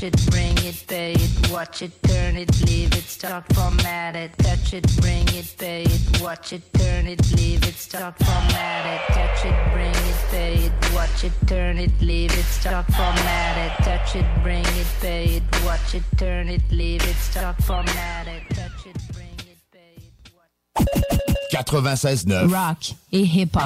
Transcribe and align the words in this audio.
Touch 0.00 0.14
it, 0.14 0.30
bring 0.30 0.56
it, 0.64 0.84
pay 0.88 1.12
it, 1.12 1.50
watch 1.50 1.82
it, 1.82 1.92
turn 2.04 2.34
it, 2.34 2.48
leave 2.64 2.90
it, 2.94 3.04
format 3.52 4.16
it. 4.16 4.30
Touch 4.38 4.72
it, 4.72 4.86
bring 4.96 5.28
it, 5.28 5.54
pay 5.58 5.82
it, 5.82 6.22
watch 6.22 6.54
it, 6.54 6.62
turn 6.72 7.06
it, 7.06 7.20
leave 7.36 7.62
it, 7.68 7.74
start 7.74 8.16
format 8.16 8.86
it. 8.86 9.12
Touch 9.12 9.44
it, 9.44 9.72
bring 9.74 9.90
it, 9.90 10.16
pay 10.30 10.54
it, 10.54 10.94
watch 10.94 11.24
it, 11.24 11.32
turn 11.46 11.76
it, 11.76 11.92
leave 12.00 12.32
it, 12.32 12.44
start 12.44 12.86
format 12.86 13.58
it. 13.58 13.84
Touch 13.84 14.16
it, 14.16 14.24
bring 14.42 14.64
it, 14.64 14.86
pay 15.02 15.24
it, 15.36 15.42
watch 15.66 15.94
it, 15.94 16.04
turn 16.16 16.48
it, 16.48 16.62
leave 16.70 17.06
it, 17.06 17.16
start 17.16 17.62
format 17.62 18.26
it. 18.26 18.42
Touch 18.54 18.86
it, 18.86 18.96
bring 19.12 19.38
it, 19.50 19.58
pay 19.70 19.96
it, 19.98 20.32
watch 20.34 21.29
96.9. 21.50 22.46
Rock 22.46 22.94
et 23.12 23.20
hip-hop. 23.20 23.62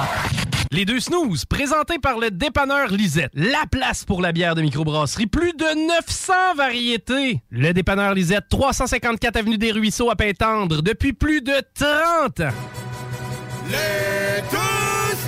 Les 0.71 0.85
deux 0.85 0.99
snooze, 0.99 1.45
présentés 1.45 1.99
par 1.99 2.17
le 2.17 2.31
dépanneur 2.31 2.87
Lisette. 2.89 3.31
La 3.35 3.65
place 3.69 4.03
pour 4.03 4.21
la 4.21 4.31
bière 4.31 4.55
de 4.55 4.61
microbrasserie. 4.61 5.27
Plus 5.27 5.53
de 5.53 5.87
900 5.87 6.33
variétés. 6.57 7.41
Le 7.51 7.71
dépanneur 7.73 8.13
Lisette, 8.15 8.45
354 8.49 9.37
Avenue 9.37 9.57
des 9.57 9.71
Ruisseaux 9.71 10.09
à 10.09 10.15
Pintendre, 10.15 10.81
depuis 10.81 11.13
plus 11.13 11.41
de 11.41 11.53
30 11.75 12.39
ans. 12.41 12.53
Les 13.69 14.41
deux 14.51 14.57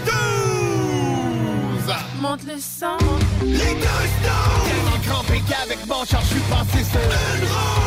snooze! 0.04 1.96
Monte 2.20 2.44
le 2.46 2.60
sang. 2.60 2.98
Les 3.44 3.58
deux 3.58 3.62
snooze! 3.62 4.66
Tellement 4.66 5.00
crampé 5.06 5.42
qu'avec 5.48 5.86
mon 5.88 6.04
char, 6.06 6.22
je 6.22 6.28
suis 6.28 6.42
passé 6.50 6.84
sur 6.84 7.00
une 7.00 7.48
roue. 7.48 7.87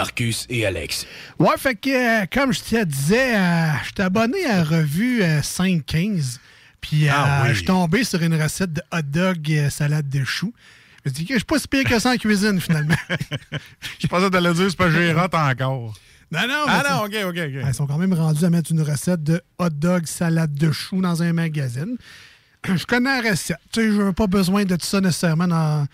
Marcus 0.00 0.46
et 0.48 0.64
Alex. 0.64 1.06
Ouais, 1.38 1.58
fait 1.58 1.74
que, 1.74 2.22
euh, 2.22 2.26
comme 2.32 2.54
je 2.54 2.60
te 2.60 2.84
disais, 2.84 3.36
euh, 3.36 3.66
je 3.82 3.88
suis 3.88 4.00
abonné 4.02 4.46
à 4.46 4.64
revue 4.64 5.22
euh, 5.22 5.42
515. 5.42 6.40
Puis 6.80 7.06
euh, 7.06 7.12
Ah 7.14 7.42
oui. 7.42 7.50
je 7.50 7.54
suis 7.56 7.64
tombé 7.66 8.02
sur 8.04 8.22
une 8.22 8.40
recette 8.40 8.72
de 8.72 8.80
hot 8.94 9.02
dog 9.02 9.68
salade 9.68 10.08
de 10.08 10.24
choux. 10.24 10.54
Je 11.04 11.10
me 11.10 11.14
dis 11.14 11.26
que 11.26 11.34
je 11.34 11.40
suis 11.40 11.44
pas 11.44 11.58
si 11.58 11.68
pire 11.68 11.84
que 11.84 11.98
ça 11.98 12.12
en 12.12 12.16
cuisine, 12.16 12.58
finalement. 12.66 12.94
Je 13.98 14.06
pensais 14.06 14.24
que 14.26 14.30
t'allais 14.30 14.54
dire 14.54 14.70
c'est 14.70 14.76
pas 14.78 14.90
gérotte 14.90 15.34
encore. 15.34 15.92
Non, 16.32 16.46
non, 16.48 16.64
Ah 16.66 16.82
non, 16.88 17.04
ok, 17.04 17.16
ok, 17.26 17.36
ok. 17.36 17.64
Ils 17.68 17.74
sont 17.74 17.86
quand 17.86 17.98
même 17.98 18.14
rendus 18.14 18.44
à 18.44 18.48
mettre 18.48 18.72
une 18.72 18.80
recette 18.82 19.22
de 19.22 19.42
hot 19.58 19.68
dog 19.68 20.06
salade 20.06 20.54
de 20.54 20.72
choux 20.72 21.02
dans 21.02 21.22
un 21.22 21.34
magazine. 21.34 21.96
Je 22.64 22.84
connais 22.84 23.22
la 23.22 23.30
recette. 23.30 23.56
Tu 23.72 23.80
sais, 23.80 23.86
je 23.90 24.02
n'ai 24.02 24.12
pas 24.12 24.26
besoin 24.26 24.64
de 24.64 24.76
tout 24.76 24.86
ça 24.86 25.00
nécessairement 25.00 25.48
dans. 25.48 25.86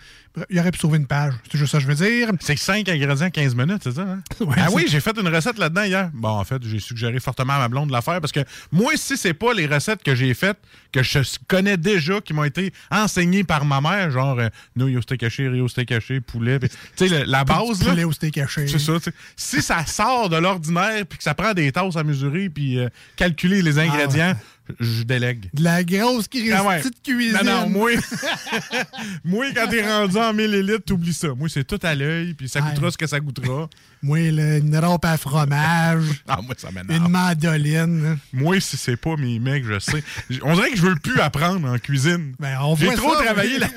Il 0.50 0.60
aurait 0.60 0.72
pu 0.72 0.78
sauver 0.78 0.98
une 0.98 1.06
page. 1.06 1.32
C'est 1.50 1.56
juste 1.56 1.72
ça 1.72 1.78
que 1.78 1.84
je 1.84 1.88
veux 1.88 1.94
dire. 1.94 2.28
C'est 2.40 2.58
5 2.58 2.86
ingrédients, 2.88 3.30
15 3.30 3.54
minutes, 3.54 3.80
c'est 3.84 3.92
ça? 3.92 4.02
Hein? 4.02 4.20
Ouais, 4.44 4.56
ah 4.58 4.68
oui, 4.70 4.84
j'ai 4.86 5.00
fait 5.00 5.16
une 5.18 5.28
recette 5.28 5.58
là-dedans 5.58 5.84
hier. 5.84 6.10
Bon, 6.12 6.28
en 6.28 6.44
fait, 6.44 6.62
j'ai 6.62 6.78
suggéré 6.78 7.18
fortement 7.20 7.54
à 7.54 7.58
ma 7.60 7.68
blonde 7.68 7.88
de 7.88 7.92
la 7.92 8.02
faire 8.02 8.20
parce 8.20 8.32
que 8.32 8.40
moi, 8.70 8.92
si 8.96 9.16
c'est 9.16 9.32
pas 9.32 9.54
les 9.54 9.66
recettes 9.66 10.02
que 10.02 10.14
j'ai 10.14 10.34
faites, 10.34 10.58
que 10.92 11.02
je 11.02 11.20
connais 11.48 11.78
déjà, 11.78 12.20
qui 12.20 12.34
m'ont 12.34 12.44
été 12.44 12.72
enseignées 12.90 13.44
par 13.44 13.64
ma 13.64 13.80
mère, 13.80 14.10
genre 14.10 14.38
euh, 14.38 14.48
nouilles 14.74 14.98
au 14.98 15.02
steak 15.02 15.22
haché, 15.22 15.48
riz 15.48 15.60
au 15.60 15.68
steak 15.68 15.90
haché, 15.92 16.20
poulet, 16.20 16.58
tu 16.58 16.68
sais, 17.08 17.24
la 17.24 17.44
base, 17.44 17.82
là. 17.82 17.90
Poulet 17.90 18.04
au 18.04 18.12
steak 18.12 18.36
haché. 18.36 18.68
C'est 18.68 18.78
ça, 18.78 18.94
tu 18.98 19.04
sais. 19.04 19.12
Si 19.36 19.62
ça 19.62 19.86
sort 19.86 20.28
de 20.28 20.36
l'ordinaire 20.36 21.06
puis 21.06 21.16
que 21.16 21.24
ça 21.24 21.34
prend 21.34 21.54
des 21.54 21.72
tasses 21.72 21.96
à 21.96 22.04
mesurer 22.04 22.50
puis 22.50 22.78
euh, 22.78 22.88
calculer 23.16 23.62
les 23.62 23.78
ingrédients, 23.78 24.34
je 24.80 25.02
délègue. 25.02 25.48
De 25.54 25.62
la 25.62 25.84
grosse 25.84 26.26
Ah 26.52 26.64
ouais. 26.64 26.80
petite 26.80 27.02
cuisine. 27.02 27.38
Non, 27.44 27.62
non, 27.62 27.68
moi, 27.68 27.90
moi, 29.24 29.46
quand 29.54 29.68
t'es 29.68 29.86
rendu 29.86 30.16
en 30.16 30.32
millilitres, 30.32 30.84
t'oublies 30.84 31.12
ça. 31.12 31.28
Moi, 31.36 31.48
c'est 31.48 31.64
tout 31.64 31.78
à 31.82 31.94
l'œil, 31.94 32.34
puis 32.34 32.48
ça 32.48 32.60
coûtera 32.60 32.90
ce 32.90 32.98
que 32.98 33.06
ça 33.06 33.20
coûtera. 33.20 33.68
Moi, 34.02 34.30
là, 34.30 34.58
une 34.58 34.76
rampe 34.76 35.04
à 35.06 35.16
fromage. 35.16 36.22
Ah, 36.28 36.38
moi, 36.42 36.54
ça 36.56 36.70
m'énerve. 36.70 37.02
Une 37.02 37.10
mandoline. 37.10 38.18
Moi, 38.32 38.60
si 38.60 38.76
c'est 38.76 38.96
pas 38.96 39.16
mes 39.16 39.38
mecs, 39.40 39.64
je 39.64 39.80
sais. 39.80 40.04
On 40.42 40.54
dirait 40.54 40.70
que 40.70 40.76
je 40.76 40.82
veux 40.82 40.94
plus 40.96 41.18
apprendre 41.18 41.66
en 41.68 41.78
cuisine. 41.78 42.34
Ben, 42.38 42.58
on 42.60 42.76
J'ai 42.76 42.92
trop 42.94 43.16
ça, 43.16 43.24
travaillé 43.24 43.54
oui. 43.54 43.60
là. 43.60 43.68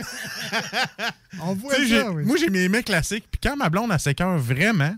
On 1.42 1.56
voit 1.56 1.74
ça, 1.74 2.12
oui. 2.12 2.26
Moi, 2.26 2.38
j'ai 2.38 2.50
mes 2.50 2.68
mets 2.70 2.84
classiques. 2.84 3.26
Puis 3.32 3.40
quand 3.42 3.56
ma 3.56 3.70
blonde 3.70 3.92
a 3.92 3.98
s'écœure 3.98 4.38
vraiment 4.38 4.96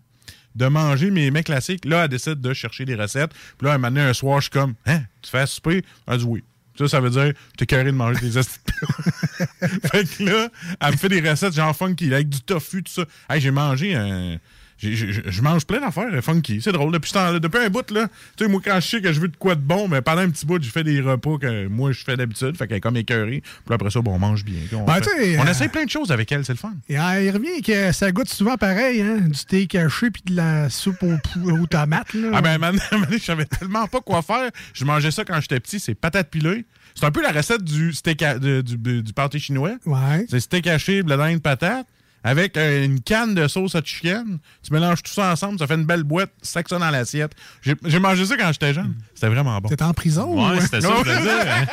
de 0.56 0.68
manger 0.68 1.12
mes 1.12 1.32
mets 1.32 1.44
classiques, 1.44 1.86
là, 1.86 2.04
elle 2.04 2.10
décide 2.10 2.42
de 2.42 2.54
chercher 2.54 2.86
des 2.86 2.96
recettes. 2.96 3.32
Puis 3.58 3.68
là, 3.68 3.74
un 3.74 3.80
donné, 3.80 4.02
un 4.02 4.14
soir, 4.14 4.40
je 4.40 4.44
suis 4.44 4.52
comme, 4.52 4.76
hein, 4.86 5.02
tu 5.22 5.30
fais 5.30 5.40
à 5.40 5.46
souper? 5.46 5.84
Elle 6.08 6.18
dit 6.18 6.26
oui. 6.26 6.44
Ça, 6.78 6.88
ça 6.88 7.00
veut 7.00 7.10
dire, 7.10 7.34
t'es 7.58 7.66
carré 7.66 7.86
de 7.86 7.92
manger 7.92 8.20
des 8.22 8.32
de 8.32 8.42
Fait 9.92 10.18
que 10.18 10.24
là, 10.24 10.50
elle 10.80 10.92
me 10.92 10.98
fait 10.98 11.10
des 11.10 11.30
recettes 11.30 11.54
genre 11.54 11.76
funky, 11.76 12.14
avec 12.14 12.30
du 12.30 12.42
tofu, 12.42 12.82
tout 12.82 12.92
ça. 12.92 13.04
Hey, 13.30 13.42
j'ai 13.42 13.52
mangé 13.52 13.94
un. 13.94 14.38
Je 14.82 15.42
mange 15.42 15.66
plein 15.66 15.80
d'affaires 15.80 16.10
euh, 16.12 16.22
funky. 16.22 16.62
C'est 16.62 16.72
drôle. 16.72 16.92
Depuis, 16.92 17.12
un 17.18 17.70
bout, 17.70 17.90
là, 17.92 18.08
tu 18.38 18.44
sais, 18.46 18.50
moi, 18.50 18.62
quand 18.64 18.80
je 18.80 18.88
sais 18.88 19.02
que 19.02 19.12
je 19.14 19.20
veux 19.20 19.28
de 19.28 19.36
quoi 19.38 19.56
de 19.56 19.62
bon, 19.62 19.88
mais 19.88 20.02
pendant 20.02 20.22
un 20.22 20.30
petit 20.30 20.46
bout, 20.46 20.62
je 20.62 20.70
fais 20.70 20.84
des 20.84 21.02
repas 21.02 21.38
que 21.38 21.68
moi, 21.68 21.92
je 21.92 22.04
fais 22.04 22.18
d'habitude. 22.18 22.58
Fait 22.58 22.68
qu'elle 22.68 22.78
est 22.78 22.82
comme 22.82 22.98
écœurée. 22.98 23.42
Puis 23.66 23.74
après 23.74 23.90
ça, 23.92 24.02
bon, 24.02 24.16
on 24.16 24.20
mange 24.20 24.44
bien. 24.44 24.56
On, 24.74 24.84
Ben, 24.86 25.02
fait- 25.02 25.38
on 25.38 25.46
euh, 25.46 25.52
essaie 25.52 25.70
plein 25.70 25.86
de 25.86 25.90
choses 25.90 26.12
avec 26.12 26.32
elle, 26.32 26.44
c'est 26.46 26.54
le 26.54 26.58
fun. 26.58 26.74
Et, 26.90 27.00
euh, 27.00 27.22
il 27.24 27.32
revient 27.32 27.62
que 27.62 27.92
ça 27.92 28.12
goûte 28.12 28.30
souvent 28.30 28.58
pareil, 28.58 29.02
hein? 29.02 29.18
Du 29.28 29.34
steak 29.36 29.76
haché 29.76 30.10
puis 30.12 30.24
de 30.26 30.36
la 30.36 30.70
soupe 30.70 31.04
aux, 31.04 31.68
tomates. 31.68 32.14
Là. 32.14 32.30
Ah 32.34 32.42
ben, 32.42 32.58
maintenant, 32.58 32.82
je 33.12 33.18
savais 33.18 33.46
tellement 33.46 33.88
pas 33.88 34.02
quoi 34.02 34.22
faire. 34.22 34.50
Je 34.74 34.86
mangeais 34.86 35.12
ça 35.12 35.24
quand 35.24 35.40
j'étais 35.42 35.60
petit, 35.60 35.80
c'est 35.80 35.94
patates 35.96 36.30
pilées. 36.30 36.66
C'est 36.96 37.06
un 37.06 37.12
peu 37.12 37.22
la 37.22 37.32
recette 37.32 37.64
du 37.64 37.94
steak 37.94 38.22
à- 38.22 38.38
de- 38.40 38.62
du, 38.62 39.02
du 39.02 39.14
pâté 39.14 39.40
chinois. 39.40 39.72
Ouais. 39.86 40.26
C'est 40.30 40.40
steak 40.40 40.68
haché, 40.68 41.04
blé 41.04 41.38
patate, 41.42 41.86
avec 42.24 42.56
euh, 42.58 42.84
une 42.86 43.02
canne 43.02 43.34
de 43.36 43.48
sauce 43.48 43.76
à 43.76 43.82
chicken. 43.84 44.40
Tu 44.64 44.74
mélanges 44.74 45.04
tout 45.04 45.12
ça 45.12 45.32
ensemble, 45.32 45.58
ça 45.60 45.68
fait 45.68 45.76
une 45.76 45.86
belle 45.86 46.04
boîte, 46.04 46.32
sac 46.42 46.68
ça 46.70 46.78
dans 46.80 46.90
l'assiette. 46.90 47.32
J'ai 47.62 48.00
mangé 48.00 48.26
ça 48.26 48.38
quand 48.38 48.52
j'étais 48.52 48.74
jeune. 48.74 48.96
C'était 49.16 49.28
vraiment 49.30 49.60
bon. 49.60 49.70
T'es 49.70 49.82
en 49.84 49.94
prison? 49.94 50.34
Ouais, 50.50 50.58
ou- 50.58 50.62
c'était 50.62 50.82
ça, 50.82 50.90
je 50.90 51.10
voulais 51.10 51.22
dire. 51.22 51.68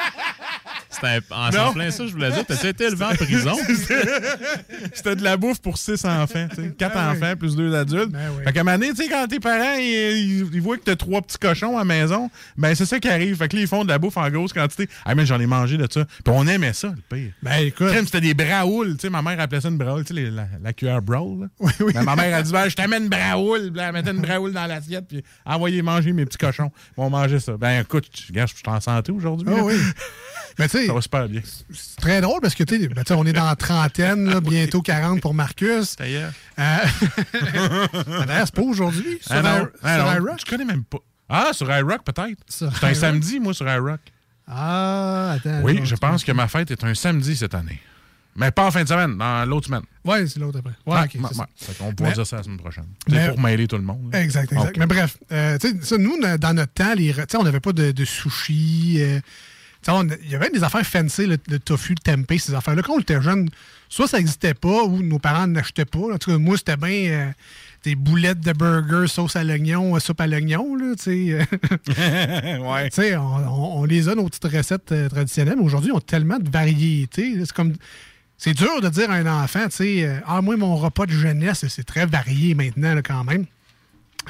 C'était 0.91 1.21
en 1.31 1.47
Non. 1.47 1.53
s'en 1.53 1.73
plein 1.75 1.91
ça, 1.91 2.07
je 2.07 2.13
voulais 2.13 2.31
dire. 2.31 2.45
T'as-tu 2.47 2.67
été 2.67 2.85
élevé 2.85 3.05
en 3.05 3.15
prison? 3.15 3.55
C'était 4.95 5.17
de 5.17 5.23
la 5.23 5.37
bouffe 5.37 5.61
pour 5.61 5.77
six 5.79 6.03
enfants. 6.05 6.47
tu 6.51 6.57
sais. 6.57 6.71
Quatre 6.79 6.95
Ben 6.95 7.11
oui. 7.13 7.17
enfants 7.19 7.37
plus 7.37 7.57
deux 7.57 7.75
adultes. 7.75 8.09
Ben 8.11 8.31
oui. 8.37 8.45
Fait 8.45 8.53
qu'à 8.53 8.61
un 8.61 8.65
moment 8.65 8.79
donné, 8.79 8.91
tu 8.93 9.03
sais, 9.03 9.09
quand 9.09 9.27
tes 9.27 9.39
parents, 9.41 9.77
ils, 9.79 10.61
voient 10.61 10.77
que 10.79 10.85
t'as 10.85 10.97
trois 10.97 11.21
petits 11.23 11.39
cochons 11.39 11.77
à 11.77 11.81
la 11.81 11.85
maison, 11.85 12.31
ben 12.57 12.75
c'est 12.75 12.87
ça 12.87 12.99
qui 12.99 13.09
arrive. 13.09 13.37
Fait 13.37 13.49
que 13.49 13.57
là, 13.57 13.63
ils 13.63 13.69
font 13.69 13.85
de 13.85 13.89
la 13.89 13.99
bouffe 13.99 14.17
en 14.17 14.29
grosse 14.31 14.53
quantité. 14.53 14.89
Ah, 15.05 15.15
mais 15.15 15.27
j'en 15.27 15.39
ai 15.41 15.47
mangé 15.47 15.77
de 15.77 15.87
ça. 15.91 16.05
Puis 16.05 16.35
on 16.35 16.47
aimait 16.47 16.73
ça, 16.73 16.89
le 16.89 17.17
pire. 17.17 17.33
Ben 17.43 17.57
écoute, 17.59 17.89
c'était 18.05 18.21
des 18.21 18.35
braoules. 18.35 18.95
Tu 18.97 19.03
sais, 19.03 19.11
ma 19.11 19.23
mère 19.23 19.39
appelait 19.41 19.61
ça 19.61 19.69
une 19.69 19.79
braoule. 19.79 20.05
Tu 20.05 20.15
sais, 20.15 20.21
les- 20.21 20.31
la, 20.31 20.47
la 20.63 20.73
cuillère 20.73 21.03
brawl. 21.03 21.41
là. 21.43 21.47
oui, 21.61 21.73
oui. 21.81 21.93
Ben, 21.93 22.03
ma 22.03 22.17
mère 22.17 22.35
a 22.37 22.43
dit 22.43 22.53
ben, 22.53 22.69
Je 22.69 22.77
t'amène 22.77 23.05
une 23.05 23.09
braoule. 23.11 23.73
Elle 23.79 23.93
mettait 23.93 24.11
une 24.11 24.21
braoule 24.23 24.53
dans 24.53 24.67
l'assiette. 24.67 25.07
Puis 25.09 25.23
envoyez 25.45 25.83
manger 25.83 26.13
mes 26.13 26.25
petits 26.25 26.39
cochons. 26.39 26.71
Puis 26.71 26.93
on 26.97 27.11
mangeait 27.11 27.41
ça. 27.41 27.57
Ben 27.57 27.81
écoute, 27.83 28.07
je- 28.15 28.29
regarde, 28.29 28.49
je 28.51 28.55
suis 28.57 28.63
en 28.67 28.81
santé 28.81 29.13
aujourd'hui. 29.13 29.47
Ah 29.51 29.63
oui. 29.63 29.75
Mais 30.59 30.69
Ça 30.69 30.93
va 30.93 31.01
super 31.01 31.29
bien. 31.29 31.41
c'est 31.73 31.97
très 32.01 32.21
drôle 32.21 32.41
parce 32.41 32.55
que 32.55 32.65
tu 32.65 32.81
sais, 32.81 32.89
ben, 32.89 33.05
on 33.11 33.25
est 33.27 33.33
dans 33.33 33.45
la 33.47 33.57
trentaine, 33.57 34.29
là, 34.29 34.41
bientôt 34.43 34.83
40 34.83 35.21
pour 35.21 35.33
Marcus. 35.35 35.95
D'ailleurs. 35.97 36.33
Euh, 36.59 36.77
D'ailleurs, 38.27 38.47
c'est 38.47 38.55
pas 38.55 38.63
aujourd'hui. 38.63 39.19
Sur, 39.21 39.35
Ah 39.45 39.69
ah 39.83 39.97
sur 39.99 40.15
iRock? 40.15 40.39
Tu 40.39 40.45
connais 40.51 40.65
même 40.65 40.85
pas. 40.85 40.99
Ah, 41.29 41.51
sur 41.53 41.71
iRock, 41.71 42.03
peut-être. 42.05 42.39
C'est 42.49 42.67
un 42.85 42.95
samedi, 42.95 43.39
moi, 43.39 43.55
sur 43.55 43.69
iRock. 43.69 44.01
Ah, 44.47 45.33
attends. 45.37 45.61
Oui, 45.63 45.81
je 45.85 45.95
pense 45.95 46.25
que 46.25 46.33
ma 46.33 46.49
fête 46.49 46.71
est 46.71 46.83
un 46.85 46.95
samedi 46.95 47.37
cette 47.37 47.55
année. 47.55 47.81
Mais 48.35 48.51
pas 48.53 48.67
en 48.67 48.71
fin 48.71 48.85
de 48.85 48.89
semaine, 48.89 49.19
dans 49.19 49.45
l'autre 49.49 49.67
semaine. 49.67 49.83
Ouais, 50.05 50.27
c'est 50.29 50.39
l'autre 50.39 50.61
après. 50.61 50.73
Ouais, 50.87 51.09
ça. 51.35 51.47
On 51.81 51.93
pourra 51.93 52.11
Mais- 52.11 52.15
dire 52.15 52.27
ça 52.27 52.37
la 52.37 52.43
semaine 52.45 52.57
prochaine. 52.59 52.87
C'est 53.09 53.29
pour 53.31 53.41
mêler 53.41 53.67
tout 53.67 53.77
le 53.77 53.83
monde. 53.83 54.11
là. 54.13 54.23
Exact, 54.23 54.53
exact. 54.53 54.77
Mais 54.77 54.87
bref, 54.87 55.19
euh, 55.33 55.59
ça, 55.83 55.99
nous, 55.99 56.17
dans 56.39 56.55
notre 56.55 56.73
temps, 56.73 56.95
les, 56.95 57.13
on 57.37 57.43
n'avait 57.43 57.59
pas 57.61 57.73
de, 57.73 57.91
de 57.91 58.05
sushi. 58.05 58.99
euh, 59.01 59.21
Il 59.87 60.31
y 60.31 60.35
avait 60.35 60.51
des 60.51 60.65
affaires 60.65 60.85
fancy, 60.87 61.27
le, 61.27 61.39
le 61.49 61.59
tofu, 61.59 61.95
le 61.95 61.99
tempeh, 62.13 62.39
ces 62.39 62.55
affaires-là. 62.55 62.83
Quand 62.83 62.95
on 62.95 63.01
était 63.01 63.23
jeune, 63.23 63.49
soit 63.89 64.07
ça 64.09 64.19
n'existait 64.19 64.55
pas 64.55 64.83
ou 64.85 65.03
nos 65.03 65.19
parents 65.19 65.47
n'achetaient 65.47 65.85
pas. 65.87 66.13
En 66.15 66.19
tout 66.19 66.31
cas, 66.31 66.39
moi, 66.39 66.57
c'était 66.59 66.77
bien 66.77 67.11
euh, 67.11 67.31
des 67.85 67.95
boulettes 67.95 68.41
de 68.41 68.53
burger, 68.53 69.07
sauce 69.09 69.37
à 69.37 69.45
l'oignon, 69.45 69.97
euh, 69.97 69.99
soupe 70.01 70.21
à 70.21 70.27
l'oignon. 70.27 70.75
là, 70.77 70.95
Tu 70.97 71.03
sais, 71.05 71.39
ouais. 72.59 73.17
on, 73.17 73.21
on- 73.21 73.81
on 73.81 73.85
les 73.85 74.09
a, 74.09 74.15
nos 74.15 74.27
petites 74.29 74.45
recettes 74.53 74.93
euh, 74.93 75.09
traditionnelles, 75.09 75.57
mais 75.57 75.65
aujourd'hui, 75.65 75.91
ils 75.91 75.97
ont 75.97 76.01
tellement 76.01 76.39
de 76.39 76.51
variétés. 76.51 77.35
C'est 77.41 77.53
comme. 77.53 77.75
C'est 78.41 78.55
dur 78.55 78.81
de 78.81 78.89
dire 78.89 79.11
à 79.11 79.15
un 79.15 79.43
enfant, 79.43 79.65
tu 79.69 79.77
sais, 79.77 80.21
ah, 80.25 80.41
moi, 80.43 80.57
mon 80.57 80.77
repas 80.77 81.07
de 81.07 81.11
jeunesse, 81.13 81.65
c'est 81.69 81.83
très 81.85 82.07
varié 82.07 82.55
maintenant, 82.55 82.95
là, 82.95 83.03
quand 83.03 83.25
même. 83.25 83.47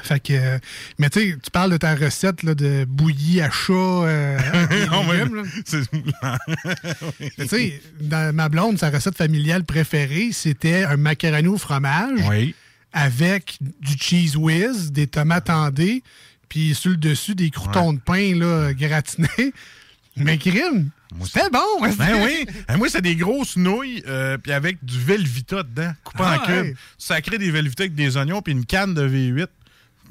Fait 0.03 0.19
que. 0.19 0.59
mais 0.97 1.09
tu 1.09 1.19
sais, 1.19 1.37
tu 1.43 1.51
parles 1.51 1.71
de 1.71 1.77
ta 1.77 1.95
recette 1.95 2.43
là, 2.43 2.55
de 2.55 2.85
bouillie 2.85 3.41
à 3.41 3.49
chat. 3.49 3.73
euh, 3.73 4.37
Tu 7.37 7.47
sais, 7.47 7.81
dans 8.01 8.33
ma 8.35 8.49
blonde, 8.49 8.77
sa 8.79 8.89
recette 8.89 9.15
familiale 9.17 9.63
préférée, 9.63 10.29
c'était 10.31 10.83
un 10.83 10.97
macaroni 10.97 11.47
au 11.47 11.57
fromage 11.57 12.19
Oui. 12.29 12.55
avec 12.93 13.57
du 13.61 13.93
cheese 13.99 14.35
whiz, 14.35 14.91
des 14.91 15.07
tomates 15.07 15.49
en 15.49 15.69
dés, 15.69 16.03
puis 16.47 16.73
sur 16.75 16.91
le 16.91 16.97
dessus, 16.97 17.35
des 17.35 17.49
croutons 17.49 17.93
de 17.93 17.99
pain 17.99 18.35
là, 18.35 18.73
gratinés. 18.73 19.27
Mais 20.17 20.37
crime, 20.37 20.89
c'était 21.23 21.49
bon! 21.49 21.59
Ben 21.97 22.23
oui. 22.25 22.45
Ben 22.67 22.75
moi, 22.77 22.89
c'est 22.89 23.01
des 23.01 23.15
grosses 23.15 23.55
nouilles, 23.55 24.03
euh, 24.05 24.37
puis 24.37 24.51
avec 24.51 24.83
du 24.83 24.99
Velvita 24.99 25.63
dedans, 25.63 25.93
coupé 26.03 26.23
Ah, 26.25 26.39
en 26.41 26.45
cubes. 26.45 26.55
ouais. 26.65 26.75
Ça 26.97 27.21
crée 27.21 27.37
des 27.37 27.51
Velvita 27.51 27.83
avec 27.83 27.95
des 27.95 28.17
oignons, 28.17 28.41
puis 28.41 28.51
une 28.51 28.65
canne 28.65 28.93
de 28.93 29.07
V8. 29.07 29.47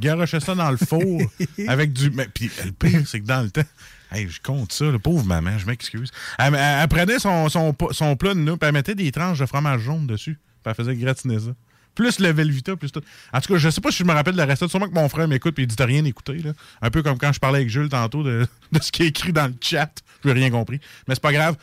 Garochais 0.00 0.40
ça 0.40 0.54
dans 0.54 0.70
le 0.70 0.76
four 0.76 1.20
avec 1.68 1.92
du. 1.92 2.10
Mais, 2.10 2.28
puis 2.32 2.50
le 2.64 2.72
pire, 2.72 3.02
c'est 3.06 3.20
que 3.20 3.26
dans 3.26 3.42
le 3.42 3.50
temps. 3.50 3.62
Hey, 4.10 4.26
je 4.28 4.40
compte 4.40 4.72
ça, 4.72 4.86
le 4.86 4.98
pauvre 4.98 5.24
maman, 5.26 5.58
je 5.58 5.66
m'excuse. 5.66 6.10
Elle, 6.38 6.54
elle- 6.54 6.60
elle 6.82 6.88
prenait 6.88 7.18
son, 7.18 7.48
son, 7.50 7.74
son 7.90 8.16
plat 8.16 8.32
de 8.34 8.40
puis 8.42 8.56
elle 8.62 8.72
mettait 8.72 8.94
des 8.94 9.12
tranches 9.12 9.38
de 9.38 9.46
fromage 9.46 9.82
jaune 9.82 10.06
dessus. 10.06 10.38
Puis 10.62 10.70
elle 10.70 10.74
faisait 10.74 10.94
gratiner 10.96 11.38
ça. 11.38 11.50
Plus 11.94 12.18
le 12.20 12.30
Velvita, 12.30 12.76
plus 12.76 12.90
tout. 12.92 13.02
En 13.32 13.40
tout 13.40 13.52
cas, 13.52 13.58
je 13.58 13.68
sais 13.70 13.80
pas 13.80 13.90
si 13.90 13.98
je 13.98 14.04
me 14.04 14.12
rappelle 14.12 14.34
de 14.34 14.38
la 14.38 14.46
recette. 14.46 14.70
Sûrement 14.70 14.88
que 14.88 14.94
mon 14.94 15.08
frère 15.08 15.26
m'écoute 15.28 15.54
puis 15.54 15.64
il 15.64 15.66
dit 15.66 15.76
t'as 15.76 15.84
rien 15.84 16.04
écouté. 16.04 16.34
Là. 16.38 16.52
Un 16.80 16.90
peu 16.90 17.02
comme 17.02 17.18
quand 17.18 17.32
je 17.32 17.40
parlais 17.40 17.58
avec 17.58 17.68
Jules 17.70 17.88
tantôt 17.88 18.22
de, 18.22 18.46
de 18.72 18.80
ce 18.80 18.90
qui 18.92 19.02
est 19.02 19.08
écrit 19.08 19.32
dans 19.32 19.48
le 19.48 19.54
chat. 19.60 19.90
Je 20.24 20.28
n'ai 20.28 20.34
rien 20.34 20.50
compris. 20.50 20.80
Mais 21.06 21.14
c'est 21.14 21.22
pas 21.22 21.32
grave. 21.32 21.56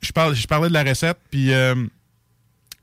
Je, 0.00 0.10
parle, 0.10 0.34
je 0.34 0.46
parlais 0.48 0.68
de 0.68 0.74
la 0.74 0.82
recette, 0.82 1.18
puis 1.30 1.52
euh, 1.52 1.74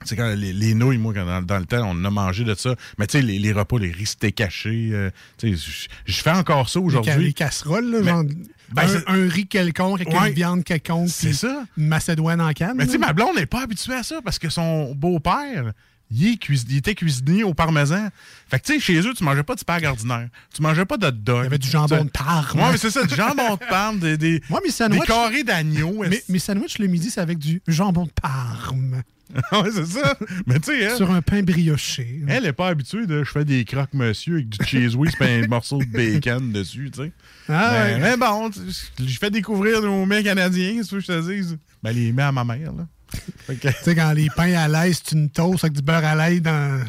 c'est 0.05 0.15
quand 0.15 0.33
les, 0.35 0.53
les 0.53 0.73
nouilles, 0.73 0.97
moi, 0.97 1.13
quand 1.13 1.25
dans, 1.25 1.41
dans 1.41 1.59
le 1.59 1.65
temps, 1.65 1.83
on 1.89 2.03
a 2.05 2.09
mangé 2.09 2.43
de 2.43 2.55
ça. 2.55 2.75
Mais 2.97 3.07
tu 3.07 3.13
sais, 3.17 3.21
les, 3.21 3.39
les 3.39 3.51
repas, 3.51 3.77
les 3.79 3.91
riz 3.91 4.05
steak 4.05 4.35
cachés, 4.35 4.89
euh, 4.93 5.09
tu 5.37 5.55
sais, 5.57 5.87
je- 6.05 6.21
fais 6.21 6.31
encore 6.31 6.69
ça 6.69 6.73
ca- 6.73 6.79
les 6.79 6.85
aujourd'hui. 6.97 7.33
casseroles, 7.33 7.91
là, 7.91 7.99
Mais- 8.01 8.09
genre, 8.09 8.23
ben, 8.71 8.83
un, 9.07 9.13
un 9.25 9.27
riz 9.29 9.47
quelconque 9.47 10.01
avec 10.01 10.13
Ouais. 10.13 10.29
une 10.29 10.35
viande 10.35 10.63
quelconque. 10.63 11.09
C'est 11.09 11.33
ça. 11.33 11.63
Une 11.77 11.87
macédoine 11.87 12.39
en 12.39 12.51
canne. 12.53 12.75
Mais 12.77 12.85
tu 12.85 12.93
sais, 12.93 12.97
ma 12.97 13.13
blonde 13.13 13.35
n'est 13.35 13.45
pas 13.45 13.63
habituée 13.63 13.95
à 13.95 14.03
ça 14.03 14.21
parce 14.23 14.37
que 14.39 14.49
son 14.49 14.93
beau-père, 14.93 15.73
il, 16.11 16.37
cuis- 16.39 16.65
était 16.75 16.95
cuisinier 16.95 17.43
au 17.43 17.53
parmesan. 17.53 18.09
Fait 18.49 18.59
que 18.59 18.65
tu 18.65 18.73
sais, 18.73 18.79
chez 18.79 18.99
eux, 19.07 19.13
tu 19.15 19.23
mangeais 19.23 19.43
pas 19.43 19.55
de 19.55 19.59
spag 19.59 19.85
ordinaire. 19.85 20.29
Tu 20.53 20.61
mangeais 20.61 20.85
pas 20.85 20.97
de 20.97 21.09
dog. 21.09 21.39
Il 21.41 21.43
y 21.43 21.47
avait 21.47 21.57
du 21.57 21.69
jambon 21.69 22.05
de 22.05 22.09
Parme. 22.09 22.59
Ouais, 22.59 22.71
mais 22.71 22.77
c'est 22.77 22.89
ça, 22.91 23.03
du 23.05 23.15
jambon 23.15 23.55
de 23.55 23.59
Parme, 23.69 23.99
des, 23.99 24.17
des, 24.17 24.39
des 24.89 24.99
carrés 24.99 25.43
d'agneau. 25.43 26.03
mes, 26.07 26.21
mes 26.29 26.39
sandwichs 26.39 26.77
le 26.79 26.87
midi, 26.87 27.09
c'est 27.11 27.21
avec 27.21 27.37
du 27.39 27.61
jambon 27.67 28.05
de 28.05 28.11
Parme 28.11 29.01
ouais, 29.51 29.71
c'est 29.71 29.85
ça. 29.85 30.15
Mais 30.47 30.59
tu 30.59 30.71
sais, 30.71 30.79
elle, 30.81 30.95
sur 30.95 31.11
un 31.11 31.21
pain 31.21 31.43
brioché. 31.43 32.21
elle 32.27 32.45
est 32.45 32.53
pas 32.53 32.69
habituée 32.69 33.05
de 33.05 33.23
je 33.23 33.31
fais 33.31 33.45
des 33.45 33.63
croques 33.63 33.93
monsieur 33.93 34.35
avec 34.35 34.49
du 34.49 34.65
cheese 34.65 34.95
whiz 34.95 35.13
et 35.21 35.43
un 35.43 35.47
morceau 35.47 35.79
de 35.79 35.85
bacon 35.85 36.51
dessus, 36.53 36.89
tu 36.91 37.03
sais. 37.03 37.11
Ah, 37.47 37.71
mais, 37.71 37.93
ouais. 37.93 37.99
mais 37.99 38.17
bon, 38.17 38.49
je 38.51 39.17
fais 39.19 39.29
découvrir 39.29 39.81
nos 39.81 40.05
mets 40.05 40.23
canadiens, 40.23 40.77
c'est 40.77 40.83
ce 40.83 40.95
que 40.95 40.99
je 40.99 41.07
te 41.07 41.31
dise. 41.31 41.57
Ben, 41.83 41.91
les 41.91 42.11
mets 42.11 42.23
à 42.23 42.31
ma 42.31 42.43
mère, 42.43 42.73
là. 42.73 42.87
Tu 43.47 43.67
sais, 43.83 43.95
quand 43.95 44.11
les 44.13 44.27
pains 44.35 44.53
à 44.53 44.67
l'ail, 44.67 44.93
c'est 44.93 45.13
une 45.13 45.29
toast 45.29 45.63
avec 45.63 45.75
du 45.75 45.81
beurre 45.81 46.05
à 46.05 46.15
l'ail 46.15 46.41
dans. 46.41 46.83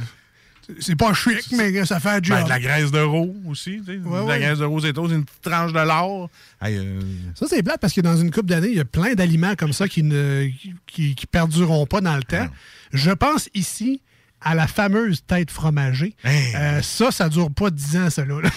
C'est 0.81 0.97
pas 0.97 1.13
chic, 1.15 1.53
mais 1.57 1.85
ça 1.85 2.01
fait 2.01 2.25
job. 2.25 2.37
Ben, 2.39 2.45
de 2.45 2.49
la 2.49 2.61
graisse 2.61 2.91
de 2.91 2.99
veau 3.01 3.35
aussi, 3.47 3.81
tu 3.85 3.93
sais. 3.93 3.99
Ouais, 3.99 4.19
de 4.21 4.25
ouais. 4.25 4.27
la 4.27 4.39
graisse 4.39 4.59
de 4.59 4.65
veau, 4.65 4.81
c'est 4.81 4.97
une 4.97 5.25
petite 5.25 5.43
tranche 5.43 5.73
de 5.73 5.79
l'or. 5.81 6.31
Hey, 6.63 6.77
euh, 6.79 7.01
Ça, 7.35 7.47
c'est 7.49 7.63
plate 7.63 7.81
parce 7.81 7.93
que 7.93 8.01
dans 8.01 8.17
une 8.17 8.31
couple 8.31 8.47
d'années, 8.49 8.69
il 8.69 8.77
y 8.77 8.81
a 8.81 8.85
plein 8.85 9.15
d'aliments 9.15 9.55
comme 9.57 9.73
ça 9.73 9.89
qui 9.89 10.03
ne 10.03 10.49
qui, 10.87 11.15
qui 11.15 11.27
perdureront 11.27 11.87
pas 11.87 12.01
dans 12.01 12.17
le 12.17 12.23
temps. 12.23 12.49
Je 12.93 13.11
pense 13.11 13.49
ici 13.55 14.01
à 14.41 14.55
la 14.55 14.67
fameuse 14.67 15.23
tête 15.27 15.51
fromagée. 15.51 16.15
Hey. 16.25 16.55
Euh, 16.55 16.83
ça, 16.83 17.11
ça 17.11 17.29
dure 17.29 17.51
pas 17.51 17.71
10 17.71 17.97
ans, 17.99 18.11
ça. 18.11 18.25
Là. 18.25 18.37
un, 18.47 18.49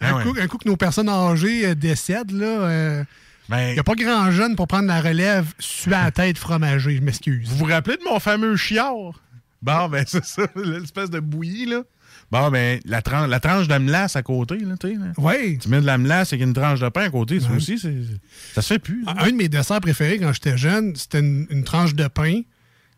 Ah 0.00 0.16
ouais. 0.16 0.40
un 0.40 0.46
coup 0.46 0.58
que 0.58 0.68
nos 0.68 0.76
personnes 0.76 1.08
âgées 1.08 1.66
euh, 1.66 1.74
décèdent, 1.74 2.30
là, 2.30 2.46
euh, 2.46 3.04
ben, 3.48 3.68
il 3.68 3.74
n'y 3.74 3.78
a 3.78 3.84
pas 3.84 3.94
grand 3.94 4.30
jeune 4.30 4.56
pour 4.56 4.66
prendre 4.68 4.86
la 4.86 5.00
relève 5.00 5.46
suer 5.58 5.94
à 5.94 6.04
la 6.04 6.10
tête 6.12 6.38
fromagée. 6.38 6.96
Je 6.96 7.02
m'excuse. 7.02 7.48
Vous 7.48 7.56
vous 7.56 7.64
rappelez 7.64 7.96
de 7.96 8.04
mon 8.04 8.20
fameux 8.20 8.56
chiard? 8.56 9.20
Bon, 9.66 9.88
ben, 9.88 10.04
c'est 10.06 10.24
ça, 10.24 10.46
l'espèce 10.54 11.10
de 11.10 11.20
bouillie, 11.20 11.66
là. 11.66 11.82
Bon, 12.30 12.50
ben, 12.50 12.80
la, 12.84 13.02
tran- 13.02 13.26
la 13.26 13.40
tranche 13.40 13.68
de 13.68 13.76
melasse 13.78 14.16
à 14.16 14.22
côté, 14.22 14.58
là, 14.58 14.76
tu 14.80 14.88
sais. 14.88 14.96
Oui. 15.18 15.58
Tu 15.58 15.68
mets 15.68 15.80
de 15.80 15.86
la 15.86 15.98
melasse 15.98 16.32
avec 16.32 16.44
une 16.44 16.54
tranche 16.54 16.80
de 16.80 16.88
pain 16.88 17.02
à 17.02 17.10
côté, 17.10 17.40
ça 17.40 17.50
aussi, 17.50 17.78
ça 17.78 18.62
se 18.62 18.66
fait 18.66 18.78
plus. 18.78 19.04
là. 19.04 19.14
Un 19.18 19.30
de 19.30 19.36
mes 19.36 19.48
desserts 19.48 19.80
préférés 19.80 20.18
quand 20.18 20.32
j'étais 20.32 20.56
jeune, 20.56 20.94
c'était 20.96 21.18
une, 21.20 21.46
une 21.50 21.64
tranche 21.64 21.94
de 21.94 22.06
pain, 22.08 22.42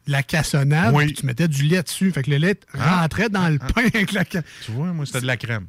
la 0.07 0.23
cassonade, 0.23 0.95
Oui. 0.95 1.07
puis 1.07 1.15
tu 1.15 1.27
mettais 1.27 1.49
du 1.49 1.63
lait 1.65 1.83
dessus. 1.83 2.11
Fait 2.13 2.23
que 2.23 2.31
le 2.31 2.37
lait 2.37 2.59
Ah. 2.79 3.01
rentrait 3.03 3.29
dans 3.31 3.49
le 3.49 3.59
pain 3.59 3.83
avec 3.95 4.13
la 4.13 4.25
Tu 4.25 4.41
vois, 4.69 4.87
moi, 4.93 5.05
c'était 5.07 5.21
de 5.23 5.27
la 5.27 5.37
crème. 5.37 5.67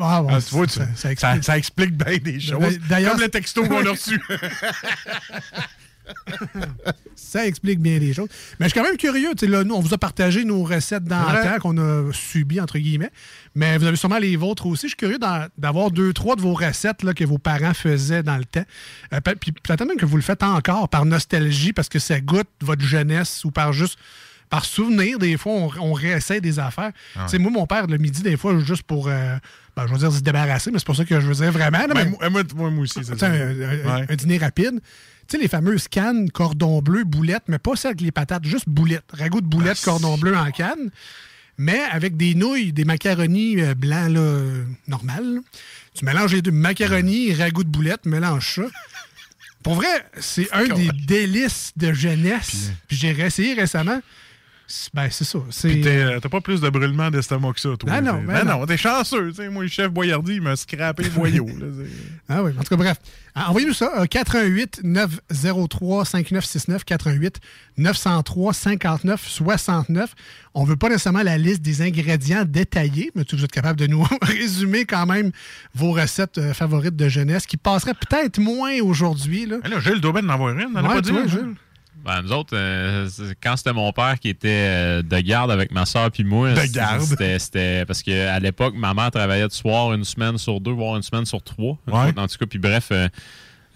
Ah, 0.00 0.22
ouais, 0.22 0.32
Ah, 0.34 0.40
tu 0.42 0.54
vois, 0.54 0.66
tu- 0.66 0.72
ça, 0.74 0.86
ça 0.96 1.12
explique. 1.12 1.44
ça 1.44 1.56
explique 1.56 1.96
bien 1.96 2.16
des 2.18 2.40
choses. 2.40 2.78
D'ailleurs, 2.88 3.12
Comme 3.12 3.20
le 3.20 3.28
texto 3.28 3.64
qu'on 3.64 3.86
a 3.86 3.90
reçu. 3.90 4.20
Ça 7.14 7.46
explique 7.46 7.80
bien 7.80 7.98
les 7.98 8.12
choses. 8.14 8.28
Mais 8.58 8.66
je 8.66 8.70
suis 8.72 8.80
quand 8.80 8.86
même 8.86 8.96
curieux. 8.96 9.30
Là, 9.42 9.64
nous, 9.64 9.74
on 9.74 9.80
vous 9.80 9.92
a 9.92 9.98
partagé 9.98 10.44
nos 10.44 10.62
recettes 10.62 11.04
dans 11.04 11.30
le 11.32 11.38
Ouais. 11.38 11.44
temps 11.44 11.58
qu'on 11.60 11.76
a 11.78 12.12
subies, 12.12 12.60
entre 12.60 12.78
guillemets. 12.78 13.10
Mais 13.54 13.76
vous 13.76 13.84
avez 13.86 13.96
sûrement 13.96 14.18
les 14.18 14.36
vôtres 14.36 14.66
aussi. 14.66 14.82
Je 14.86 14.88
suis 14.88 14.96
curieux 14.96 15.18
d'avoir 15.58 15.90
deux, 15.90 16.12
trois 16.12 16.36
de 16.36 16.40
vos 16.40 16.54
recettes 16.54 17.02
là, 17.02 17.12
que 17.14 17.24
vos 17.24 17.38
parents 17.38 17.74
faisaient 17.74 18.22
dans 18.22 18.36
le 18.36 18.44
temps. 18.44 18.64
Euh, 19.12 19.20
puis 19.40 19.52
peut-être 19.52 19.84
même 19.84 19.96
que 19.96 20.06
vous 20.06 20.16
le 20.16 20.22
faites 20.22 20.42
encore 20.42 20.88
par 20.88 21.04
nostalgie 21.04 21.72
parce 21.72 21.88
que 21.88 21.98
ça 21.98 22.20
goûte 22.20 22.48
votre 22.62 22.82
jeunesse 22.82 23.44
ou 23.44 23.50
par 23.50 23.72
juste. 23.72 23.98
Par 24.50 24.64
souvenir, 24.64 25.18
des 25.18 25.36
fois, 25.36 25.52
on, 25.52 25.70
on 25.78 25.92
réessaie 25.92 26.40
des 26.40 26.58
affaires. 26.58 26.92
Ah 27.14 27.24
Tu 27.24 27.32
sais, 27.32 27.38
Moi, 27.38 27.50
mon 27.50 27.66
père, 27.66 27.86
le 27.86 27.98
midi, 27.98 28.22
des 28.22 28.38
fois, 28.38 28.58
juste 28.60 28.82
pour, 28.84 29.08
euh, 29.08 29.36
ben, 29.76 29.86
je 29.86 29.92
veux 29.92 29.98
dire, 29.98 30.10
se 30.10 30.20
débarrasser, 30.20 30.70
mais 30.70 30.78
c'est 30.78 30.86
pour 30.86 30.96
ça 30.96 31.04
que 31.04 31.20
je 31.20 31.26
veux 31.26 31.34
dire 31.34 31.52
vraiment. 31.52 31.86
là, 31.86 31.92
mais- 31.94 32.30
moi, 32.30 32.42
moi, 32.70 32.70
aussi, 32.84 33.00
c'est 33.04 33.18
ça. 33.18 33.26
un, 33.26 33.30
un- 33.30 33.54
Ouais. 33.58 34.06
un 34.08 34.14
dîner 34.16 34.38
rapide. 34.38 34.80
Tu 35.28 35.36
sais, 35.36 35.42
les 35.42 35.48
fameuses 35.48 35.88
cannes 35.88 36.30
cordon 36.30 36.80
bleu, 36.80 37.04
boulettes, 37.04 37.44
mais 37.48 37.58
pas 37.58 37.76
celles 37.76 37.90
avec 37.90 38.00
les 38.00 38.12
patates, 38.12 38.44
juste 38.44 38.68
boulettes. 38.68 39.04
Ragoût 39.12 39.42
de 39.42 39.46
boulettes, 39.46 39.78
Ah, 39.82 39.84
cordon 39.84 40.16
bleu 40.16 40.34
en 40.34 40.50
canne. 40.50 40.90
Mais 41.58 41.80
avec 41.90 42.16
des 42.16 42.34
nouilles, 42.34 42.72
des 42.72 42.84
macaronis 42.84 43.60
euh, 43.60 43.74
blancs, 43.74 44.10
là, 44.10 44.20
euh, 44.20 44.64
normal. 44.86 45.40
Tu 45.92 46.04
mélanges 46.04 46.32
les 46.32 46.40
deux. 46.40 46.52
Macaroni, 46.52 47.34
ragoût 47.34 47.64
de 47.64 47.68
boulettes, 47.68 48.06
mélange 48.06 48.54
ça. 48.54 48.62
Pour 49.62 49.74
vrai, 49.74 50.06
c'est 50.18 50.50
un 50.52 50.64
des 50.68 50.88
délices 51.06 51.72
de 51.76 51.92
jeunesse. 51.92 52.70
Puis 52.86 52.96
j'ai 52.96 53.10
essayé 53.10 53.54
récemment. 53.54 54.00
Ben, 54.92 55.08
c'est 55.10 55.24
ça. 55.24 55.38
C'est... 55.50 55.68
Puis 55.68 55.82
euh, 55.88 56.20
t'as 56.20 56.28
pas 56.28 56.42
plus 56.42 56.60
de 56.60 56.68
brûlement 56.68 57.10
d'estomac 57.10 57.54
que 57.54 57.60
ça, 57.60 57.70
toi. 57.78 57.90
Ben 57.90 58.00
non, 58.02 58.18
T'sais. 58.22 58.26
ben 58.26 58.44
non. 58.44 58.66
t'es 58.66 58.76
chanceux. 58.76 59.32
t'sais. 59.32 59.48
Moi, 59.48 59.62
le 59.62 59.68
chef 59.70 59.88
Boyardi, 59.90 60.34
il 60.34 60.42
m'a 60.42 60.56
scrappé 60.56 61.04
le 61.04 61.08
là, 61.08 61.30
t'sais. 61.30 61.90
Ah 62.28 62.42
oui, 62.42 62.52
en 62.58 62.62
tout 62.62 62.68
cas, 62.68 62.76
bref. 62.76 62.96
Ah, 63.34 63.48
Envoyez-nous 63.48 63.72
ça, 63.72 63.90
euh, 63.98 64.04
88 64.04 64.80
903 64.84 66.04
5969 66.04 66.84
88 66.84 67.36
903 67.78 68.52
59 68.52 69.26
69. 69.26 70.14
On 70.54 70.64
veut 70.64 70.76
pas 70.76 70.88
nécessairement 70.88 71.22
la 71.22 71.38
liste 71.38 71.62
des 71.62 71.80
ingrédients 71.80 72.44
détaillés, 72.46 73.10
mais 73.14 73.24
vous 73.32 73.44
êtes 73.44 73.50
capable 73.52 73.78
de 73.80 73.86
nous 73.86 74.06
résumer 74.22 74.84
quand 74.84 75.06
même 75.06 75.30
vos 75.74 75.92
recettes 75.92 76.36
euh, 76.36 76.52
favorites 76.52 76.96
de 76.96 77.08
jeunesse 77.08 77.46
qui 77.46 77.56
passeraient 77.56 77.94
peut-être 77.94 78.38
moins 78.38 78.78
aujourd'hui. 78.82 79.46
Là. 79.46 79.58
Ben 79.62 79.70
là, 79.70 79.80
Gilles 79.80 80.00
doit 80.02 80.12
bien 80.20 80.28
en 80.28 80.34
avoir 80.34 80.50
une. 80.50 80.66
On 80.74 80.82
Ouais, 80.82 80.88
pas 80.96 81.02
tu 81.02 81.12
dit. 81.12 81.18
hein? 81.18 81.26
Gilles. 81.26 81.54
Ben, 82.04 82.22
nous 82.22 82.32
autres, 82.32 82.54
euh, 82.56 83.08
quand 83.42 83.56
c'était 83.56 83.72
mon 83.72 83.92
père 83.92 84.18
qui 84.18 84.28
était 84.28 84.48
euh, 84.48 85.02
de 85.02 85.18
garde 85.20 85.50
avec 85.50 85.72
ma 85.72 85.84
soeur 85.84 86.10
puis 86.10 86.24
moi, 86.24 86.54
c'était- 87.38 87.84
parce 87.86 88.02
qu'à 88.02 88.38
l'époque, 88.40 88.74
ma 88.76 88.94
mère 88.94 89.10
travaillait 89.10 89.48
de 89.48 89.52
soir 89.52 89.92
une 89.92 90.04
semaine 90.04 90.38
sur 90.38 90.60
deux, 90.60 90.70
voire 90.72 90.96
une 90.96 91.02
semaine 91.02 91.26
sur 91.26 91.42
trois. 91.42 91.76
Ouais. 91.86 92.12
En 92.16 92.26
tout 92.26 92.38
cas, 92.38 92.46
puis 92.46 92.58
bref, 92.58 92.88
euh, 92.92 93.08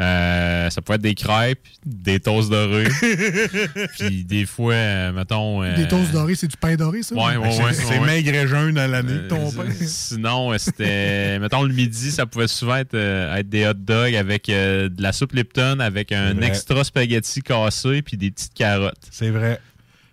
euh, 0.00 0.70
ça 0.70 0.80
pouvait 0.82 0.96
être 0.96 1.02
des 1.02 1.14
crêpes, 1.14 1.61
des 1.87 2.18
toasts 2.18 2.50
dorés, 2.50 2.88
puis 3.99 4.25
des 4.25 4.46
fois, 4.46 4.75
euh, 4.75 5.12
mettons... 5.12 5.62
euh, 5.62 5.76
Des 5.76 5.87
toasts 5.88 6.12
dorés, 6.12 6.34
c'est 6.34 6.49
du 6.49 6.56
pain 6.56 6.75
doré, 6.76 7.02
ça? 7.02 7.14
Ouais, 7.14 7.37
ouais, 7.37 7.49
Ben, 7.49 7.50
C'est- 7.52 7.62
ouais. 7.64 7.72
c'est 7.72 7.99
ouais. 8.00 8.06
maigre 8.06 8.34
et 8.34 8.49
jeune 8.49 8.78
à 8.78 8.87
l'année, 8.88 9.12
Euh, 9.12 9.28
ton 9.28 9.50
pain. 9.52 9.64
Sinon, 9.87 10.56
c'était. 10.58 11.38
mettons, 11.38 11.62
le 11.62 11.72
midi, 11.72 12.11
ça 12.11 12.26
pouvait 12.26 12.49
souvent 12.49 12.76
être, 12.76 12.94
euh, 12.94 13.37
être 13.37 13.49
des 13.49 13.66
hot 13.66 13.75
dogs 13.75 14.14
avec 14.16 14.49
euh, 14.49 14.88
de 14.88 15.02
la 15.02 15.12
soupe 15.12 15.32
Lipton, 15.34 15.78
avec 15.80 16.12
un 16.12 16.34
vrai. 16.34 16.46
extra 16.46 16.82
spaghetti 16.84 17.42
cassé, 17.42 18.02
puis 18.02 18.16
des 18.16 18.30
petites 18.30 18.54
carottes. 18.54 18.96
C'est 19.11 19.30
vrai. 19.30 19.61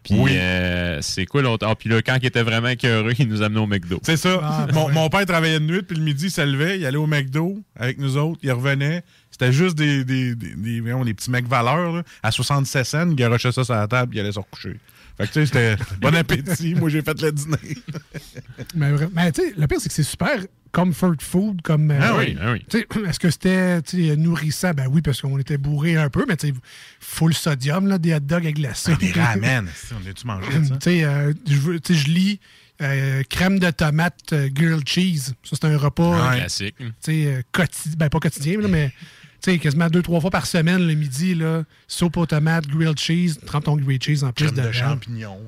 Puis 0.04 0.16
Oui. 0.18 0.32
euh, 0.34 1.00
c'est 1.02 1.26
cool. 1.26 1.44
l'autre- 1.44 1.68
Ah, 1.70 1.76
puis 1.76 1.90
là, 1.90 2.02
quand 2.02 2.18
il 2.22 2.26
était 2.26 2.42
vraiment 2.42 2.70
écœureux, 2.70 3.14
il 3.20 3.28
nous 3.28 3.42
amenait 3.42 3.60
au 3.60 3.68
McDo. 3.68 4.00
C'est 4.04 4.16
ça. 4.18 4.40
Ah, 4.42 4.68
mon, 4.74 5.10
père 5.10 5.26
travaillait 5.26 5.60
de 5.60 5.66
nuit, 5.66 5.82
puis 5.82 5.98
le 5.98 6.04
midi, 6.04 6.26
il 6.28 6.32
se 6.32 6.42
levait, 6.42 6.80
il 6.80 6.86
allait 6.86 6.98
au 6.98 7.06
McDo 7.06 7.62
avec 7.76 7.98
nous 8.00 8.16
autres, 8.18 8.40
il 8.44 8.52
revenait. 8.52 9.04
C'était 9.40 9.54
juste 9.54 9.78
des, 9.78 10.04
des, 10.04 10.36
des, 10.36 10.54
des- 10.56 10.82
voyons, 10.82 11.06
des 11.06 11.14
petits 11.14 11.32
mecs 11.32 11.48
valeurs, 11.48 11.94
là, 11.98 12.04
à 12.24 12.32
67 12.32 12.86
cents, 12.86 13.10
il 13.10 13.16
garochait 13.16 13.52
ça 13.54 13.64
sur 13.64 13.74
la 13.74 13.88
table, 13.88 14.14
il 14.16 14.20
allait 14.20 14.32
se 14.34 14.40
recoucher. 14.40 14.78
Fait 15.18 15.28
que, 15.28 15.34
tu 15.34 15.34
sais, 15.34 15.46
c'était 15.46 15.76
bon 16.02 16.14
appétit. 16.16 16.76
Moi, 16.76 16.90
j'ai 16.90 17.02
fait 17.02 17.22
le 17.22 17.32
dîner. 17.32 17.58
Mais, 18.76 19.32
tu 19.32 19.42
sais, 19.42 19.54
le 19.58 19.68
pire, 19.68 19.80
c'est 19.80 19.90
que 19.90 19.96
c'est 19.96 20.04
super 20.04 20.40
comfort 20.72 21.16
food. 21.20 21.62
Comme, 21.62 21.92
euh, 21.92 22.00
Ah 22.02 22.16
oui, 22.18 22.38
ah 22.42 22.52
oui. 22.54 22.66
Est-ce 23.08 23.20
que 23.20 23.30
c'était 23.30 23.82
nourrissant? 24.18 24.72
Ben 24.74 24.88
oui, 24.90 25.02
parce 25.02 25.22
qu'on 25.22 25.38
était 25.40 25.58
bourré 25.58 25.96
un 25.98 26.10
peu, 26.10 26.26
mais 26.28 26.38
tu 26.38 26.48
sais, 26.50 26.54
full 27.00 27.34
sodium, 27.34 27.88
là, 27.88 27.98
des 27.98 28.14
hot 28.14 28.20
dogs 28.20 28.44
avec 28.44 28.58
de 28.58 28.64
la 28.64 28.74
soupe. 28.74 29.00
Des 29.00 29.12
ramen, 29.12 29.68
on 29.94 30.10
a-tu 30.10 30.28
mangé 30.28 30.48
Tu 30.52 30.66
ça? 30.68 30.78
sais, 30.82 31.04
euh, 31.04 31.34
je 31.48 31.78
tu 31.78 31.94
sais, 31.94 32.00
je 32.00 32.08
lis 32.10 32.40
euh, 32.82 33.24
crème 33.30 33.60
de 33.60 33.70
tomate 33.72 34.34
grilled 34.54 34.88
cheese. 34.88 35.34
Ça, 35.44 35.58
c'est 35.60 35.66
un 35.66 35.78
repas 35.78 36.36
Classique. 36.36 36.76
tu 36.78 36.86
sais, 37.02 37.44
quotidien. 37.52 37.94
Ben, 37.98 38.10
pas 38.10 38.20
quotidien, 38.20 38.60
là, 38.62 38.68
mais 38.70 38.94
tu 39.42 39.52
sais, 39.52 39.60
quasiment 39.60 39.88
deux, 39.88 40.02
trois 40.02 40.20
fois 40.20 40.32
par 40.32 40.46
semaine, 40.46 40.86
le 40.86 40.94
midi, 40.94 41.36
là, 41.36 41.64
soupe 41.88 42.18
aux 42.18 42.26
tomates, 42.26 42.68
grilled 42.68 43.00
cheese, 43.00 43.38
trempe 43.46 43.66
ton 43.66 43.78
grilled 43.78 44.04
cheese 44.04 44.24
en 44.24 44.32
plus 44.32 44.52
de 44.54 44.72
champignons. 44.72 45.40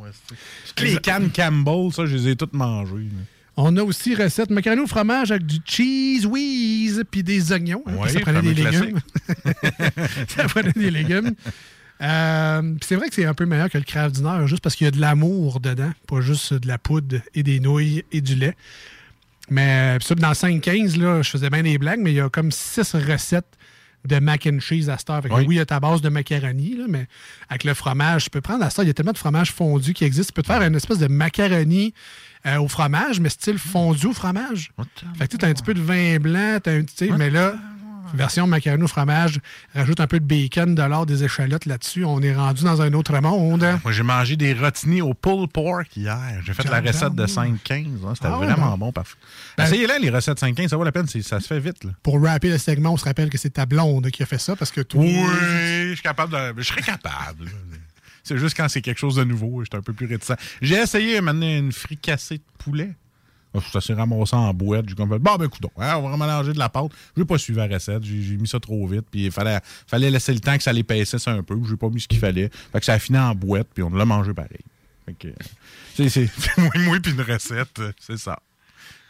Les 0.80 0.98
cannes 0.98 1.30
Campbell, 1.32 1.92
ça, 1.94 2.06
je 2.06 2.16
les 2.16 2.30
ai 2.30 2.36
toutes 2.36 2.54
mangées. 2.54 3.10
On 3.58 3.76
a 3.76 3.84
aussi 3.84 4.16
recette 4.16 4.50
macaroni 4.50 4.82
au 4.82 4.88
fromage 4.88 5.32
avec 5.32 5.46
du 5.46 5.58
cheese 5.66 6.26
whiz 6.26 7.04
puis 7.12 7.22
des 7.22 7.52
oignons. 7.52 7.84
hein, 7.86 8.08
ça 8.08 8.20
prenait 8.22 8.42
des 8.42 8.54
légumes. 8.54 9.00
ça 10.30 10.44
prenait 10.46 10.72
des 10.72 10.90
légumes. 10.90 11.36
Euh, 12.02 12.74
c'est 12.82 12.96
vrai 12.96 13.10
que 13.10 13.16
c'est 13.16 13.26
un 13.26 13.34
peu 13.34 13.46
meilleur 13.46 13.70
que 13.70 13.78
le 13.78 13.84
Kraft 13.84 14.16
Dinner, 14.16 14.48
juste 14.48 14.64
parce 14.64 14.76
qu'il 14.76 14.86
y 14.86 14.88
a 14.88 14.92
de 14.92 15.00
l'amour 15.00 15.60
dedans, 15.60 15.92
pas 16.08 16.22
juste 16.22 16.54
de 16.54 16.68
la 16.68 16.78
poudre 16.78 17.20
et 17.36 17.44
des 17.44 17.60
nouilles 17.60 18.04
et 18.12 18.22
du 18.22 18.36
lait. 18.36 18.56
Mais 19.50 19.98
puis 20.00 20.08
ça, 20.08 20.16
dans 20.16 20.30
le 20.30 20.34
5-15, 20.34 20.98
là, 20.98 21.22
je 21.22 21.30
faisais 21.30 21.50
bien 21.50 21.62
des 21.62 21.78
blagues, 21.78 22.00
mais 22.00 22.12
il 22.12 22.16
y 22.16 22.22
a 22.22 22.30
comme 22.30 22.52
six 22.52 22.96
recettes 22.96 23.58
de 24.08 24.20
mac 24.20 24.48
and 24.52 24.60
cheese 24.60 24.90
à 24.90 24.98
cette 24.98 25.10
heure. 25.10 25.22
Fait 25.22 25.30
que 25.30 25.34
Oui. 25.36 25.46
oui. 25.48 25.56
il 25.56 25.58
y 25.58 25.62
a 25.62 25.66
ta 25.66 25.80
base 25.80 26.02
de 26.02 26.10
macaroni, 26.10 26.76
là, 26.76 26.86
mais 26.90 27.08
avec 27.50 27.64
le 27.64 27.74
fromage, 27.74 28.24
tu 28.26 28.30
peux 28.30 28.42
prendre 28.42 28.64
à 28.64 28.70
cette 28.70 28.80
heure, 28.80 28.86
il 28.86 28.88
y 28.88 28.92
a 28.92 28.94
tellement 28.94 29.12
de 29.14 29.18
fromage 29.18 29.52
fondu 29.52 29.94
qui 29.94 30.04
existe. 30.06 30.30
Tu 30.30 30.34
peux 30.34 30.42
te 30.42 30.48
faire 30.48 30.62
une 30.62 30.76
espèce 30.76 30.98
de 31.00 31.08
macaroni 31.08 31.94
euh, 32.46 32.58
au 32.60 32.68
fromage, 32.68 33.20
mais 33.20 33.30
style 33.30 33.58
fondu 33.60 34.08
au 34.08 34.14
fromage. 34.14 34.72
Fait 35.18 35.28
que 35.28 35.38
tu 35.38 35.46
as 35.46 35.50
un 35.50 35.54
petit 35.54 35.64
peu 35.64 35.74
de 35.74 35.82
vin 35.82 36.18
blanc, 36.20 36.58
t'as 36.64 36.72
un, 36.74 36.82
tu 36.84 36.94
sais, 36.96 37.10
mais 37.18 37.30
là, 37.30 37.56
version 38.14 38.48
macaroni 38.48 38.84
au 38.84 38.88
fromage, 38.88 39.40
rajoute 39.74 40.00
un 40.00 40.08
peu 40.08 40.20
de 40.20 40.26
bacon, 40.26 40.76
de 40.76 40.82
l'or, 40.84 41.06
des 41.06 41.24
échalotes 41.24 41.66
là-dessus. 41.66 42.04
On 42.06 42.22
est 42.22 42.34
rendu 42.36 42.64
dans 42.64 42.82
un 42.82 42.94
autre 42.94 43.18
monde. 43.20 43.66
Moi, 43.84 43.92
j'ai 43.92 44.04
mangé 44.04 44.36
des 44.36 44.54
rotini 44.54 45.02
au 45.02 45.14
pulled 45.14 45.52
pork 45.52 45.96
hier. 45.96 46.20
J'ai 46.46 46.54
fait 46.54 46.64
la 46.70 46.82
recette 46.82 47.16
de 47.16 47.26
5-15. 47.26 47.36
hein. 48.06 48.14
C'était 48.16 48.28
Ah 48.28 48.38
vraiment 48.38 48.72
bon. 48.78 48.88
bon. 48.88 48.92
Parfait. 48.92 49.16
Ben- 49.58 49.66
Essayez-les, 49.66 50.00
les 50.00 50.10
recettes 50.10 50.40
5-15. 50.40 50.68
Ça 50.70 50.78
vaut 50.78 50.84
la 50.84 50.92
peine. 50.92 51.08
Ça 51.08 51.40
se 51.40 51.48
fait 51.48 51.60
vite. 51.60 51.84
Là. 51.84 51.92
Pour 52.04 52.22
rapper 52.22 52.50
le 52.50 52.58
segment, 52.58 52.94
on 52.94 52.98
se 52.98 53.06
rappelle 53.06 53.30
que 53.30 53.38
c'est 53.38 53.52
ta 53.52 53.66
blonde 53.66 54.10
qui 54.12 54.24
a 54.24 54.26
fait 54.26 54.38
ça 54.40 54.56
parce 54.56 54.72
que 54.72 54.82
toi. 54.82 55.02
Oui, 55.02 55.16
je 55.90 55.94
suis 55.94 56.02
capable 56.04 56.34
de. 56.34 56.62
Je 56.62 56.68
serais 56.68 56.82
capable. 56.82 57.46
C'est 58.24 58.38
juste 58.38 58.56
quand 58.56 58.70
c'est 58.70 58.82
quelque 58.82 59.00
chose 59.00 59.16
de 59.16 59.24
nouveau, 59.24 59.64
j'étais 59.64 59.78
un 59.78 59.82
peu 59.82 59.94
plus 59.94 60.06
réticent. 60.06 60.36
J'ai 60.62 60.76
essayé 60.76 61.20
maintenant 61.22 61.48
une 61.48 61.72
fricassée 61.72 62.38
de 62.38 62.44
poulet. 62.60 62.94
Ah, 63.54 63.60
Ça 63.72 63.82
s'est 63.82 63.94
ramassé 63.94 64.36
en 64.36 64.54
boîte. 64.54 64.86
J'ai 64.88 64.96
comme 64.96 65.10
fait, 65.10 65.20
bon, 65.20 65.36
ben, 65.36 65.48
coudon, 65.48 65.72
hein, 65.78 65.98
on 65.98 66.10
va 66.10 66.18
mélanger 66.18 66.54
de 66.54 66.60
la 66.60 66.70
pâte. 66.70 66.92
Je 67.16 67.22
n'ai 67.22 67.26
pas 67.26 67.38
suivi 67.38 67.60
la 67.60 67.68
recette. 67.68 68.04
J'ai 68.04 68.38
mis 68.38 68.48
ça 68.48 68.60
trop 68.60 68.86
vite. 68.88 69.06
Puis 69.12 69.26
il 69.26 69.32
fallait, 69.32 69.60
fallait 69.88 70.10
laisser 70.10 70.34
le 70.34 70.40
temps 70.40 70.56
que 70.56 70.64
ça 70.64 70.72
l'épaississe 70.72 71.28
un 71.28 71.44
peu. 71.44 71.58
Je 71.66 71.72
n'ai 71.72 71.78
pas 71.78 71.90
mis 71.90 72.02
ce 72.02 72.08
qu'il 72.08 72.20
fallait. 72.20 72.50
Fait 72.72 72.80
que 72.80 72.86
ça 72.86 72.94
a 72.94 73.00
fini 73.00 73.18
en 73.18 73.36
boîte. 73.36 73.68
Puis 73.74 73.84
on 73.84 73.90
l'a 73.90 74.06
mangé 74.06 74.34
pareil. 74.34 74.60
Fait 75.06 75.14
que, 75.14 75.28
c'est, 75.96 76.10
c'est, 76.10 76.30
moi, 76.58 76.98
puis 77.02 77.12
une 77.12 77.22
recette, 77.22 77.80
euh, 77.80 77.92
c'est 78.00 78.18
ça. 78.18 78.40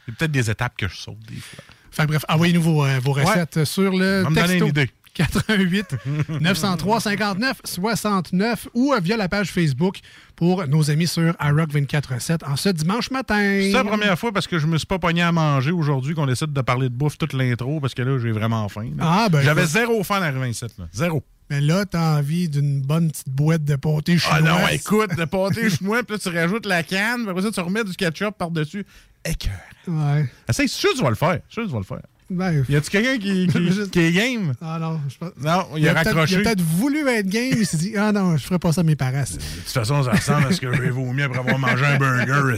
C'est 0.05 0.15
peut-être 0.15 0.31
des 0.31 0.49
étapes 0.49 0.75
que 0.75 0.87
je 0.87 0.95
saute 0.95 1.19
des 1.27 1.35
fois. 1.35 1.63
Fait 1.91 2.03
que 2.03 2.07
bref, 2.07 2.25
envoyez-nous 2.29 2.61
vos, 2.61 2.85
euh, 2.85 2.99
vos 2.99 3.11
recettes 3.11 3.65
sur 3.65 3.91
le 3.91 4.23
Va 4.23 4.29
me 4.29 4.35
donner 4.35 4.57
une 4.57 4.67
idée. 4.67 4.89
88 5.13 5.95
903 6.39 6.99
59 7.01 7.61
69 7.63 8.67
ou 8.73 8.93
euh, 8.93 8.99
via 8.99 9.17
la 9.17 9.27
page 9.29 9.51
Facebook 9.51 9.99
pour 10.35 10.65
nos 10.67 10.89
amis 10.89 11.07
sur 11.07 11.35
iRock 11.41 11.71
24-7 11.73 12.45
en 12.45 12.55
ce 12.55 12.69
dimanche 12.69 13.11
matin. 13.11 13.59
C'est 13.61 13.71
la 13.71 13.83
première 13.83 14.17
fois 14.17 14.31
parce 14.31 14.47
que 14.47 14.57
je 14.59 14.67
me 14.67 14.77
suis 14.77 14.87
pas 14.87 14.99
pogné 14.99 15.21
à 15.21 15.31
manger 15.31 15.71
aujourd'hui 15.71 16.15
qu'on 16.15 16.25
décide 16.25 16.53
de 16.53 16.61
parler 16.61 16.89
de 16.89 16.93
bouffe 16.95 17.17
toute 17.17 17.33
l'intro 17.33 17.79
parce 17.79 17.93
que 17.93 18.01
là, 18.01 18.17
j'ai 18.19 18.31
vraiment 18.31 18.67
faim. 18.69 18.89
là. 18.97 19.03
Ah, 19.25 19.29
ben, 19.29 19.41
J'avais 19.41 19.65
zéro 19.65 20.03
faim 20.03 20.21
à 20.21 20.25
arriver 20.27 20.49
ici. 20.49 20.65
Là. 20.77 20.85
Zéro. 20.93 21.23
Mais 21.49 21.59
là, 21.59 21.85
t'as 21.85 22.17
envie 22.19 22.47
d'une 22.47 22.81
bonne 22.81 23.11
petite 23.11 23.29
boîte 23.29 23.65
de 23.65 23.75
pâté 23.75 24.17
chinois. 24.17 24.37
Ah 24.39 24.41
non, 24.61 24.67
écoute, 24.69 25.11
le 25.17 25.25
pâté 25.25 25.69
chinois, 25.75 26.01
puis 26.01 26.15
là, 26.15 26.19
tu 26.19 26.29
rajoutes 26.29 26.65
la 26.65 26.81
canne, 26.81 27.23
puis 27.23 27.29
après 27.29 27.41
ça, 27.41 27.51
tu 27.51 27.59
remets 27.59 27.83
du 27.83 27.91
ketchup 27.93 28.37
par-dessus. 28.37 28.85
Écœur. 29.25 29.51
Ouais. 29.87 30.29
Essaye, 30.47 30.67
je 30.67 30.71
suis 30.71 30.79
sûr 30.79 30.91
que 30.91 30.97
tu 30.97 31.03
vas 31.03 31.09
le 31.09 31.15
faire. 31.15 31.39
Je 31.49 31.51
suis 31.51 31.53
sûr 31.55 31.63
que 31.63 31.67
tu 31.67 31.73
vas 31.73 31.79
le 31.79 31.83
faire. 31.85 32.07
Ben, 32.33 32.63
Y 32.69 32.75
a-tu 32.77 32.89
quelqu'un 32.89 33.17
qui, 33.17 33.47
qui, 33.47 33.89
qui 33.91 33.99
est 33.99 34.11
game? 34.13 34.53
ah 34.61 34.77
non, 34.79 35.01
je 35.09 35.17
pense. 35.17 35.31
Non, 35.41 35.67
il 35.75 35.87
a 35.87 35.93
peut-être- 35.93 36.05
raccroché. 36.15 36.33
il 36.35 36.37
a 36.37 36.39
De 36.39 36.43
peut-être 36.45 36.61
voulu 36.61 37.07
être 37.09 37.27
game, 37.27 37.53
il 37.57 37.65
s'est 37.65 37.75
dit 37.77 37.93
Ah 37.97 38.11
non, 38.13 38.37
je 38.37 38.43
ferai 38.45 38.57
pas 38.57 38.71
ça 38.71 38.81
à 38.81 38.83
mes 38.85 38.95
parents. 38.95 39.23
toute 39.25 39.41
façon, 39.67 40.01
ça 40.03 40.11
ressemble 40.11 40.47
à 40.47 40.51
ce 40.53 40.61
que 40.61 40.73
j'ai 40.73 40.89
vomi 40.89 41.21
après 41.23 41.39
avoir 41.39 41.59
mangé 41.59 41.85
un 41.85 41.97
burger. 41.97 42.57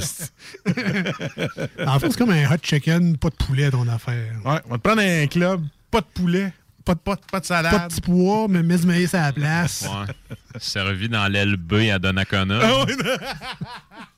En 1.88 2.00
fait, 2.00 2.12
c'est 2.12 2.18
comme 2.18 2.30
un 2.30 2.46
hot 2.51 2.58
chicken, 2.62 3.18
pas 3.18 3.30
de 3.30 3.36
poulet 3.36 3.72
ton 3.72 3.88
affaire. 3.88 4.32
Ouais, 4.46 4.60
on 4.65 4.70
va 4.70 4.77
te 4.77 4.82
prendre 4.84 5.01
un 5.01 5.25
club, 5.27 5.62
pas 5.92 6.01
de 6.01 6.06
poulet, 6.13 6.53
pas 6.86 6.94
de, 6.94 7.00
pas, 7.00 7.15
pas 7.32 7.39
de 7.39 7.46
salade. 7.46 7.72
Pas 7.72 7.88
de 7.88 7.94
petit 7.94 8.01
pois, 8.01 8.48
mais 8.50 8.62
mise 8.63 8.86
maïs 8.86 9.13
à 9.15 9.22
la 9.24 9.34
place. 9.34 9.86
Ouais. 9.89 10.13
Servi 10.60 11.10
dans 11.10 11.27
l'aile 11.27 11.58
B 11.58 11.89
à 11.94 11.98
Donnacona. 12.00 12.60
Ah 12.62 12.86
oui, 12.88 12.94
non. 13.03 13.12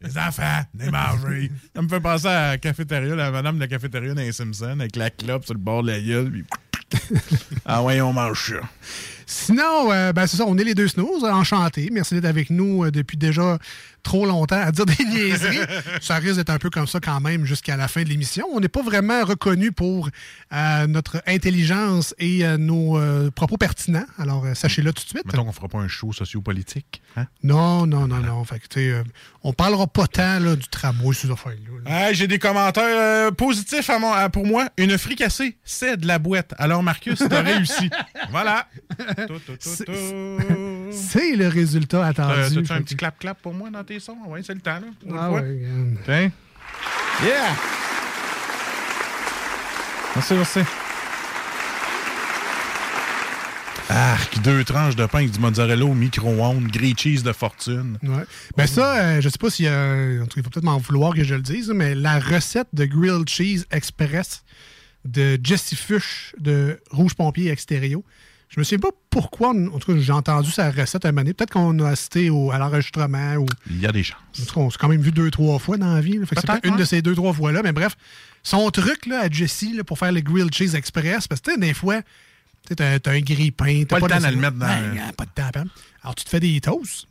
Les 0.00 0.16
enfants, 0.16 0.62
les 0.78 0.90
manger. 0.90 1.50
Ça 1.74 1.82
me 1.82 1.88
fait 1.88 2.00
penser 2.00 2.28
à 2.28 2.50
la 2.50 2.58
cafétéria, 2.58 3.14
la 3.16 3.30
madame 3.30 3.56
de 3.56 3.60
la 3.60 3.68
cafétéria 3.68 4.14
dans 4.14 4.20
les 4.20 4.32
Simpsons, 4.32 4.78
avec 4.78 4.96
la 4.96 5.10
clope 5.10 5.44
sur 5.44 5.54
le 5.54 5.60
bord 5.60 5.82
de 5.82 5.90
la 5.90 6.00
gueule. 6.00 6.30
Puis... 6.30 6.44
ah 7.66 7.82
ouais, 7.82 8.00
on 8.00 8.12
mange 8.12 8.52
ça. 8.52 8.60
Sinon, 9.26 9.92
euh, 9.92 10.12
ben, 10.12 10.26
c'est 10.26 10.38
ça, 10.38 10.44
on 10.46 10.56
est 10.56 10.64
les 10.64 10.74
deux 10.74 10.88
snooze, 10.88 11.24
enchantés. 11.24 11.90
Merci 11.92 12.14
d'être 12.14 12.24
avec 12.24 12.48
nous 12.48 12.84
euh, 12.84 12.90
depuis 12.90 13.16
déjà 13.16 13.58
trop 14.02 14.26
longtemps 14.26 14.60
à 14.60 14.70
dire 14.72 14.86
des 14.86 15.04
niaiseries. 15.04 15.58
ça 16.00 16.16
risque 16.16 16.36
d'être 16.36 16.50
un 16.50 16.58
peu 16.58 16.70
comme 16.70 16.86
ça 16.86 17.00
quand 17.00 17.20
même 17.20 17.44
jusqu'à 17.44 17.76
la 17.76 17.88
fin 17.88 18.02
de 18.02 18.08
l'émission. 18.08 18.46
On 18.52 18.60
n'est 18.60 18.68
pas 18.68 18.82
vraiment 18.82 19.24
reconnu 19.24 19.72
pour 19.72 20.08
euh, 20.52 20.86
notre 20.86 21.22
intelligence 21.26 22.14
et 22.18 22.44
euh, 22.44 22.56
nos 22.56 22.98
euh, 22.98 23.30
propos 23.30 23.56
pertinents. 23.56 24.06
Alors, 24.18 24.44
euh, 24.44 24.54
sachez-le 24.54 24.92
tout 24.92 25.02
de 25.04 25.08
suite. 25.08 25.24
Mettons 25.26 25.44
qu'on 25.44 25.52
fera 25.52 25.68
pas 25.68 25.78
un 25.78 25.88
show 25.88 26.12
sociopolitique. 26.12 27.02
Hein? 27.16 27.26
Non, 27.42 27.86
non, 27.86 28.06
non, 28.08 28.18
non. 28.20 28.44
Fait 28.44 28.58
que, 28.60 28.78
euh, 28.80 29.02
on 29.42 29.52
parlera 29.52 29.86
pas 29.86 30.06
tant 30.06 30.38
là, 30.40 30.56
du 30.56 30.66
tramway, 30.68 31.14
ces 31.14 31.30
affaires-là. 31.30 31.56
là. 31.84 32.06
Ah, 32.08 32.12
J'ai 32.12 32.26
des 32.26 32.38
commentaires 32.38 32.84
euh, 32.86 33.30
positifs 33.30 33.88
à 33.90 33.98
mon- 33.98 34.12
à- 34.12 34.28
pour 34.28 34.46
moi. 34.46 34.68
Une 34.78 34.96
fricassée, 34.98 35.56
c'est 35.64 35.96
de 35.96 36.06
la 36.06 36.18
boîte. 36.18 36.54
Alors, 36.58 36.82
Marcus, 36.82 37.18
t'as 37.18 37.42
réussi. 37.42 37.90
Voilà. 38.30 38.66
Tout, 39.26 39.38
tout, 39.46 39.52
tout, 39.56 39.84
tout. 39.86 39.92
C'est 40.90 41.34
le 41.36 41.48
résultat 41.48 41.98
Euh, 41.98 42.10
attendu. 42.10 42.64
Fait 42.66 42.74
un 42.74 42.82
petit 42.82 42.96
clap-clap 42.96 43.40
pour 43.40 43.54
moi 43.54 43.70
dans 43.70 43.84
tes 43.88 44.00
sons? 44.00 44.18
Oui, 44.26 44.40
c'est 44.44 44.54
le 44.54 44.60
temps, 44.60 44.80
là. 44.80 45.16
Ah 45.18 45.28
regarde. 45.28 45.96
Tiens. 46.04 46.30
Yeah! 47.24 47.56
Merci, 50.14 50.34
merci. 50.34 50.60
Arc, 53.88 54.42
deux 54.42 54.62
tranches 54.64 54.94
de 54.94 55.06
pain 55.06 55.20
avec 55.20 55.30
du 55.30 55.38
mozzarella 55.38 55.86
au 55.86 55.94
micro-ondes, 55.94 56.68
grilled 56.68 56.98
cheese 56.98 57.22
de 57.22 57.32
fortune. 57.32 57.98
Ouais. 58.02 58.24
Ben 58.58 58.66
ça, 58.66 58.98
euh, 58.98 59.20
je 59.22 59.30
sais 59.30 59.38
pas 59.38 59.48
s'il 59.48 59.64
y 59.64 59.68
a. 59.68 60.22
en 60.22 60.26
tout 60.26 60.34
cas, 60.34 60.34
il 60.36 60.42
faut 60.42 60.50
peut-être 60.50 60.64
m'en 60.64 60.76
vouloir 60.76 61.14
que 61.14 61.24
je 61.24 61.34
le 61.34 61.40
dise, 61.40 61.70
mais 61.74 61.94
la 61.94 62.18
recette 62.18 62.68
de 62.74 62.84
grilled 62.84 63.26
cheese 63.26 63.64
express 63.70 64.44
de 65.06 65.38
Jesse 65.42 65.74
Fush 65.74 66.34
de 66.38 66.78
Rouge 66.90 67.14
Pompier 67.14 67.50
Extérieur. 67.50 68.02
Je 68.48 68.58
me 68.60 68.64
souviens 68.64 68.78
pas 68.78 68.96
pourquoi, 69.10 69.50
en 69.50 69.78
tout 69.78 69.92
cas, 69.92 69.98
j'ai 70.00 70.12
entendu 70.12 70.50
sa 70.50 70.70
recette 70.70 71.04
à 71.04 71.08
un 71.08 71.12
moment 71.12 71.20
donné. 71.22 71.34
Peut-être 71.34 71.52
qu'on 71.52 71.78
a 71.80 71.88
assisté 71.90 72.30
au- 72.30 72.50
à 72.50 72.58
l'enregistrement 72.58 73.34
ou. 73.36 73.46
Il 73.68 73.80
y 73.80 73.86
a 73.86 73.92
des 73.92 74.02
chances. 74.02 74.18
En 74.40 74.44
tout 74.46 74.54
cas, 74.54 74.60
on 74.60 74.70
s'est 74.70 74.78
quand 74.80 74.88
même 74.88 75.02
vu 75.02 75.12
deux, 75.12 75.30
trois 75.30 75.58
fois 75.58 75.76
dans 75.76 75.92
la 75.94 76.00
vie. 76.00 76.16
là. 76.18 76.24
Fait 76.26 76.34
que 76.34 76.40
c'est 76.40 76.46
Peut-être, 76.46 76.64
une 76.66 76.76
de 76.76 76.84
ces 76.84 77.02
deux, 77.02 77.14
trois 77.14 77.32
fois-là. 77.34 77.60
Mais 77.62 77.72
bref, 77.72 77.94
son 78.42 78.70
truc 78.70 79.04
là, 79.06 79.20
à 79.24 79.30
Jesse 79.30 79.66
là, 79.74 79.84
pour 79.84 79.98
faire 79.98 80.12
le 80.12 80.20
grilled 80.22 80.52
cheese 80.54 80.74
express, 80.74 81.28
parce 81.28 81.40
que 81.42 81.50
tu 81.50 81.54
sais, 81.54 81.60
des 81.60 81.74
fois, 81.74 82.00
tu 82.00 82.08
sais, 82.70 82.76
t'as 82.76 82.98
t'as 82.98 83.12
un 83.12 83.20
grille-pain. 83.20 83.84
Pas 83.84 83.96
le 83.96 84.00
temps 84.08 84.16
de- 84.28 84.34
le 84.34 84.40
mettre 84.40 84.56
dans- 84.56 84.66
Pas 85.16 85.24
de 85.26 85.30
temps, 85.52 85.60
hein. 85.60 85.64
Alors, 86.02 86.14
tu 86.14 86.24
te 86.24 86.30
fais 86.30 86.40
des 86.40 86.58
toasts. 86.60 87.06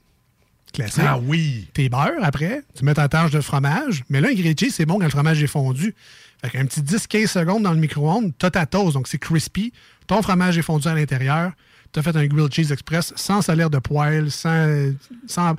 Classique. 0.74 1.04
Ah 1.08 1.18
oui! 1.20 1.68
Tes 1.74 1.88
beurres 1.88 2.12
après, 2.24 2.62
tu 2.76 2.84
mets 2.84 2.94
ta 2.94 3.08
tâche 3.08 3.32
de 3.32 3.42
fromage. 3.42 4.04
Mais 4.10 4.22
là, 4.22 4.30
un 4.30 4.34
grilled 4.34 4.60
cheese, 4.60 4.72
c'est 4.72 4.86
bon 4.86 4.96
quand 4.98 5.06
le 5.06 5.10
fromage 5.12 5.42
est 5.42 5.48
fondu. 5.48 5.94
Fait 6.42 6.50
qu'un 6.52 6.66
petit 6.66 6.82
10-15 6.82 7.28
secondes 7.32 7.64
dans 7.64 7.72
le 7.74 7.80
micro-ondes, 7.80 8.32
t'as 8.38 8.52
ta 8.52 8.66
toast, 8.66 8.94
donc 8.94 9.08
c'est 9.08 9.18
crispy. 9.18 9.72
Ton 10.08 10.22
fromage 10.22 10.58
est 10.58 10.62
fondu 10.62 10.88
à 10.88 10.94
l'intérieur. 10.96 11.52
T'as 11.92 12.02
fait 12.02 12.16
un 12.16 12.26
grilled 12.26 12.54
cheese 12.54 12.72
express 12.72 13.14
sans 13.16 13.42
salaire 13.42 13.70
de 13.70 13.80
poêle, 13.80 14.32
sans. 14.32 14.92
sans 15.28 15.56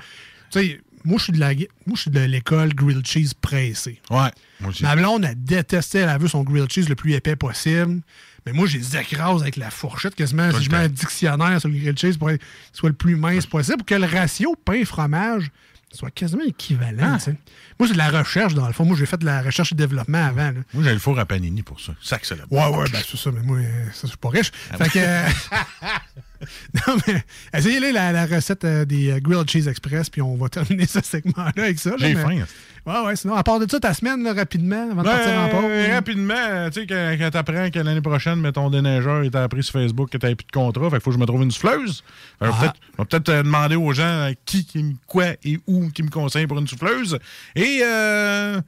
tu 0.50 0.60
sais, 0.60 0.80
moi, 1.04 1.16
je 1.18 1.24
suis 1.24 1.32
de 1.32 1.38
la- 1.40 1.54
moi, 1.54 1.94
je 1.94 2.00
suis 2.00 2.10
de 2.10 2.20
l'école 2.20 2.74
grilled 2.74 3.06
cheese 3.06 3.32
pressé. 3.40 4.00
Ouais, 4.10 4.30
moi 4.60 4.70
aussi. 4.70 4.82
Ma 4.82 4.96
blonde, 4.96 5.24
elle 5.24 5.42
détestait, 5.42 6.00
elle 6.00 6.18
veut 6.20 6.28
son 6.28 6.42
grilled 6.42 6.70
cheese 6.70 6.88
le 6.88 6.94
plus 6.96 7.12
épais 7.14 7.36
possible. 7.36 8.00
Mais 8.46 8.52
moi, 8.52 8.66
je 8.66 8.78
les 8.78 8.96
écrase 8.96 9.42
avec 9.42 9.56
la 9.56 9.70
fourchette 9.70 10.14
quasiment. 10.14 10.50
Si 10.52 10.64
je 10.64 10.70
mets 10.70 10.76
un 10.78 10.88
dictionnaire 10.88 11.60
sur 11.60 11.68
le 11.68 11.76
grilled 11.76 11.98
cheese 11.98 12.16
pour 12.18 12.30
être- 12.30 12.42
soit 12.72 12.88
le 12.88 12.94
plus 12.94 13.16
mince 13.16 13.46
possible, 13.46 13.78
pour 13.78 13.86
que 13.86 13.94
le 13.94 14.06
ratio 14.06 14.54
pain-fromage 14.64 15.50
soit 15.92 16.10
quasiment 16.10 16.44
équivalent. 16.44 17.18
Ah. 17.18 17.30
Moi, 17.78 17.88
c'est 17.88 17.92
de 17.94 17.98
la 17.98 18.10
recherche, 18.10 18.54
dans 18.54 18.66
le 18.66 18.72
fond. 18.72 18.84
Moi, 18.84 18.96
j'ai 18.96 19.06
fait 19.06 19.18
de 19.18 19.24
la 19.24 19.42
recherche 19.42 19.72
et 19.72 19.74
développement 19.74 20.24
avant. 20.24 20.50
là. 20.50 20.60
Moi, 20.74 20.84
j'ai 20.84 20.92
le 20.92 20.98
four 20.98 21.18
à 21.18 21.24
panini 21.24 21.62
pour 21.62 21.80
ça. 21.80 21.94
Ça 22.02 22.18
que 22.18 22.26
c'est. 22.26 22.34
Ouais, 22.50 22.66
ouais, 22.66 22.90
ben 22.90 23.02
c'est 23.06 23.16
ça, 23.16 23.30
mais 23.30 23.42
moi, 23.42 23.58
euh, 23.58 23.86
ça, 23.92 24.02
je 24.02 24.08
suis 24.08 24.16
pas 24.16 24.28
riche. 24.28 24.52
Ah 24.70 24.76
fait 24.78 24.90
que. 24.90 24.98
non, 26.86 26.96
mais 27.06 27.22
essayez 27.52 27.80
la, 27.92 28.12
la 28.12 28.26
recette 28.26 28.64
euh, 28.64 28.84
des 28.84 29.10
euh, 29.10 29.18
Grilled 29.20 29.48
Cheese 29.50 29.68
Express, 29.68 30.08
puis 30.10 30.22
on 30.22 30.36
va 30.36 30.48
terminer 30.48 30.86
ce 30.86 31.00
segment-là 31.02 31.52
avec 31.56 31.78
ça. 31.78 31.92
J'ai 31.98 32.14
faim. 32.14 32.44
Ouais, 32.86 33.00
ouais, 33.04 33.16
sinon, 33.16 33.34
à 33.34 33.42
part 33.42 33.58
de 33.58 33.70
ça, 33.70 33.78
ta 33.80 33.92
semaine, 33.92 34.22
là, 34.22 34.32
rapidement, 34.32 34.90
avant 34.92 35.02
de 35.02 35.08
Ouais, 35.08 35.14
partir 35.14 35.38
en 35.40 35.48
pause. 35.48 35.64
euh, 35.68 35.94
rapidement, 35.94 36.70
tu 36.72 36.80
sais, 36.80 36.86
quand, 36.86 37.16
quand 37.18 37.30
t'apprends 37.30 37.70
que 37.70 37.78
l'année 37.80 38.00
prochaine, 38.00 38.40
mais 38.40 38.52
ton 38.52 38.70
déneigeur 38.70 39.24
il 39.24 39.30
t'a 39.30 39.42
appris 39.42 39.62
sur 39.62 39.72
Facebook 39.74 40.08
que 40.10 40.16
t'avais 40.16 40.36
plus 40.36 40.46
de 40.46 40.52
contrat, 40.52 40.84
fait 40.88 40.96
qu'il 40.96 41.00
faut 41.02 41.10
que 41.10 41.16
je 41.16 41.20
me 41.20 41.26
trouve 41.26 41.42
une 41.42 41.50
souffleuse. 41.50 42.02
Ah. 42.40 42.46
peut-être- 42.58 42.74
Je 42.92 42.96
vais 43.02 43.04
peut-être 43.04 43.28
euh, 43.28 43.42
demander 43.42 43.76
aux 43.76 43.92
gens 43.92 44.30
qui, 44.46 44.64
qui, 44.64 44.96
quoi 45.06 45.26
et 45.44 45.58
où 45.66 45.90
qui 45.90 46.02
me 46.02 46.08
conseillent 46.10 46.46
pour 46.46 46.58
une 46.58 46.68
souffleuse. 46.68 47.18
Et 47.56 47.80
euh, 47.84 48.60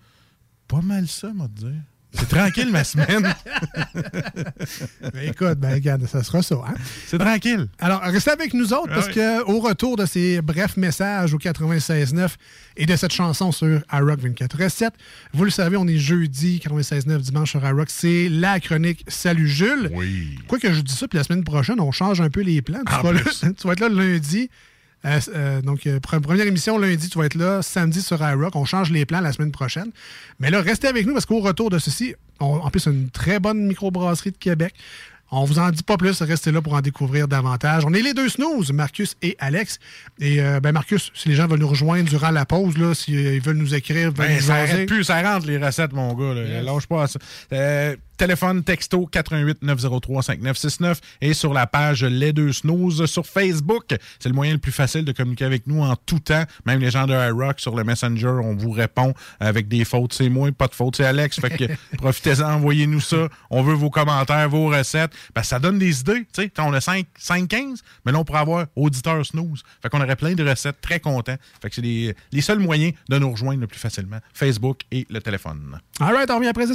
pas 0.68 0.82
mal 0.82 1.06
ça, 1.08 1.28
moi, 1.34 1.46
te 1.48 1.60
dire. 1.64 1.80
C'est 2.12 2.28
tranquille 2.28 2.70
ma 2.70 2.84
semaine. 2.84 3.34
Ben, 5.12 5.28
écoute, 5.28 5.58
ben, 5.58 5.72
regarde, 5.74 6.06
ça 6.06 6.22
sera 6.22 6.42
ça. 6.42 6.56
Hein? 6.66 6.74
C'est 7.06 7.18
tranquille. 7.18 7.66
Alors, 7.78 8.00
restez 8.02 8.30
avec 8.30 8.54
nous 8.54 8.72
autres 8.72 8.88
Ah 8.90 8.94
parce 8.96 9.06
oui. 9.08 9.14
que 9.14 9.42
au 9.44 9.60
retour 9.60 9.96
de 9.96 10.06
ces 10.06 10.40
brefs 10.42 10.76
messages 10.76 11.34
au 11.34 11.38
96.9 11.38 12.28
et 12.76 12.86
de 12.86 12.96
cette 12.96 13.12
chanson 13.12 13.52
sur 13.52 13.80
iRock 13.92 14.20
24.7, 14.20 14.90
vous 15.32 15.44
le 15.44 15.50
savez, 15.50 15.76
on 15.76 15.86
est 15.86 15.98
jeudi 15.98 16.60
96.9 16.64 17.18
dimanche 17.18 17.50
sur 17.50 17.64
iRock. 17.66 17.88
C'est 17.90 18.28
la 18.28 18.60
chronique 18.60 19.04
Salut 19.08 19.48
Jules. 19.48 19.90
Oui. 19.92 20.38
Quoi 20.46 20.58
que 20.58 20.72
je 20.72 20.80
dis 20.80 20.94
ça, 20.94 21.08
puis 21.08 21.16
la 21.18 21.24
semaine 21.24 21.44
prochaine, 21.44 21.80
on 21.80 21.90
change 21.92 22.20
un 22.20 22.30
peu 22.30 22.40
les 22.42 22.62
plans. 22.62 22.80
Tu, 22.86 23.12
là- 23.12 23.20
plus. 23.20 23.40
tu 23.58 23.66
vas 23.66 23.72
être 23.72 23.80
là 23.80 23.88
le 23.88 23.96
lundi. 24.12 24.50
Euh, 25.06 25.18
euh, 25.34 25.62
donc, 25.62 25.86
euh, 25.86 25.98
pre- 25.98 26.20
première 26.20 26.46
émission 26.46 26.76
lundi, 26.78 27.08
tu 27.08 27.18
vas 27.18 27.24
être 27.26 27.34
là. 27.34 27.62
Samedi 27.62 28.02
sur 28.02 28.20
iRock. 28.20 28.54
On 28.56 28.64
change 28.64 28.90
les 28.90 29.06
plans 29.06 29.20
la 29.20 29.32
semaine 29.32 29.52
prochaine. 29.52 29.90
Mais 30.38 30.50
là, 30.50 30.60
restez 30.60 30.88
avec 30.88 31.06
nous 31.06 31.14
parce 31.14 31.26
qu'au 31.26 31.40
retour 31.40 31.70
de 31.70 31.78
ceci, 31.78 32.14
on- 32.38 32.56
en 32.60 32.70
plus, 32.70 32.86
une 32.86 33.08
très 33.10 33.38
bonne 33.40 33.66
microbrasserie 33.66 34.32
de 34.32 34.36
Québec. 34.36 34.74
On 35.32 35.44
vous 35.44 35.60
en 35.60 35.70
dit 35.70 35.84
pas 35.84 35.96
plus, 35.96 36.20
restez 36.22 36.50
là 36.50 36.60
pour 36.60 36.74
en 36.74 36.80
découvrir 36.80 37.28
davantage. 37.28 37.84
On 37.86 37.94
est 37.94 38.02
les 38.02 38.14
deux 38.14 38.28
snooze, 38.28 38.72
Marcus 38.72 39.14
et 39.22 39.36
Alex. 39.38 39.78
Et 40.18 40.42
euh, 40.42 40.58
ben 40.58 40.72
Marcus, 40.72 41.12
si 41.14 41.28
les 41.28 41.36
gens 41.36 41.46
veulent 41.46 41.60
nous 41.60 41.68
rejoindre 41.68 42.10
durant 42.10 42.30
la 42.32 42.44
pause, 42.44 42.76
là, 42.76 42.94
s'ils 42.94 43.40
veulent 43.40 43.56
nous 43.56 43.72
écrire, 43.76 44.10
veulent 44.10 44.26
Ben, 44.26 44.34
nous 44.38 44.42
ça 44.42 44.56
arrête 44.56 44.88
plus, 44.88 45.04
ça 45.04 45.22
rentre 45.22 45.46
les 45.46 45.56
recettes, 45.58 45.92
mon 45.92 46.14
gars. 46.14 46.34
Là. 46.34 46.62
Lâche 46.62 46.88
pas 46.88 47.04
à 47.04 47.06
ça. 47.06 47.20
Euh, 47.52 47.94
téléphone, 48.20 48.62
texto 48.62 49.06
88 49.06 49.62
903 49.62 50.22
5969 50.22 51.00
et 51.22 51.32
sur 51.32 51.54
la 51.54 51.66
page 51.66 52.04
Les 52.04 52.34
Deux 52.34 52.52
Snooze 52.52 53.06
sur 53.06 53.26
Facebook. 53.26 53.96
C'est 54.18 54.28
le 54.28 54.34
moyen 54.34 54.52
le 54.52 54.58
plus 54.58 54.72
facile 54.72 55.06
de 55.06 55.12
communiquer 55.12 55.46
avec 55.46 55.66
nous 55.66 55.80
en 55.80 55.96
tout 55.96 56.18
temps. 56.18 56.44
Même 56.66 56.80
les 56.80 56.90
gens 56.90 57.06
de 57.06 57.14
iRock 57.14 57.60
sur 57.60 57.74
le 57.74 57.82
Messenger, 57.82 58.36
on 58.44 58.54
vous 58.54 58.72
répond 58.72 59.14
avec 59.38 59.68
des 59.68 59.86
fautes. 59.86 60.12
C'est 60.12 60.28
moi, 60.28 60.52
pas 60.52 60.66
de 60.66 60.74
fautes, 60.74 60.96
c'est 60.96 61.06
Alex. 61.06 61.40
Fait 61.40 61.48
que 61.48 61.64
profitez-en, 61.96 62.56
envoyez-nous 62.56 63.00
ça. 63.00 63.28
On 63.48 63.62
veut 63.62 63.72
vos 63.72 63.88
commentaires, 63.88 64.50
vos 64.50 64.66
recettes. 64.66 65.12
Ben, 65.34 65.42
ça 65.42 65.58
donne 65.58 65.78
des 65.78 66.00
idées. 66.00 66.26
sais. 66.34 66.52
On 66.58 66.74
a 66.74 66.80
5, 66.82 67.06
5, 67.18 67.48
15, 67.48 67.82
mais 68.04 68.12
là, 68.12 68.18
on 68.18 68.24
pourrait 68.24 68.40
avoir 68.40 68.66
auditeur 68.76 69.24
snooze. 69.24 69.62
Fait 69.80 69.88
qu'on 69.88 70.02
aurait 70.02 70.16
plein 70.16 70.34
de 70.34 70.46
recettes 70.46 70.82
très 70.82 71.00
contents. 71.00 71.36
Fait 71.62 71.70
que 71.70 71.74
c'est 71.74 71.80
les, 71.80 72.14
les 72.32 72.42
seuls 72.42 72.58
moyens 72.58 72.92
de 73.08 73.18
nous 73.18 73.30
rejoindre 73.30 73.62
le 73.62 73.66
plus 73.66 73.80
facilement. 73.80 74.18
Facebook 74.34 74.82
et 74.92 75.06
le 75.08 75.22
téléphone. 75.22 75.78
All 76.00 76.14
right, 76.14 76.30
on 76.30 76.36
revient 76.36 76.48
après 76.48 76.66
ça. 76.66 76.74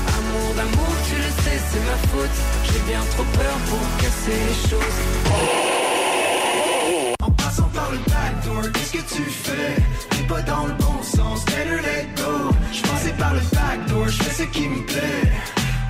Amour 0.31 0.53
d'amour, 0.55 0.87
tu 1.09 1.15
le 1.15 1.43
sais, 1.43 1.59
c'est 1.71 1.79
ma 1.85 1.97
faute. 2.09 2.37
J'ai 2.65 2.79
bien 2.91 3.01
trop 3.11 3.23
peur 3.23 3.55
pour 3.69 3.97
casser 3.97 4.39
les 4.47 4.69
choses. 4.69 4.99
En 7.21 7.31
passant 7.31 7.69
par 7.73 7.91
le 7.91 7.97
backdoor, 7.97 8.71
qu'est-ce 8.71 8.91
que 8.93 9.15
tu 9.15 9.23
fais? 9.23 9.75
T'es 10.11 10.23
pas 10.23 10.41
dans 10.43 10.67
le 10.67 10.73
bon 10.73 11.03
sens, 11.03 11.43
better 11.45 11.81
let 11.83 12.07
go 12.15 12.55
Je 12.71 12.81
passais 12.81 13.13
par 13.17 13.33
le 13.33 13.41
backdoor, 13.53 14.07
je 14.07 14.23
fais 14.23 14.43
ce 14.43 14.47
qui 14.49 14.67
me 14.69 14.85
plaît 14.85 15.31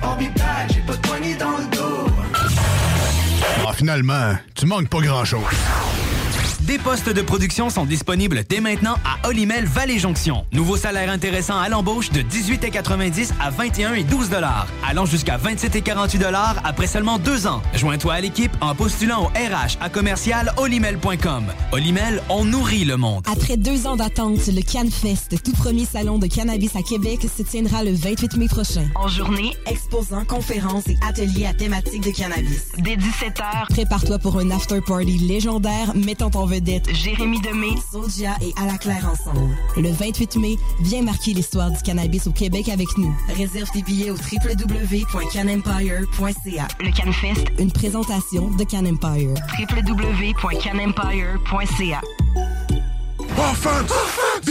I'll 0.02 0.16
be 0.18 0.32
back, 0.36 0.72
j'ai 0.74 0.80
pas 0.80 0.94
de 0.96 1.00
poignée 1.06 1.34
dans 1.36 1.56
le 1.58 1.64
dos 1.76 2.06
Ah, 3.66 3.72
finalement, 3.74 4.34
tu 4.56 4.66
manques 4.66 4.88
pas 4.88 5.00
grand-chose. 5.00 5.44
Des 6.66 6.78
postes 6.78 7.08
de 7.08 7.22
production 7.22 7.70
sont 7.70 7.84
disponibles 7.84 8.44
dès 8.48 8.60
maintenant 8.60 8.94
à 9.04 9.26
Olimel 9.28 9.64
Valley 9.64 9.98
Jonction. 9.98 10.44
Nouveau 10.52 10.76
salaire 10.76 11.10
intéressant 11.10 11.58
à 11.58 11.68
l'embauche 11.68 12.10
de 12.10 12.20
18,90 12.20 13.30
à 13.40 13.50
21 13.50 13.94
et 13.94 14.04
12 14.04 14.30
dollars, 14.30 14.68
allant 14.86 15.04
jusqu'à 15.04 15.36
27 15.36 15.74
et 15.74 15.82
48 15.82 16.18
dollars 16.20 16.56
après 16.62 16.86
seulement 16.86 17.18
deux 17.18 17.48
ans. 17.48 17.62
Joins-toi 17.74 18.14
à 18.14 18.20
l'équipe 18.20 18.52
en 18.60 18.76
postulant 18.76 19.24
au 19.24 19.26
RH 19.26 19.78
à 19.80 19.88
commercial 19.88 20.52
olimel.com. 20.56 21.46
Olimel, 21.72 22.22
on 22.28 22.44
nourrit 22.44 22.84
le 22.84 22.96
monde. 22.96 23.24
Après 23.26 23.56
deux 23.56 23.88
ans 23.88 23.96
d'attente, 23.96 24.46
le 24.46 24.62
CanFest, 24.62 25.42
tout 25.42 25.52
premier 25.52 25.84
salon 25.84 26.18
de 26.18 26.28
cannabis 26.28 26.76
à 26.76 26.82
Québec, 26.82 27.26
se 27.36 27.42
tiendra 27.42 27.82
le 27.82 27.92
28 27.92 28.36
mai 28.36 28.46
prochain. 28.46 28.86
En 28.94 29.08
journée, 29.08 29.52
exposants, 29.66 30.24
conférences 30.24 30.86
et 30.86 30.96
ateliers 31.08 31.46
à 31.46 31.54
thématique 31.54 32.04
de 32.04 32.10
cannabis. 32.10 32.68
Dès 32.78 32.94
17h, 32.94 33.66
prépare-toi 33.70 34.20
pour 34.20 34.38
un 34.38 34.50
after-party 34.52 35.18
légendaire 35.18 35.96
mettant 35.96 36.30
en 36.34 36.51
vedette 36.52 36.94
Jérémy 36.94 37.40
Demé, 37.40 37.70
Sodia 37.90 38.36
et 38.42 38.52
À 38.60 38.66
la 38.66 38.76
Claire 38.76 39.08
ensemble. 39.10 39.56
Le 39.76 39.90
28 39.90 40.36
mai, 40.36 40.58
viens 40.80 41.00
marquer 41.02 41.32
l'histoire 41.32 41.70
du 41.70 41.78
cannabis 41.78 42.26
au 42.26 42.32
Québec 42.32 42.68
avec 42.68 42.88
nous. 42.98 43.16
Réserve 43.36 43.70
tes 43.70 43.80
billets 43.82 44.10
au 44.10 44.16
www.canempire.ca. 44.16 46.68
Le 46.80 46.90
CanFest, 46.90 47.46
une 47.58 47.72
présentation 47.72 48.50
de 48.50 48.64
Can 48.64 48.84
Empire. 48.84 49.32
www.canempire.ca. 49.58 52.02
Offense! 53.38 54.31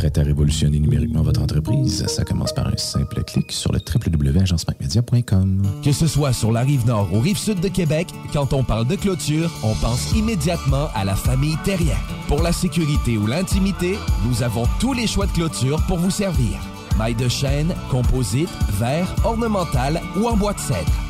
Prêt 0.00 0.18
à 0.18 0.22
révolutionner 0.22 0.78
numériquement 0.78 1.20
votre 1.20 1.42
entreprise? 1.42 2.06
Ça 2.06 2.24
commence 2.24 2.54
par 2.54 2.66
un 2.66 2.76
simple 2.78 3.22
clic 3.22 3.52
sur 3.52 3.70
le 3.70 3.80
www.agencemacmedia.com. 3.80 5.62
Que 5.84 5.92
ce 5.92 6.06
soit 6.06 6.32
sur 6.32 6.52
la 6.52 6.62
rive 6.62 6.86
nord 6.86 7.12
ou 7.12 7.20
rive 7.20 7.36
sud 7.36 7.60
de 7.60 7.68
Québec, 7.68 8.08
quand 8.32 8.54
on 8.54 8.64
parle 8.64 8.86
de 8.86 8.96
clôture, 8.96 9.50
on 9.62 9.74
pense 9.74 10.12
immédiatement 10.12 10.88
à 10.94 11.04
la 11.04 11.14
famille 11.14 11.58
Terrien. 11.64 11.98
Pour 12.28 12.42
la 12.42 12.52
sécurité 12.52 13.18
ou 13.18 13.26
l'intimité, 13.26 13.98
nous 14.26 14.42
avons 14.42 14.64
tous 14.80 14.94
les 14.94 15.06
choix 15.06 15.26
de 15.26 15.32
clôture 15.32 15.84
pour 15.86 15.98
vous 15.98 16.10
servir. 16.10 16.58
Maille 16.96 17.14
de 17.14 17.28
chêne, 17.28 17.74
composite, 17.90 18.48
verre, 18.78 19.14
ornemental 19.22 20.00
ou 20.16 20.28
en 20.28 20.36
bois 20.38 20.54
de 20.54 20.60
cèdre. 20.60 21.09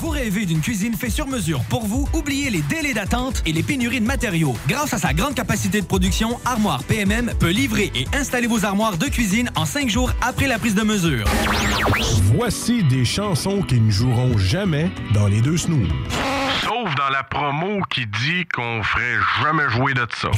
Vous 0.00 0.10
rêvez 0.10 0.46
d'une 0.46 0.60
cuisine 0.60 0.94
faite 0.94 1.10
sur 1.10 1.26
mesure 1.26 1.62
pour 1.68 1.86
vous? 1.86 2.08
Oubliez 2.14 2.50
les 2.50 2.62
délais 2.62 2.94
d'attente 2.94 3.42
et 3.46 3.52
les 3.52 3.62
pénuries 3.62 4.00
de 4.00 4.06
matériaux. 4.06 4.54
Grâce 4.68 4.94
à 4.94 4.98
sa 4.98 5.12
grande 5.12 5.34
capacité 5.34 5.80
de 5.80 5.86
production, 5.86 6.38
Armoire 6.44 6.84
PMM 6.84 7.32
peut 7.38 7.50
livrer 7.50 7.90
et 7.94 8.06
installer 8.14 8.46
vos 8.46 8.64
armoires 8.64 8.96
de 8.96 9.06
cuisine 9.06 9.50
en 9.56 9.64
cinq 9.64 9.88
jours 9.88 10.12
après 10.22 10.46
la 10.46 10.58
prise 10.58 10.74
de 10.74 10.82
mesure. 10.82 11.26
Voici 12.34 12.84
des 12.84 13.04
chansons 13.04 13.62
qui 13.62 13.80
ne 13.80 13.90
joueront 13.90 14.38
jamais 14.38 14.90
dans 15.12 15.26
les 15.26 15.40
deux 15.40 15.56
snooze. 15.56 15.88
Sauf 16.62 16.94
dans 16.96 17.08
la 17.10 17.22
promo 17.22 17.80
qui 17.90 18.06
dit 18.06 18.46
qu'on 18.54 18.82
ferait 18.82 19.16
jamais 19.42 19.68
jouer 19.70 19.94
de 19.94 20.06
ça. 20.14 20.30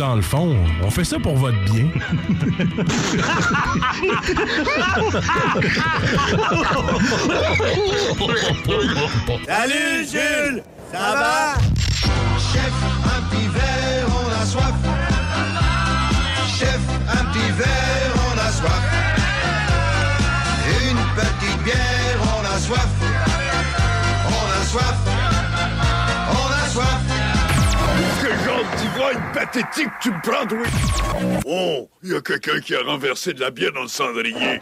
Dans 0.00 0.14
le 0.14 0.22
fond, 0.22 0.56
on 0.82 0.90
fait 0.90 1.04
ça 1.04 1.18
pour 1.18 1.36
votre 1.36 1.62
bien. 1.64 1.88
Salut 9.46 10.06
Jules, 10.10 10.62
ça 10.90 10.98
va? 10.98 11.54
Chef, 12.38 12.72
un 13.04 13.20
petit 13.28 13.48
verre, 13.48 14.06
on 14.08 14.42
a 14.42 14.46
soif. 14.46 14.72
Chef, 16.58 16.80
un 17.06 17.24
petit 17.26 17.52
verre, 17.58 18.14
on 18.32 18.38
a 18.38 18.50
soif. 18.52 18.99
Pathétique 29.32 29.90
tu 30.00 30.10
me 30.10 30.20
prends, 30.22 30.46
oui? 30.50 30.68
Oh, 31.46 31.88
il 32.02 32.12
y 32.12 32.14
a 32.14 32.20
quelqu'un 32.20 32.60
qui 32.60 32.74
a 32.74 32.82
renversé 32.82 33.32
de 33.32 33.40
la 33.40 33.50
bière 33.50 33.72
dans 33.72 33.82
le 33.82 33.88
cendrier. 33.88 34.60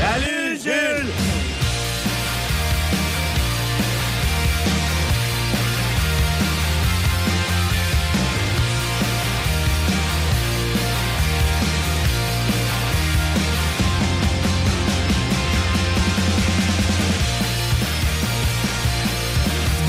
Salut 0.00 0.58
Jules! 0.62 1.12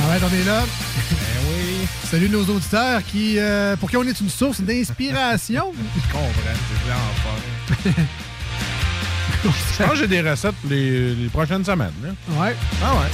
Ouais, 0.10 0.20
on 0.22 0.34
est 0.34 0.46
là. 0.46 0.64
Oui. 2.14 2.20
Salut 2.20 2.30
nos 2.30 2.46
auditeurs 2.46 3.04
qui, 3.06 3.40
euh, 3.40 3.76
pour 3.76 3.90
qui 3.90 3.98
on 3.98 4.04
est 4.04 4.20
une 4.20 4.30
source 4.30 4.62
d'inspiration. 4.62 5.74
Je 5.96 6.12
comprends, 6.12 6.30
c'est 7.74 7.90
bien. 7.90 7.94
Je 9.44 9.84
pense 9.84 9.90
que 9.92 9.96
j'ai 9.98 10.08
des 10.08 10.22
recettes 10.22 10.56
pour 10.62 10.70
les, 10.70 11.16
les 11.16 11.28
prochaines 11.28 11.66
semaines. 11.66 11.92
là. 12.02 12.10
Ouais. 12.42 12.56
Ah 12.82 12.94
ouais. 12.96 13.10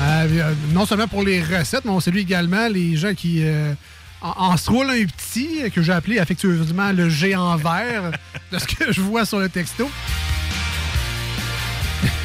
Euh, 0.00 0.26
euh, 0.40 0.54
non 0.72 0.84
seulement 0.86 1.06
pour 1.06 1.22
les 1.22 1.40
recettes, 1.42 1.84
mais 1.84 1.92
on 1.92 2.00
salue 2.00 2.18
également 2.18 2.66
les 2.68 2.96
gens 2.96 3.14
qui 3.14 3.44
euh, 3.44 3.72
en, 4.20 4.30
en 4.52 4.56
se 4.56 4.68
roulent 4.70 4.90
un 4.90 5.04
petit, 5.04 5.70
que 5.70 5.82
j'ai 5.82 5.92
appelé 5.92 6.18
affectueusement 6.18 6.90
le 6.92 7.08
géant 7.08 7.56
vert, 7.56 8.10
de 8.50 8.58
ce 8.58 8.66
que 8.66 8.92
je 8.92 9.00
vois 9.00 9.24
sur 9.24 9.38
le 9.38 9.48
texto. 9.48 9.88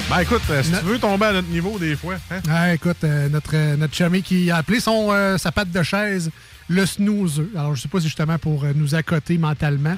Ben 0.10 0.22
écoute, 0.22 0.42
euh, 0.50 0.64
si 0.64 0.72
tu 0.72 0.78
veux 0.86 0.98
tomber 0.98 1.28
à 1.28 1.34
notre 1.34 1.50
niveau 1.50 1.78
des 1.78 1.96
fois, 1.96 2.16
hein? 2.32 2.40
Ah, 2.50 2.74
écoute, 2.74 2.98
euh, 3.04 3.30
notre, 3.30 3.52
euh, 3.54 3.78
notre 3.78 3.94
chummy 3.94 4.24
qui 4.24 4.50
a 4.50 4.58
appelé 4.58 4.80
son, 4.80 5.10
euh, 5.12 5.38
sa 5.38 5.52
patte 5.52 5.70
de 5.72 5.84
chaise 5.84 6.32
le 6.68 6.86
snoozeux. 6.86 7.52
Alors, 7.56 7.76
je 7.76 7.82
sais 7.84 7.88
pas 7.88 8.00
si 8.00 8.08
justement 8.08 8.38
pour 8.40 8.64
nous 8.76 8.96
accoter 8.96 9.38
mentalement 9.38 9.96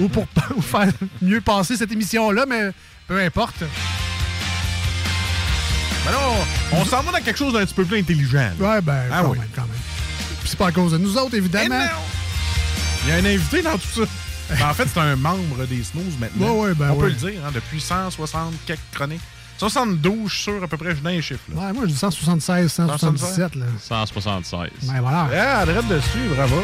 ou 0.00 0.08
pour 0.08 0.26
ou 0.56 0.62
faire 0.62 0.90
mieux 1.22 1.40
passer 1.40 1.76
cette 1.76 1.92
émission-là, 1.92 2.46
mais 2.48 2.70
peu 3.06 3.20
importe. 3.22 3.60
Ben 6.04 6.10
là, 6.10 6.18
on, 6.72 6.78
on 6.78 6.84
s'en 6.84 7.02
va 7.02 7.12
dans 7.12 7.24
quelque 7.24 7.38
chose 7.38 7.52
d'un 7.52 7.64
petit 7.64 7.74
peu 7.74 7.84
plus 7.84 7.98
intelligent. 8.00 8.50
là. 8.58 8.74
Ouais, 8.74 8.80
ben, 8.80 9.04
Ah 9.12 9.20
quand 9.22 9.30
oui. 9.30 9.38
même, 9.38 9.48
quand 9.54 9.62
même. 9.62 9.70
Puis 10.40 10.48
c'est 10.50 10.58
pas 10.58 10.66
à 10.68 10.72
cause 10.72 10.92
de 10.92 10.98
nous 10.98 11.16
autres, 11.16 11.34
évidemment. 11.36 11.80
Il 13.04 13.10
y 13.10 13.12
a 13.12 13.16
un 13.16 13.24
invité 13.24 13.62
dans 13.62 13.78
tout 13.78 14.02
ça. 14.04 14.10
Ben, 14.58 14.68
en 14.68 14.74
fait, 14.74 14.86
c'est 14.92 15.00
un 15.00 15.16
membre 15.16 15.64
des 15.66 15.82
Snooze 15.84 16.18
maintenant. 16.20 16.54
Ouais, 16.56 16.66
ouais, 16.68 16.74
ben 16.74 16.90
On 16.90 16.96
peut 16.96 17.06
le 17.06 17.12
dire, 17.14 17.40
hein, 17.46 17.50
depuis 17.54 17.80
160 17.80 18.52
quelques 18.66 18.80
chroniques. 18.92 19.20
72, 19.58 20.28
je 20.28 20.34
suis 20.34 20.42
sûr, 20.44 20.62
à 20.62 20.66
peu 20.68 20.76
près, 20.76 20.90
je 20.94 21.00
donne 21.00 21.12
les 21.12 21.22
chiffres. 21.22 21.40
Là. 21.54 21.60
Ouais, 21.68 21.72
moi, 21.72 21.82
je 21.86 21.90
dis 21.92 21.96
176, 21.96 22.72
177. 22.72 23.54
Là. 23.54 23.66
176. 23.80 24.70
Ben 24.82 25.00
voilà. 25.00 25.28
Ah, 25.32 25.58
arrête 25.60 25.88
dessus, 25.88 26.28
bravo. 26.34 26.62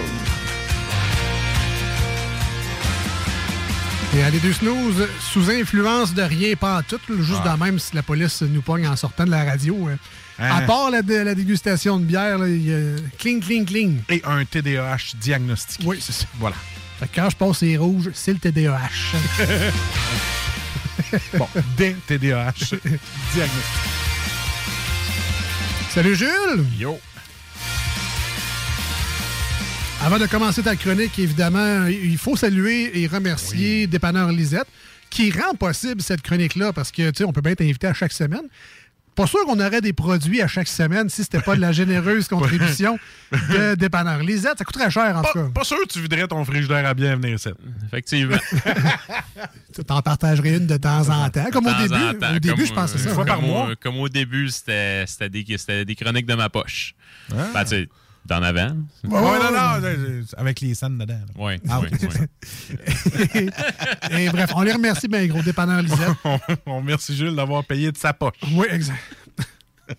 Et 4.16 4.22
à 4.24 4.30
les 4.30 4.40
deux 4.40 4.52
snooze, 4.52 5.06
sous 5.20 5.48
influence 5.50 6.12
de 6.14 6.22
rien, 6.22 6.56
pas 6.56 6.78
en 6.78 6.82
tout, 6.82 6.98
là, 7.08 7.16
juste 7.22 7.44
Ouais. 7.44 7.52
de 7.52 7.56
même 7.64 7.78
si 7.78 7.94
la 7.94 8.02
police 8.02 8.42
nous 8.42 8.60
pogne 8.60 8.88
en 8.88 8.96
sortant 8.96 9.24
de 9.24 9.30
la 9.30 9.44
radio. 9.44 9.88
euh, 9.88 9.96
Hein? 10.42 10.56
À 10.56 10.60
part 10.62 10.90
la, 10.90 11.02
dé- 11.02 11.22
la 11.22 11.34
dégustation 11.34 11.98
de 11.98 12.04
bière, 12.06 12.38
là, 12.38 12.48
il 12.48 12.66
y 12.66 12.72
a 12.74 12.78
cling, 13.18 13.40
cling, 13.40 13.64
cling. 13.66 14.00
Et 14.08 14.22
un 14.24 14.42
TDAH 14.44 15.14
diagnostiqué. 15.20 15.84
Oui, 15.86 15.98
c'est 16.00 16.12
ça. 16.12 16.24
Voilà. 16.38 16.56
Fait 16.98 17.06
que 17.08 17.14
quand 17.20 17.28
je 17.30 17.36
passe 17.36 17.60
les 17.60 17.76
rouges, 17.76 18.10
c'est 18.14 18.32
le 18.32 18.38
TDAH. 18.38 18.78
bon, 21.38 21.48
des 21.76 21.94
TDAH 22.06 22.52
diagnostiqué. 23.34 23.90
Salut 25.90 26.14
Jules! 26.14 26.64
Yo! 26.78 26.98
Avant 30.02 30.18
de 30.18 30.26
commencer 30.26 30.62
ta 30.62 30.76
chronique, 30.76 31.18
évidemment, 31.18 31.86
il 31.86 32.16
faut 32.16 32.36
saluer 32.36 33.02
et 33.02 33.06
remercier 33.06 33.86
Dépanneur 33.86 34.30
Lisette 34.30 34.68
qui 35.10 35.30
rend 35.30 35.54
possible 35.54 36.00
cette 36.00 36.22
chronique-là 36.22 36.72
parce 36.72 36.92
que, 36.92 37.10
tu 37.10 37.18
sais, 37.18 37.24
on 37.24 37.32
peut 37.32 37.40
bien 37.40 37.52
être 37.52 37.60
invité 37.60 37.88
à 37.88 37.94
chaque 37.94 38.12
semaine. 38.12 38.48
Pas 39.16 39.26
sûr 39.26 39.44
qu'on 39.44 39.58
aurait 39.60 39.80
des 39.80 39.92
produits 39.92 40.40
à 40.40 40.46
chaque 40.46 40.68
semaine 40.68 41.08
si 41.10 41.22
c'était 41.24 41.40
pas 41.42 41.54
de 41.56 41.60
la 41.60 41.72
généreuse 41.72 42.28
contribution 42.28 42.98
de 43.32 43.74
Dépanneur 43.78 44.20
Lisette. 44.20 44.58
Ça 44.58 44.64
coûterait 44.64 44.90
cher, 44.90 45.16
en 45.16 45.22
tout 45.22 45.32
cas. 45.34 45.48
Pas 45.54 45.64
sûr 45.64 45.76
que 45.86 45.92
tu 45.92 46.00
viderais 46.00 46.26
ton 46.28 46.44
frigidaire 46.44 46.86
à 46.86 46.94
bien 46.94 47.16
venir 47.16 47.34
ici. 47.36 47.50
Effectivement. 47.86 48.36
Tu 49.74 49.84
t'en 49.84 50.02
partagerais 50.02 50.56
une 50.56 50.66
de 50.66 50.76
temps 50.76 51.08
en 51.08 51.30
temps, 51.30 51.46
comme 51.52 51.66
au 51.66 51.70
temps 51.70 51.78
début. 51.80 52.18
temps, 52.18 52.34
au 52.34 52.38
début, 52.38 52.56
comme, 52.56 52.66
je 52.66 52.72
pensais 52.72 53.08
euh, 53.08 53.14
ça. 53.14 53.24
comme 53.24 53.44
au- 53.50 53.74
Comme 53.80 53.96
au 54.00 54.08
début, 54.08 54.48
c'était 54.48 55.04
des, 55.28 55.94
chroniques 55.94 56.26
de 56.26 56.34
ma 56.34 56.48
poche. 56.48 56.94
Ah. 57.32 57.46
Ben, 57.54 57.62
tu 57.64 57.70
sais, 57.70 57.88
d'en 58.26 58.42
avant. 58.42 58.76
Ouais, 59.04 59.20
non, 59.20 59.50
non, 59.52 59.82
euh, 59.84 60.22
avec 60.36 60.60
les 60.60 60.74
scènes 60.74 60.98
dedans. 60.98 61.14
là. 61.14 61.32
Oui, 61.36 61.54
Ah, 61.68 61.80
oui, 61.80 61.88
oui. 63.34 63.48
Et 64.18 64.28
bref, 64.28 64.50
on 64.54 64.62
les 64.62 64.72
remercie 64.72 65.08
bien 65.08 65.26
gros, 65.26 65.42
Dépanneur 65.42 65.82
Lisette. 65.82 65.98
on 66.66 66.76
remercie 66.78 67.16
Jules 67.16 67.34
d'avoir 67.34 67.64
payé 67.64 67.90
de 67.90 67.96
sa 67.96 68.12
poche. 68.12 68.36
Oui, 68.52 68.66
exact. 68.70 68.98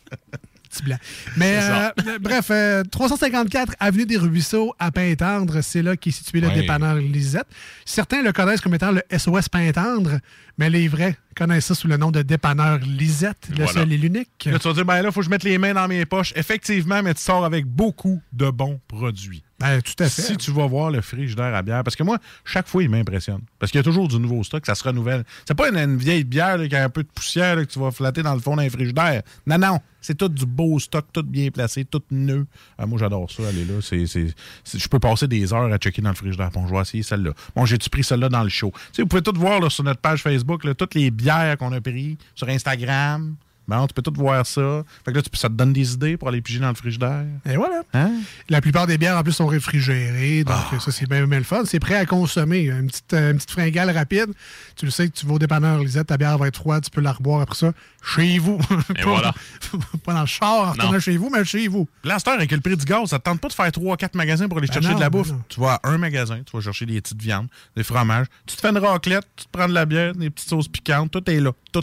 Petit 0.69 0.83
blanc. 0.83 0.97
Mais 1.35 1.59
euh, 1.61 1.89
bref, 2.21 2.47
euh, 2.49 2.83
354 2.89 3.73
Avenue 3.77 4.05
des 4.05 4.15
Ruisseaux 4.15 4.73
à 4.79 4.89
Pintendre, 4.89 5.59
c'est 5.61 5.81
là 5.81 5.97
qu'est 5.97 6.11
situé 6.11 6.39
le 6.39 6.47
Ouais. 6.47 6.61
dépanneur 6.61 6.95
Lisette. 6.95 7.47
Certains 7.83 8.21
le 8.21 8.31
connaissent 8.31 8.61
comme 8.61 8.75
étant 8.75 8.91
le 8.91 9.01
SOS 9.11 9.49
Pintendre, 9.49 10.19
mais 10.57 10.69
les 10.69 10.87
vrais 10.87 11.17
connaissent 11.35 11.65
ça 11.65 11.75
sous 11.75 11.87
le 11.87 11.97
nom 11.97 12.11
de 12.11 12.21
dépanneur 12.21 12.79
Lisette, 12.79 13.47
le 13.49 13.57
Voilà. 13.63 13.71
seul 13.71 13.93
et 13.93 13.97
l'unique. 13.97 14.45
Là, 14.45 14.59
tu 14.59 14.67
vas 14.67 14.73
dire, 14.73 14.85
ben 14.85 15.01
là, 15.01 15.11
faut 15.11 15.19
que 15.21 15.25
je 15.25 15.29
mette 15.29 15.43
les 15.43 15.57
mains 15.57 15.73
dans 15.73 15.87
mes 15.87 16.05
poches. 16.05 16.33
Effectivement, 16.35 17.01
mais 17.03 17.13
tu 17.13 17.21
sors 17.21 17.45
avec 17.45 17.65
beaucoup 17.65 18.21
de 18.33 18.49
bons 18.49 18.79
produits. 18.87 19.43
Ben, 19.59 19.79
tout 19.79 19.93
à 20.03 20.09
fait. 20.09 20.21
Si 20.23 20.37
tu 20.37 20.49
vas 20.51 20.65
voir 20.65 20.89
le 20.89 21.01
frigidaire 21.01 21.53
à 21.53 21.61
bière, 21.61 21.83
parce 21.83 21.95
que 21.95 22.01
moi, 22.01 22.17
chaque 22.43 22.67
fois, 22.67 22.81
il 22.81 22.89
m'impressionne. 22.89 23.41
Parce 23.59 23.71
qu'il 23.71 23.77
y 23.77 23.81
a 23.81 23.83
toujours 23.83 24.07
du 24.07 24.17
nouveau 24.17 24.43
stock, 24.43 24.65
ça 24.65 24.73
se 24.73 24.83
renouvelle. 24.83 25.23
C'est 25.47 25.53
pas 25.53 25.69
une, 25.69 25.77
une 25.77 25.97
vieille 25.97 26.23
bière 26.23 26.57
là, 26.57 26.67
qui 26.67 26.75
a 26.75 26.83
un 26.83 26.89
peu 26.89 27.03
de 27.03 27.07
poussière 27.07 27.55
là, 27.55 27.63
que 27.65 27.71
tu 27.71 27.77
vas 27.77 27.91
flatter 27.91 28.23
dans 28.23 28.33
le 28.33 28.39
fond 28.39 28.55
d'un 28.55 28.67
frigidaire. 28.71 29.21
Non, 29.45 29.59
non. 29.59 29.79
C'est 30.03 30.17
tout 30.17 30.29
du 30.29 30.47
beau 30.47 30.79
stock, 30.79 31.05
tout 31.13 31.21
bien 31.21 31.51
placé, 31.51 31.85
tout 31.85 32.01
neuf. 32.09 32.43
Ah, 32.75 32.87
moi, 32.87 32.97
j'adore 32.97 33.29
ça, 33.29 33.47
aller 33.47 33.63
là. 33.65 33.75
C'est, 33.83 34.05
je 34.07 34.87
peux 34.87 34.97
passer 34.97 35.27
des 35.27 35.53
heures 35.53 35.71
à 35.71 35.77
checker 35.77 36.01
dans 36.01 36.09
le 36.09 36.15
frigidaire. 36.15 36.49
Bon, 36.49 36.65
je 36.67 36.73
vais 36.73 36.81
essayer 36.81 37.03
celle-là. 37.03 37.33
Bon, 37.55 37.67
j'ai-tu 37.67 37.87
pris 37.91 38.03
celle-là 38.03 38.29
dans 38.29 38.41
le 38.41 38.49
show? 38.49 38.71
Tu 38.75 38.81
sais, 38.93 39.01
vous 39.03 39.07
pouvez 39.07 39.21
tout 39.21 39.33
voir 39.35 39.59
là, 39.59 39.69
sur 39.69 39.83
notre 39.83 40.01
page 40.01 40.23
Facebook, 40.23 40.63
toutes 40.75 40.95
les 40.95 41.11
bières 41.11 41.30
qu'on 41.57 41.71
a 41.73 41.81
prises 41.81 42.17
sur 42.35 42.49
Instagram. 42.49 43.35
Bon, 43.67 43.87
tu 43.87 43.93
peux 43.93 44.01
tout 44.01 44.13
voir 44.15 44.45
ça. 44.45 44.83
Fait 45.05 45.11
que 45.11 45.17
là, 45.17 45.21
tu 45.21 45.29
ça 45.37 45.47
te 45.47 45.53
donne 45.53 45.71
des 45.71 45.93
idées 45.93 46.17
pour 46.17 46.27
aller 46.27 46.41
piger 46.41 46.59
dans 46.59 46.69
le 46.69 46.75
frigidaire. 46.75 47.23
Et 47.45 47.55
voilà. 47.55 47.83
Hein? 47.93 48.11
La 48.49 48.59
plupart 48.59 48.85
des 48.87 48.97
bières, 48.97 49.17
en 49.17 49.23
plus, 49.23 49.31
sont 49.33 49.47
réfrigérées. 49.47 50.43
Donc, 50.43 50.55
Ah. 50.73 50.79
ça, 50.79 50.91
c'est 50.91 51.07
bien, 51.07 51.25
bien 51.27 51.37
le 51.37 51.43
fun. 51.45 51.61
C'est 51.65 51.79
prêt 51.79 51.95
à 51.95 52.05
consommer. 52.05 52.63
Une 52.65 52.87
petite, 52.87 53.13
euh, 53.13 53.31
une 53.31 53.37
petite 53.37 53.51
fringale 53.51 53.89
rapide. 53.91 54.27
Tu 54.75 54.85
le 54.85 54.91
sais 54.91 55.07
que 55.09 55.13
tu 55.17 55.25
vas 55.25 55.33
au 55.35 55.39
dépanneur 55.39 55.79
Lisette, 55.79 56.07
ta 56.07 56.17
bière 56.17 56.37
va 56.37 56.47
être 56.47 56.57
froide, 56.57 56.83
tu 56.83 56.89
peux 56.89 57.01
la 57.01 57.13
reboire 57.13 57.41
après 57.41 57.55
ça 57.55 57.71
chez 58.03 58.39
vous. 58.39 58.59
Et 58.97 59.01
pas, 59.03 59.09
voilà. 59.09 59.33
pas 60.03 60.13
dans 60.13 60.21
le 60.21 60.25
char 60.27 60.75
en 60.77 60.99
chez 60.99 61.17
vous, 61.17 61.29
mais 61.29 61.45
chez 61.45 61.67
vous. 61.67 61.87
Heure, 62.05 62.17
avec 62.27 62.51
le 62.51 62.59
prix 62.59 62.75
du 62.75 62.85
gaz, 62.85 63.09
ça 63.09 63.19
te 63.19 63.23
tente 63.23 63.39
pas 63.39 63.47
de 63.47 63.53
faire 63.53 63.67
3-4 63.69 64.15
magasins 64.17 64.47
pour 64.49 64.57
aller 64.57 64.67
Ben 64.67 64.73
chercher 64.73 64.89
non, 64.89 64.95
de 64.95 64.99
la 65.01 65.09
ben 65.09 65.19
bouffe. 65.19 65.31
non. 65.31 65.41
Tu 65.47 65.59
vas 65.59 65.75
à 65.83 65.89
un 65.89 65.97
magasin, 65.97 66.39
tu 66.45 66.55
vas 66.55 66.61
chercher 66.61 66.85
des 66.87 66.99
petites 66.99 67.21
viandes, 67.21 67.47
des 67.75 67.83
fromages. 67.83 68.25
Tu 68.45 68.55
te 68.55 68.61
fais 68.61 68.69
une 68.69 68.77
raclette, 68.79 69.25
tu 69.35 69.45
te 69.45 69.49
prends 69.51 69.67
de 69.69 69.73
la 69.73 69.85
bière, 69.85 70.13
des 70.15 70.29
petites 70.29 70.49
sauces 70.49 70.67
piquantes, 70.67 71.11
tout 71.11 71.29
est 71.29 71.39
là. 71.39 71.51
Tout. 71.71 71.81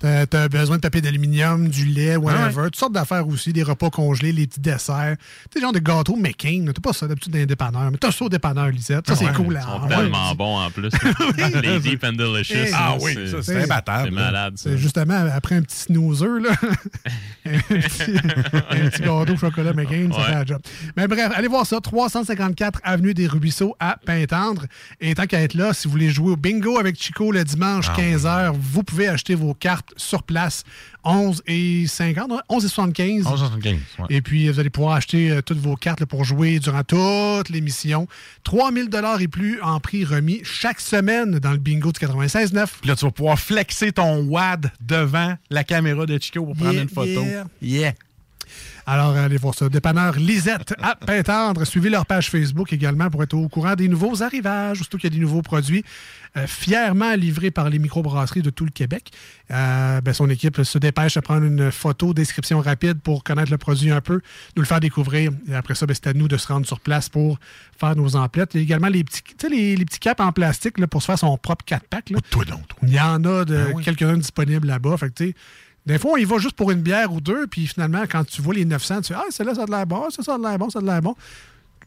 T'as 0.00 0.26
as 0.32 0.48
besoin 0.48 0.76
de 0.76 0.82
papier 0.82 1.00
d'aluminium, 1.00 1.68
du 1.68 1.86
lait, 1.86 2.16
whatever. 2.16 2.44
Ah 2.44 2.56
ouais. 2.56 2.64
Toutes 2.64 2.76
sortes 2.76 2.92
d'affaires 2.92 3.26
aussi, 3.26 3.52
des 3.52 3.62
repas 3.62 3.90
congelés, 3.90 4.32
les 4.32 4.46
petits 4.46 4.60
desserts. 4.60 5.16
Tu 5.50 5.54
sais, 5.54 5.60
genre 5.60 5.72
des 5.72 5.80
gâteaux 5.80 6.16
McCain. 6.16 6.64
là. 6.66 6.72
T'as 6.72 6.80
pas 6.80 6.92
ça 6.92 7.06
d'habitude 7.06 7.32
dans 7.32 7.38
les 7.38 7.46
dépanneurs, 7.46 7.90
mais 7.90 7.98
t'as 7.98 8.12
ça 8.12 8.24
au 8.24 8.28
dépanneur, 8.28 8.68
Lisette. 8.68 9.06
Ça, 9.06 9.16
c'est 9.16 9.32
cool. 9.32 9.54
Ils 9.54 9.56
hein. 9.58 9.80
sont 9.80 9.88
tellement 9.88 10.34
bons 10.34 10.58
en 10.58 10.70
plus. 10.70 10.90
les 11.62 11.80
Deep 11.80 12.04
and 12.04 12.12
Delicious. 12.12 12.72
Ah 12.74 12.96
oui, 13.00 13.16
c'est 13.42 13.62
imbattable, 13.62 14.08
C'est 14.08 14.14
malade, 14.14 14.56
ça. 14.56 14.70
C'est 14.70 14.78
justement 14.78 15.26
après 15.32 15.56
un 15.56 15.62
petit 15.62 15.76
snoozer, 15.76 16.40
là. 16.40 16.50
un, 17.46 17.58
petit, 17.58 18.12
un 18.70 18.90
petit 18.90 19.02
gâteau 19.02 19.32
au 19.32 19.36
chocolat 19.36 19.72
McCain, 19.72 20.10
ça 20.12 20.22
fait 20.22 20.32
la 20.32 20.44
job. 20.44 20.60
Mais 20.96 21.06
bref, 21.08 21.32
allez 21.34 21.48
voir 21.48 21.66
ça, 21.66 21.80
354 21.80 22.80
Avenue 22.82 23.14
des 23.14 23.26
Ruisseaux 23.26 23.76
à 23.80 23.96
Pintendre. 24.04 24.66
Et 25.00 25.14
tant 25.14 25.26
qu'à 25.26 25.40
être 25.40 25.54
là, 25.54 25.72
si 25.72 25.88
vous 25.88 25.92
voulez 25.92 26.10
jouer 26.10 26.32
au 26.32 26.36
bingo 26.36 26.78
avec 26.78 27.00
Chico 27.00 27.32
le 27.32 27.44
dimanche 27.44 27.86
Ah 27.88 28.00
15h, 28.00 28.52
vous 28.58 28.82
pouvez 28.82 29.08
acheter 29.08 29.34
vos 29.34 29.54
cartes 29.54 29.85
sur 29.96 30.22
place. 30.22 30.64
11 31.04 31.42
et 31.46 31.86
50, 31.86 32.30
ouais, 32.32 32.38
11 32.48 32.64
et 32.64 32.68
75. 32.68 33.24
11,75, 33.24 33.64
ouais. 33.64 33.78
Et 34.10 34.20
puis, 34.22 34.48
vous 34.48 34.58
allez 34.58 34.70
pouvoir 34.70 34.94
acheter 34.96 35.30
euh, 35.30 35.40
toutes 35.42 35.58
vos 35.58 35.76
cartes 35.76 36.00
là, 36.00 36.06
pour 36.06 36.24
jouer 36.24 36.58
durant 36.58 36.82
toute 36.82 37.48
l'émission. 37.48 38.08
3000 38.44 38.88
dollars 38.88 39.20
et 39.20 39.28
plus 39.28 39.60
en 39.62 39.78
prix 39.80 40.04
remis 40.04 40.40
chaque 40.44 40.80
semaine 40.80 41.38
dans 41.38 41.52
le 41.52 41.58
bingo 41.58 41.92
du 41.92 42.00
96.9. 42.04 42.66
Puis 42.80 42.88
là, 42.88 42.96
tu 42.96 43.04
vas 43.04 43.10
pouvoir 43.10 43.38
flexer 43.38 43.92
ton 43.92 44.24
WAD 44.24 44.72
devant 44.80 45.34
la 45.50 45.64
caméra 45.64 46.06
de 46.06 46.18
Chico 46.20 46.44
pour 46.44 46.56
prendre 46.56 46.72
Yeah, 46.72 46.82
une 46.82 46.88
photo. 46.88 47.22
yeah. 47.24 47.44
Yeah. 47.62 47.92
Alors, 48.88 49.16
allez 49.16 49.36
voir 49.36 49.52
ça. 49.54 49.68
Dépanneur 49.68 50.14
Lisette 50.16 50.74
à 50.80 50.94
Pintendre. 50.94 51.64
Suivez 51.64 51.90
leur 51.90 52.06
page 52.06 52.30
Facebook 52.30 52.72
également 52.72 53.10
pour 53.10 53.20
être 53.24 53.34
au 53.34 53.48
courant 53.48 53.74
des 53.74 53.88
nouveaux 53.88 54.22
arrivages, 54.22 54.76
surtout 54.78 54.96
qu'il 54.96 55.12
y 55.12 55.12
a 55.12 55.16
des 55.16 55.22
nouveaux 55.22 55.42
produits 55.42 55.84
euh, 56.36 56.46
fièrement 56.46 57.14
livrés 57.16 57.50
par 57.50 57.68
les 57.68 57.80
microbrasseries 57.80 58.42
de 58.42 58.50
tout 58.50 58.64
le 58.64 58.70
Québec. 58.70 59.10
Euh, 59.50 60.00
ben, 60.00 60.12
son 60.14 60.30
équipe 60.30 60.62
se 60.62 60.78
dépêche 60.78 61.16
à 61.16 61.22
prendre 61.22 61.44
une 61.44 61.72
photo, 61.72 62.14
description 62.14 62.60
rapide 62.60 63.00
pour 63.00 63.24
connaître 63.24 63.50
le 63.50 63.58
produit 63.58 63.90
un 63.90 64.00
peu, 64.00 64.20
nous 64.54 64.62
le 64.62 64.66
faire 64.68 64.78
découvrir. 64.80 65.32
Et 65.48 65.54
après 65.56 65.74
ça, 65.74 65.86
ben, 65.86 65.94
c'est 65.94 66.06
à 66.06 66.12
nous 66.12 66.28
de 66.28 66.36
se 66.36 66.46
rendre 66.46 66.64
sur 66.66 66.78
place 66.78 67.08
pour 67.08 67.40
faire 67.76 67.96
nos 67.96 68.14
emplettes. 68.14 68.54
Il 68.54 68.58
y 68.58 68.60
a 68.60 68.62
également 68.62 68.88
les 68.88 69.02
petits, 69.02 69.22
les, 69.50 69.74
les 69.74 69.84
petits 69.84 69.98
caps 69.98 70.20
en 70.20 70.30
plastique 70.30 70.78
là, 70.78 70.86
pour 70.86 71.02
se 71.02 71.06
faire 71.06 71.18
son 71.18 71.36
propre 71.38 71.64
4-pack. 71.66 72.10
là. 72.10 72.18
Il 72.82 72.92
y 72.94 73.00
en 73.00 73.24
a 73.24 73.44
de 73.44 73.56
Ben 73.56 73.72
oui. 73.74 73.82
quelques-uns 73.84 74.16
disponibles 74.16 74.68
là-bas. 74.68 74.96
Fait 74.96 75.08
que, 75.08 75.14
tu 75.14 75.28
sais, 75.30 75.34
des 75.86 75.98
fois, 75.98 76.12
on 76.14 76.16
y 76.16 76.24
va 76.24 76.38
juste 76.38 76.56
pour 76.56 76.70
une 76.70 76.82
bière 76.82 77.12
ou 77.12 77.20
deux, 77.20 77.46
puis 77.46 77.66
finalement, 77.66 78.02
quand 78.10 78.24
tu 78.26 78.42
vois 78.42 78.54
les 78.54 78.64
900, 78.64 79.02
tu 79.02 79.08
fais 79.12 79.18
Ah, 79.18 79.24
celle-là, 79.30 79.54
ça 79.54 79.62
a 79.62 79.66
de 79.66 79.70
l'air 79.70 79.86
bon, 79.86 80.10
ça, 80.10 80.22
ça 80.22 80.34
a 80.34 80.38
de 80.38 80.42
l'air 80.42 80.58
bon, 80.58 80.68
ça 80.70 80.80
a 80.80 80.82
de 80.82 80.86
l'air 80.86 81.00
bon. 81.02 81.14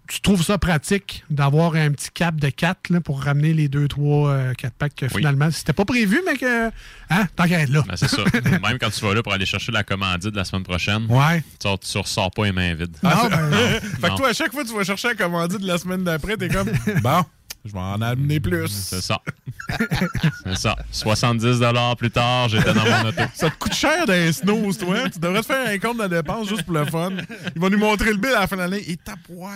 Tu 0.07 0.21
trouves 0.21 0.41
ça 0.41 0.57
pratique 0.57 1.23
d'avoir 1.29 1.75
un 1.75 1.91
petit 1.91 2.09
cap 2.11 2.35
de 2.35 2.49
4 2.49 2.89
là, 2.89 2.99
pour 2.99 3.21
ramener 3.21 3.53
les 3.53 3.67
2-3 3.69 4.55
4 4.55 4.73
packs 4.73 4.95
que 4.95 5.07
finalement, 5.07 5.51
c'était 5.51 5.73
pas 5.73 5.85
prévu, 5.85 6.19
mais 6.25 6.35
que. 6.35 6.69
Hein, 7.11 7.27
tant 7.35 7.43
qu'à 7.47 7.59
être 7.59 7.69
là. 7.69 7.83
Ben, 7.87 7.95
c'est 7.95 8.07
ça. 8.07 8.23
Même 8.43 8.79
quand 8.81 8.89
tu 8.89 9.05
vas 9.05 9.13
là 9.13 9.21
pour 9.21 9.33
aller 9.33 9.45
chercher 9.45 9.71
la 9.71 9.83
commandite 9.83 10.31
de 10.31 10.35
la 10.37 10.45
semaine 10.45 10.63
prochaine, 10.63 11.05
Ouais. 11.09 11.43
tu, 11.59 11.67
tu 11.79 11.97
ressors 11.99 12.31
pas 12.31 12.45
les 12.45 12.51
mains 12.51 12.73
vides. 12.73 12.97
Ah, 13.03 13.19
c'est- 13.23 13.29
ben, 13.29 13.51
fait 13.51 14.01
que 14.01 14.07
Non. 14.07 14.15
toi, 14.15 14.29
à 14.29 14.33
chaque 14.33 14.51
fois 14.51 14.63
que 14.63 14.69
tu 14.69 14.75
vas 14.75 14.83
chercher 14.83 15.09
la 15.09 15.15
commandite 15.15 15.61
de 15.61 15.67
la 15.67 15.77
semaine 15.77 16.03
d'après, 16.03 16.37
t'es 16.37 16.49
comme, 16.49 16.69
bon, 17.03 17.23
je 17.69 17.73
vais 17.73 17.79
en 17.79 18.01
amener 18.01 18.39
plus. 18.39 18.67
C'est 18.67 19.01
ça. 19.01 19.21
c'est 20.43 20.57
ça. 20.57 20.75
70 20.91 21.61
plus 21.97 22.11
tard, 22.11 22.49
j'étais 22.49 22.73
dans 22.73 22.83
mon 22.83 23.09
auto. 23.09 23.21
Ça 23.33 23.49
te 23.49 23.57
coûte 23.57 23.73
cher 23.73 24.05
d'un 24.05 24.31
snooze, 24.31 24.77
toi. 24.77 25.09
Tu 25.09 25.19
devrais 25.19 25.41
te 25.41 25.45
faire 25.45 25.67
un 25.67 25.77
compte 25.77 26.01
de 26.01 26.07
dépenses 26.07 26.49
juste 26.49 26.63
pour 26.63 26.73
le 26.73 26.85
fun. 26.85 27.11
Ils 27.55 27.61
vont 27.61 27.69
nous 27.69 27.77
montrer 27.77 28.11
le 28.11 28.17
bill 28.17 28.31
à 28.35 28.41
la 28.41 28.47
fin 28.47 28.55
de 28.55 28.61
l'année. 28.61 28.83
Et 28.89 28.97
tapoire. 28.97 29.51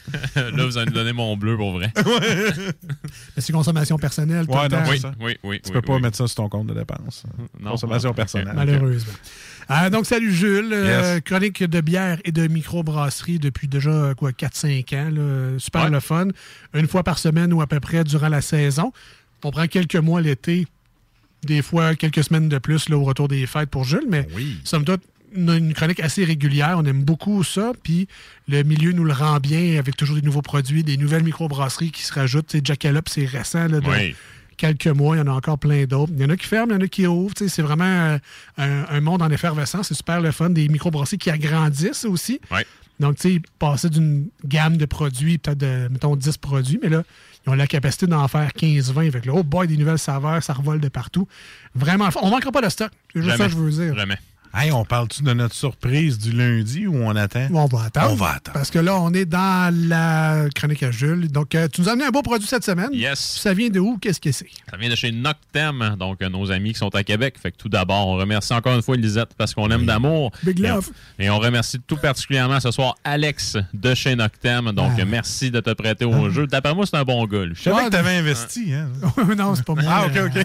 là, 0.34 0.64
vous 0.64 0.78
allez 0.78 0.90
me 0.90 0.94
donner 0.94 1.12
mon 1.12 1.36
bleu 1.36 1.56
pour 1.56 1.72
vrai. 1.72 1.92
Mais 3.36 3.42
c'est 3.42 3.52
consommation 3.52 3.98
personnelle. 3.98 4.46
Ouais, 4.48 4.68
non. 4.68 4.78
Oui, 5.20 5.36
oui, 5.42 5.60
Tu 5.62 5.70
oui, 5.70 5.72
peux 5.72 5.82
pas 5.82 5.98
mettre 5.98 6.16
ça 6.16 6.26
sur 6.26 6.36
ton 6.36 6.48
compte 6.48 6.68
de 6.68 6.74
dépenses. 6.74 7.24
Non. 7.60 7.72
Consommation 7.72 8.14
personnelle. 8.14 8.54
Malheureusement. 8.54 9.12
Euh, 9.70 9.90
donc, 9.90 10.06
salut 10.06 10.32
Jules. 10.32 10.70
Euh, 10.72 11.20
chronique 11.20 11.62
de 11.62 11.80
bière 11.82 12.18
et 12.24 12.32
de 12.32 12.46
microbrasserie 12.46 13.38
depuis 13.38 13.68
déjà 13.68 14.14
quoi 14.16 14.32
4-5 14.32 14.94
ans. 14.94 15.10
là. 15.10 15.58
Super 15.58 15.84
Ouais. 15.84 15.90
le 15.90 16.00
fun. 16.00 16.28
Une 16.74 16.88
fois 16.88 17.02
par 17.02 17.18
semaine 17.18 17.52
ou 17.52 17.60
à 17.60 17.66
peu 17.66 17.78
près 17.80 18.02
durant 18.04 18.28
la 18.28 18.40
saison. 18.40 18.92
On 19.44 19.50
prend 19.50 19.66
quelques 19.66 19.96
mois 19.96 20.20
l'été, 20.22 20.66
des 21.44 21.60
fois 21.62 21.94
quelques 21.94 22.24
semaines 22.24 22.48
de 22.48 22.58
plus 22.58 22.88
là, 22.88 22.96
au 22.96 23.04
retour 23.04 23.28
des 23.28 23.46
fêtes 23.46 23.68
pour 23.70 23.84
Jules, 23.84 24.06
mais 24.08 24.26
Oui. 24.34 24.58
somme 24.64 24.84
toute, 24.84 25.02
une, 25.34 25.74
chronique 25.74 26.00
assez 26.00 26.24
régulière. 26.24 26.76
On 26.78 26.84
aime 26.86 27.02
beaucoup 27.04 27.44
ça. 27.44 27.72
Puis 27.82 28.08
le 28.48 28.62
milieu 28.62 28.92
nous 28.92 29.04
le 29.04 29.12
rend 29.12 29.38
bien 29.38 29.78
avec 29.78 29.96
toujours 29.96 30.16
des 30.16 30.22
nouveaux 30.22 30.40
produits, 30.42 30.82
des 30.82 30.96
nouvelles 30.96 31.24
microbrasseries 31.24 31.90
qui 31.90 32.02
se 32.02 32.14
rajoutent. 32.14 32.56
Jackalope, 32.64 33.10
c'est 33.10 33.26
récent. 33.26 33.68
Là, 33.68 33.80
de 33.80 33.86
Oui. 33.86 34.14
Quelques 34.58 34.88
mois. 34.88 35.16
Il 35.16 35.20
y 35.20 35.22
en 35.22 35.28
a 35.28 35.32
encore 35.32 35.58
plein 35.58 35.84
d'autres. 35.86 36.12
Il 36.14 36.20
y 36.20 36.24
en 36.26 36.30
a 36.30 36.36
qui 36.36 36.46
ferment, 36.46 36.72
il 36.72 36.74
y 36.74 36.78
en 36.82 36.84
a 36.84 36.88
qui 36.88 37.06
ouvrent. 37.06 37.34
C'est 37.36 37.62
vraiment 37.62 37.84
euh, 37.84 38.18
un, 38.58 38.84
un 38.90 39.00
monde 39.00 39.22
en 39.22 39.30
effervescence. 39.30 39.88
C'est 39.88 39.94
super 39.94 40.20
le 40.20 40.30
fun. 40.30 40.50
Des 40.50 40.68
microbrasseries 40.68 41.18
qui 41.18 41.30
agrandissent 41.30 42.04
aussi. 42.04 42.40
Ouais. 42.50 42.66
Donc, 43.00 43.16
tu 43.16 43.34
sais, 43.34 43.42
passer 43.58 43.88
d'une 43.88 44.28
gamme 44.44 44.76
de 44.76 44.84
produits, 44.84 45.38
peut-être 45.38 45.58
de, 45.58 45.88
mettons, 45.90 46.16
10 46.16 46.36
produits, 46.38 46.80
mais 46.82 46.88
là, 46.88 47.04
ils 47.46 47.50
ont 47.50 47.54
la 47.54 47.66
capacité 47.66 48.06
d'en 48.06 48.26
faire 48.26 48.50
15-20. 48.50 49.12
Fait 49.12 49.20
que 49.20 49.26
là, 49.28 49.34
oh 49.36 49.44
boy, 49.44 49.68
des 49.68 49.76
nouvelles 49.76 49.98
saveurs, 49.98 50.42
ça 50.42 50.52
revole 50.52 50.80
de 50.80 50.88
partout. 50.88 51.28
Vraiment, 51.74 52.08
on 52.22 52.30
manquera 52.30 52.50
pas 52.50 52.60
de 52.60 52.68
stock. 52.68 52.90
C'est 53.14 53.22
juste 53.22 53.36
ça 53.36 53.44
que 53.44 53.52
je 53.52 53.56
veux 53.56 53.70
dire. 53.70 53.96
Jamais. 53.96 54.18
Hey, 54.54 54.72
on 54.72 54.84
parle-tu 54.84 55.22
de 55.22 55.32
notre 55.34 55.54
surprise 55.54 56.18
du 56.18 56.32
lundi 56.32 56.86
ou 56.86 56.96
on 56.96 57.14
attend? 57.16 57.46
On 57.52 57.66
va 57.66 57.82
attendre. 57.84 58.10
On 58.12 58.14
va 58.14 58.30
attendre. 58.30 58.54
Parce 58.54 58.70
que 58.70 58.78
là, 58.78 58.98
on 58.98 59.12
est 59.12 59.26
dans 59.26 59.72
la 59.88 60.46
chronique 60.54 60.82
à 60.82 60.90
Jules. 60.90 61.28
Donc, 61.30 61.54
euh, 61.54 61.68
tu 61.68 61.82
nous 61.82 61.88
as 61.88 61.92
amené 61.92 62.06
un 62.06 62.10
beau 62.10 62.22
produit 62.22 62.48
cette 62.48 62.64
semaine. 62.64 62.88
Yes. 62.92 63.18
Ça 63.20 63.52
vient 63.52 63.68
de 63.68 63.78
où? 63.78 63.98
Qu'est-ce 63.98 64.20
que 64.20 64.32
c'est? 64.32 64.46
Ça 64.70 64.76
vient 64.78 64.88
de 64.88 64.94
chez 64.96 65.12
Noctem, 65.12 65.96
donc 65.98 66.22
euh, 66.22 66.28
nos 66.30 66.50
amis 66.50 66.72
qui 66.72 66.78
sont 66.78 66.92
à 66.94 67.04
Québec. 67.04 67.36
Fait 67.40 67.52
que 67.52 67.56
tout 67.58 67.68
d'abord, 67.68 68.08
on 68.08 68.16
remercie 68.16 68.52
encore 68.54 68.74
une 68.74 68.82
fois 68.82 68.96
Lisette 68.96 69.30
parce 69.36 69.54
qu'on 69.54 69.66
l'aime 69.68 69.84
d'amour. 69.84 70.32
Big 70.42 70.58
Et 70.60 70.70
on- 70.70 70.74
love. 70.76 70.90
Et 71.18 71.30
on 71.30 71.38
remercie 71.38 71.78
tout 71.86 71.96
particulièrement 71.98 72.58
ce 72.58 72.70
soir 72.70 72.96
Alex 73.04 73.58
de 73.74 73.94
chez 73.94 74.16
Noctem. 74.16 74.72
Donc 74.72 74.92
Ah. 74.98 75.04
merci 75.04 75.50
de 75.50 75.60
te 75.60 75.70
prêter 75.74 76.06
au 76.06 76.30
jeu. 76.30 76.46
D'après 76.46 76.74
moi, 76.74 76.86
c'est 76.86 76.96
un 76.96 77.04
bon 77.04 77.24
gars. 77.26 77.44
lui. 77.44 77.54
Je 77.54 77.62
savais 77.62 77.84
que 77.84 77.90
t'avais 77.90 78.16
investi, 78.16 78.72
hein? 78.72 78.88
non, 79.36 79.54
c'est 79.54 79.64
pas 79.64 79.74
moi. 79.74 79.84
Ah, 79.86 80.06
OK, 80.06 80.18
OK. 80.26 80.44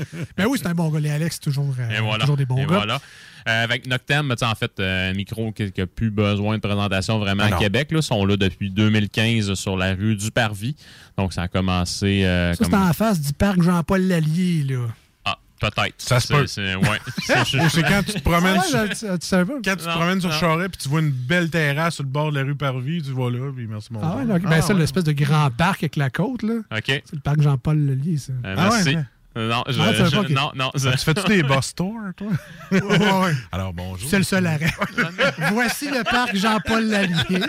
Ben 0.36 0.46
oui, 0.46 0.58
c'est 0.62 0.68
un 0.68 0.74
bon 0.74 0.88
gars. 0.88 1.00
Les 1.00 1.10
Alex, 1.10 1.34
c'est 1.34 1.42
toujours, 1.50 1.74
euh, 1.78 1.98
Et 1.98 2.00
voilà. 2.00 2.20
toujours 2.20 2.36
des 2.36 2.46
bons 2.46 2.56
Et 2.58 2.60
gars. 2.66 2.76
voilà. 2.76 3.00
Euh, 3.48 3.64
avec 3.64 3.86
Noctem, 3.86 4.28
ben, 4.28 4.34
tu 4.34 4.40
sais, 4.44 4.50
en 4.50 4.54
fait, 4.54 4.72
euh, 4.80 5.10
un 5.10 5.14
micro 5.14 5.52
qui 5.52 5.72
n'a 5.76 5.86
plus 5.86 6.10
besoin 6.10 6.56
de 6.56 6.60
présentation 6.60 7.18
vraiment 7.18 7.44
Ah 7.50 7.56
à. 7.56 7.58
Québec. 7.58 7.90
Là, 7.92 8.02
sont 8.02 8.24
là 8.26 8.36
depuis 8.36 8.70
2015 8.70 9.54
sur 9.54 9.76
la 9.76 9.94
rue 9.94 10.16
du 10.16 10.30
Parvis. 10.30 10.76
Donc, 11.16 11.32
ça 11.32 11.42
a 11.42 11.48
commencé 11.48 12.24
euh, 12.24 12.52
Ça, 12.54 12.64
c'est 12.64 12.70
comme... 12.70 12.82
en 12.82 12.92
face 12.92 13.20
du 13.20 13.32
parc 13.32 13.62
Jean-Paul 13.62 14.02
Lallier, 14.02 14.64
là. 14.64 14.86
Ah, 15.24 15.36
peut-être. 15.60 15.94
Ça 15.98 16.18
se 16.20 16.26
C'est- 16.28 16.34
peut. 16.34 16.46
c'est- 16.46 16.74
Ouais. 16.76 16.98
Ou 17.06 17.68
c'est 17.70 17.82
quand 17.82 18.02
tu 18.06 18.12
te 18.14 18.18
promènes 18.20 18.56
Ah 18.58 18.62
sur, 18.62 18.78
quand 18.78 19.76
tu 19.76 19.84
te 19.84 19.88
promènes 19.90 20.20
sur. 20.20 20.32
Charest 20.32 20.70
puis 20.70 20.82
tu 20.82 20.88
vois 20.88 21.00
une 21.00 21.10
belle 21.10 21.50
terrasse 21.50 21.94
sur 21.96 22.04
le 22.04 22.08
bord 22.10 22.30
de 22.32 22.38
la 22.38 22.44
rue 22.44 22.54
Parvis, 22.56 23.02
tu 23.02 23.12
vas 23.12 23.30
là, 23.30 23.50
puis 23.54 23.66
merci 23.66 23.92
mon 23.92 24.00
Ah 24.02 24.16
ouais, 24.16 24.24
père. 24.26 24.38
donc, 24.38 24.50
ben 24.50 24.60
ça, 24.62 24.72
ouais. 24.74 24.80
l'espèce 24.80 25.04
de 25.04 25.12
grand 25.12 25.50
parc 25.50 25.82
avec 25.82 25.96
la 25.96 26.10
côte, 26.10 26.42
là. 26.42 26.54
OK. 26.76 26.84
C'est 26.86 27.12
le 27.14 27.20
parc 27.20 27.40
Jean-Paul 27.42 27.78
Lallier, 27.78 28.16
ça. 28.16 28.32
Euh, 28.44 28.54
Ah 28.56 28.68
merci. 28.72 28.96
ouais. 28.96 29.04
Euh, 29.36 29.48
Non, 29.48 29.62
je, 29.68 29.80
Ah, 29.80 29.92
je- 29.92 30.32
non, 30.32 30.50
non. 30.56 30.70
Tu 30.74 30.80
fais-tu 31.04 31.22
des 31.28 31.42
bus 31.44 31.60
stores, 31.66 31.92
toi? 32.16 32.26
Ouais, 32.72 32.80
ouais. 32.80 33.32
Alors, 33.52 33.72
bonjour. 33.72 34.08
C'est 34.10 34.18
le 34.18 34.24
seul 34.24 34.44
arrêt. 34.46 34.72
Voici 35.52 35.88
le 35.88 36.02
parc 36.02 36.34
Jean-Paul 36.34 36.84
Lallier. 36.86 37.40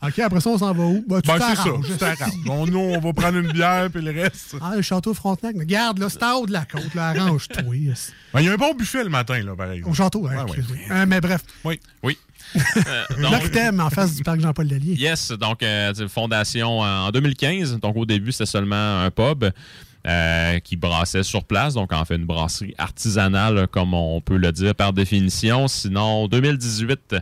OK, 0.00 0.18
après 0.20 0.40
ça, 0.40 0.50
on 0.50 0.58
s'en 0.58 0.72
va 0.72 0.84
où? 0.84 1.04
Ben, 1.08 1.20
tu 1.20 1.26
Ben, 1.28 1.38
c'est 1.40 1.56
ça, 1.56 1.64
t'arranges. 1.64 1.86
tu 1.86 1.96
t'arranges. 1.96 2.44
Bon, 2.44 2.66
nous, 2.66 2.78
on 2.78 3.00
va 3.00 3.12
prendre 3.12 3.38
une 3.38 3.50
bière, 3.50 3.88
puis 3.92 4.00
le 4.00 4.12
reste. 4.12 4.54
Ah, 4.60 4.74
le 4.76 4.82
château 4.82 5.12
Frontenac. 5.12 5.56
mais 5.56 5.64
Regarde, 5.64 5.98
là, 5.98 6.08
c'est 6.08 6.22
en 6.22 6.34
haut 6.34 6.46
de 6.46 6.52
la 6.52 6.64
côte, 6.64 6.94
là. 6.94 7.08
Arrange-toi. 7.08 7.62
Ben, 7.64 8.40
Il 8.40 8.46
y 8.46 8.48
a 8.48 8.52
un 8.52 8.56
bon 8.56 8.74
buffet 8.74 9.02
le 9.02 9.10
matin, 9.10 9.42
là, 9.42 9.56
pareil. 9.56 9.82
Au 9.84 9.92
château, 9.94 10.24
hein, 10.28 10.30
Ouais, 10.44 10.50
ouais. 10.52 10.58
excuse-moi. 10.58 10.96
Euh, 10.98 11.06
mais 11.08 11.20
bref. 11.20 11.40
Oui. 11.64 11.80
Oui. 12.04 12.16
Euh, 12.56 12.60
donc- 13.20 13.80
en 13.80 13.90
face 13.90 14.14
du 14.14 14.22
parc 14.22 14.40
Jean-Paul 14.40 14.68
Lallier. 14.68 14.94
Yes, 14.94 15.32
donc 15.32 15.62
euh, 15.62 15.92
c'est 15.94 16.02
une 16.04 16.08
fondation 16.08 16.78
en 16.78 17.10
2015. 17.10 17.80
Donc 17.80 17.96
au 17.96 18.06
début, 18.06 18.30
c'était 18.32 18.46
seulement 18.46 19.02
un 19.02 19.10
pub 19.10 19.44
euh, 20.06 20.58
qui 20.60 20.76
brassait 20.76 21.22
sur 21.22 21.44
place. 21.44 21.74
Donc 21.74 21.92
en 21.92 22.04
fait, 22.04 22.16
une 22.16 22.26
brasserie 22.26 22.74
artisanale, 22.78 23.66
comme 23.68 23.94
on 23.94 24.20
peut 24.20 24.36
le 24.36 24.52
dire 24.52 24.74
par 24.74 24.92
définition. 24.92 25.68
Sinon, 25.68 26.28
2018, 26.28 27.16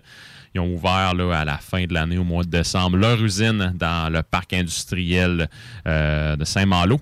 ils 0.55 0.61
ont 0.61 0.75
ouvert 0.75 1.15
là, 1.15 1.41
à 1.41 1.45
la 1.45 1.59
fin 1.59 1.85
de 1.85 1.95
l'année, 1.95 2.19
au 2.19 2.25
mois 2.25 2.45
de 2.45 2.51
décembre, 2.51 2.97
leur 2.97 3.23
usine 3.23 3.73
dans 3.77 4.13
le 4.13 4.23
parc 4.23 4.53
industriel 4.53 5.49
euh, 5.87 6.37
de 6.37 6.45
Saint-Malo. 6.45 7.01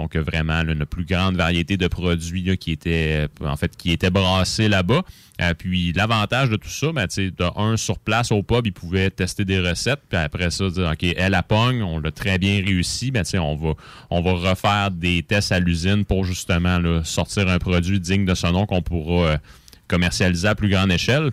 Donc 0.00 0.16
euh, 0.16 0.22
vraiment 0.22 0.60
une 0.62 0.86
plus 0.86 1.04
grande 1.04 1.36
variété 1.36 1.76
de 1.76 1.86
produits 1.86 2.56
qui 2.56 2.72
étaient 2.72 3.28
euh, 3.42 3.46
en 3.46 3.56
fait 3.56 3.76
qui 3.76 3.96
brassés 3.96 4.68
là-bas. 4.68 5.02
Euh, 5.42 5.54
puis 5.54 5.92
l'avantage 5.92 6.48
de 6.48 6.56
tout 6.56 6.70
ça, 6.70 6.90
ben, 6.92 7.06
de 7.06 7.58
un 7.58 7.76
sur 7.76 7.98
place 7.98 8.32
au 8.32 8.42
pub, 8.42 8.66
ils 8.66 8.72
pouvaient 8.72 9.10
tester 9.10 9.44
des 9.44 9.60
recettes, 9.60 10.00
puis 10.08 10.18
après 10.18 10.50
ça, 10.50 10.68
dire 10.70 10.90
OK, 10.90 11.14
elle 11.16 11.34
a 11.34 11.42
pogne, 11.42 11.82
on 11.82 11.98
l'a 11.98 12.10
très 12.10 12.38
bien 12.38 12.62
réussi, 12.64 13.10
ben, 13.10 13.24
on 13.34 13.56
va 13.56 13.74
on 14.10 14.22
va 14.22 14.32
refaire 14.50 14.90
des 14.90 15.22
tests 15.22 15.52
à 15.52 15.60
l'usine 15.60 16.04
pour 16.04 16.24
justement 16.24 16.80
sortir 17.04 17.48
un 17.48 17.58
produit 17.58 18.00
digne 18.00 18.24
de 18.24 18.34
ce 18.34 18.46
nom 18.46 18.66
qu'on 18.66 18.82
pourra 18.82 19.36
commercialiser 19.86 20.48
à 20.48 20.54
plus 20.54 20.70
grande 20.70 20.92
échelle. 20.92 21.30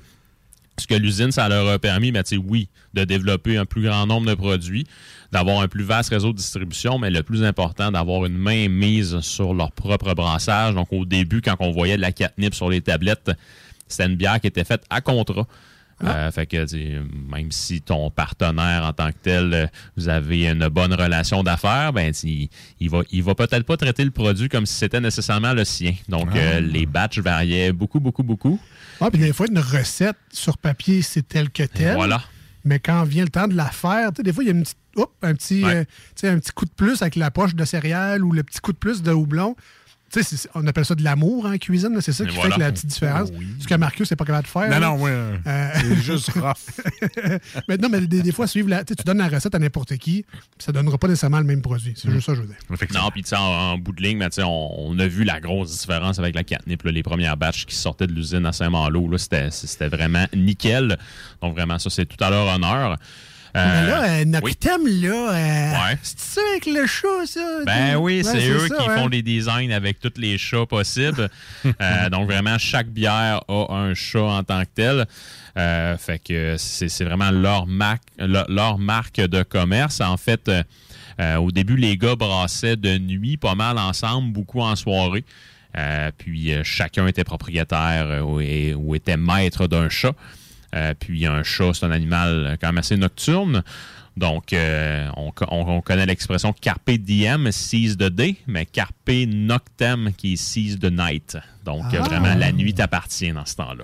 Ce 0.80 0.86
que 0.86 0.94
l'usine, 0.94 1.32
ça 1.32 1.50
leur 1.50 1.68
a 1.68 1.80
permis, 1.80 2.12
ben, 2.12 2.24
oui, 2.46 2.70
de 2.94 3.04
développer 3.04 3.58
un 3.58 3.66
plus 3.66 3.82
grand 3.82 4.06
nombre 4.06 4.28
de 4.28 4.36
produits, 4.36 4.86
d'avoir 5.32 5.62
un 5.62 5.68
plus 5.68 5.84
vaste 5.84 6.10
réseau 6.10 6.32
de 6.32 6.38
distribution, 6.38 6.98
mais 7.00 7.10
le 7.10 7.24
plus 7.24 7.44
important, 7.44 7.92
d'avoir 7.92 8.26
une 8.26 8.38
main 8.38 8.70
mise 8.70 9.20
sur 9.20 9.54
leur 9.54 9.72
propre 9.72 10.14
brassage. 10.14 10.74
Donc, 10.74 10.88
au 10.92 11.06
début, 11.06 11.42
quand 11.42 11.56
on 11.60 11.72
voyait 11.72 11.98
de 11.98 12.02
la 12.02 12.12
catnip 12.12 12.54
sur 12.56 12.70
les 12.70 12.82
tablettes, 12.82 13.32
c'était 13.88 14.06
une 14.06 14.16
bière 14.16 14.40
qui 14.40 14.48
était 14.48 14.64
faite 14.64 14.84
à 14.90 15.02
contrat. 15.02 15.48
Euh, 16.04 16.30
fait 16.30 16.46
que 16.46 16.64
même 17.28 17.52
si 17.52 17.82
ton 17.82 18.12
partenaire 18.12 18.86
en 18.86 18.94
tant 18.94 19.10
que 19.10 19.18
tel, 19.24 19.52
euh, 19.52 19.66
vous 19.96 20.10
avez 20.10 20.46
une 20.48 20.68
bonne 20.68 20.94
relation 20.94 21.42
d'affaires, 21.42 21.92
ben 21.92 22.14
il, 22.22 22.50
il 22.80 22.88
va 22.92 23.02
il 23.12 23.24
va 23.24 23.34
peut-être 23.34 23.64
pas 23.64 23.78
traiter 23.78 24.06
le 24.06 24.12
produit 24.12 24.48
comme 24.48 24.68
si 24.68 24.76
c'était 24.76 25.00
nécessairement 25.02 25.54
le 25.54 25.66
sien. 25.66 25.96
Donc 26.08 26.28
Ah. 26.34 26.38
euh, 26.38 26.60
les 26.60 26.86
batchs 26.86 27.18
variaient 27.18 27.72
beaucoup 27.72 28.00
beaucoup 28.00 28.22
beaucoup. 28.22 28.60
Ah, 29.02 29.10
puis 29.10 29.20
des 29.20 29.34
fois, 29.34 29.48
une 29.50 29.58
recette 29.58 30.18
sur 30.32 30.60
papier, 30.60 31.02
c'est 31.02 31.28
tel 31.28 31.50
que 31.50 31.64
tel. 31.64 31.96
voilà. 31.96 32.22
Mais 32.68 32.80
quand 32.80 33.04
vient 33.04 33.24
le 33.24 33.30
temps 33.30 33.48
de 33.48 33.56
la 33.56 33.70
faire, 33.70 34.12
des 34.12 34.34
fois, 34.34 34.44
il 34.44 34.48
y 34.48 34.50
a 34.50 34.54
une 34.54 34.64
petite, 34.64 34.78
hop, 34.98 35.12
un, 35.22 35.34
petit, 35.34 35.64
Ouais. 35.64 35.86
euh, 36.24 36.32
un 36.34 36.40
petit 36.40 36.52
coup 36.52 36.66
de 36.66 36.72
plus 36.72 37.02
avec 37.02 37.16
la 37.16 37.32
poche 37.32 37.56
de 37.56 37.64
céréales 37.64 38.24
ou 38.26 38.32
le 38.34 38.44
petit 38.44 38.60
coup 38.60 38.74
de 38.74 38.78
plus 38.78 39.02
de 39.02 39.12
houblon. 39.12 39.56
Tu 40.12 40.24
sais, 40.24 40.38
c'est- 40.38 40.50
on 40.56 40.66
appelle 40.68 40.86
ça 40.86 40.96
de 40.96 41.04
l'amour 41.04 41.46
en 41.46 41.58
cuisine. 41.58 41.94
là. 41.94 42.00
C'est 42.02 42.14
ça 42.14 42.26
qui 42.26 42.34
voilà. 42.36 42.52
fait 42.52 42.56
que 42.56 42.60
la 42.62 42.72
petite 42.72 42.86
différence. 42.90 43.30
Ce 43.60 43.68
que 43.68 43.76
Marcus 43.76 44.10
n'est 44.10 44.16
pas 44.16 44.24
capable 44.26 44.46
de 44.46 44.50
faire. 44.50 44.64
Non, 44.70 44.70
là. 44.70 44.80
non, 44.80 45.02
ouais. 45.02 45.12
Euh, 45.12 45.70
C'est 45.76 45.96
juste 45.98 46.30
rough. 46.36 46.54
mais 47.68 47.78
non, 47.78 47.90
mais 47.90 48.02
des, 48.08 48.22
des 48.22 48.32
fois, 48.32 48.48
suivre 48.48 48.70
la, 48.70 48.84
tu 48.86 48.94
donnes 49.06 49.18
la 49.18 49.28
recette 49.28 49.54
à 49.54 49.60
n'importe 49.60 49.98
qui, 49.98 50.26
ça 50.58 50.72
donnera 50.72 50.98
pas 50.98 51.08
nécessairement 51.08 51.40
le 51.40 51.44
même 51.46 51.62
produit. 51.62 51.94
C'est 51.98 52.10
juste 52.10 52.26
ça 52.26 52.32
que 52.32 52.38
je 52.38 52.42
veux 52.44 52.48
dire. 52.48 52.58
Non, 52.94 53.10
puis 53.12 53.24
tu 53.24 53.30
sais, 53.30 53.36
en, 53.36 53.42
en 53.74 53.78
bout 53.78 53.92
de 53.92 54.02
ligne, 54.02 54.20
ben, 54.20 54.30
tu 54.30 54.36
sais, 54.36 54.44
on, 54.44 54.88
on 54.90 54.98
a 55.00 55.08
vu 55.08 55.24
la 55.26 55.40
grosse 55.42 55.78
différence 55.82 56.20
avec 56.20 56.36
la 56.36 56.44
catnip. 56.44 56.84
là. 56.84 56.92
les 56.92 57.04
premières 57.04 57.36
batches 57.38 57.66
qui 57.66 57.76
sortaient 57.76 58.08
de 58.08 58.14
l'usine 58.14 58.46
à 58.46 58.54
Saint-Malo, 58.54 59.10
là, 59.10 59.18
c'était, 59.18 59.52
c'était 59.52 59.90
vraiment 59.90 60.26
nickel. 60.36 60.98
Donc 61.42 61.54
vraiment, 61.54 61.78
ça, 61.80 61.90
c'est 61.90 62.06
tout 62.06 62.24
à 62.24 62.30
leur 62.30 62.48
honneur. 62.56 62.98
Euh, 63.58 63.82
mais 63.82 63.90
là, 63.90 64.04
euh, 64.04 64.26
notre 64.26 64.46
oui. 64.46 64.56
thème, 64.56 64.86
là, 64.88 65.32
euh, 65.34 65.72
Ouais. 65.72 65.98
c'est 66.04 66.20
ça 66.20 66.42
avec 66.52 66.66
le 66.68 66.86
chat, 66.86 67.26
ça? 67.26 67.64
Ben 67.66 67.96
oui, 67.98 68.18
Ouais, 68.18 68.24
c'est 68.24 68.50
eux 68.50 68.68
ça, 68.68 68.76
qui 68.76 68.88
ouais. 68.90 68.96
font 68.96 69.08
les 69.08 69.22
designs 69.22 69.72
avec 69.72 70.00
tous 70.00 70.14
les 70.18 70.38
chats 70.38 70.66
possibles. 70.66 71.30
Euh, 71.82 72.10
donc 72.10 72.30
vraiment, 72.30 72.58
chaque 72.58 72.88
bière 72.88 73.42
a 73.48 73.66
un 73.74 73.94
chat 73.94 74.22
en 74.22 74.44
tant 74.44 74.62
que 74.64 74.70
tel. 74.74 75.06
Fait 75.98 76.20
que 76.20 76.56
c'est 76.58 77.04
vraiment 77.04 77.32
leur 77.32 77.66
marque, 77.68 78.04
leur, 78.20 78.78
marque 78.78 79.20
de 79.20 79.44
commerce. 79.44 80.02
En 80.02 80.18
fait, 80.18 80.50
au 81.20 81.52
début, 81.52 81.76
les 81.76 81.98
gars 81.98 82.16
brassaient 82.16 82.76
de 82.78 82.98
nuit 82.98 83.38
pas 83.38 83.56
mal 83.56 83.78
ensemble, 83.78 84.32
beaucoup 84.34 84.62
en 84.62 84.76
soirée. 84.76 85.26
Puis 86.18 86.54
chacun 86.64 87.08
était 87.08 87.24
propriétaire 87.24 88.26
ou 88.28 88.96
était 88.96 89.18
maître 89.18 89.68
d'un 89.68 89.90
chat. 89.90 90.14
Euh, 90.78 90.94
puis 91.00 91.26
un 91.26 91.42
chat, 91.44 91.74
c'est 91.74 91.86
un 91.86 91.92
animal 91.92 92.58
quand 92.62 92.68
même 92.68 92.78
assez 92.78 92.96
nocturne. 92.98 93.64
Donc, 94.16 94.52
euh, 94.54 95.08
on, 95.16 95.32
co- 95.32 95.46
on- 95.52 95.78
on 95.78 95.82
connaît 95.82 96.06
l'expression 96.08 96.52
carpe 96.54 96.90
diem, 96.92 97.52
seize 97.52 97.98
the 97.98 98.10
day, 98.10 98.36
mais 98.48 98.66
carpe 98.66 99.12
noctem, 99.28 100.12
qui 100.18 100.34
est 100.34 100.38
seize 100.38 100.80
the 100.80 100.92
night. 100.92 101.38
Donc, 101.66 101.84
euh, 101.94 102.00
Ah. 102.02 102.04
vraiment, 102.04 102.34
la 102.36 102.52
nuit 102.52 102.74
t'appartient 102.74 103.32
dans 103.32 103.46
ce 103.46 103.56
temps-là. 103.58 103.84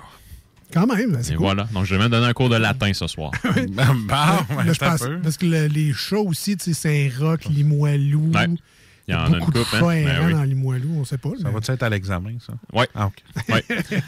Quand 0.74 0.88
même, 0.88 1.20
c'est 1.22 1.34
Et 1.34 1.36
cool. 1.36 1.46
voilà. 1.46 1.68
Donc, 1.72 1.86
je 1.86 1.94
vais 1.94 2.02
même 2.02 2.10
donner 2.10 2.26
un 2.26 2.34
cours 2.34 2.50
de 2.50 2.56
latin 2.56 2.92
ce 2.94 3.06
soir. 3.06 3.30
Là, 3.46 3.54
je 4.74 4.80
pense- 4.80 5.04
parce 5.22 5.38
que 5.38 5.46
le- 5.46 5.68
les 5.68 5.94
chats 5.94 6.18
aussi, 6.18 6.58
tu 6.58 6.74
sais, 6.74 7.10
Saint-Roch, 7.12 7.46
Limoilou. 7.46 8.32
Ouais. 8.34 8.48
Il 9.08 9.14
y 9.14 9.18
en 9.18 9.24
a 9.26 9.28
une 9.28 9.40
beaucoup 9.40 9.52
de 9.52 9.60
couple, 9.60 9.76
hein? 9.76 10.04
Ben 10.06 10.26
oui. 10.28 10.34
dans 10.34 10.44
Limoilou, 10.44 11.00
on 11.00 11.04
sait 11.04 11.18
pas. 11.18 11.30
Ça 11.42 11.50
va-tu 11.50 11.72
être 11.72 11.84
à 11.84 11.90
l'examen, 11.90 12.36
ça? 12.46 12.54
Oui. 12.74 12.86
Ah. 12.96 13.10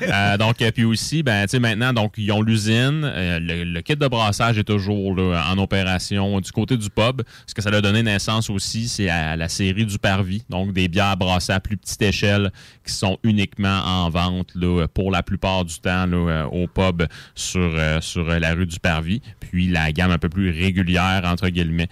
Euh, 0.01 0.37
donc, 0.37 0.61
euh, 0.61 0.71
puis 0.71 0.83
aussi, 0.85 1.23
ben, 1.23 1.43
tu 1.45 1.51
sais, 1.51 1.59
maintenant, 1.59 1.91
donc, 1.91 2.13
ils 2.17 2.31
ont 2.31 2.41
l'usine. 2.41 3.01
euh, 3.03 3.39
le, 3.39 3.63
le 3.63 3.81
kit 3.81 3.95
de 3.95 4.07
brassage 4.07 4.57
est 4.57 4.63
toujours 4.63 5.15
là, 5.15 5.43
en 5.51 5.57
opération 5.57 6.39
du 6.39 6.51
côté 6.51 6.77
du 6.77 6.89
pub. 6.89 7.21
Ce 7.47 7.53
que 7.53 7.61
ça 7.61 7.69
a 7.69 7.81
donné 7.81 8.03
naissance 8.03 8.49
aussi, 8.49 8.87
c'est 8.87 9.09
à 9.09 9.35
la 9.35 9.49
série 9.49 9.85
du 9.85 9.97
Parvis. 9.99 10.43
Donc, 10.49 10.73
des 10.73 10.87
bières 10.87 11.17
brassées 11.17 11.53
à 11.53 11.59
plus 11.59 11.77
petite 11.77 12.01
échelle 12.01 12.51
qui 12.85 12.93
sont 12.93 13.17
uniquement 13.23 13.81
en 13.85 14.09
vente 14.09 14.51
là, 14.55 14.87
pour 14.87 15.11
la 15.11 15.23
plupart 15.23 15.65
du 15.65 15.77
temps 15.79 16.05
là, 16.05 16.45
au 16.51 16.67
pub 16.67 17.03
sur, 17.33 17.61
euh, 17.75 17.99
sur 18.01 18.25
la 18.25 18.53
rue 18.53 18.67
du 18.67 18.79
Parvis. 18.79 19.21
Puis, 19.39 19.67
la 19.67 19.91
gamme 19.91 20.11
un 20.11 20.17
peu 20.19 20.29
plus 20.29 20.51
régulière, 20.51 21.23
entre 21.25 21.49
guillemets, 21.49 21.89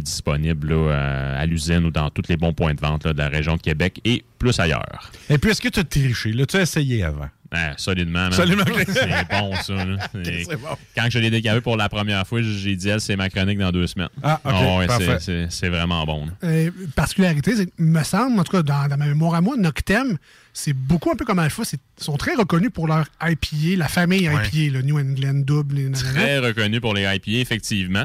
disponible 0.00 0.72
euh, 0.72 1.40
à 1.42 1.46
l'usine 1.46 1.84
ou 1.84 1.90
dans 1.90 2.10
tous 2.10 2.28
les 2.28 2.36
bons 2.36 2.52
points 2.52 2.74
de 2.74 2.80
vente 2.80 3.06
de 3.06 3.18
la 3.18 3.28
région 3.28 3.56
de 3.56 3.62
Québec 3.62 4.00
et 4.04 4.24
plus 4.38 4.58
ailleurs. 4.58 5.10
Et 5.30 5.38
puis, 5.38 5.50
est-ce 5.50 5.60
que 5.60 5.68
tu 5.68 5.80
as 5.80 5.84
triché? 5.84 6.32
L'as-tu 6.32 6.56
essayé 6.56 7.02
avant? 7.04 7.28
Ouais, 7.52 7.72
solidement. 7.76 8.28
C'est 8.32 9.28
bon, 9.30 9.54
ça. 9.54 9.74
bon. 10.56 10.76
Quand 10.96 11.06
je 11.10 11.18
l'ai 11.18 11.30
décavé 11.30 11.60
pour 11.60 11.76
la 11.76 11.88
première 11.88 12.26
fois, 12.26 12.40
j'ai 12.42 12.74
dit, 12.76 12.88
elle, 12.88 13.00
c'est 13.00 13.16
ma 13.16 13.28
chronique 13.30 13.58
dans 13.58 13.70
deux 13.70 13.86
semaines. 13.86 14.08
Ah, 14.22 14.40
ok, 14.44 14.52
ouais, 14.52 14.80
c'est- 14.82 14.86
parfait. 15.06 15.16
c'est- 15.20 15.46
C'est 15.50 15.68
vraiment 15.68 16.04
bon. 16.04 16.26
Euh, 16.44 16.70
particularité, 16.96 17.54
c'est 17.56 17.68
me 17.78 18.02
semble, 18.02 18.38
en 18.40 18.44
tout 18.44 18.52
cas, 18.52 18.62
dans, 18.62 18.88
dans 18.88 18.96
ma 18.96 19.06
mémoire 19.06 19.34
à 19.34 19.40
moi, 19.40 19.56
Noctem, 19.56 20.18
c'est 20.52 20.72
beaucoup 20.72 21.10
un 21.10 21.16
peu 21.16 21.24
comme 21.24 21.38
Alpha. 21.38 21.62
Ils 21.72 21.78
sont 22.04 22.16
très 22.16 22.34
reconnus 22.34 22.70
pour 22.74 22.88
leur 22.88 23.06
IPA, 23.22 23.76
la 23.78 23.88
famille 23.88 24.28
Ouais. 24.28 24.34
IPA, 24.52 24.72
le 24.78 24.82
New 24.82 24.98
England 24.98 25.42
Double. 25.44 25.78
et. 25.78 25.90
Très 25.92 26.38
reconnu 26.38 26.80
pour 26.80 26.94
les 26.94 27.02
IPA, 27.04 27.40
effectivement. 27.40 28.04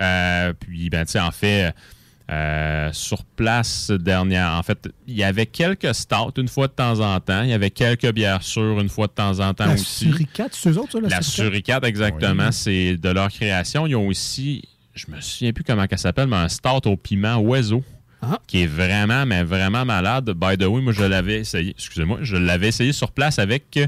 Euh, 0.00 0.52
puis, 0.58 0.88
ben, 0.90 1.04
tu 1.04 1.12
sais, 1.12 1.20
en 1.20 1.30
fait, 1.32 1.64
euh, 1.66 1.70
sur 2.92 3.24
place 3.24 3.90
dernière, 3.90 4.52
en 4.52 4.62
fait, 4.62 4.88
il 5.06 5.16
y 5.16 5.24
avait 5.24 5.46
quelques 5.46 5.94
stouts 5.94 6.32
une 6.36 6.48
fois 6.48 6.66
de 6.66 6.72
temps 6.72 7.00
en 7.00 7.18
temps. 7.20 7.42
Il 7.42 7.50
y 7.50 7.54
avait 7.54 7.70
quelques 7.70 8.12
bières 8.12 8.42
sûres 8.42 8.80
une 8.80 8.88
fois 8.88 9.06
de 9.06 9.12
temps 9.12 9.40
en 9.40 9.54
temps 9.54 9.66
La 9.66 9.74
aussi. 9.74 10.06
Suricate, 10.06 10.52
c'est 10.52 10.70
eux 10.70 10.78
autres, 10.78 10.92
ça? 10.92 11.00
La 11.00 11.22
Suricate? 11.22 11.22
Suricate, 11.22 11.84
exactement. 11.84 12.46
Oui. 12.46 12.52
C'est 12.52 12.96
de 12.96 13.08
leur 13.08 13.28
création. 13.28 13.86
Ils 13.86 13.96
ont 13.96 14.06
aussi, 14.06 14.62
je 14.94 15.06
me 15.10 15.20
souviens 15.20 15.52
plus 15.52 15.64
comment 15.64 15.86
elle 15.90 15.98
s'appelle, 15.98 16.28
mais 16.28 16.36
un 16.36 16.48
stout 16.48 16.86
au 16.86 16.96
piment 16.96 17.36
oiseau. 17.38 17.82
Ah. 18.20 18.38
Qui 18.48 18.62
est 18.62 18.66
vraiment, 18.66 19.24
mais 19.26 19.44
vraiment 19.44 19.84
malade. 19.84 20.30
By 20.36 20.56
the 20.58 20.64
way, 20.64 20.80
moi, 20.82 20.92
je 20.92 21.04
l'avais 21.04 21.40
essayé. 21.40 21.70
Excusez-moi, 21.70 22.18
je 22.22 22.36
l'avais 22.36 22.68
essayé 22.68 22.92
sur 22.92 23.12
place 23.12 23.38
avec 23.38 23.78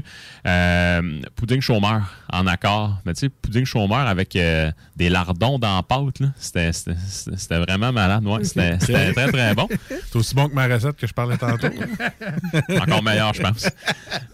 euh, 0.47 1.21
pudding 1.35 1.59
chômeur 1.59 2.01
en 2.31 2.47
accord. 2.47 2.97
Mais 3.05 3.13
tu 3.13 3.19
sais, 3.21 3.29
pudding 3.29 3.65
chômeur 3.65 4.07
avec 4.07 4.33
euh, 4.37 4.71
des 4.95 5.09
lardons 5.09 5.59
dans 5.59 5.75
la 5.75 5.83
pâte, 5.83 6.19
là. 6.21 6.27
C'était- 6.37 7.59
vraiment 7.59 7.91
malade. 7.91 8.25
Ouais, 8.25 8.43
C'était 8.45 8.77
c'était 8.79 9.11
très, 9.13 9.27
très 9.31 9.53
bon. 9.55 9.67
C'est 9.89 10.15
aussi 10.15 10.33
bon 10.33 10.47
que 10.47 10.53
ma 10.55 10.67
recette 10.67 10.95
que 10.95 11.07
je 11.07 11.13
parlais 11.13 11.37
tantôt. 11.37 11.67
Encore 12.79 13.03
meilleur, 13.03 13.33
je 13.33 13.41
pense. 13.41 13.67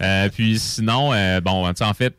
Euh, 0.02 0.30
puis 0.30 0.60
sinon, 0.60 1.12
euh, 1.14 1.42
bon, 1.42 1.68
tu 1.70 1.78
sais, 1.78 1.86
en 1.86 1.94
fait, 1.94 2.16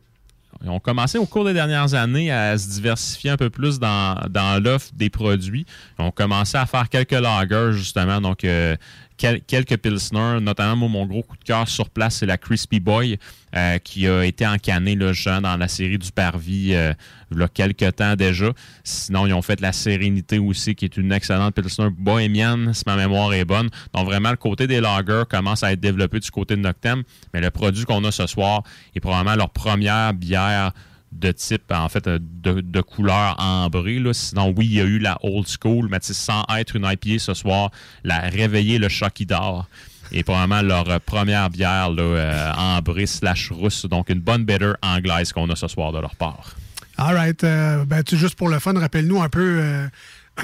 ils 0.64 0.70
ont 0.70 0.80
commencé 0.80 1.18
au 1.18 1.26
cours 1.26 1.44
des 1.44 1.52
dernières 1.52 1.94
années 1.94 2.32
à 2.32 2.58
se 2.58 2.68
diversifier 2.68 3.30
un 3.30 3.36
peu 3.36 3.50
plus 3.50 3.78
dans, 3.78 4.16
l'offre 4.62 4.90
des 4.94 5.10
produits. 5.10 5.66
Ils 5.98 6.02
ont 6.02 6.10
commencé 6.10 6.56
à 6.56 6.66
faire 6.66 6.88
quelques 6.88 7.12
lagers, 7.12 7.72
justement. 7.72 8.20
Donc, 8.20 8.44
euh, 8.44 8.76
quel- 9.18 9.42
quelques 9.42 9.76
pilsners, 9.76 10.40
notamment 10.40 10.88
mon 10.88 11.04
gros 11.04 11.22
coup 11.22 11.36
de 11.36 11.44
cœur 11.44 11.68
sur 11.68 11.90
place, 11.90 12.16
c'est 12.16 12.26
la 12.26 12.38
Crispy 12.38 12.80
Boy 12.80 13.18
euh, 13.54 13.78
qui 13.78 14.06
a 14.06 14.24
été 14.24 14.46
encanée 14.46 14.94
là, 14.94 15.12
justement, 15.12 15.42
dans 15.42 15.56
la 15.56 15.68
série 15.68 15.98
du 15.98 16.10
Parvis 16.12 16.74
euh, 16.74 16.94
il 17.30 17.38
y 17.38 17.42
a 17.42 17.48
quelques 17.48 17.96
temps 17.96 18.14
déjà. 18.16 18.50
Sinon, 18.84 19.26
ils 19.26 19.34
ont 19.34 19.42
fait 19.42 19.60
la 19.60 19.72
Sérénité 19.72 20.38
aussi, 20.38 20.74
qui 20.74 20.86
est 20.86 20.96
une 20.96 21.12
excellente 21.12 21.54
pilsner 21.54 21.88
bohémienne, 21.90 22.72
si 22.72 22.84
ma 22.86 22.96
mémoire 22.96 23.34
est 23.34 23.44
bonne. 23.44 23.68
Donc, 23.92 24.06
vraiment, 24.06 24.30
le 24.30 24.36
côté 24.36 24.66
des 24.66 24.80
lagers 24.80 25.24
commence 25.28 25.62
à 25.62 25.72
être 25.72 25.80
développé 25.80 26.20
du 26.20 26.30
côté 26.30 26.56
de 26.56 26.60
Noctem. 26.62 27.02
Mais 27.34 27.40
le 27.40 27.50
produit 27.50 27.84
qu'on 27.84 28.02
a 28.04 28.10
ce 28.12 28.26
soir 28.26 28.62
est 28.94 29.00
probablement 29.00 29.36
leur 29.36 29.50
première 29.50 30.14
bière 30.14 30.72
de 31.18 31.32
type, 31.32 31.70
en 31.70 31.88
fait, 31.88 32.06
euh, 32.06 32.18
de, 32.20 32.60
de 32.60 32.80
couleur 32.80 33.36
ambrée. 33.38 33.98
Là. 33.98 34.12
Sinon, 34.12 34.54
oui, 34.56 34.66
il 34.66 34.74
y 34.74 34.80
a 34.80 34.84
eu 34.84 34.98
la 34.98 35.18
old 35.22 35.46
school, 35.46 35.88
mais 35.90 35.98
sans 36.00 36.44
être 36.56 36.76
une 36.76 36.84
IPA 36.84 37.18
ce 37.18 37.34
soir, 37.34 37.70
la 38.04 38.20
réveiller 38.20 38.78
le 38.78 38.88
choc 38.88 39.12
qui 39.12 39.26
dort. 39.26 39.66
Et 40.10 40.22
probablement 40.22 40.62
leur 40.62 40.88
euh, 40.88 40.98
première 41.04 41.50
bière 41.50 41.90
là, 41.90 42.02
euh, 42.02 42.52
ambrée 42.54 43.06
slash 43.06 43.50
rousse. 43.50 43.86
Donc, 43.86 44.08
une 44.08 44.20
bonne 44.20 44.44
bitter 44.44 44.72
anglaise 44.82 45.32
qu'on 45.32 45.50
a 45.50 45.56
ce 45.56 45.68
soir 45.68 45.92
de 45.92 45.98
leur 45.98 46.16
part. 46.16 46.54
All 46.96 47.14
right. 47.14 47.42
ben, 47.42 48.02
tu, 48.04 48.16
juste 48.16 48.34
pour 48.34 48.48
le 48.48 48.58
fun, 48.58 48.72
rappelle-nous 48.72 49.22
un 49.22 49.28
peu, 49.28 49.62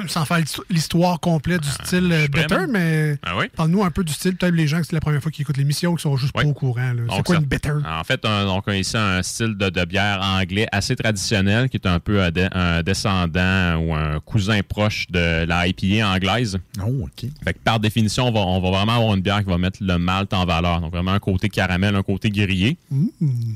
sans 0.08 0.24
faire 0.24 0.38
l'histo- 0.38 0.64
l'histoire 0.70 1.20
complète 1.20 1.60
du 1.62 1.68
style 1.68 2.10
euh, 2.12 2.26
man. 2.50 2.70
mais 2.70 3.18
Ah 3.22 3.36
oui? 3.38 3.46
parle-nous 3.54 3.82
un 3.84 3.90
peu 3.90 4.04
du 4.04 4.12
style. 4.12 4.36
Peut-être 4.36 4.54
les 4.54 4.66
gens 4.66 4.78
que 4.80 4.86
c'est 4.86 4.92
la 4.94 5.00
première 5.00 5.22
fois 5.22 5.30
qui 5.32 5.42
écoutent 5.42 5.56
l'émission, 5.56 5.94
qui 5.94 6.02
sont 6.02 6.16
juste 6.16 6.32
pas 6.32 6.44
au 6.44 6.52
courant. 6.52 6.92
là. 6.92 7.02
C'est 7.10 7.22
quoi 7.22 7.36
ça- 7.36 7.40
une 7.40 7.46
bitter? 7.46 7.72
En 7.86 8.04
fait, 8.04 8.24
un- 8.24 8.44
donc, 8.46 8.64
on 8.66 8.70
a 8.72 8.76
ici 8.76 8.96
un 8.96 9.22
style 9.22 9.56
de, 9.56 9.70
de 9.70 9.84
bière 9.84 10.20
anglais 10.22 10.66
assez 10.72 10.96
traditionnel 10.96 11.68
qui 11.68 11.76
est 11.76 11.86
un 11.86 12.00
peu 12.00 12.22
un, 12.22 12.82
descendant 12.82 13.76
ou 13.78 13.94
un 13.94 14.20
cousin 14.20 14.60
proche 14.68 15.06
de 15.10 15.44
la 15.44 15.66
IPA 15.68 16.08
anglaise. 16.14 16.58
Oh, 16.80 17.04
OK. 17.04 17.30
Fait 17.44 17.54
que 17.54 17.58
par 17.58 17.80
définition, 17.80 18.28
on 18.28 18.32
va, 18.32 18.40
on 18.40 18.60
va 18.60 18.70
vraiment 18.70 18.96
avoir 18.96 19.14
une 19.14 19.22
bière 19.22 19.40
qui 19.40 19.50
va 19.50 19.58
mettre 19.58 19.78
le 19.80 19.98
malt 19.98 20.32
en 20.32 20.44
valeur. 20.44 20.80
Donc, 20.80 20.92
vraiment 20.92 21.12
un 21.12 21.18
côté 21.20 21.48
caramel, 21.48 21.94
un 21.94 22.02
côté 22.02 22.30
grillé. 22.30 22.76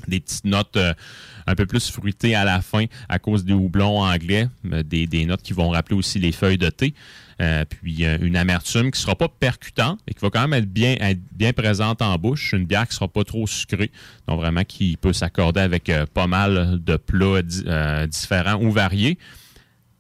Des 0.07 0.21
petites 0.21 0.45
notes 0.45 0.77
euh, 0.77 0.95
un 1.49 1.55
peu 1.55 1.67
plus 1.67 1.91
fruitées 1.91 2.35
à 2.35 2.45
la 2.45 2.61
fin 2.61 2.85
à 3.09 3.19
cause 3.19 3.45
des 3.45 3.53
houblons 3.53 4.03
anglais. 4.03 4.49
mais 4.63 4.83
Des, 4.85 5.25
notes 5.27 5.43
qui 5.43 5.53
vont 5.53 5.71
rappeler 5.71 5.97
aussi 5.97 6.19
les 6.19 6.33
feuilles 6.33 6.59
de 6.59 6.71
thé. 6.71 6.95
Euh, 7.41 7.65
puis 7.65 8.05
euh, 8.05 8.19
une 8.21 8.37
amertume 8.37 8.91
qui 8.91 9.01
sera 9.01 9.15
pas 9.15 9.29
percutante 9.29 10.01
et 10.09 10.15
qui 10.15 10.21
va 10.21 10.31
quand 10.31 10.41
même 10.41 10.55
être 10.55 10.69
bien, 10.73 10.97
être 11.01 11.21
bien 11.33 11.53
présente 11.53 12.03
en 12.03 12.17
bouche. 12.17 12.53
Une 12.53 12.65
bière 12.65 12.87
qui 12.89 12.95
sera 12.95 13.07
pas 13.09 13.25
trop 13.25 13.47
sucrée. 13.47 13.91
Donc, 14.27 14.41
vraiment 14.41 14.65
qui 14.65 14.97
peut 14.97 15.13
s'accorder 15.13 15.61
avec 15.61 15.89
euh, 15.89 16.05
pas 16.13 16.27
mal 16.27 16.81
de 16.83 16.97
plats 16.97 17.43
di- 17.43 17.63
euh, 17.67 18.07
différents 18.07 18.61
ou 18.63 18.71
variés 18.71 19.19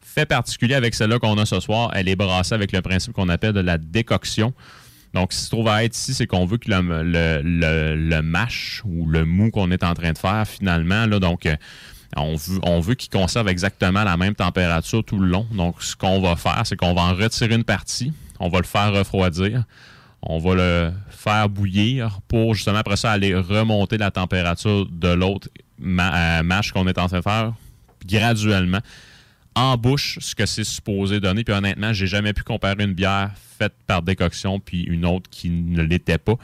fait 0.01 0.27
particulier 0.27 0.75
avec 0.75 0.95
celle-là 0.95 1.21
qu'on 1.21 1.39
a 1.39 1.47
ce 1.47 1.61
soir, 1.61 1.93
elle 1.95 2.09
est 2.09 2.17
brassée 2.17 2.55
avec 2.55 2.73
le 2.73 2.83
principe 2.83 3.13
qu'on 3.13 3.29
appelle 3.29 3.53
de 3.53 3.61
la 3.61 3.79
décoction. 3.79 4.53
Donc, 5.19 5.33
ce 5.33 5.39
qui 5.39 5.45
se 5.47 5.51
trouve 5.51 5.69
à 5.69 5.83
être 5.85 5.97
ici, 5.97 6.15
c'est 6.15 6.27
qu'on 6.29 6.47
veut 6.47 6.59
que 6.59 6.71
le, 6.71 7.43
le, 7.43 8.21
mash 8.23 8.83
ou 8.85 9.07
le 9.09 9.25
mou 9.25 9.51
qu'on 9.51 9.71
est 9.73 9.83
en 9.83 9.95
train 9.95 10.13
de 10.13 10.19
faire, 10.19 10.47
finalement, 10.47 11.07
là, 11.07 11.19
donc, 11.19 11.45
euh, 11.47 11.57
on 12.17 12.37
veut, 12.37 12.61
on 12.63 12.79
veut 12.79 12.95
qu'il 12.95 13.11
conserve 13.11 13.49
exactement 13.49 14.05
la 14.05 14.17
même 14.17 14.35
température 14.37 15.03
tout 15.05 15.19
le 15.19 15.27
long. 15.27 15.47
Donc, 15.53 15.83
ce 15.83 15.97
qu'on 15.97 16.21
va 16.21 16.37
faire, 16.37 16.63
c'est 16.65 16.77
qu'on 16.77 16.95
va 16.95 17.03
en 17.03 17.15
retirer 17.15 17.55
une 17.55 17.65
partie, 17.65 18.13
on 18.39 18.49
va 18.49 18.59
le 18.59 18.65
faire 18.65 18.93
refroidir, 18.93 19.65
on 20.23 20.39
va 20.39 20.55
le 20.55 20.93
faire 21.11 21.49
bouillir 21.49 22.21
pour 22.29 22.55
justement 22.55 22.79
après 22.79 22.97
ça 22.97 23.11
aller 23.11 23.35
remonter 23.35 23.99
la 23.99 24.11
température 24.11 24.87
de 24.87 25.09
l'autre 25.09 25.49
ma- 25.79 26.41
euh, 26.41 26.61
qu'on 26.73 26.87
est 26.87 26.99
en 26.99 27.09
train 27.09 27.19
de 27.19 27.23
faire 27.23 27.53
graduellement 28.07 28.81
en 29.59 29.77
bouche 29.77 30.19
ce 30.21 30.35
que 30.35 30.47
c'est 30.47 30.65
supposé 30.65 31.21
donner. 31.21 31.45
Puis 31.45 31.55
honnêtement, 31.55 31.93
j'ai 31.93 32.07
jamais 32.07 32.33
pu 32.33 32.43
comparer 32.43 32.85
une 32.85 32.95
bière 32.95 33.31
faite 33.59 33.75
par 33.87 34.03
décoction 34.03 34.61
puis 34.61 34.83
une 34.83 35.05
autre 35.05 35.29
qui 35.31 35.51
ne 35.51 35.83
l'était 35.83 36.19
pas. 36.19 36.37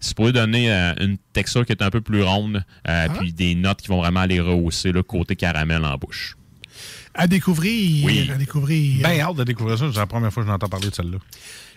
C'est 0.00 0.10
supposé 0.10 0.32
donner 0.32 0.72
euh, 0.72 0.94
une 1.00 1.16
texture 1.32 1.64
qui 1.66 1.72
est 1.72 1.82
un 1.82 1.90
peu 1.90 2.00
plus 2.00 2.22
ronde, 2.22 2.64
euh, 2.88 3.08
puis 3.18 3.32
des 3.32 3.54
notes 3.54 3.82
qui 3.82 3.88
vont 3.88 3.98
vraiment 3.98 4.20
aller 4.20 4.40
rehausser 4.40 4.90
le 4.90 5.02
côté 5.02 5.36
caramel 5.36 5.84
en 5.84 5.96
bouche. 5.96 6.36
À 7.14 7.26
découvrir. 7.26 8.04
Oui. 8.04 8.30
À 8.32 8.36
découvrir. 8.36 9.02
Ben 9.02 9.20
hâte 9.20 9.36
de 9.36 9.44
découvrir 9.44 9.78
ça. 9.78 9.86
C'est 9.92 9.98
la 9.98 10.06
première 10.06 10.32
fois 10.32 10.42
que 10.42 10.48
j'entends 10.48 10.68
parler 10.68 10.88
de 10.88 10.94
celle-là. 10.94 11.18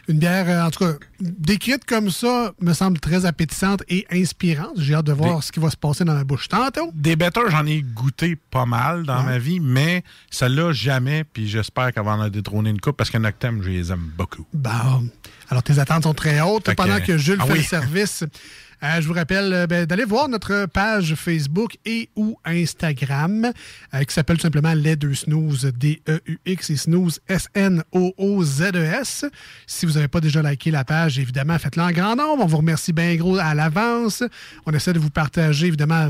Une 0.07 0.19
bière, 0.19 0.45
euh, 0.47 0.67
en 0.67 0.69
tout 0.69 0.85
cas, 0.85 0.93
décrite 1.19 1.83
comme 1.85 2.11
ça, 2.11 2.53
me 2.61 2.73
semble 2.73 2.99
très 2.99 3.25
appétissante 3.25 3.81
et 3.89 4.05
inspirante. 4.11 4.73
J'ai 4.77 4.93
hâte 4.93 5.05
de 5.07 5.13
voir 5.13 5.41
ce 5.43 5.51
qui 5.51 5.59
va 5.59 5.69
se 5.71 5.77
passer 5.77 6.03
dans 6.03 6.13
la 6.13 6.23
bouche 6.23 6.47
tantôt. 6.47 6.91
Des 6.93 7.15
betters, 7.15 7.49
j'en 7.49 7.65
ai 7.65 7.81
goûté 7.81 8.35
pas 8.35 8.65
mal 8.67 9.03
dans 9.03 9.17
Ouais. 9.19 9.25
ma 9.25 9.37
vie, 9.39 9.59
mais 9.59 10.03
celle-là, 10.29 10.73
jamais. 10.73 11.23
Puis 11.23 11.47
j'espère 11.47 11.91
qu'elle 11.91 12.03
va 12.05 12.11
en 12.11 12.29
détrôner 12.29 12.69
une 12.69 12.79
coupe 12.79 12.97
parce 12.97 13.09
que 13.09 13.17
Noctem, 13.17 13.63
je 13.63 13.69
les 13.69 13.91
aime 13.91 14.11
beaucoup. 14.15 14.45
Bon. 14.53 15.09
Alors, 15.49 15.63
tes 15.63 15.79
attentes 15.79 16.03
sont 16.03 16.13
très 16.13 16.39
hautes. 16.41 16.65
Fait 16.65 16.75
que- 16.75 16.81
Pendant 16.81 16.99
que 16.99 17.17
Jules 17.17 17.37
Ah 17.39 17.45
fait 17.45 17.53
oui. 17.53 17.57
le 17.59 17.63
service, 17.63 18.23
euh, 18.85 19.01
je 19.01 19.07
vous 19.07 19.13
rappelle 19.13 19.51
euh, 19.51 19.67
ben, 19.67 19.85
d'aller 19.85 20.05
voir 20.05 20.29
notre 20.29 20.67
page 20.67 21.15
Facebook 21.15 21.77
et 21.85 22.09
ou 22.15 22.37
Instagram 22.45 23.51
euh, 23.93 24.03
qui 24.03 24.13
s'appelle 24.13 24.37
tout 24.37 24.43
simplement 24.43 24.73
Les 24.73 24.95
Deux 24.95 25.15
Snooze, 25.15 25.71
D-E-U-X 25.75 26.69
et 26.69 26.75
Snooze, 26.75 27.19
S-N-O-O-Z-E-S. 27.27 29.23
E 29.25 29.29
Si 29.65 29.85
vous 29.85 29.93
n'avez 29.93 30.07
pas 30.07 30.21
déjà 30.21 30.43
liké 30.43 30.69
la 30.69 30.83
page, 30.83 31.17
évidemment, 31.17 31.57
faites-le 31.57 31.81
en 31.81 31.91
grand 31.91 32.15
nombre. 32.15 32.43
On 32.43 32.47
vous 32.47 32.57
remercie 32.57 32.93
bien 32.93 33.15
gros 33.15 33.37
à 33.37 33.55
l'avance. 33.55 34.23
On 34.67 34.71
essaie 34.73 34.93
de 34.93 34.99
vous 34.99 35.09
partager, 35.09 35.67
évidemment, 35.67 36.09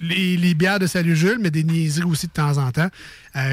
les, 0.00 0.36
les 0.36 0.54
bières 0.54 0.80
de 0.80 0.86
Salut 0.86 1.14
Jules, 1.16 1.38
mais 1.40 1.50
des 1.50 1.62
niaiseries 1.62 2.08
aussi 2.08 2.26
de 2.26 2.32
temps 2.32 2.58
en 2.58 2.72
temps. 2.72 2.88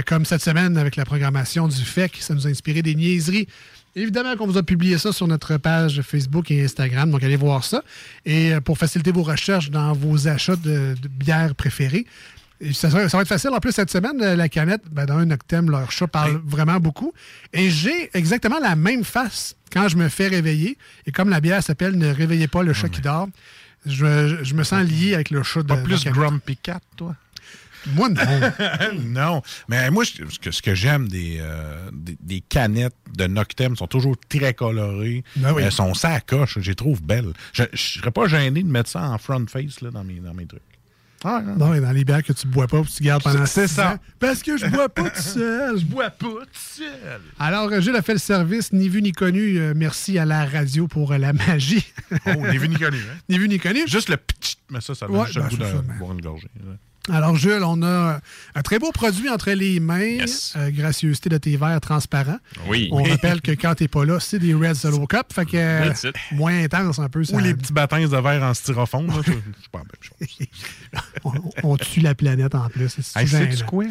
Comme 0.08 0.26
cette 0.26 0.42
semaine 0.42 0.78
avec 0.78 0.96
la 0.96 1.06
programmation 1.06 1.68
du 1.68 1.84
FEC, 1.84 2.18
ça 2.20 2.34
nous 2.34 2.48
a 2.48 2.50
inspiré 2.50 2.82
des 2.82 2.96
niaiseries. 2.96 3.48
Évidemment 3.96 4.36
qu'on 4.36 4.46
vous 4.46 4.58
a 4.58 4.64
publié 4.64 4.98
ça 4.98 5.14
sur 5.14 5.26
notre 5.28 5.56
page 5.58 6.02
Facebook 6.02 6.52
et 6.52 6.64
Instagram, 6.64 7.10
donc 7.10 7.24
allez 7.24 7.38
voir 7.38 7.64
ça. 7.64 7.82
Et 8.26 8.54
euh, 8.54 8.60
pour 8.60 8.78
faciliter 8.78 9.12
vos 9.12 9.24
recherches 9.24 9.72
dans 9.72 9.94
vos 9.94 10.28
achats 10.28 10.58
de, 10.58 10.96
de 11.02 11.08
bières 11.08 11.56
préférées, 11.56 12.06
ça, 12.74 12.88
va 12.88 13.10
ça 13.10 13.18
va 13.18 13.22
être 13.22 13.28
facile. 13.28 13.52
En 13.52 13.60
plus, 13.60 13.72
cette 13.72 13.92
semaine, 13.92 14.22
euh, 14.22 14.36
la 14.36 14.50
canette, 14.50 14.82
ben, 14.92 15.06
dans 15.06 15.18
un 15.18 15.26
Noctem, 15.26 15.70
leur 15.70 15.92
chat 15.92 16.08
parle 16.08 16.42
vraiment 16.46 16.80
beaucoup. 16.80 17.14
Et 17.54 17.70
j'ai 17.70 18.10
exactement 18.14 18.60
la 18.60 18.76
même 18.76 19.04
face 19.04 19.56
quand 19.72 19.88
je 19.88 19.98
me 19.98 20.10
fais 20.10 20.28
réveiller. 20.28 20.78
Et 21.06 21.12
comme 21.12 21.30
la 21.30 21.42
bière 21.42 21.64
s'appelle 21.64 21.98
Ne 21.98 22.14
réveillez 22.14 22.48
pas 22.48 22.64
le 22.64 22.74
chat 22.74 22.90
qui 22.90 23.02
dort, 23.02 23.28
je, 23.86 24.44
je 24.44 24.54
me 24.56 24.64
sens 24.64 24.84
lié 24.84 25.14
avec 25.14 25.30
le 25.30 25.44
chat 25.44 25.64
de 25.64 25.68
Pas 25.68 25.78
plus. 25.78 26.06
Grumpy 26.06 26.58
Cat, 26.58 26.80
toi? 26.96 27.16
Moi, 27.94 28.10
non. 28.10 28.22
non. 29.06 29.42
Mais 29.68 29.90
moi, 29.92 30.04
je- 30.04 30.26
ce 30.30 30.40
que, 30.40 30.52
ce 30.52 30.62
que 30.62 30.74
j'aime 30.76 31.08
des, 31.08 31.38
euh, 31.40 31.90
des, 31.94 32.18
des 32.22 32.42
canettes 32.42 32.96
de 33.16 33.28
Noctem 33.28 33.76
sont 33.76 33.88
toujours 33.88 34.16
très 34.30 34.54
colorées. 34.54 35.24
Ben 35.36 35.54
oui. 35.54 35.64
Elles 35.64 35.72
sont 35.72 35.94
sacoches, 35.94 36.60
je 36.60 36.70
les 36.70 36.76
trouve 36.76 37.02
belles. 37.04 37.34
Je 37.54 37.64
ne 37.64 37.68
serais 37.76 38.12
pas 38.12 38.28
gêné 38.28 38.64
de 38.64 38.68
mettre 38.70 38.90
ça 38.90 39.04
en 39.10 39.18
front 39.18 39.46
face 39.48 39.82
là, 39.82 39.92
dans, 39.92 40.04
mes, 40.04 40.16
dans 40.20 40.34
mes 40.34 40.46
trucs. 40.46 40.62
Non, 41.24 41.70
mais 41.70 41.80
dans 41.82 41.92
les 41.92 42.06
bières 42.06 42.22
que 42.22 42.34
tu 42.34 42.46
bois 42.46 42.68
pas, 42.68 42.84
puis 42.84 42.92
tu 42.98 43.02
gardes 43.04 43.24
pendant 43.24 43.48
C'est 43.48 43.68
ça. 43.68 43.94
ans. 43.94 43.98
Parce 44.20 44.44
que 44.44 44.58
je 44.58 44.68
bois 44.68 44.90
pas 44.90 45.10
tout 45.10 45.22
seul. 45.22 45.80
Je 45.80 45.84
bois 45.86 46.12
pas 46.12 46.28
tout 46.28 46.50
seul. 46.54 47.20
Alors, 47.40 47.72
euh, 47.72 47.82
Gilles 47.82 47.96
a 47.96 48.04
fait 48.04 48.14
le 48.14 48.20
service, 48.20 48.72
ni 48.72 48.90
vu 48.90 49.02
ni 49.02 49.12
connu. 49.12 49.58
Euh, 49.58 49.74
merci 49.76 50.20
à 50.20 50.26
la 50.26 50.46
radio 50.46 50.88
pour 50.88 51.14
euh, 51.14 51.18
la 51.18 51.34
magie. 51.34 51.84
Oh, 52.28 52.30
ni 52.52 52.60
vu 52.60 52.70
ni 52.70 52.76
connu. 52.76 52.98
Hein? 53.00 53.18
ni 53.30 53.40
vu 53.40 53.48
ni 53.50 53.58
connu. 53.58 53.88
Juste 53.88 54.10
le 54.10 54.18
petit. 54.18 54.58
Mais 54.70 54.82
ça, 54.82 54.94
ça 54.94 55.08
donne 55.08 55.16
Ouais, 55.16 55.26
juste 55.26 55.38
le 55.54 55.58
ben, 55.58 55.72
goût 55.72 55.82
de 55.94 55.98
boire 55.98 56.12
une 56.12 56.22
gorgée. 56.22 56.50
là. 56.64 56.74
Alors, 57.12 57.36
Jules, 57.36 57.64
on 57.64 57.84
a 57.84 58.20
un 58.56 58.62
très 58.64 58.80
beau 58.80 58.92
produit 58.92 59.30
entre 59.30 59.52
les 59.52 59.80
mains. 59.80 60.18
Euh, 60.56 60.72
gracieuseté 60.72 61.30
de 61.30 61.38
tes 61.38 61.56
verres 61.56 61.80
transparents. 61.82 62.40
Oui. 62.68 62.90
On 62.92 63.04
Oui. 63.04 63.12
rappelle 63.12 63.42
que 63.42 63.52
quand 63.52 63.76
t'es 63.76 63.88
pas 63.88 64.06
là, 64.06 64.20
c'est 64.20 64.40
des 64.40 64.54
Red 64.56 64.74
Solo 64.76 65.06
Cup. 65.06 65.28
Fait 65.32 65.46
que 65.46 65.56
euh, 65.58 65.94
moins 66.32 66.64
intense 66.64 66.98
un 67.00 67.08
peu. 67.10 67.24
Ça, 67.24 67.36
Ou 67.36 67.40
les 67.40 67.54
petits 67.54 67.74
bâtons 67.74 68.00
de 68.00 68.08
verre 68.08 68.44
en 68.44 68.54
styrofoam. 68.56 69.08
C'est 69.24 69.34
pas 69.72 69.80
la 69.80 69.84
même 69.84 69.92
chose. 70.02 70.48
on, 71.24 71.34
on 71.74 71.78
tue 71.78 72.00
la 72.00 72.16
planète 72.16 72.56
en 72.56 72.70
plus. 72.70 72.90
C'est 73.00 73.20
Hey, 73.20 73.28
gênant. 73.28 73.52
sais-tu 73.52 73.64
quoi? 73.66 73.86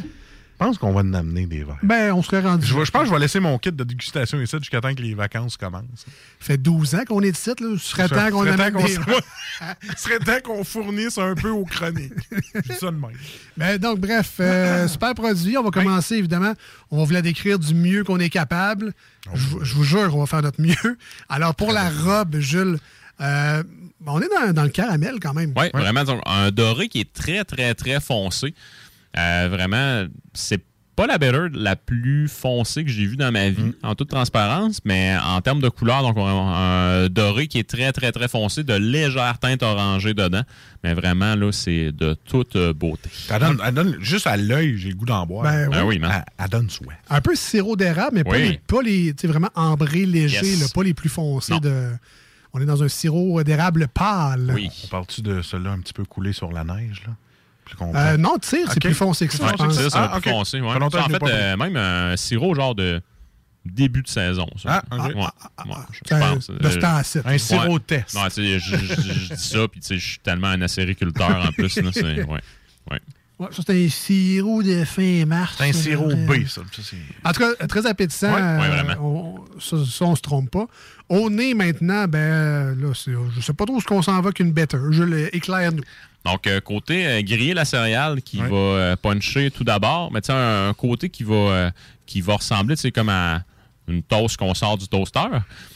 Je 0.64 0.68
pense 0.68 0.78
qu'on 0.78 0.92
va 0.92 1.00
en 1.00 1.12
amener 1.12 1.44
des 1.46 1.62
verres? 1.62 1.76
Ben, 1.82 2.12
on 2.14 2.22
serait 2.22 2.40
rendu. 2.40 2.66
Je, 2.66 2.74
pense 2.74 3.02
que 3.02 3.08
je 3.08 3.12
vais 3.12 3.18
laisser 3.18 3.38
mon 3.38 3.58
kit 3.58 3.70
de 3.70 3.84
dégustation 3.84 4.40
ici 4.40 4.56
jusqu'à 4.58 4.80
temps 4.80 4.94
que 4.94 5.02
les 5.02 5.14
vacances 5.14 5.58
commencent. 5.58 6.06
fait 6.40 6.56
12 6.56 6.94
ans 6.94 7.04
qu'on 7.06 7.20
est 7.20 7.36
ici. 7.36 7.50
Là. 7.60 7.76
Ce 7.78 7.90
serait 7.90 8.08
Ça- 8.08 8.16
temps 8.16 8.30
qu'on 8.30 8.46
amène 8.46 8.74
des... 8.76 8.94
serait 9.98 10.18
temps 10.20 10.40
qu'on 10.42 10.64
fournisse 10.64 11.18
un 11.18 11.34
peu 11.34 11.50
aux 11.50 11.64
chroniques. 11.66 12.12
Je 12.54 12.60
dis 12.60 12.78
ça 12.78 12.86
de 12.86 12.96
même. 12.96 13.10
Ben, 13.58 13.76
donc, 13.78 14.00
bref, 14.00 14.36
euh, 14.40 14.88
super 14.88 15.14
produit. 15.14 15.58
On 15.58 15.62
va 15.62 15.70
commencer, 15.70 16.16
évidemment. 16.16 16.54
On 16.90 16.98
va 16.98 17.04
vous 17.04 17.12
la 17.12 17.22
décrire 17.22 17.58
du 17.58 17.74
mieux 17.74 18.02
qu'on 18.02 18.18
est 18.18 18.30
capable. 18.30 18.94
Je, 19.34 19.46
vous- 19.48 19.64
je 19.64 19.74
vous 19.74 19.84
jure 19.84 20.10
qu'on 20.10 20.20
va 20.20 20.26
faire 20.26 20.42
notre 20.42 20.60
mieux. 20.62 20.96
Alors, 21.28 21.54
pour 21.54 21.72
la 21.72 21.90
robe, 21.90 22.38
Jules, 22.38 22.78
euh, 23.20 23.62
on 24.06 24.20
est 24.20 24.28
dans, 24.28 24.52
dans 24.52 24.64
le 24.64 24.70
caramel 24.70 25.16
quand 25.20 25.34
même. 25.34 25.52
Oui, 25.56 25.66
vraiment. 25.72 26.04
donc, 26.04 26.20
un 26.26 26.50
doré 26.50 26.88
qui 26.88 27.00
est 27.00 27.12
très, 27.12 27.44
très, 27.44 27.74
très 27.74 28.00
foncé. 28.00 28.54
Euh, 29.16 29.48
vraiment, 29.50 30.04
c'est 30.32 30.62
pas 30.96 31.06
la 31.08 31.18
better 31.18 31.48
la 31.52 31.74
plus 31.74 32.28
foncée 32.28 32.84
que 32.84 32.90
j'ai 32.90 33.04
vue 33.04 33.16
dans 33.16 33.32
ma 33.32 33.50
vie, 33.50 33.74
en 33.82 33.96
toute 33.96 34.10
transparence, 34.10 34.78
mais 34.84 35.16
en 35.24 35.40
termes 35.40 35.60
de 35.60 35.68
couleur, 35.68 36.02
donc 36.02 36.16
on 36.16 36.24
a 36.24 36.30
un 36.56 37.08
doré 37.08 37.48
qui 37.48 37.58
est 37.58 37.68
très, 37.68 37.90
très, 37.92 38.12
très 38.12 38.28
foncé, 38.28 38.62
de 38.62 38.74
légères 38.74 39.40
teintes 39.40 39.64
orangées 39.64 40.14
dedans. 40.14 40.42
Mais 40.84 40.94
vraiment, 40.94 41.34
là, 41.34 41.50
c'est 41.50 41.90
de 41.90 42.14
toute 42.24 42.56
beauté. 42.76 43.10
Elle 43.28 43.40
donne, 43.40 43.60
elle 43.66 43.74
donne- 43.74 43.96
juste 43.98 44.28
à 44.28 44.36
l'œil, 44.36 44.78
j'ai 44.78 44.90
le 44.90 44.94
goût 44.94 45.04
d'en 45.06 45.26
boire. 45.26 45.42
Ben 45.42 45.68
oui. 45.68 45.76
Ah 45.76 45.84
oui, 45.84 45.98
man. 45.98 46.12
Elle, 46.14 46.44
elle 46.44 46.50
donne 46.50 46.70
soin. 46.70 46.94
Un 47.10 47.20
peu 47.20 47.34
sirop 47.34 47.74
d'érable, 47.74 48.12
mais 48.14 48.22
pas 48.24 48.30
Oui. 48.30 48.50
les, 48.50 48.60
pas 48.64 48.82
les 48.82 49.14
tu 49.14 49.22
sais, 49.22 49.26
vraiment 49.26 49.50
ambrés 49.56 50.06
légers, 50.06 50.46
Yes. 50.46 50.60
là, 50.60 50.66
pas 50.72 50.84
les 50.84 50.94
plus 50.94 51.08
foncés. 51.08 51.54
Non. 51.54 51.58
De... 51.58 51.88
On 52.52 52.60
est 52.60 52.66
dans 52.66 52.84
un 52.84 52.88
sirop 52.88 53.42
d'érable 53.42 53.88
pâle. 53.88 54.54
On 54.56 54.86
parle-tu 54.88 55.22
de 55.22 55.42
celui-là 55.42 55.72
un 55.72 55.80
petit 55.80 55.92
peu 55.92 56.04
coulé 56.04 56.32
sur 56.32 56.52
la 56.52 56.62
neige, 56.62 57.02
là? 57.04 57.14
Plus 57.64 57.76
Euh, 57.94 58.16
non, 58.16 58.36
tire, 58.38 58.66
c'est 58.68 58.76
Ok. 58.76 58.82
plus 58.82 58.94
foncé 58.94 59.26
que 59.26 59.34
ça, 59.34 59.44
Ouais, 59.44 59.50
je 59.52 59.56
pense. 59.56 59.74
c'est 59.74 59.82
ça, 59.84 59.90
c'est 59.90 59.96
un 59.98 60.10
Ah, 60.12 60.20
foncé. 60.20 60.60
Ouais. 60.60 60.72
Ça, 60.90 61.04
en 61.04 61.08
fait, 61.08 61.22
euh, 61.22 61.56
même 61.56 61.76
un 61.76 62.16
sirop 62.16 62.54
genre 62.54 62.74
de 62.74 63.00
début 63.64 64.02
de 64.02 64.08
saison. 64.08 64.46
Ça. 64.62 64.82
Ah, 64.90 64.96
ok. 64.96 65.14
Ouais, 65.14 65.14
ouais, 65.14 65.74
je 66.08 66.14
Euh, 66.14 66.18
pense. 66.20 66.50
de 66.50 66.68
ce 66.70 66.78
temps-ci. 66.78 67.18
Un 67.24 67.38
sirop 67.38 67.78
test. 67.78 68.14
Non, 68.14 68.22
je, 68.34 68.58
je- 68.58 68.76
je 68.76 69.34
dis 69.34 69.40
ça, 69.42 69.66
puis 69.68 69.80
je 69.88 69.94
suis 69.96 70.18
tellement 70.18 70.48
un 70.48 70.60
acériculteur 70.62 71.46
en 71.48 71.52
plus. 71.52 71.76
Là, 71.80 71.90
c'est, 71.92 72.02
ouais, 72.24 72.40
ouais. 72.90 73.00
Ouais, 73.36 73.48
ça, 73.50 73.62
c'est 73.66 73.84
un 73.84 73.88
sirop 73.88 74.62
de 74.62 74.84
fin 74.84 75.24
mars. 75.26 75.54
C'est 75.58 75.68
un 75.68 75.72
sirop 75.72 76.10
Euh, 76.10 76.26
B, 76.26 76.46
ça. 76.46 76.60
Ça, 76.70 76.82
c'est- 76.84 76.96
En 77.24 77.32
tout 77.32 77.40
cas, 77.40 77.66
très 77.66 77.84
appétissant. 77.86 78.28
Ouais, 78.32 78.40
ouais, 78.40 78.40
euh, 78.66 78.82
vraiment. 78.82 78.94
on- 79.56 79.60
ça, 79.60 79.76
ça, 79.90 80.04
on 80.04 80.14
se 80.14 80.20
trompe 80.22 80.50
pas. 80.50 80.66
Au 81.08 81.28
nez, 81.30 81.52
maintenant, 81.54 82.06
ben 82.06 82.78
là, 82.78 82.92
c'est- 82.94 83.10
je 83.34 83.40
sais 83.40 83.52
pas 83.52 83.64
trop 83.64 83.80
ce 83.80 83.86
qu'on 83.86 84.02
s'en 84.02 84.20
va 84.20 84.30
qu'une 84.30 84.52
better. 84.52 84.78
Je 84.90 85.02
l'éclaire-nous. 85.02 85.82
Donc, 86.24 86.46
euh, 86.46 86.60
côté 86.60 87.06
euh, 87.06 87.22
griller 87.22 87.54
la 87.54 87.64
céréale 87.64 88.22
qui 88.22 88.38
va 88.38 88.56
euh, 88.56 88.96
puncher 88.96 89.50
tout 89.50 89.64
d'abord, 89.64 90.10
mais 90.10 90.20
tu 90.22 90.26
sais, 90.26 90.32
un, 90.32 90.68
un 90.70 90.74
côté 90.74 91.10
qui 91.10 91.22
va, 91.22 91.70
qui 92.06 92.20
va 92.20 92.36
ressembler, 92.36 92.76
tu 92.76 92.82
sais, 92.82 92.92
comme 92.92 93.10
à 93.10 93.42
une 93.88 94.02
toast 94.02 94.36
qu'on 94.36 94.54
sort 94.54 94.78
du 94.78 94.88
toaster. 94.88 95.20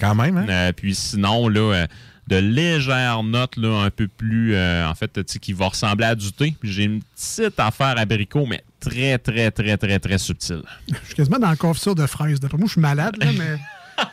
Quand 0.00 0.14
même, 0.14 0.38
hein? 0.38 0.46
Euh, 0.48 0.72
puis 0.72 0.94
sinon, 0.94 1.48
là, 1.48 1.74
euh, 1.74 1.86
de 2.26 2.36
légères 2.36 3.22
notes, 3.22 3.56
là, 3.56 3.82
un 3.82 3.90
peu 3.90 4.08
plus, 4.08 4.54
euh, 4.54 4.88
en 4.88 4.94
fait, 4.94 5.12
tu 5.12 5.22
sais, 5.26 5.38
qui 5.38 5.52
va 5.52 5.68
ressembler 5.68 6.06
à 6.06 6.14
du 6.14 6.32
thé. 6.32 6.54
Puis 6.58 6.72
j'ai 6.72 6.84
une 6.84 7.02
petite 7.02 7.58
affaire 7.58 7.98
abricot, 7.98 8.46
mais 8.46 8.62
très, 8.80 9.18
très, 9.18 9.50
très, 9.50 9.76
très, 9.76 9.98
très 9.98 10.18
subtile. 10.18 10.62
Je 10.88 11.06
suis 11.06 11.14
quasiment 11.14 11.38
dans 11.38 11.50
la 11.50 11.56
confiture 11.56 11.94
de 11.94 12.06
fraises. 12.06 12.40
D'après 12.40 12.58
moi, 12.58 12.66
je 12.66 12.72
suis 12.72 12.80
malade, 12.80 13.16
là, 13.18 13.26
mais. 13.36 13.58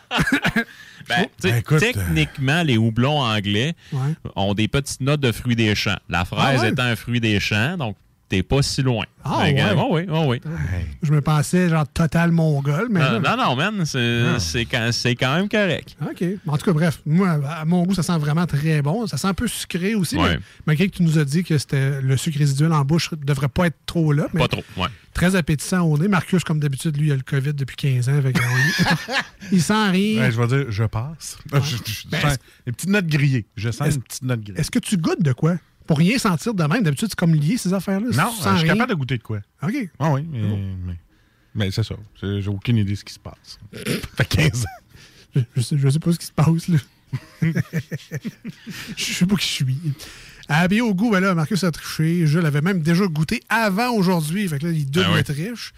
Ben, 1.07 1.27
Ben, 1.43 1.55
écoute, 1.57 1.79
techniquement, 1.81 2.63
les 2.63 2.77
houblons 2.77 3.19
anglais 3.21 3.75
Ouais. 3.93 4.13
ont 4.35 4.55
des 4.55 4.67
petites 4.67 5.01
notes 5.01 5.19
de 5.21 5.31
fruits 5.31 5.55
des 5.55 5.75
champs. 5.75 5.99
La 6.09 6.25
fraise 6.25 6.41
Ah 6.59 6.61
ouais? 6.63 6.69
étant 6.69 6.83
un 6.83 6.95
fruit 6.95 7.19
des 7.19 7.39
champs, 7.39 7.77
donc 7.77 7.95
t'es 8.29 8.43
pas 8.43 8.61
si 8.61 8.81
loin. 8.81 9.05
Ah 9.23 9.45
que, 9.49 9.55
ouais? 9.55 10.05
oui, 10.05 10.05
oui, 10.07 10.39
oui. 10.45 10.51
Je 11.01 11.11
me 11.11 11.21
pensais 11.21 11.67
genre 11.69 11.87
total 11.87 12.31
mongol, 12.31 12.87
mais. 12.91 12.99
Non, 12.99 13.19
là- 13.19 13.35
non, 13.37 13.43
non, 13.43 13.55
man, 13.55 13.85
c'est 13.85 14.39
c'est 14.39 14.65
quand, 14.65 14.89
quand 15.03 15.35
même 15.35 15.49
correct. 15.49 15.95
OK. 16.01 16.23
En 16.47 16.57
tout 16.57 16.65
cas, 16.65 16.73
bref, 16.73 17.01
moi, 17.05 17.39
à 17.47 17.65
mon 17.65 17.83
goût, 17.83 17.93
ça 17.95 18.03
sent 18.03 18.17
vraiment 18.19 18.45
très 18.45 18.81
bon. 18.81 19.07
Ça 19.07 19.17
sent 19.17 19.27
un 19.27 19.33
peu 19.33 19.47
sucré 19.47 19.95
aussi. 19.95 20.15
Ouais. 20.17 20.35
Mais, 20.35 20.39
malgré 20.67 20.89
que 20.89 20.97
tu 20.97 21.03
nous 21.03 21.17
as 21.17 21.25
dit 21.25 21.43
que 21.43 21.57
c'était 21.57 22.01
le 22.01 22.17
sucre 22.17 22.37
résiduel 22.39 22.71
en 22.73 22.83
bouche 22.85 23.11
ne 23.11 23.17
devrait 23.17 23.49
pas 23.49 23.67
être 23.67 23.77
trop 23.85 24.13
là. 24.13 24.27
mais 24.33 24.41
Pas 24.41 24.47
trop, 24.47 24.63
ouais. 24.77 24.87
Très 25.13 25.35
appétissant 25.35 25.81
au 25.81 25.97
nez. 25.97 26.07
Marcus, 26.07 26.43
comme 26.43 26.59
d'habitude, 26.59 26.97
lui, 26.97 27.07
il 27.07 27.11
a 27.13 27.15
le 27.15 27.21
COVID 27.23 27.53
depuis 27.53 27.75
15 27.77 28.09
ans. 28.09 28.19
on- 28.23 29.11
il 29.51 29.61
sent 29.61 29.89
rien. 29.91 30.21
Ouais, 30.21 30.31
je 30.31 30.41
vais 30.41 30.47
dire, 30.47 30.65
je 30.71 30.83
passe. 30.83 31.37
Je, 31.53 31.59
je- 31.61 31.75
je 32.03 32.07
Ben, 32.09 32.21
sens 32.21 32.37
une 32.67 32.73
petite 32.73 32.89
note 32.89 33.07
grillée. 33.07 33.45
Je 33.55 33.69
sens 33.71 33.95
une 33.95 34.01
petite 34.01 34.23
note 34.23 34.41
grillée. 34.41 34.59
Est-ce 34.59 34.71
que 34.71 34.79
tu 34.79 34.97
goûtes 34.97 35.21
de 35.23 35.31
quoi? 35.33 35.55
Pour 35.87 35.97
rien 35.99 36.17
sentir 36.17 36.53
de 36.53 36.63
même. 36.63 36.83
D'habitude, 36.83 37.09
c'est 37.09 37.15
comme 37.19 37.35
lié, 37.35 37.57
ces 37.57 37.73
affaires-là. 37.73 38.07
Non, 38.11 38.31
je 38.35 38.41
suis 38.41 38.49
rien. 38.49 38.73
capable 38.73 38.89
de 38.91 38.95
goûter 38.95 39.17
de 39.17 39.23
quoi. 39.23 39.39
OK. 39.63 39.73
Ah 39.99 40.11
oui, 40.13 40.25
mais, 40.31 40.39
mais, 40.85 40.95
mais 41.53 41.71
c'est 41.71 41.83
ça. 41.83 41.95
J'ai 42.21 42.47
aucune 42.47 42.77
idée 42.77 42.91
de 42.93 42.97
ce 42.97 43.03
qui 43.03 43.13
se 43.13 43.19
passe. 43.19 43.59
Ça 43.73 43.81
fait 44.17 44.27
15 44.27 44.65
ans. 44.65 44.69
Je, 45.35 45.41
je 45.55 45.61
sais, 45.61 45.77
je 45.77 45.89
sais 45.89 45.99
pas 45.99 46.11
ce 46.13 46.19
qui 46.19 46.25
se 46.25 46.31
passe, 46.31 46.67
là. 46.69 46.77
je 48.97 49.03
sais 49.03 49.25
pas 49.25 49.35
qui 49.35 49.47
je 49.47 49.53
suis. 49.53 49.77
Ah, 50.47 50.67
bien, 50.67 50.83
au 50.83 50.93
goût, 50.93 51.11
ben 51.11 51.19
là, 51.19 51.33
Marcus 51.35 51.63
a 51.63 51.71
triché. 51.71 52.25
Je 52.27 52.39
l'avais 52.39 52.61
même 52.61 52.81
déjà 52.81 53.05
goûté 53.07 53.41
avant 53.49 53.89
aujourd'hui. 53.91 54.47
Fait 54.47 54.59
que 54.59 54.67
là, 54.67 54.71
il 54.71 54.89
double 54.89 55.05
Ah 55.09 55.11
ouais. 55.13 55.17
le 55.19 55.23
triche. 55.23 55.73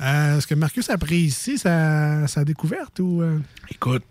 Euh, 0.00 0.38
Est-ce 0.38 0.46
que 0.46 0.54
Marcus 0.54 0.88
a 0.90 0.98
pris 0.98 1.18
ici 1.18 1.58
sa, 1.58 2.26
sa 2.26 2.44
découverte 2.44 2.98
ou. 3.00 3.22
euh? 3.22 3.38
Écoute. 3.70 4.02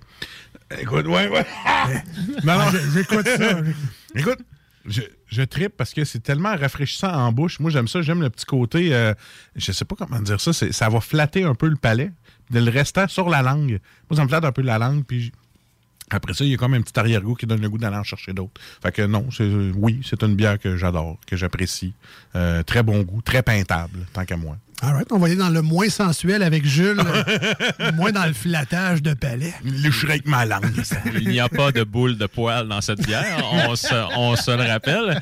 Écoute, 0.80 1.06
ouais, 1.08 1.28
ouais. 1.30 1.46
non, 2.44 2.58
non. 2.58 2.66
J'écoute 2.94 3.28
ça. 3.28 3.60
Écoute, 4.16 4.40
je, 4.86 5.02
je 5.28 5.42
trippe 5.44 5.76
parce 5.78 5.94
que 5.94 6.04
c'est 6.04 6.20
tellement 6.20 6.56
rafraîchissant 6.56 7.12
en 7.12 7.32
bouche. 7.32 7.60
Moi, 7.60 7.72
j'aime 7.72 7.88
ça. 7.88 8.02
J'aime 8.02 8.22
le 8.22 8.30
petit 8.30 8.46
côté. 8.46 8.94
euh, 8.94 9.14
je 9.56 9.72
sais 9.72 9.86
pas 9.86 9.96
comment 9.96 10.20
dire 10.20 10.40
ça. 10.42 10.54
Ça 10.54 10.90
va 10.90 11.00
flatter 11.00 11.44
un 11.44 11.56
peu 11.56 11.68
le 11.68 11.76
palais. 11.76 12.12
De 12.52 12.60
le 12.60 12.70
restant 12.70 13.08
sur 13.08 13.30
la 13.30 13.42
langue. 13.42 13.80
Moi, 14.10 14.18
ça 14.18 14.24
me 14.24 14.28
flatte 14.28 14.44
un 14.46 14.52
peu 14.52 14.62
la 14.62 14.78
langue. 14.78 15.04
Puis 15.06 15.32
après 16.10 16.34
ça, 16.34 16.44
il 16.44 16.52
y 16.52 16.54
a 16.54 16.58
comme 16.58 16.74
un 16.74 16.82
petit 16.82 17.00
arrière-goût 17.00 17.36
qui 17.36 17.46
donne 17.48 17.62
le 17.62 17.70
goût 17.70 17.78
d'aller 17.78 17.96
en 17.96 18.04
chercher 18.04 18.34
d'autres. 18.34 18.60
Fait 18.82 18.92
que 18.92 19.02
non, 19.04 19.30
c'est 19.32 19.50
oui, 19.76 20.02
c'est 20.04 20.22
une 20.24 20.36
bière 20.36 20.60
que 20.60 20.76
j'adore, 20.78 21.18
que 21.26 21.36
j'apprécie. 21.36 21.94
Euh, 22.36 22.62
très 22.62 22.84
bon 22.84 23.02
goût, 23.02 23.22
très 23.22 23.42
peintable, 23.42 24.06
tant 24.12 24.26
qu'à 24.26 24.38
moi. 24.38 24.58
All 24.82 24.92
right, 24.94 25.08
on 25.12 25.18
va 25.18 25.28
aller 25.28 25.38
dans 25.38 25.50
le 25.50 25.62
moins 25.62 25.88
sensuel 25.88 26.44
avec 26.44 26.66
Jules, 26.66 27.00
moins 27.94 28.12
dans 28.12 28.26
le 28.26 28.34
flattage 28.34 29.02
de 29.02 29.14
palais. 29.14 29.54
Avec 30.04 30.28
ma 30.28 30.46
langue. 30.46 30.66
Il 31.22 31.30
n'y 31.30 31.40
a 31.40 31.48
pas 31.48 31.72
de 31.72 31.84
boule 31.84 32.18
de 32.18 32.26
poil 32.26 32.68
dans 32.68 32.82
cette 32.82 33.02
bière, 33.06 33.42
on 33.70 33.76
se, 33.78 33.94
on 34.18 34.36
se 34.36 34.52
le 34.52 34.64
rappelle. 34.70 35.22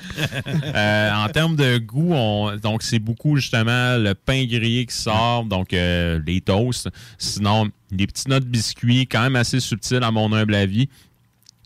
Euh, 0.74 1.12
en 1.14 1.28
termes 1.30 1.56
de 1.56 1.78
goût, 1.78 2.14
on- 2.14 2.56
donc 2.58 2.82
c'est 2.82 2.97
beaucoup 2.97 3.36
justement 3.36 3.97
le 3.97 4.14
pain 4.16 4.45
grillé 4.45 4.88
qui 4.88 4.95
sort, 4.95 5.43
donc 5.45 5.74
euh, 5.74 6.20
les 6.26 6.41
toasts. 6.41 6.89
Sinon, 7.20 7.70
des 7.91 8.08
petites 8.08 8.30
notes 8.30 8.45
biscuits, 8.45 9.06
quand 9.06 9.22
même 9.22 9.36
assez 9.36 9.60
subtiles 9.60 10.04
à 10.04 10.10
mon 10.10 10.34
humble 10.34 10.56
avis. 10.56 10.89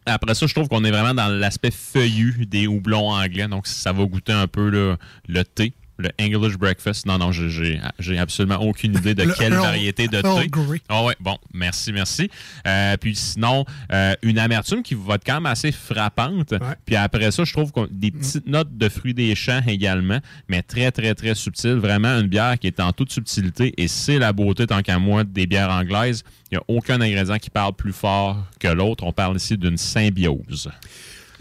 Après 0.05 0.35
ça, 0.35 0.45
je 0.47 0.53
trouve 0.53 0.67
qu'on 0.67 0.83
est 0.83 0.91
vraiment 0.91 1.13
dans 1.13 1.29
l'aspect 1.29 1.71
feuillu 1.71 2.45
des 2.45 2.67
houblons 2.67 3.09
anglais. 3.11 3.47
Donc, 3.47 3.67
ça 3.67 3.93
va 3.93 4.03
goûter 4.05 4.33
un 4.33 4.47
peu 4.47 4.69
le, 4.69 4.97
le 5.27 5.43
thé, 5.43 5.73
le 5.97 6.09
English 6.19 6.57
breakfast. 6.57 7.05
Non, 7.05 7.17
non, 7.17 7.31
j'ai- 7.31 7.79
absolument 8.17 8.57
aucune 8.57 8.95
idée 8.95 9.13
de 9.15 9.23
Le 9.23 9.33
quelle 9.33 9.53
variété 9.53 10.07
de 10.07 10.21
thé. 10.41 10.47
Ah 10.89 11.03
ouais, 11.03 11.15
bon, 11.19 11.37
merci, 11.53 11.91
merci. 11.93 12.29
Euh, 12.67 12.97
puis 12.97 13.15
sinon, 13.15 13.65
euh, 13.91 14.13
une 14.21 14.39
amertume 14.39 14.83
qui 14.83 14.95
va 14.95 15.15
être 15.15 15.25
quand 15.25 15.35
même 15.35 15.45
assez 15.45 15.71
frappante. 15.71 16.53
Puis 16.85 16.95
après 16.95 17.31
ça, 17.31 17.43
je 17.43 17.53
trouve 17.53 17.71
qu'on 17.71 17.87
des 17.89 18.11
petites 18.11 18.47
notes 18.47 18.77
de 18.77 18.89
fruits 18.89 19.13
des 19.13 19.35
champs 19.35 19.61
également, 19.67 20.19
mais 20.49 20.61
très, 20.61 20.91
très, 20.91 21.13
très 21.15 21.35
subtiles. 21.35 21.75
Vraiment 21.75 22.19
une 22.19 22.27
bière 22.27 22.57
qui 22.59 22.67
est 22.67 22.79
en 22.79 22.91
toute 22.91 23.11
subtilité 23.11 23.73
et 23.77 23.87
c'est 23.87 24.19
la 24.19 24.33
beauté, 24.33 24.67
tant 24.67 24.81
qu'à 24.81 24.99
moi, 24.99 25.23
des 25.23 25.47
bières 25.47 25.69
anglaises. 25.69 26.23
Il 26.51 26.55
n'y 26.55 26.57
a 26.59 26.63
aucun 26.67 27.01
ingrédient 27.01 27.37
qui 27.37 27.49
parle 27.49 27.73
plus 27.73 27.93
fort 27.93 28.43
que 28.59 28.67
l'autre. 28.67 29.03
On 29.03 29.11
parle 29.11 29.35
ici 29.37 29.57
d'une 29.57 29.77
symbiose. 29.77 30.69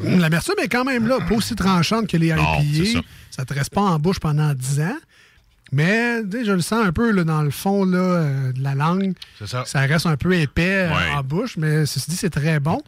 L'amertume 0.01 0.55
est 0.63 0.69
quand 0.69 0.85
même 0.85 1.07
là, 1.07 1.19
pas 1.29 1.35
aussi 1.37 1.55
tranchante 1.55 2.09
que 2.09 2.17
les 2.17 2.29
IPA. 2.29 3.01
Ça. 3.35 3.45
Te 3.45 3.55
reste 3.55 3.71
pas 3.75 3.81
en 3.83 3.99
bouche 3.99 4.21
pendant 4.21 4.53
10 4.55 4.81
ans. 4.81 4.97
Mais 5.73 6.21
je 6.31 6.53
le 6.53 6.61
sens 6.61 6.85
un 6.87 6.93
peu 6.93 7.11
là, 7.11 7.25
dans 7.25 7.43
le 7.43 7.51
fond 7.51 7.85
là, 7.85 7.99
euh, 7.99 8.53
de 8.53 8.63
la 8.63 8.75
langue. 8.75 9.15
Ça. 9.45 9.65
Ça 9.65 9.81
reste 9.81 10.07
un 10.07 10.17
peu 10.17 10.35
épais 10.35 10.89
euh, 10.89 10.95
Ouais. 10.95 11.11
en 11.17 11.23
bouche, 11.25 11.57
mais 11.57 11.85
ceci 11.87 12.11
dit, 12.11 12.17
c'est 12.17 12.31
très 12.31 12.61
bon. 12.61 12.81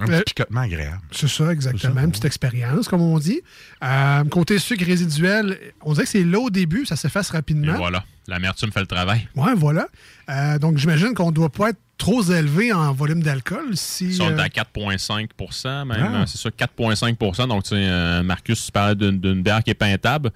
Un 0.00 0.06
petit 0.06 0.22
picotement 0.34 0.60
agréable. 0.60 1.00
C'est 1.10 1.28
ça, 1.28 1.52
exactement. 1.52 2.00
Une 2.02 2.10
petite 2.10 2.24
expérience, 2.24 2.86
comme 2.88 3.00
on 3.02 3.18
dit. 3.18 3.40
Euh, 3.82 4.24
côté 4.24 4.58
sucre 4.58 4.84
résiduel, 4.84 5.58
on 5.82 5.92
dirait 5.92 6.04
que 6.04 6.10
c'est 6.10 6.24
là 6.24 6.38
au 6.38 6.50
début, 6.50 6.86
ça 6.86 6.94
s'efface 6.96 7.30
Et 7.30 7.36
rapidement. 7.36 7.74
voilà. 7.76 8.04
L'amertume 8.28 8.70
fait 8.70 8.80
le 8.80 8.86
travail. 8.86 9.26
Ouais, 9.36 9.54
voilà. 9.56 9.88
Euh, 10.28 10.58
donc, 10.58 10.76
j'imagine 10.78 11.14
qu'on 11.14 11.30
ne 11.30 11.34
doit 11.34 11.48
pas 11.48 11.70
être 11.70 11.78
trop 11.96 12.22
élevé 12.22 12.72
en 12.72 12.92
volume 12.92 13.22
d'alcool. 13.22 13.70
Si, 13.74 14.04
Ils 14.06 14.14
sont 14.14 14.30
euh, 14.30 14.38
à 14.38 14.48
4,5 14.48 15.84
même. 15.86 15.90
Ah. 16.14 16.20
Euh, 16.22 16.26
C'est 16.26 16.38
ça, 16.38 16.50
4,5% 16.50 17.48
Donc, 17.48 17.62
tu 17.64 17.70
sais, 17.70 17.76
euh, 17.76 18.22
Marcus, 18.22 18.66
tu 18.66 18.70
parlais 18.70 18.94
d'une 18.94 19.42
bière 19.42 19.64
qui 19.64 19.70
est 19.70 19.74
peintable. 19.74 20.30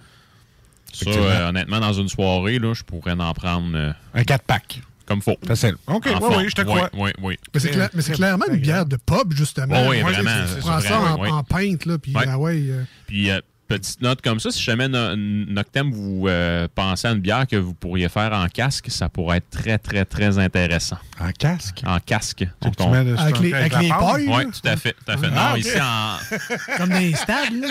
Ça, 0.92 1.08
euh, 1.10 1.48
honnêtement, 1.50 1.80
dans 1.80 1.92
une 1.92 2.08
soirée, 2.08 2.58
là, 2.58 2.72
je 2.74 2.82
pourrais 2.82 3.12
en 3.12 3.32
prendre. 3.34 3.70
euh, 3.76 3.92
Un 4.14 4.22
4-pack. 4.22 4.80
Comme 5.12 5.20
faut. 5.20 5.36
Facile. 5.46 5.74
OK, 5.88 6.06
oui, 6.06 6.34
oui, 6.38 6.44
je 6.48 6.54
te 6.54 6.62
Oui, 6.62 6.66
crois. 6.66 6.90
Oui, 6.94 7.10
oui. 7.22 7.36
Mais 7.52 7.60
c'est, 7.60 7.70
cla- 7.70 7.90
mais 7.92 8.00
c'est 8.00 8.12
clairement 8.12 8.46
une 8.50 8.56
bière 8.60 8.86
de 8.86 8.96
pub, 8.96 9.34
justement. 9.34 9.86
Oui, 9.88 10.00
vraiment, 10.00 10.30
Tu 10.54 10.60
prends 10.60 10.80
ça, 10.80 10.98
en, 10.98 11.00
vraiment, 11.02 11.20
oui. 11.20 11.28
en 11.30 11.44
pinte, 11.44 11.84
là, 11.84 11.98
puis 11.98 12.14
ah 12.16 12.38
ouais. 12.38 12.62
euh, 12.68 12.82
Puis, 13.06 13.30
euh, 13.30 13.38
petite 13.78 14.00
note 14.02 14.22
comme 14.22 14.40
ça, 14.40 14.50
si 14.50 14.62
jamais 14.62 14.88
no- 14.88 15.16
Noctem, 15.16 15.90
vous 15.90 16.26
euh, 16.28 16.68
pensez 16.74 17.06
à 17.08 17.12
une 17.12 17.20
bière 17.20 17.46
que 17.46 17.56
vous 17.56 17.74
pourriez 17.74 18.08
faire 18.08 18.32
en 18.32 18.46
casque, 18.48 18.90
ça 18.90 19.08
pourrait 19.08 19.38
être 19.38 19.50
très, 19.50 19.78
très, 19.78 20.04
très 20.04 20.38
intéressant. 20.38 20.98
En 21.20 21.30
casque? 21.32 21.82
En 21.86 21.98
casque. 21.98 22.46
Donc, 22.62 22.76
tu 22.76 22.82
on- 22.82 22.90
mets 22.90 23.04
le- 23.04 23.18
Avec 23.18 23.38
les- 23.40 23.52
avec 23.54 23.78
les 23.80 23.88
pailles, 23.88 24.26
Oui, 24.28 24.44
tout 24.50 24.68
à 24.68 24.76
fait. 24.76 24.92
Tout 25.04 25.12
à 25.12 25.16
fait. 25.16 25.28
Ah, 25.34 25.50
non, 25.50 25.56
ici, 25.56 25.70
en, 25.80 26.76
comme 26.78 27.14
stades, 27.14 27.60
là. 27.60 27.68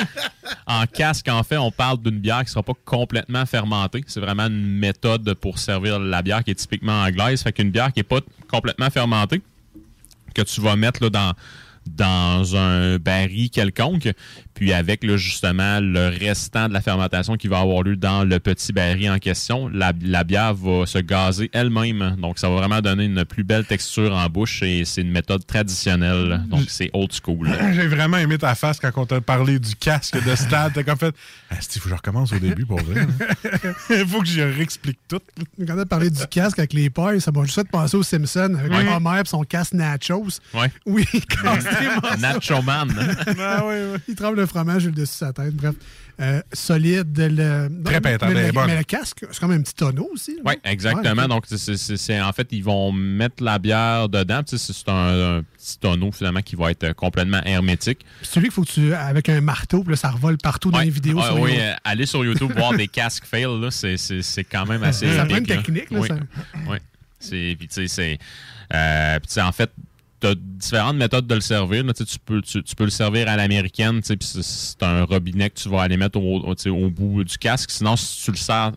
en 0.68 0.86
casque, 0.86 1.28
en 1.30 1.44
fait, 1.44 1.58
on 1.58 1.72
parle 1.72 2.02
d'une 2.02 2.20
bière 2.20 2.40
qui 2.40 2.46
ne 2.46 2.50
sera 2.50 2.64
pas 2.64 2.74
complètement 2.86 3.46
fermentée. 3.46 4.04
C'est 4.08 4.20
vraiment 4.20 4.48
une 4.48 4.78
méthode 4.78 5.34
pour 5.36 5.60
servir 5.60 6.00
la 6.00 6.22
bière 6.22 6.44
qui 6.44 6.52
est 6.52 6.56
typiquement 6.56 7.04
anglaise. 7.04 7.42
Fait 7.44 7.52
qu'une 7.54 7.72
bière 7.72 7.92
qui 7.94 8.00
n'est 8.00 8.04
pas 8.04 8.20
complètement 8.50 8.90
fermentée, 8.90 9.42
que 10.34 10.42
tu 10.42 10.62
vas 10.62 10.76
mettre 10.76 11.04
là, 11.04 11.10
dans, 11.10 11.34
dans 11.86 12.56
un 12.56 12.98
baril 12.98 13.50
quelconque, 13.50 14.10
puis 14.62 14.74
avec 14.74 15.04
là, 15.04 15.18
justement 15.18 15.80
le 15.80 16.10
restant 16.20 16.68
de 16.70 16.74
la 16.74 16.82
fermentation 16.82 17.36
qui 17.36 17.48
va 17.48 17.62
avoir 17.62 17.82
lieu 17.82 17.96
dans 17.96 18.24
le 18.24 18.40
petit 18.40 18.72
baril 18.72 19.10
en 19.10 19.18
question, 19.18 19.68
la, 19.70 19.92
la 20.04 20.24
bière 20.24 20.54
va 20.54 20.86
se 20.86 21.00
gazer 21.00 21.50
elle-même. 21.52 22.16
Donc, 22.20 22.38
ça 22.38 22.48
va 22.48 22.58
vraiment 22.58 22.80
donner 22.80 23.06
une 23.06 23.26
plus 23.26 23.44
belle 23.44 23.66
texture 23.66 24.16
en 24.16 24.24
bouche 24.28 24.62
et 24.62 24.86
c'est 24.86 25.02
une 25.02 25.10
méthode 25.10 25.48
traditionnelle. 25.48 26.44
Donc, 26.48 26.66
c'est 26.68 26.92
old 26.94 27.10
school. 27.12 27.50
J'ai 27.74 27.88
vraiment 27.88 28.18
aimé 28.18 28.38
ta 28.38 28.54
face 28.54 28.80
quand 28.80 28.92
on 28.98 29.08
t'a 29.08 29.20
parlé 29.20 29.58
du 29.58 29.76
casque 29.76 30.24
de 30.24 30.36
stade. 30.36 30.74
T'as 30.76 30.84
comme 30.84 30.98
fait 31.00 31.16
Ah, 31.50 31.56
Steve, 31.60 31.82
faut 31.82 31.86
que 31.90 31.96
je 31.96 31.98
recommence 31.98 32.32
au 32.32 32.38
début 32.38 32.68
pour 32.68 32.80
vrai. 32.84 33.02
hein. 33.02 33.72
Il 33.90 34.06
faut 34.08 34.20
que 34.22 34.28
je 34.28 34.42
réexplique 34.42 35.00
tout. 35.08 35.22
Quand 35.66 35.74
on 35.76 35.80
a 35.80 35.86
parlé 35.88 36.12
du 36.12 36.24
casque 36.28 36.60
avec 36.60 36.74
les 36.74 36.92
pailles, 36.92 37.20
ça 37.20 37.32
m'a 37.32 37.42
juste 37.46 37.56
fait 37.56 37.68
penser 37.68 37.98
aux 37.98 38.04
Simpsons 38.04 38.54
avec 38.60 38.72
Ouais. 38.72 38.88
Homer 38.94 39.22
et 39.26 39.28
son 39.28 39.42
casque 39.44 39.74
Nachos. 39.74 40.40
Ouais. 40.54 40.72
Oui, 40.86 41.08
quand 41.42 41.58
Nacho 42.20 42.62
Man. 42.62 42.92
Ah, 43.40 43.64
oui, 43.68 43.76
oui. 43.94 44.00
Il 44.08 44.14
tremble 44.16 44.38
le 44.38 44.51
fromage 44.52 44.86
le 44.86 44.92
dessus 44.92 45.02
de 45.14 45.26
sa 45.26 45.34
tête. 45.34 45.56
Bref, 45.56 45.76
euh, 46.20 46.42
solide. 46.54 47.18
Le... 47.18 47.70
Très 47.84 47.96
mais, 47.96 48.02
pétable, 48.02 48.34
mais, 48.34 48.52
mais 48.68 48.78
le 48.78 48.84
casque, 48.84 49.26
c'est 49.32 49.40
comme 49.40 49.52
un 49.52 49.62
petit 49.62 49.74
tonneau 49.74 50.10
aussi. 50.14 50.38
Oui, 50.46 50.54
non? 50.54 50.72
exactement. 50.72 51.22
Ouais. 51.24 51.28
Donc, 51.28 51.46
c'est- 51.48 52.22
en 52.22 52.32
fait, 52.34 52.48
ils 52.52 52.64
vont 52.64 52.92
mettre 52.92 53.44
la 53.44 53.58
bière 53.60 54.08
dedans. 54.10 54.42
C'est 54.46 54.90
un, 54.90 55.38
un 55.40 55.44
petit 55.58 55.80
tonneau, 55.80 56.12
finalement, 56.12 56.42
qui 56.42 56.56
va 56.56 56.70
être 56.72 56.94
complètement 56.94 57.42
hermétique. 57.46 58.06
C'est 58.22 58.34
celui 58.34 58.48
qu'il 58.48 58.54
faut 58.54 58.64
que 58.64 58.72
tu. 58.72 58.94
avec 58.94 59.30
un 59.30 59.42
marteau, 59.42 59.82
puis 59.84 59.92
là, 59.92 59.96
ça 59.98 60.10
revole 60.12 60.38
partout 60.38 60.70
dans 60.70 60.80
les 60.80 60.90
vidéos. 60.90 61.20
Ah, 61.22 61.28
sur 61.28 61.40
oui, 61.40 61.54
euh, 61.58 61.74
aller 61.84 62.06
sur 62.06 62.24
YouTube 62.24 62.52
voir 62.56 62.74
des 62.74 62.88
casques 62.88 63.26
fail, 63.26 63.44
là, 63.60 63.72
c'est- 63.72 63.98
quand 64.52 64.66
même 64.68 64.84
assez. 64.84 65.12
Ça 65.16 65.26
prend 65.26 65.38
une 65.38 65.46
technique, 65.46 65.90
là, 65.92 66.00
Oui. 66.00 66.08
ça. 66.08 66.16
Oui. 66.70 66.78
C'est- 67.20 67.56
Puis, 67.58 67.68
tu 67.68 67.74
sais, 67.76 67.88
c'est. 67.88 68.20
euh, 68.74 69.20
en 69.38 69.52
fait, 69.52 69.72
as 70.28 70.36
différentes 70.36 70.98
méthodes 70.98 71.28
de 71.28 71.36
le 71.36 71.42
servir. 71.42 71.84
là. 71.84 71.94
Tu 71.94 72.06
peux, 72.26 72.42
tu, 72.42 72.62
tu 72.64 72.76
peux 72.76 72.84
le 72.86 72.90
servir 72.90 73.28
à 73.28 73.36
l'américaine, 73.36 74.02
c'est- 74.04 74.84
un 74.84 75.04
robinet 75.04 75.50
que 75.50 75.60
tu 75.60 75.70
vas 75.70 75.82
aller 75.84 75.98
mettre 75.98 76.20
au, 76.20 76.90
bout 76.90 77.24
du 77.24 77.38
casque. 77.38 77.72
Sinon, 77.72 77.96
si 77.96 78.24
tu 78.26 78.32
le 78.32 78.38
sers 78.38 78.72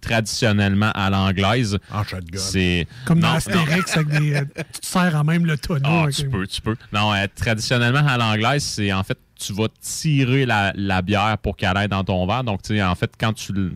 traditionnellement 0.00 0.90
à 0.94 1.10
l'anglaise, 1.10 1.78
En 1.92 2.02
shotgun. 2.04 2.38
c'est. 2.38 2.86
Comme 3.04 3.20
dans 3.20 3.28
Non, 3.30 3.34
Astérix, 3.36 3.96
avec 3.96 4.08
des, 4.08 4.34
euh, 4.34 4.44
tu 4.74 4.80
te 4.80 4.86
sers 4.86 5.14
en 5.14 5.24
même 5.24 5.46
le 5.46 5.56
tonneau. 5.56 5.88
Ah, 5.88 6.06
tu 6.12 6.28
peux, 6.28 6.46
tu 6.46 6.60
peux. 6.60 6.76
Non, 6.92 7.12
euh, 7.14 7.26
traditionnellement, 7.34 8.06
à 8.06 8.16
l'anglaise, 8.18 8.62
c'est 8.62 8.92
en 8.92 9.02
fait, 9.02 9.18
tu 9.38 9.52
vas 9.52 9.68
tirer 9.80 10.44
la, 10.46 10.72
la 10.76 11.02
bière 11.02 11.38
pour 11.38 11.56
qu'elle 11.56 11.76
aille 11.76 11.88
dans 11.88 12.04
ton 12.04 12.26
verre. 12.26 12.44
Donc, 12.44 12.62
tu 12.62 12.74
sais, 12.74 12.82
en 12.82 12.94
fait, 12.94 13.12
quand 13.18 13.32
tu. 13.32 13.52
le- 13.52 13.72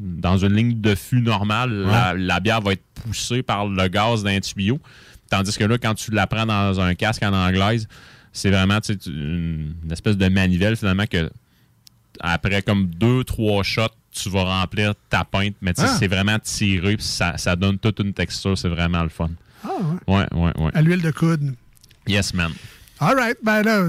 Dans 0.00 0.36
une 0.38 0.54
ligne 0.54 0.80
de 0.80 0.94
fût 0.94 1.20
normale, 1.20 1.72
la, 1.72 2.14
la 2.14 2.38
bière 2.38 2.60
va 2.60 2.70
être 2.74 2.84
poussée 2.94 3.42
par 3.42 3.66
le 3.66 3.88
gaz 3.88 4.22
d'un 4.22 4.38
tuyau. 4.38 4.78
Tandis 5.30 5.56
que 5.56 5.64
là, 5.64 5.78
quand 5.78 5.94
tu 5.94 6.10
la 6.10 6.26
prends 6.26 6.46
dans 6.46 6.80
un 6.80 6.94
casque 6.94 7.22
en 7.22 7.32
anglaise, 7.32 7.86
c'est 8.32 8.50
vraiment 8.50 8.80
tu 8.80 8.92
sais, 8.92 8.96
tu- 8.98 9.10
une, 9.10 9.74
une 9.84 9.92
espèce 9.92 10.16
de 10.16 10.28
manivelle, 10.28 10.76
finalement, 10.76 11.06
que 11.06 11.30
après 12.20 12.62
comme 12.62 12.86
deux, 12.86 13.24
trois 13.24 13.62
shots, 13.62 13.88
tu 14.10 14.30
vas 14.30 14.42
remplir 14.44 14.94
ta 15.10 15.24
pinte. 15.24 15.54
Mais 15.60 15.72
Ah. 15.78 15.86
c'est 15.98 16.08
vraiment 16.08 16.38
tiré, 16.38 16.96
puis 16.96 17.04
ça, 17.06 17.36
ça 17.38 17.54
donne 17.56 17.78
toute 17.78 18.00
une 18.00 18.12
texture. 18.12 18.56
C'est 18.56 18.68
vraiment 18.68 19.02
le 19.02 19.08
fun. 19.10 19.30
Ah, 19.64 19.68
ouais. 20.06 20.14
Ouais, 20.14 20.26
ouais, 20.34 20.52
ouais. 20.62 20.70
À 20.74 20.82
l'huile 20.82 21.02
de 21.02 21.10
coude. 21.10 21.54
Yes, 22.06 22.32
man. 22.34 22.52
All 23.00 23.14
right. 23.14 23.36
Ben 23.42 23.62
là, 23.62 23.88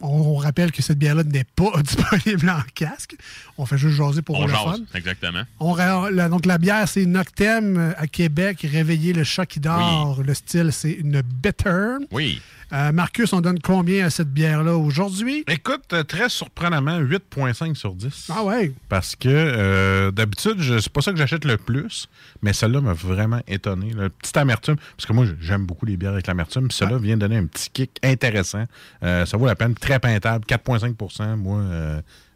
on, 0.00 0.36
rappelle 0.36 0.70
que 0.72 0.82
cette 0.82 0.98
bière-là 0.98 1.24
n'est 1.24 1.44
pas 1.44 1.72
disponible 1.82 2.48
en 2.50 2.62
casque. 2.74 3.16
On 3.56 3.66
fait 3.66 3.78
juste 3.78 3.96
jaser 3.96 4.22
pour 4.22 4.38
On 4.38 4.46
le 4.46 4.52
jase, 4.52 4.62
fun. 4.62 4.78
exactement. 4.94 5.42
On, 5.60 5.72
ra- 5.72 6.10
la- 6.10 6.28
donc, 6.28 6.46
la 6.46 6.58
bière, 6.58 6.88
c'est 6.88 7.04
Noctem 7.06 7.76
euh, 7.76 7.92
à 7.96 8.06
Québec. 8.06 8.66
Réveiller 8.70 9.12
le 9.12 9.24
chat 9.24 9.46
qui 9.46 9.60
dort. 9.60 10.22
Le 10.22 10.34
style, 10.34 10.70
c'est 10.72 10.92
une 10.92 11.22
bitter. 11.22 11.96
Oui. 12.12 12.40
Euh, 12.72 12.92
Marcus, 12.92 13.32
on 13.32 13.40
donne 13.40 13.60
combien 13.60 14.04
à 14.04 14.10
cette 14.10 14.28
bière-là 14.28 14.76
aujourd'hui? 14.76 15.42
Écoute, 15.48 15.84
euh, 15.94 16.02
très 16.02 16.28
surprenamment, 16.28 16.98
8,5 17.00 17.74
sur 17.74 17.94
10. 17.94 18.30
Ah 18.34 18.44
ouais? 18.44 18.72
Parce 18.90 19.16
que 19.16 19.28
euh, 19.28 20.10
d'habitude, 20.10 20.60
c'est 20.78 20.92
pas 20.92 21.00
ça 21.00 21.12
que 21.12 21.18
j'achète 21.18 21.46
le 21.46 21.56
plus, 21.56 22.08
mais 22.42 22.52
celle-là 22.52 22.82
m'a 22.82 22.92
vraiment 22.92 23.40
étonné. 23.48 23.92
Le 23.94 24.10
petit 24.10 24.38
amertume, 24.38 24.76
parce 24.76 25.06
que 25.06 25.12
moi, 25.14 25.24
j'aime 25.40 25.64
beaucoup 25.64 25.86
les 25.86 25.96
bières 25.96 26.12
avec 26.12 26.26
l'amertume, 26.26 26.70
celle-là 26.70 26.98
vient 26.98 27.16
donner 27.16 27.38
un 27.38 27.46
petit 27.46 27.70
kick 27.70 27.98
intéressant. 28.02 28.64
Euh, 29.02 29.24
ça 29.24 29.38
vaut 29.38 29.46
la 29.46 29.56
peine, 29.56 29.74
très 29.74 29.98
peintable, 29.98 30.44
4,5% 30.46 31.36
Moi, 31.36 31.62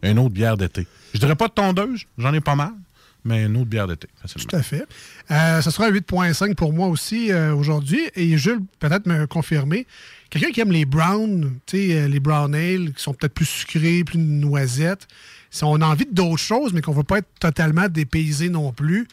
une 0.03 0.18
autre 0.18 0.35
bière 0.35 0.57
d'été. 0.57 0.87
Je 1.12 1.18
dirais 1.18 1.37
pas 1.37 1.49
de 1.49 1.53
tondeuse, 1.53 2.05
j'en 2.16 2.33
ai 2.33 2.41
pas 2.41 2.55
mal, 2.55 2.72
mais 3.24 3.45
une 3.45 3.57
autre 3.57 3.66
bière 3.66 3.87
d'été, 3.87 4.09
facilement. 4.20 4.49
Tout 4.49 4.57
à 4.57 4.62
fait. 4.62 4.85
Euh, 5.30 5.61
ce 5.61 5.70
sera 5.70 5.87
un 5.87 5.91
8.5 5.91 6.55
pour 6.55 6.72
moi 6.72 6.89
aussi 6.89 7.30
euh, 7.30 7.55
aujourd'hui. 7.55 8.01
Et 8.14 8.37
Jules, 8.37 8.61
peut-être 8.78 9.07
me 9.07 9.26
confirmer. 9.26 9.87
Quelqu'un 10.33 10.51
qui 10.51 10.61
aime 10.61 10.72
les 10.72 10.87
browns, 10.87 11.59
tu 11.66 11.76
sais, 11.76 11.93
euh, 11.95 12.09
les 12.09 12.18
brown 12.18 12.55
ale, 12.55 12.93
qui 12.95 13.03
sont 13.03 13.12
peut-être 13.12 13.35
plus 13.35 13.45
sucrés, 13.45 14.03
plus 14.03 14.18
noisettes. 14.18 15.07
Si 15.51 15.62
on 15.62 15.74
a 15.76 15.85
envie 15.87 16.07
d'autres 16.11 16.39
choses, 16.43 16.72
mais 16.72 16.80
qu'on 16.80 16.93
ne 16.93 16.97
veut 16.97 17.03
pas 17.05 17.18
être 17.18 17.28
totalement 17.39 17.87
dépaysé 17.89 18.49
non 18.49 18.72
plus, 18.72 19.07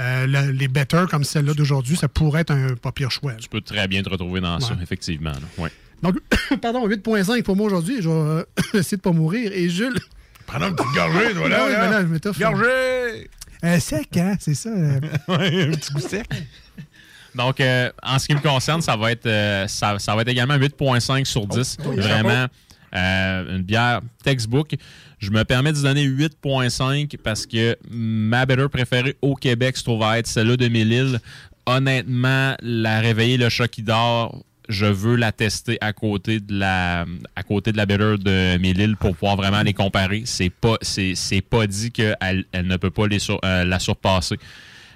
euh, 0.00 0.26
le- 0.26 0.50
les 0.50 0.66
better 0.66 1.04
comme 1.08 1.22
celle-là 1.22 1.54
d'aujourd'hui, 1.54 1.96
ça 1.96 2.08
pourrait 2.08 2.40
être 2.40 2.50
un 2.50 2.74
pas 2.74 2.90
pire 2.90 3.12
choix. 3.12 3.34
Tu 3.34 3.48
peux 3.48 3.60
très 3.60 3.86
bien 3.86 4.02
te 4.02 4.08
retrouver 4.10 4.40
dans 4.40 4.58
ça, 4.58 4.76
effectivement. 4.82 5.30
Ouais. 5.58 5.70
Donc, 6.02 6.16
pardon, 6.60 6.88
8.5 6.88 7.44
pour 7.44 7.54
moi 7.54 7.66
aujourd'hui. 7.66 8.02
Je 8.02 8.08
vais 8.08 8.14
euh, 8.14 8.44
essayer 8.74 8.96
de 8.96 9.02
pas 9.02 9.12
mourir. 9.12 9.52
Et 9.54 9.68
Jules? 9.70 9.94
Prenons 10.46 10.70
une 10.70 10.74
petite 10.74 10.92
gorgée, 10.92 11.32
toi, 11.34 11.48
là, 11.48 11.58
Ah 11.60 11.66
oui, 11.66 11.72
là. 11.72 11.84
mais 11.84 11.90
là, 11.90 12.02
je 12.02 12.06
m'étouffe. 12.08 12.38
Gorgée! 12.40 13.30
Euh, 13.62 13.78
sec, 13.78 14.16
hein, 14.16 14.34
c'est 14.40 14.54
ça. 14.54 14.70
euh. 14.70 15.00
un 15.28 15.70
petit 15.70 15.92
goût 15.94 16.00
sec. 16.00 16.26
Donc, 17.34 17.60
euh, 17.60 17.90
en 18.02 18.18
ce 18.18 18.26
qui 18.26 18.34
me 18.34 18.40
concerne, 18.40 18.80
ça 18.82 18.96
va 18.96 19.10
être, 19.12 19.26
euh, 19.26 19.66
ça, 19.68 19.98
ça 19.98 20.14
va 20.14 20.22
être 20.22 20.28
également 20.28 20.56
8,5 20.56 21.24
sur 21.24 21.46
10. 21.46 21.76
oh, 21.84 21.92
Vraiment, 21.96 22.46
euh, 22.94 23.56
une 23.56 23.62
bière 23.62 24.00
textbook. 24.22 24.74
Je 25.18 25.30
me 25.30 25.42
permets 25.44 25.72
de 25.72 25.80
donner 25.82 26.04
8,5 26.04 27.16
parce 27.22 27.46
que 27.46 27.76
ma 27.90 28.46
bitter 28.46 28.68
préférée 28.68 29.16
au 29.22 29.34
Québec 29.34 29.76
se 29.76 29.82
trouve 29.84 30.02
à 30.02 30.18
être 30.18 30.26
celle-là 30.26 30.56
de 30.56 30.68
Mille-Îles. 30.68 31.18
Honnêtement, 31.66 32.54
la 32.60 33.00
réveiller 33.00 33.36
le 33.38 33.48
chat 33.48 33.68
qui 33.68 33.82
dort, 33.82 34.44
je 34.68 34.86
veux 34.86 35.16
la 35.16 35.32
tester 35.32 35.78
à 35.80 35.92
côté 35.92 36.40
de 36.40 36.58
la, 36.58 37.04
à 37.36 37.42
côté 37.42 37.72
de 37.72 37.76
la 37.76 37.86
bitter 37.86 38.16
de 38.18 38.58
Mille-Îles 38.58 38.96
pour 38.96 39.14
pouvoir 39.16 39.36
vraiment 39.36 39.62
les 39.62 39.72
comparer. 39.72 40.22
C'est 40.26 40.50
pas, 40.50 40.76
c'est, 40.82 41.14
c'est 41.14 41.40
pas 41.40 41.66
dit 41.66 41.90
qu'elle 41.90 42.16
elle 42.52 42.66
ne 42.66 42.76
peut 42.76 42.90
pas 42.90 43.06
les 43.08 43.18
sur- 43.18 43.40
euh, 43.44 43.64
la 43.64 43.78
surpasser. 43.78 44.36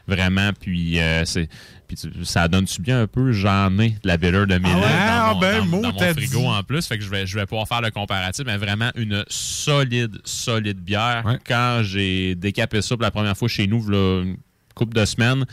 Vraiment, 0.06 0.50
puis 0.58 0.98
euh, 1.00 1.24
c'est. 1.26 1.48
Puis 1.88 1.96
ça 2.24 2.46
donne-tu 2.48 2.82
bien 2.82 3.00
un 3.02 3.06
peu? 3.06 3.32
J'en 3.32 3.76
ai 3.78 3.90
de 3.90 3.98
la 4.06 4.16
bitter 4.18 4.44
de 4.46 4.58
Mille-Îles 4.58 4.76
ouais? 4.76 4.82
dans, 4.82 4.88
Ah, 4.90 5.30
mon, 5.34 5.40
ben, 5.40 5.58
dans- 5.58 5.92
mon 5.92 5.98
frigo 6.12 6.38
dit. 6.40 6.46
en 6.46 6.62
plus. 6.62 6.86
Fait 6.86 6.98
que 6.98 7.04
je 7.04 7.08
vais, 7.08 7.26
je 7.26 7.34
vais 7.34 7.46
pouvoir 7.46 7.66
faire 7.66 7.80
le 7.80 7.90
comparatif, 7.90 8.44
mais 8.46 8.58
vraiment 8.58 8.90
une 8.94 9.24
solide, 9.28 10.18
solide 10.24 10.78
bière. 10.78 11.24
Quand 11.46 11.80
j'ai 11.82 12.34
décapé 12.34 12.82
ça 12.82 12.94
pour 12.96 13.02
la 13.02 13.10
première 13.10 13.36
fois 13.36 13.48
chez 13.48 13.66
nous, 13.66 13.88
là, 13.88 14.22
une 14.22 14.36
couple 14.74 14.94
de 14.94 15.04
semaines, 15.06 15.44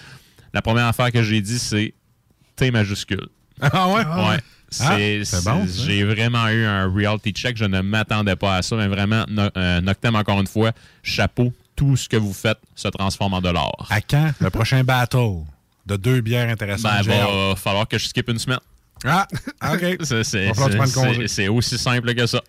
la 0.53 0.61
première 0.61 0.85
affaire 0.87 1.11
que 1.11 1.23
j'ai 1.23 1.41
dit, 1.41 1.57
c'est 1.57 1.93
T 2.57 2.69
majuscule. 2.71 3.27
Ah 3.61 3.87
ouais? 3.87 4.03
Ouais. 4.05 4.39
C'est, 4.69 5.23
c'est 5.23 5.43
bon, 5.45 5.65
c'est- 5.67 5.71
ça. 5.79 5.83
J'ai 5.85 6.03
vraiment 6.03 6.47
eu 6.49 6.65
un 6.65 6.91
reality 6.93 7.31
check. 7.31 7.55
Je 7.55 7.63
ne 7.65 7.79
m'attendais 7.81 8.35
pas 8.35 8.57
à 8.57 8.61
ça, 8.61 8.75
mais 8.75 8.87
vraiment, 8.87 9.23
no, 9.29 9.43
euh, 9.55 9.79
Noctem, 9.79 10.15
encore 10.15 10.41
une 10.41 10.47
fois, 10.47 10.71
chapeau. 11.01 11.53
Tout 11.77 11.95
ce 11.97 12.07
que 12.09 12.15
vous 12.17 12.33
faites 12.33 12.59
se 12.73 12.87
transforme 12.87 13.33
en 13.33 13.41
l'or. 13.41 13.87
À 13.89 13.99
quand? 14.01 14.31
Le 14.39 14.49
prochain 14.49 14.83
battle? 14.83 15.43
De 15.85 15.95
deux 15.95 16.21
bières 16.21 16.49
intéressantes? 16.49 17.05
Ben, 17.05 17.25
va 17.25 17.55
falloir 17.55 17.87
que 17.87 17.97
je 17.97 18.07
skip 18.07 18.29
une 18.29 18.39
semaine. 18.39 18.59
Ah, 19.03 19.27
OK. 19.73 19.97
C'est- 21.27 21.47
aussi 21.47 21.77
simple 21.77 22.13
que 22.15 22.25
ça. 22.25 22.41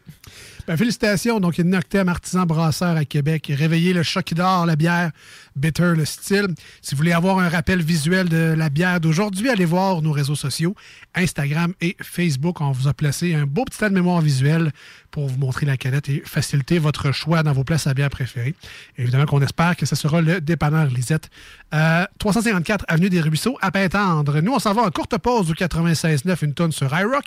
Ben, 0.66 0.76
félicitations. 0.76 1.38
Donc, 1.38 1.58
il 1.58 1.64
y 1.64 1.68
a 1.68 1.70
Noctem 1.70 2.08
Artisan 2.08 2.44
Brasseur 2.44 2.96
à 2.96 3.04
Québec. 3.04 3.52
Réveillez 3.54 3.92
le 3.92 4.02
choc 4.02 4.34
d'or, 4.34 4.66
la 4.66 4.74
bière 4.76 5.10
Bitter, 5.56 5.94
le 5.96 6.04
style. 6.04 6.48
Si 6.82 6.94
vous 6.94 6.98
voulez 6.98 7.12
avoir 7.12 7.38
un 7.38 7.48
rappel 7.48 7.82
visuel 7.82 8.28
de 8.28 8.54
la 8.56 8.68
bière 8.68 9.00
d'aujourd'hui, 9.00 9.48
allez 9.48 9.64
voir 9.64 10.02
nos 10.02 10.12
réseaux 10.12 10.34
sociaux, 10.34 10.74
Instagram 11.14 11.72
et 11.80 11.96
Facebook. 12.02 12.60
On 12.60 12.72
vous 12.72 12.88
a 12.88 12.94
placé 12.94 13.34
un 13.34 13.46
beau 13.46 13.64
petit 13.64 13.78
tas 13.78 13.88
de 13.88 13.94
mémoire 13.94 14.20
visuelle 14.20 14.72
pour 15.10 15.28
vous 15.28 15.38
montrer 15.38 15.64
la 15.64 15.76
canette 15.78 16.10
et 16.10 16.22
faciliter 16.26 16.78
votre 16.78 17.10
choix 17.10 17.42
dans 17.42 17.52
vos 17.52 17.64
places 17.64 17.86
à 17.86 17.94
bière 17.94 18.10
préférées. 18.10 18.54
Évidemment 18.98 19.24
qu'on 19.24 19.40
espère 19.40 19.74
que 19.76 19.86
ce 19.86 19.96
sera 19.96 20.20
le 20.20 20.40
dépanneur 20.42 20.86
Lisette. 20.88 21.30
Euh, 21.74 22.04
354 22.18 22.84
Avenue 22.86 23.08
des 23.08 23.20
Ruisseaux 23.20 23.56
à 23.62 23.70
Pintendre. 23.70 24.40
Nous, 24.40 24.52
on 24.52 24.58
s'en 24.58 24.74
va 24.74 24.82
en 24.82 24.90
courte 24.90 25.16
pause 25.18 25.50
au 25.50 25.54
96.9, 25.54 26.44
une 26.44 26.54
tonne 26.54 26.72
sur 26.72 26.94
iRock. 26.94 27.24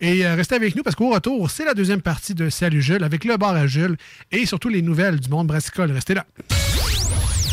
Et 0.00 0.24
euh, 0.24 0.36
restez 0.36 0.54
avec 0.54 0.76
nous 0.76 0.82
parce 0.82 0.94
qu'au 0.94 1.10
retour, 1.10 1.50
c'est 1.50 1.64
la 1.64 1.74
deuxième 1.74 2.00
partie 2.00 2.34
de 2.34 2.48
Salut 2.48 2.80
Jules 2.80 3.02
avec 3.02 3.24
le 3.24 3.36
bar 3.36 3.56
à 3.56 3.66
Jules 3.66 3.96
et 4.30 4.46
surtout 4.46 4.68
les 4.68 4.82
nouvelles 4.82 5.18
du 5.18 5.28
monde 5.28 5.48
brassicole. 5.48 5.90
Restez 5.90 6.14
là. 6.14 6.24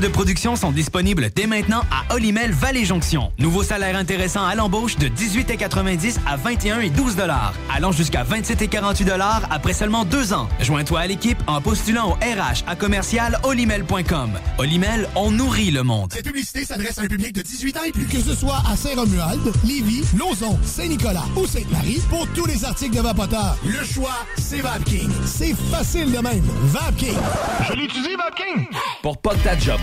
de 0.00 0.08
production 0.08 0.56
sont 0.56 0.72
disponibles 0.72 1.30
dès 1.34 1.46
maintenant 1.46 1.82
à 1.90 2.14
Olimel 2.14 2.52
Valley 2.52 2.84
Jonction. 2.84 3.32
Nouveau 3.38 3.62
salaire 3.62 3.96
intéressant 3.96 4.44
à 4.44 4.54
l'embauche 4.54 4.96
de 4.96 5.08
18,90 5.08 6.16
à 6.26 6.36
21 6.36 6.80
et 6.80 6.90
12 6.90 7.16
dollars, 7.16 7.54
allant 7.72 7.92
jusqu'à 7.92 8.24
27 8.24 8.62
et 8.62 8.68
48 8.68 9.04
dollars 9.04 9.42
après 9.50 9.72
seulement 9.72 10.04
deux 10.04 10.32
ans. 10.32 10.48
Joins-toi 10.60 11.00
à 11.00 11.06
l'équipe 11.06 11.38
en 11.46 11.60
postulant 11.60 12.10
au 12.10 12.12
RH 12.14 12.64
à 12.66 12.76
commercial 12.76 13.38
olimel.com. 13.44 14.30
Olimel, 14.58 15.08
on 15.14 15.30
nourrit 15.30 15.70
le 15.70 15.82
monde. 15.82 16.12
Cette 16.12 16.26
publicité 16.26 16.64
s'adresse 16.64 16.98
à 16.98 17.02
un 17.02 17.06
public 17.06 17.32
de 17.32 17.42
18 17.42 17.76
ans 17.76 17.84
et 17.86 17.92
plus. 17.92 18.06
Que 18.06 18.20
ce 18.20 18.34
soit 18.34 18.62
à 18.70 18.76
Saint-Romuald, 18.76 19.52
Lévis, 19.64 20.04
Lauson, 20.18 20.58
Saint-Nicolas 20.64 21.24
ou 21.36 21.46
Sainte-Marie, 21.46 22.00
pour 22.10 22.26
tous 22.28 22.46
les 22.46 22.64
articles 22.64 22.96
de 22.96 23.00
Vapoteur, 23.00 23.56
le 23.64 23.84
choix, 23.84 24.26
c'est 24.38 24.60
VapKing. 24.60 25.10
C'est 25.26 25.54
facile 25.70 26.10
de 26.10 26.18
même. 26.18 26.44
VapKing. 26.64 27.18
Je 27.68 27.72
l'utilise, 27.74 28.16
VapKing. 28.16 28.66
Pour 29.02 29.18
pas 29.18 29.34
que 29.34 29.44
ta 29.44 29.58
job 29.58 29.80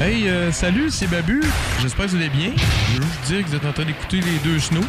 Hey, 0.00 0.28
euh, 0.28 0.50
salut, 0.50 0.90
c'est 0.90 1.06
Babu. 1.08 1.42
J'espère 1.82 2.06
que 2.06 2.10
vous 2.12 2.16
allez 2.16 2.30
bien. 2.30 2.52
Je 2.94 3.00
veux 3.00 3.02
juste 3.06 3.22
dire 3.26 3.42
que 3.44 3.48
vous 3.50 3.54
êtes 3.56 3.64
en 3.66 3.72
train 3.72 3.84
d'écouter 3.84 4.20
les 4.20 4.38
deux 4.42 4.58
snows. 4.58 4.80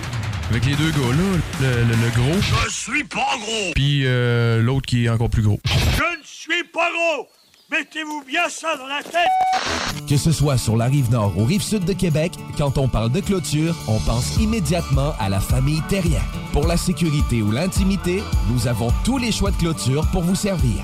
Avec 0.49 0.66
les 0.66 0.76
deux 0.76 0.91
gars 0.91 0.97
là, 0.99 1.39
le, 1.62 1.84
le- 1.84 1.95
le 1.95 2.09
gros, 2.16 2.41
Je 2.66 2.70
suis 2.70 3.03
pas 3.05 3.38
gros! 3.39 3.72
puis 3.74 4.01
euh, 4.05 4.62
l'autre 4.62 4.86
qui 4.86 5.05
est 5.05 5.09
encore 5.09 5.30
plus 5.30 5.41
gros. 5.43 5.59
Je 5.66 6.03
ne 6.20 6.24
suis 6.26 6.64
pas 6.74 6.89
gros! 6.91 7.28
Mettez-vous 7.72 8.24
bien 8.28 8.49
ça 8.49 8.76
dans 8.76 8.88
la 8.88 9.01
tête! 9.01 10.07
Que 10.09 10.18
ce 10.18 10.34
soit 10.34 10.57
sur 10.57 10.76
la 10.76 10.86
rive 10.86 11.09
nord 11.09 11.38
ou 11.38 11.45
rive 11.45 11.62
sud 11.62 11.86
de 11.86 11.93
Québec, 11.93 12.34
quand 12.57 12.78
on 12.78 12.89
parle 12.89 13.12
de 13.14 13.22
clôture, 13.22 13.74
on 13.88 13.99
pense 13.99 14.36
immédiatement 14.38 15.14
à 15.22 15.30
la 15.30 15.39
famille 15.39 15.82
Terrien. 15.88 16.22
Pour 16.51 16.68
la 16.68 16.76
sécurité 16.76 17.41
ou 17.41 17.51
l'intimité, 17.51 18.22
nous 18.49 18.68
avons 18.68 18.91
tous 19.05 19.18
les 19.18 19.32
choix 19.32 19.51
de 19.51 19.55
clôture 19.57 20.05
pour 20.12 20.24
vous 20.24 20.36
servir. 20.36 20.84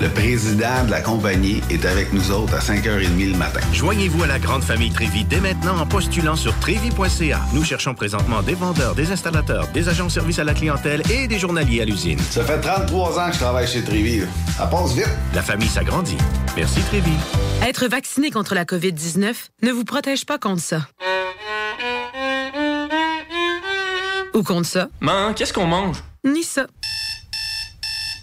Le 0.00 0.08
président 0.08 0.84
de 0.84 0.90
la 0.90 1.00
compagnie 1.00 1.62
est 1.70 1.84
avec 1.84 2.12
nous 2.12 2.30
autres 2.32 2.54
à 2.54 2.58
5h30 2.58 3.32
le 3.32 3.36
matin. 3.36 3.60
Joignez-vous 3.72 4.24
à 4.24 4.26
la 4.26 4.38
grande 4.38 4.64
famille 4.64 4.90
Trévi 4.90 5.24
dès 5.24 5.40
maintenant 5.40 5.78
en 5.78 5.86
postulant 5.86 6.34
sur 6.34 6.58
trévi.ca. 6.58 7.40
Nous 7.52 7.64
cherchons 7.64 7.94
présentement 7.94 8.42
des 8.42 8.54
vendeurs, 8.54 8.94
des 8.94 9.12
installateurs, 9.12 9.68
des 9.68 9.88
agents 9.88 10.06
de 10.06 10.10
service 10.10 10.38
à 10.38 10.44
la 10.44 10.54
clientèle 10.54 11.02
et 11.10 11.28
des 11.28 11.38
journaliers 11.38 11.82
à 11.82 11.84
l'usine. 11.84 12.18
Ça 12.30 12.42
fait 12.44 12.60
33 12.60 13.18
ans 13.20 13.26
que 13.28 13.34
je 13.34 13.38
travaille 13.38 13.66
chez 13.68 13.82
Trévi. 13.84 14.22
Ça 14.56 14.66
passe 14.66 14.92
vite. 14.94 15.08
La 15.34 15.42
famille 15.42 15.68
s'agrandit. 15.68 16.18
Merci 16.56 16.80
Trévi. 16.82 17.12
Être 17.66 17.86
vacciné 17.86 18.30
contre 18.30 18.54
la 18.54 18.64
COVID-19 18.64 19.34
ne 19.62 19.70
vous 19.70 19.84
protège 19.84 20.26
pas 20.26 20.38
contre 20.38 20.62
ça. 20.62 20.80
Ou 24.34 24.42
contre 24.42 24.66
ça. 24.66 24.88
Man, 25.00 25.34
qu'est-ce 25.34 25.52
qu'on 25.52 25.66
mange? 25.66 25.98
Ni 26.24 26.42
ça. 26.42 26.66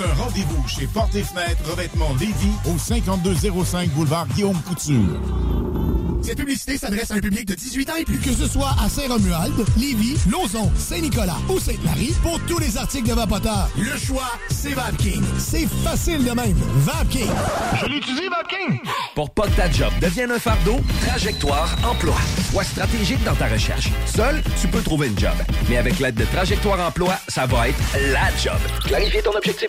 un 0.00 0.14
rendez-vous 0.14 0.66
chez 0.66 0.86
Porte 0.86 1.14
et 1.14 1.22
Fenêtres 1.22 1.70
Revêtement 1.70 2.10
Lévis 2.18 2.54
au 2.66 2.78
5205 2.78 3.90
boulevard 3.90 4.26
Guillaume 4.28 4.60
Couture. 4.62 5.20
Cette 6.24 6.38
publicité 6.38 6.78
s'adresse 6.78 7.10
à 7.10 7.16
un 7.16 7.20
public 7.20 7.46
de 7.46 7.54
18 7.54 7.90
ans 7.90 7.96
et 7.98 8.04
plus. 8.04 8.18
Que 8.18 8.32
ce 8.32 8.48
soit 8.48 8.74
à 8.82 8.88
Saint-Romuald, 8.88 9.52
Lévis, 9.76 10.16
Lauson, 10.30 10.72
Saint-Nicolas 10.74 11.36
ou 11.50 11.60
Sainte-Marie, 11.60 12.14
pour 12.22 12.40
tous 12.46 12.58
les 12.58 12.78
articles 12.78 13.06
de 13.06 13.12
Vapoteur, 13.12 13.68
le 13.76 13.94
choix, 13.98 14.30
c'est 14.48 14.72
VapKing. 14.72 15.22
C'est 15.38 15.68
facile 15.84 16.24
de 16.24 16.30
même. 16.30 16.56
VapKing. 16.76 17.28
Je 17.78 17.86
l'utilise, 17.86 18.30
Vapking! 18.30 18.80
Pour 19.14 19.30
pas 19.30 19.48
que 19.48 19.56
ta 19.56 19.70
job 19.70 19.92
devienne 20.00 20.30
un 20.30 20.38
fardeau, 20.38 20.80
Trajectoire 21.06 21.76
Emploi. 21.84 22.16
Sois 22.50 22.64
stratégique 22.64 23.22
dans 23.24 23.34
ta 23.34 23.46
recherche. 23.46 23.90
Seul, 24.06 24.42
tu 24.58 24.68
peux 24.68 24.80
trouver 24.80 25.08
une 25.08 25.18
job. 25.18 25.34
Mais 25.68 25.76
avec 25.76 25.98
l'aide 25.98 26.14
de 26.14 26.24
Trajectoire 26.24 26.80
Emploi, 26.80 27.18
ça 27.28 27.44
va 27.44 27.68
être 27.68 27.78
la 28.12 28.34
job. 28.42 28.58
Clarifier 28.86 29.20
ton 29.20 29.36
objectif 29.36 29.68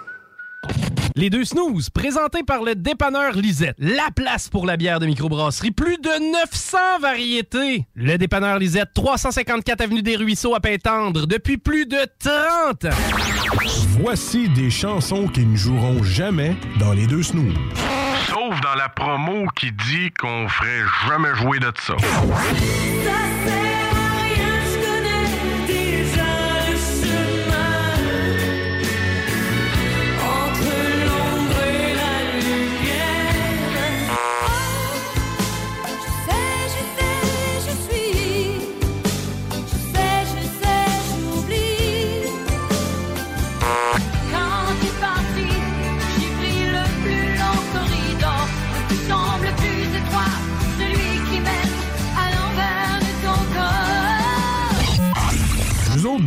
Les 1.15 1.29
deux 1.29 1.43
snooze, 1.43 1.89
présentés 1.89 2.43
par 2.43 2.63
le 2.63 2.73
dépanneur 2.75 3.33
Lisette. 3.33 3.75
La 3.77 4.09
place 4.15 4.47
pour 4.49 4.65
la 4.65 4.77
bière 4.77 4.99
de 4.99 5.05
microbrasserie. 5.05 5.71
Plus 5.71 5.97
de 5.97 6.31
900 6.31 6.77
variétés. 7.01 7.85
Le 7.95 8.17
dépanneur 8.17 8.59
Lisette, 8.59 8.89
354 8.93 9.81
Avenue 9.81 10.01
des 10.01 10.15
Ruisseaux 10.15 10.55
à 10.55 10.59
Pintendre, 10.59 11.27
depuis 11.27 11.57
plus 11.57 11.85
de 11.85 11.99
30 12.19 12.85
ans. 12.85 12.97
Voici 13.99 14.47
des 14.49 14.69
chansons 14.69 15.27
qui 15.27 15.45
ne 15.45 15.55
joueront 15.55 16.01
jamais 16.03 16.55
dans 16.79 16.93
les 16.93 17.07
deux 17.07 17.23
snooze. 17.23 17.55
Sauf 18.27 18.61
dans 18.61 18.75
la 18.75 18.87
promo 18.87 19.47
qui 19.55 19.71
dit 19.71 20.11
qu'on 20.17 20.47
ferait 20.47 20.83
jamais 21.09 21.35
jouer 21.35 21.59
de 21.59 21.71
ça. 21.77 21.95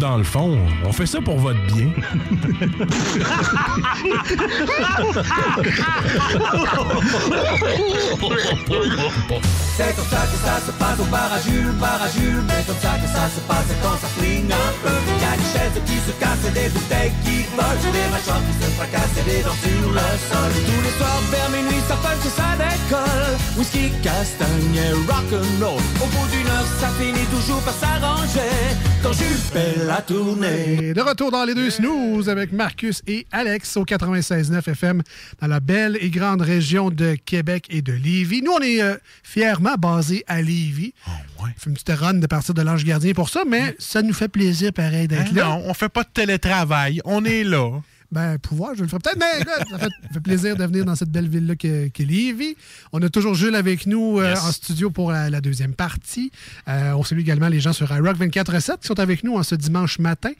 Dans 0.04 0.18
le 0.18 0.22
fond, 0.22 0.58
on 0.84 0.92
fait 0.92 1.06
ça 1.06 1.18
pour 1.22 1.38
votre 1.38 1.60
bien. 1.72 1.88
C'est 9.76 9.96
comme 9.96 10.04
ça 10.06 10.22
que 10.30 10.38
ça 10.44 10.60
se 10.66 10.72
passe 10.78 11.00
au 11.00 11.04
bar 11.04 11.32
à 11.32 11.40
Jules, 11.40 11.72
bar 11.80 12.00
à 12.02 12.08
Jules 12.08 12.44
Mais 12.46 12.62
comme 12.66 12.76
ça 12.82 12.94
que 13.00 13.08
ça 13.08 13.24
se 13.32 13.40
passe 13.48 13.70
quand 13.82 13.96
ça 13.96 14.08
flingue 14.16 14.52
un 14.52 14.72
peu. 14.84 14.92
Y 14.92 15.24
a 15.24 15.36
des 15.40 15.50
chaises 15.52 15.80
qui 15.86 15.96
se 16.06 16.12
cassent 16.20 16.52
des 16.52 16.68
bouteilles 16.68 17.12
qui 17.24 17.36
volent 17.56 17.92
Des 17.96 18.08
mâchoires 18.12 18.44
qui 18.46 18.54
se 18.60 18.68
fracassent 18.76 19.18
et 19.18 19.24
des 19.24 19.42
dents 19.42 19.60
sur 19.64 19.88
le 19.90 20.08
sol. 20.28 20.52
Tous 20.68 20.82
les 20.84 20.94
soirs 20.98 21.22
vers 21.32 21.50
minuit 21.50 21.82
ça 21.88 21.96
punch 22.04 22.24
et 22.28 22.34
ça 22.38 22.50
décolle. 22.60 23.34
Whisky, 23.56 23.90
castagne 24.02 24.76
et 24.76 24.92
rock'n'roll. 25.08 25.82
Au 26.02 26.06
bout 26.12 26.28
d'une 26.30 26.48
heure 26.54 26.68
ça 26.78 26.88
finit 27.00 27.28
toujours 27.34 27.62
par 27.62 27.74
s'arranger. 27.74 28.52
Quand 29.02 29.12
Jules 29.12 29.44
la 29.94 30.02
tournée 30.02 30.92
de 30.92 31.00
retour 31.00 31.30
dans 31.30 31.44
les 31.44 31.54
deux 31.54 31.70
snooze 31.70 32.28
avec 32.28 32.50
Marcus 32.52 33.00
et 33.06 33.26
Alex 33.30 33.76
au 33.76 33.84
96.9 33.84 34.68
FM 34.68 35.02
dans 35.40 35.46
la 35.46 35.60
belle 35.60 35.96
et 36.00 36.10
grande 36.10 36.42
région 36.42 36.90
de 36.90 37.14
Québec 37.24 37.66
et 37.70 37.80
de 37.80 37.92
Lévis. 37.92 38.42
Nous, 38.42 38.50
on 38.50 38.60
est 38.60 38.82
euh, 38.82 38.96
fièrement 39.22 39.76
basés 39.78 40.24
à 40.26 40.42
Lévis. 40.42 40.94
On 41.38 41.44
fait 41.44 41.66
une 41.70 41.74
petite 41.74 41.90
run 41.96 42.14
de 42.14 42.26
partir 42.26 42.54
de 42.54 42.62
l'Ange 42.62 42.84
Gardien 42.84 43.12
pour 43.12 43.28
ça, 43.28 43.44
mais 43.48 43.76
ça 43.78 44.02
nous 44.02 44.12
fait 44.14 44.26
plaisir 44.28 44.72
pareil 44.72 45.06
d'être 45.06 45.30
Hein, 45.30 45.34
là. 45.34 45.44
non, 45.44 45.62
on 45.66 45.74
fait 45.74 45.88
pas 45.88 46.02
de 46.02 46.08
télétravail. 46.12 47.00
On 47.04 47.24
est 47.24 47.44
là. 47.44 47.70
Ben, 48.14 48.38
pouvoir, 48.38 48.74
je 48.76 48.82
le 48.82 48.88
ferai 48.88 49.00
peut-être, 49.00 49.18
mais 49.18 49.40
écoute, 49.40 49.66
ça 49.70 49.78
fait, 49.78 50.20
plaisir 50.20 50.56
de 50.56 50.64
venir 50.64 50.84
dans 50.84 50.94
cette 50.94 51.10
belle 51.10 51.28
ville-là 51.28 51.56
qu'est 51.56 51.90
qu'est 51.92 52.04
Lévis. 52.04 52.54
On 52.92 53.02
a 53.02 53.08
toujours 53.08 53.34
Jules 53.34 53.56
avec 53.56 53.86
nous 53.86 54.20
euh, 54.20 54.34
en 54.36 54.52
studio 54.52 54.88
pour 54.90 55.10
la, 55.10 55.30
la 55.30 55.40
deuxième 55.40 55.74
partie. 55.74 56.30
Euh, 56.68 56.92
on 56.92 57.02
salue 57.02 57.18
également 57.20 57.48
les 57.48 57.58
gens 57.60 57.72
sur 57.72 57.90
iRock 57.92 58.16
24-7 58.16 58.78
qui 58.80 58.86
sont 58.86 59.00
avec 59.00 59.24
nous 59.24 59.34
en 59.36 59.42
ce 59.42 59.56
dimanche 59.56 59.98
matin. 59.98 60.30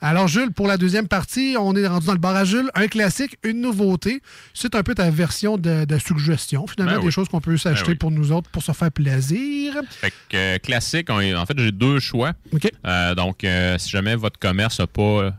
Alors, 0.00 0.28
Jules, 0.28 0.52
pour 0.52 0.68
la 0.68 0.76
deuxième 0.76 1.08
partie, 1.08 1.56
on 1.58 1.74
est 1.74 1.86
rendu 1.86 2.06
dans 2.06 2.12
le 2.12 2.18
bar 2.18 2.36
à 2.36 2.44
Jules. 2.44 2.70
Un 2.74 2.86
classique, 2.86 3.36
une 3.42 3.60
nouveauté. 3.60 4.22
C'est 4.54 4.74
un 4.76 4.82
peu 4.84 4.94
ta 4.94 5.10
version 5.10 5.58
de, 5.58 5.84
de 5.84 5.98
suggestion, 5.98 6.66
finalement, 6.68 6.94
Ben 6.94 7.00
des 7.00 7.06
oui. 7.06 7.12
choses 7.12 7.28
qu'on 7.28 7.40
peut 7.40 7.56
s'acheter 7.56 7.86
Ben 7.86 7.92
oui. 7.92 7.98
pour 7.98 8.10
nous 8.12 8.30
autres 8.30 8.48
pour 8.50 8.62
se 8.62 8.70
faire 8.72 8.92
plaisir. 8.92 9.74
Fait 9.90 10.12
que, 10.28 10.36
euh, 10.36 10.58
classique, 10.58 11.08
on- 11.10 11.34
en 11.34 11.46
fait, 11.46 11.58
j'ai 11.58 11.72
deux 11.72 11.98
choix. 11.98 12.32
Euh, 12.86 13.14
donc, 13.16 13.42
euh, 13.42 13.76
si 13.78 13.90
jamais 13.90 14.14
votre 14.14 14.38
commerce 14.38 14.78
n'a 14.78 14.86
pas 14.86 15.32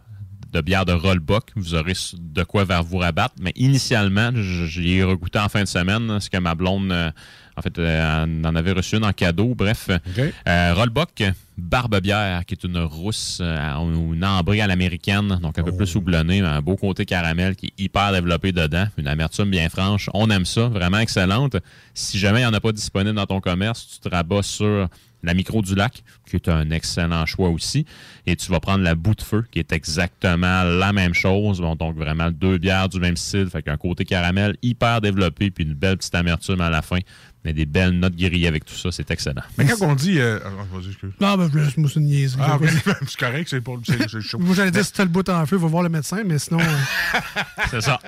de 0.56 0.62
bière 0.62 0.86
de 0.86 0.94
Rollbuck, 0.94 1.52
vous 1.58 1.76
aurez 1.76 1.94
de 2.14 2.44
quoi 2.44 2.64
vous 2.64 2.98
rabattre. 2.98 3.36
Mais 3.42 3.52
initialement, 3.58 4.32
j'y 4.34 4.94
ai 4.94 5.04
regoûté 5.04 5.38
en 5.38 5.50
fin 5.50 5.62
de 5.62 5.68
semaine, 5.68 6.08
parce 6.08 6.30
que 6.30 6.38
ma 6.38 6.56
blonde, 6.56 6.92
euh, 6.94 7.12
en 7.58 7.62
fait, 7.62 7.78
euh, 7.80 8.26
en 8.26 8.46
en 8.46 8.56
avait 8.56 8.72
reçu 8.72 8.98
une 8.98 9.06
en 9.06 9.14
cadeau. 9.14 9.56
Bref, 9.56 9.90
euh, 9.90 10.74
Rollbuck 10.74 11.10
qui 11.16 11.24
est 11.24 12.64
une 12.64 12.78
rousse, 12.80 13.40
euh, 13.42 13.76
une 13.78 14.26
ambrée 14.26 14.62
à 14.62 14.68
l'américaine, 14.68 15.40
donc 15.42 15.58
un 15.58 15.64
peu 15.64 15.72
plus 15.72 15.96
houblonnée, 15.96 16.42
mais 16.42 16.48
un 16.48 16.62
beau 16.62 16.76
côté 16.76 17.06
caramel 17.06 17.56
qui 17.56 17.68
est 17.68 17.84
hyper 17.84 18.12
développé 18.12 18.52
dedans. 18.52 18.88
Une 18.98 19.08
amertume 19.08 19.50
bien 19.50 19.70
franche. 19.70 20.10
On 20.14 20.30
aime 20.30 20.46
ça, 20.46 20.68
vraiment 20.68 21.00
excellente. 21.00 21.56
Si 21.94 22.20
jamais 22.20 22.40
il 22.40 22.44
n'y 22.44 22.50
en 22.50 22.54
a 22.54 22.60
pas 22.60 22.74
disponible 22.74 23.16
dans 23.16 23.26
ton 23.26 23.40
commerce, 23.40 23.88
tu 23.88 24.00
te 24.00 24.14
rabats 24.14 24.44
sur 24.44 24.90
la 25.26 25.34
micro 25.34 25.62
du 25.62 25.76
lac, 25.76 26.04
qui 26.28 26.36
est 26.36 26.48
un 26.48 26.70
excellent 26.70 27.26
choix 27.26 27.50
aussi. 27.50 27.86
Et 28.26 28.36
tu 28.36 28.52
vas 28.52 28.60
prendre 28.60 28.84
la 28.84 28.96
bout 28.96 29.16
de 29.16 29.22
feu, 29.22 29.44
qui 29.52 29.60
est 29.60 29.72
exactement 29.72 30.64
la 30.64 30.94
même 30.94 31.14
chose. 31.14 31.60
Bon, 31.62 31.76
donc 31.76 31.98
vraiment 31.98 32.30
deux 32.32 32.58
bières 32.58 32.90
du 32.90 33.00
même 33.00 33.18
style, 33.18 33.50
fait 33.50 33.64
qu'un 33.64 33.78
côté 33.78 34.06
caramel 34.06 34.56
hyper 34.62 35.02
développé, 35.02 35.52
puis 35.52 35.64
une 35.64 35.74
belle 35.74 35.98
petite 35.98 36.16
amertume 36.16 36.62
à 36.62 36.70
la 36.70 36.82
fin. 36.82 37.00
Mais 37.46 37.54
des 37.54 37.66
belles 37.68 37.92
notes 37.92 38.16
grillées 38.16 38.48
avec 38.48 38.66
tout 38.66 38.74
ça, 38.76 38.92
c'est 38.92 39.10
excellent. 39.12 39.44
Mais 39.58 39.66
quand 39.66 39.86
on 39.86 39.94
dit. 39.96 40.20
euh, 40.20 40.40
ah, 40.44 40.50
vas-y, 40.74 40.88
excuse. 40.88 41.12
Non, 41.22 41.38
ben, 41.38 41.50
je 41.54 41.60
c'est 41.88 41.96
une 42.00 42.06
niaiserie. 42.08 42.42
Ah, 42.44 42.58
c'est 43.08 43.18
correct, 43.18 43.48
c'est 43.50 43.62
pour 43.62 43.80
c'est- 43.86 44.20
chaud. 44.22 44.40
Moi, 44.40 44.56
j'allais 44.56 44.72
dire, 44.72 44.84
si 44.84 44.92
t'as 44.92 45.04
le 45.04 45.10
bout 45.10 45.30
en 45.30 45.46
feu, 45.46 45.56
va 45.58 45.68
voir 45.68 45.84
le 45.84 45.90
médecin, 45.90 46.24
mais 46.26 46.40
sinon. 46.40 46.60
euh, 46.60 47.20
C'est 47.70 47.82
ça. 47.82 48.00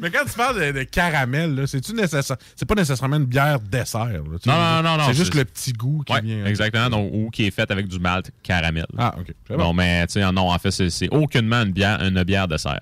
Mais 0.00 0.10
quand 0.10 0.24
tu 0.24 0.32
parles 0.36 0.60
de, 0.72 0.78
de 0.78 0.82
caramel, 0.84 1.54
là, 1.54 1.66
c'est-tu 1.66 1.92
nécessaire? 1.92 2.36
C'est 2.56 2.66
pas 2.66 2.74
nécessairement 2.76 3.16
une 3.16 3.24
bière 3.26 3.58
dessert. 3.60 4.06
là, 4.06 4.18
Non, 4.18 4.82
non, 4.82 4.82
non, 4.82 4.96
non. 4.98 5.04
C'est 5.08 5.14
juste 5.14 5.34
le 5.34 5.44
petit 5.44 5.72
goût 5.72 6.02
qui 6.06 6.12
Ouais, 6.12 6.20
vient. 6.22 6.46
Exactement. 6.46 6.88
Donc, 6.88 7.10
ou 7.12 7.30
qui 7.30 7.46
est 7.46 7.50
fait 7.50 7.70
avec 7.70 7.88
du 7.88 7.98
malt 7.98 8.30
caramel. 8.42 8.86
Ah, 8.96 9.14
OK. 9.18 9.32
Bon, 9.56 9.72
mais, 9.74 10.06
tu 10.06 10.14
sais, 10.14 10.32
non, 10.32 10.50
en 10.50 10.58
fait, 10.58 10.70
c'est- 10.70 11.08
aucunement 11.12 11.62
une 11.62 11.72
bière, 11.72 12.00
une 12.00 12.22
bière 12.22 12.46
dessert. 12.48 12.80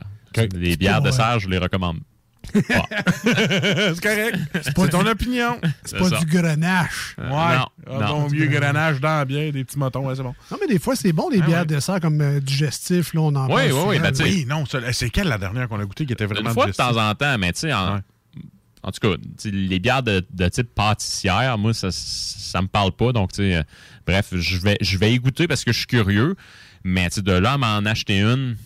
Les 0.55 0.77
bières 0.77 1.01
dessert, 1.03 1.39
je 1.39 1.49
les 1.49 1.59
recommande. 1.59 1.99
C'est 2.55 4.01
correct. 4.03 4.37
C'est 4.63 4.75
pas 4.75 4.89
ton 4.89 5.07
opinion. 5.07 5.59
C'est 5.85 5.99
pas 5.99 6.09
ça. 6.11 6.19
du 6.19 6.27
grenache. 6.27 7.15
Ouais. 7.19 7.25
non, 7.27 7.31
Ah, 7.31 7.67
non. 7.87 8.07
bon 8.23 8.27
vieux 8.27 8.47
grenage 8.47 9.01
dans 9.01 9.09
la 9.19 9.25
bière, 9.25 9.53
des 9.53 9.65
petits 9.65 9.79
motons, 9.79 10.07
ouais, 10.07 10.15
c'est 10.17 10.23
bon. 10.23 10.35
Non, 10.51 10.59
mais 10.61 10.67
des 10.67 10.79
fois, 10.79 10.97
c'est 10.97 11.13
bon, 11.13 11.29
les 11.31 11.41
Ah, 11.43 11.47
bières 11.47 11.61
ouais. 11.61 11.67
dessert 11.67 12.01
comme 12.01 12.21
euh, 12.21 12.41
digestif. 12.41 13.15
Là, 13.15 13.21
on 13.23 13.35
en 13.35 13.47
Oui, 13.47 13.69
parle 13.69 13.73
oui, 13.73 13.81
oui, 13.89 13.99
ben, 13.99 14.13
Oui, 14.21 14.45
non, 14.47 14.65
c'est 14.93 15.11
quelle 15.11 15.29
la 15.29 15.39
dernière 15.39 15.69
qu'on 15.69 15.81
a 15.81 15.85
goûtée 15.85 16.07
qui 16.07 16.13
était 16.13 16.27
vraiment 16.27 16.51
Une 16.51 16.55
fois 16.55 16.67
de 16.67 16.73
digestive? 16.73 16.95
temps 16.97 17.11
en 17.11 17.15
temps, 17.15 17.39
mais 17.39 17.53
tu 17.53 17.61
sais, 17.61 17.73
en, 17.73 18.01
en 18.83 18.91
tout 18.91 19.01
cas, 19.09 19.17
les 19.45 19.79
bières 19.79 20.03
de, 20.03 20.25
de 20.33 20.49
type 20.49 20.75
pâtissière, 20.75 21.57
moi, 21.59 21.73
ça, 21.75 21.89
ça 21.91 22.61
me 22.63 22.67
parle 22.69 22.93
pas. 22.93 23.13
Donc, 23.13 23.33
tu 23.33 23.43
sais, 23.43 23.57
euh, 23.57 23.63
bref, 24.07 24.29
je 24.33 24.57
vais, 24.59 24.77
je 24.81 24.99
vais 24.99 25.13
y 25.15 25.19
goûter 25.19 25.47
parce 25.47 25.65
que 25.65 25.73
je 25.73 25.79
suis 25.79 25.87
curieux. 25.87 26.35
Mais 26.85 27.09
tu 27.09 27.17
sais, 27.17 27.23
de 27.23 27.33
là 27.33 27.53
à 27.53 27.59
m'en 27.59 27.79
acheter 27.89 28.21
une, 28.21 28.57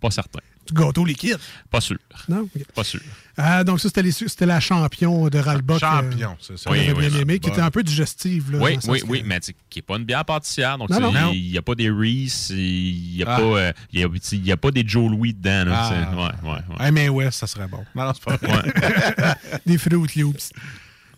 pas 0.00 0.10
certain. 0.10 0.40
Du 0.66 0.74
gâteau 0.74 1.04
liquide. 1.04 1.38
Pas 1.70 1.80
sûr. 1.80 1.96
Non? 2.28 2.48
Pas 2.74 2.84
sûr. 2.84 3.00
Ah, 3.36 3.64
donc, 3.64 3.80
ça, 3.80 3.88
c'était, 3.88 4.02
les- 4.02 4.12
c'était 4.12 4.46
la 4.46 4.60
champion 4.60 5.28
de 5.28 5.38
Ralbock. 5.38 5.80
Champion, 5.80 6.36
c'est 6.40 6.56
ça. 6.56 6.70
Oui, 6.70 6.92
bien 6.94 7.18
aimé, 7.18 7.38
qui 7.40 7.48
était 7.48 7.60
un 7.60 7.70
peu 7.70 7.82
digestive. 7.82 8.52
Là, 8.52 8.58
Oui, 8.60 8.78
oui, 8.86 9.02
oui, 9.08 9.22
que- 9.22 9.26
mais 9.26 9.40
qui 9.40 9.78
n'est 9.78 9.82
pas 9.82 9.96
une 9.96 10.04
bière 10.04 10.24
pâtissière. 10.24 10.78
Donc, 10.78 10.88
il 11.32 11.50
n'y 11.50 11.58
a 11.58 11.62
pas 11.62 11.74
des 11.74 11.90
Reese, 11.90 12.50
il 12.50 13.14
n'y 13.16 13.22
a, 13.24 13.26
Ah. 13.34 13.36
pas, 13.38 13.42
euh, 13.42 13.72
il 13.92 14.00
y 14.46 14.52
a, 14.52 14.56
pas 14.56 14.70
des 14.70 14.84
Joe 14.86 15.10
Louis 15.10 15.34
dedans. 15.34 15.64
là, 15.70 15.90
Ah. 15.90 16.14
ouais, 16.14 16.50
ouais, 16.50 16.58
ouais. 16.78 16.86
Hey, 16.86 16.92
mais 16.92 17.08
ouais, 17.08 17.30
ça 17.32 17.46
serait 17.46 17.66
bon. 17.68 17.84
Non, 17.94 18.12
pas 18.24 18.36
vrai. 18.36 18.72
Des 19.66 19.78
Fruit 19.78 20.20
Loops. 20.20 20.52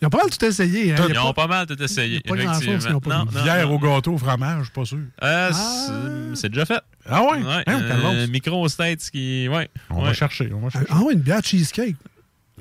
Ils 0.01 0.05
ont 0.07 0.09
pas 0.09 0.17
mal 0.17 0.29
tout 0.29 0.45
essayé. 0.45 0.91
Hein? 0.93 0.95
Il 0.99 1.05
y 1.05 1.09
Ils 1.11 1.17
a 1.17 1.25
ont 1.25 1.33
pas- 1.33 1.43
pas 1.43 1.47
mal 1.47 1.65
tout 1.67 1.81
essayé. 1.81 2.19
pas 2.19 2.35
grand-chose 2.35 2.59
qu'ils 2.61 2.69
effectivement. 2.69 2.97
ont 2.97 2.99
pas 3.01 3.17
Non, 3.17 3.25
non, 3.33 3.43
Bière 3.43 3.67
non. 3.67 3.75
au 3.75 3.79
gâteau 3.79 4.13
au 4.13 4.17
fromage, 4.17 4.69
pas 4.71 4.85
sûr. 4.85 4.97
Euh, 5.23 5.51
c'est- 5.53 6.35
C'est 6.41 6.49
déjà 6.49 6.65
fait. 6.65 6.81
Ah 7.09 7.21
ouais? 7.23 7.37
Ouais, 7.43 7.63
Hein, 7.67 7.81
euh, 7.81 8.27
micro 8.27 8.67
States 8.67 9.09
qui. 9.11 9.47
Ouais. 9.47 9.69
On 9.89 9.99
ouais. 10.01 10.07
va 10.07 10.13
chercher, 10.13 10.51
on 10.53 10.59
va 10.59 10.69
chercher. 10.69 10.87
Ah, 10.89 10.99
ouais, 11.01 11.13
une 11.13 11.19
bière 11.21 11.41
cheesecake. 11.43 11.95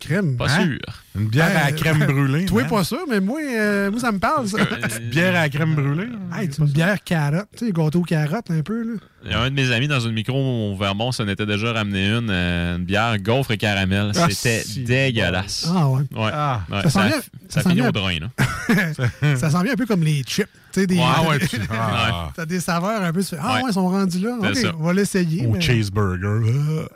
Crème. 0.01 0.36
Pas 0.36 0.47
Hein? 0.51 0.64
sûr. 0.66 0.78
Une 1.16 1.28
bière 1.28 1.47
à 1.47 1.53
la 1.53 1.66
Euh, 1.68 1.72
crème 1.72 1.99
brûlée. 2.07 2.45
Toi, 2.47 2.62
hein? 2.62 2.66
pas 2.68 2.82
sûr, 2.82 2.99
mais 3.09 3.20
moi, 3.20 3.38
euh, 3.40 3.90
moi 3.92 4.01
ça 4.01 4.11
me 4.11 4.18
parle, 4.18 4.49
ça. 4.49 4.64
Petite 4.66 5.09
bière 5.11 5.30
à 5.36 5.42
la 5.42 5.49
crème 5.49 5.74
brûlée. 5.76 6.09
Hey, 6.36 6.49
c'est 6.51 6.59
une 6.59 6.66
bière 6.68 7.03
carotte. 7.05 7.47
Tu 7.57 7.66
sais, 7.66 7.72
gâteau 7.72 8.03
carotte, 8.03 8.51
un 8.51 8.61
peu. 8.62 8.82
Là. 8.82 8.99
Il 9.24 9.30
y 9.30 9.34
a 9.34 9.40
un 9.40 9.49
de 9.51 9.55
mes 9.55 9.70
amis 9.70 9.86
dans 9.88 10.01
une 10.01 10.12
micro 10.12 10.36
au 10.36 10.76
Vermont, 10.76 11.12
ça 11.12 11.22
en 11.22 11.28
était 11.28 11.47
déjà 11.47 11.72
ramené 11.72 12.09
une, 12.09 12.28
euh, 12.28 12.76
une 12.76 12.84
bière 12.84 13.16
gaufre 13.20 13.53
et 13.53 13.57
caramel. 13.57 14.11
Ah, 14.16 14.26
C'était 14.30 14.64
dégueulasse. 14.82 15.70
Ah, 15.74 15.88
ouais. 15.88 16.03
Ouais. 16.12 16.30
Ah. 16.32 16.61
Ouais, 16.70 16.82
Ça 16.82 16.90
sent 16.90 16.99
ça, 16.99 17.07
bien- 17.07 17.16
ça 17.20 17.22
ça 17.49 17.62
sent 17.62 17.68
finit 17.70 17.86
au 17.86 17.92
drain, 17.92 18.18
là. 18.18 18.28
ça 19.36 19.51
sent 19.51 19.62
bien 19.62 19.72
un 19.72 19.76
peu 19.76 19.86
comme 19.86 20.03
les 20.03 20.22
chips. 20.24 20.49
Tu 20.72 20.80
sais, 20.80 20.86
des, 20.88 20.99
Ah 21.01 21.20
t'as 21.22 21.28
ouais, 21.30 21.38
des- 21.38 21.47
tu- 21.49 21.57
ah. 21.70 22.32
T'as 22.34 22.45
des 22.47 22.59
saveurs 22.61 23.01
un 23.01 23.12
peu. 23.12 23.22
tu 23.22 23.28
fais, 23.28 23.36
ah 23.40 23.55
Ouais. 23.59 23.62
ouais, 23.62 23.70
ils 23.70 23.74
sont 23.74 23.88
rendus 23.88 24.18
là. 24.18 24.36
Ok, 24.42 24.57
ça. 24.57 24.72
on 24.78 24.82
va 24.82 24.92
l'essayer. 24.92 25.47
Au 25.47 25.53
mais- 25.53 25.61
cheeseburger. 25.61 26.88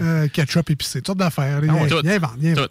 Euh, 0.00 0.28
ketchup 0.28 0.70
épicé, 0.70 0.98
toutes 1.00 1.06
sortes 1.06 1.18
d'affaires. 1.18 1.60
Ah 1.68 1.72
ouais, 1.74 1.88
tout. 1.88 2.02
Tout. 2.54 2.68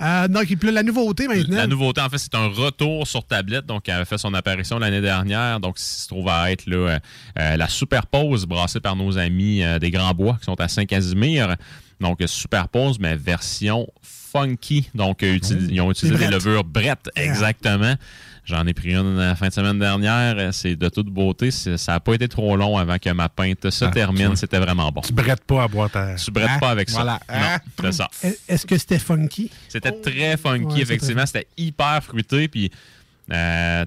Euh, 0.00 0.26
donc, 0.26 0.48
la 0.62 0.82
nouveauté 0.82 1.28
maintenant. 1.28 1.56
La 1.58 1.66
nouveauté, 1.66 2.00
en 2.00 2.08
fait, 2.08 2.18
c'est 2.18 2.34
un 2.34 2.48
retour 2.48 3.06
sur 3.06 3.24
tablette. 3.24 3.66
Donc, 3.66 3.88
elle 3.88 4.00
a 4.00 4.04
fait 4.04 4.18
son 4.18 4.34
apparition 4.34 4.78
l'année 4.78 5.00
dernière. 5.00 5.60
Donc, 5.60 5.78
ça 5.78 6.02
se 6.04 6.08
trouve 6.08 6.28
à 6.28 6.50
être 6.50 6.66
là, 6.66 6.76
euh, 6.76 6.98
euh, 7.38 7.56
la 7.56 7.68
Superpose 7.68 8.46
brassée 8.46 8.80
par 8.80 8.96
nos 8.96 9.16
amis 9.18 9.62
des 9.80 9.90
Grands 9.90 10.14
Bois 10.14 10.36
qui 10.40 10.46
sont 10.46 10.60
à 10.60 10.66
Saint-Casimir. 10.68 11.56
Donc, 12.00 12.18
Superpose, 12.26 12.98
mais 12.98 13.14
version 13.14 13.86
funky. 14.02 14.90
Donc, 14.94 15.20
util- 15.22 15.68
ils 15.70 15.80
ont 15.80 15.90
utilisé 15.92 16.18
des 16.18 16.26
levures 16.32 16.64
Brett, 16.64 17.08
exactement. 17.14 17.94
J'en 18.44 18.66
ai 18.66 18.74
pris 18.74 18.92
une 18.94 19.18
la 19.18 19.36
fin 19.36 19.48
de 19.48 19.52
semaine 19.52 19.78
dernière. 19.78 20.52
C'est 20.52 20.74
de 20.74 20.88
toute 20.88 21.06
beauté. 21.08 21.50
Ça 21.52 21.76
n'a 21.92 22.00
pas 22.00 22.14
été 22.14 22.26
trop 22.26 22.56
long 22.56 22.76
avant 22.76 22.98
que 22.98 23.10
ma 23.10 23.28
pinte 23.28 23.70
se 23.70 23.84
Ah, 23.84 23.88
termine. 23.90 24.34
C'était 24.34 24.58
vraiment 24.58 24.90
bon. 24.90 25.00
Tu 25.00 25.12
brettes 25.12 25.44
pas 25.44 25.62
à 25.64 25.68
boire 25.68 25.88
ta. 25.90 26.16
Tu 26.16 26.30
brettes 26.32 26.50
Hein? 26.50 26.58
pas 26.58 26.70
avec 26.70 26.90
ça. 26.90 26.96
Voilà. 27.02 27.20
Non, 27.28 27.34
Hein? 27.36 27.58
c'est 27.80 27.92
ça. 27.92 28.08
Est- 28.24 28.40
Est-ce 28.48 28.66
que 28.66 28.76
c'était 28.76 28.98
funky? 28.98 29.50
C'était 29.68 29.92
très 29.92 30.36
funky, 30.36 30.74
Ouais, 30.74 30.80
effectivement. 30.82 31.24
C'était 31.24 31.46
hyper 31.56 32.02
fruité. 32.02 32.48
Puis, 32.48 32.70
euh, 33.32 33.84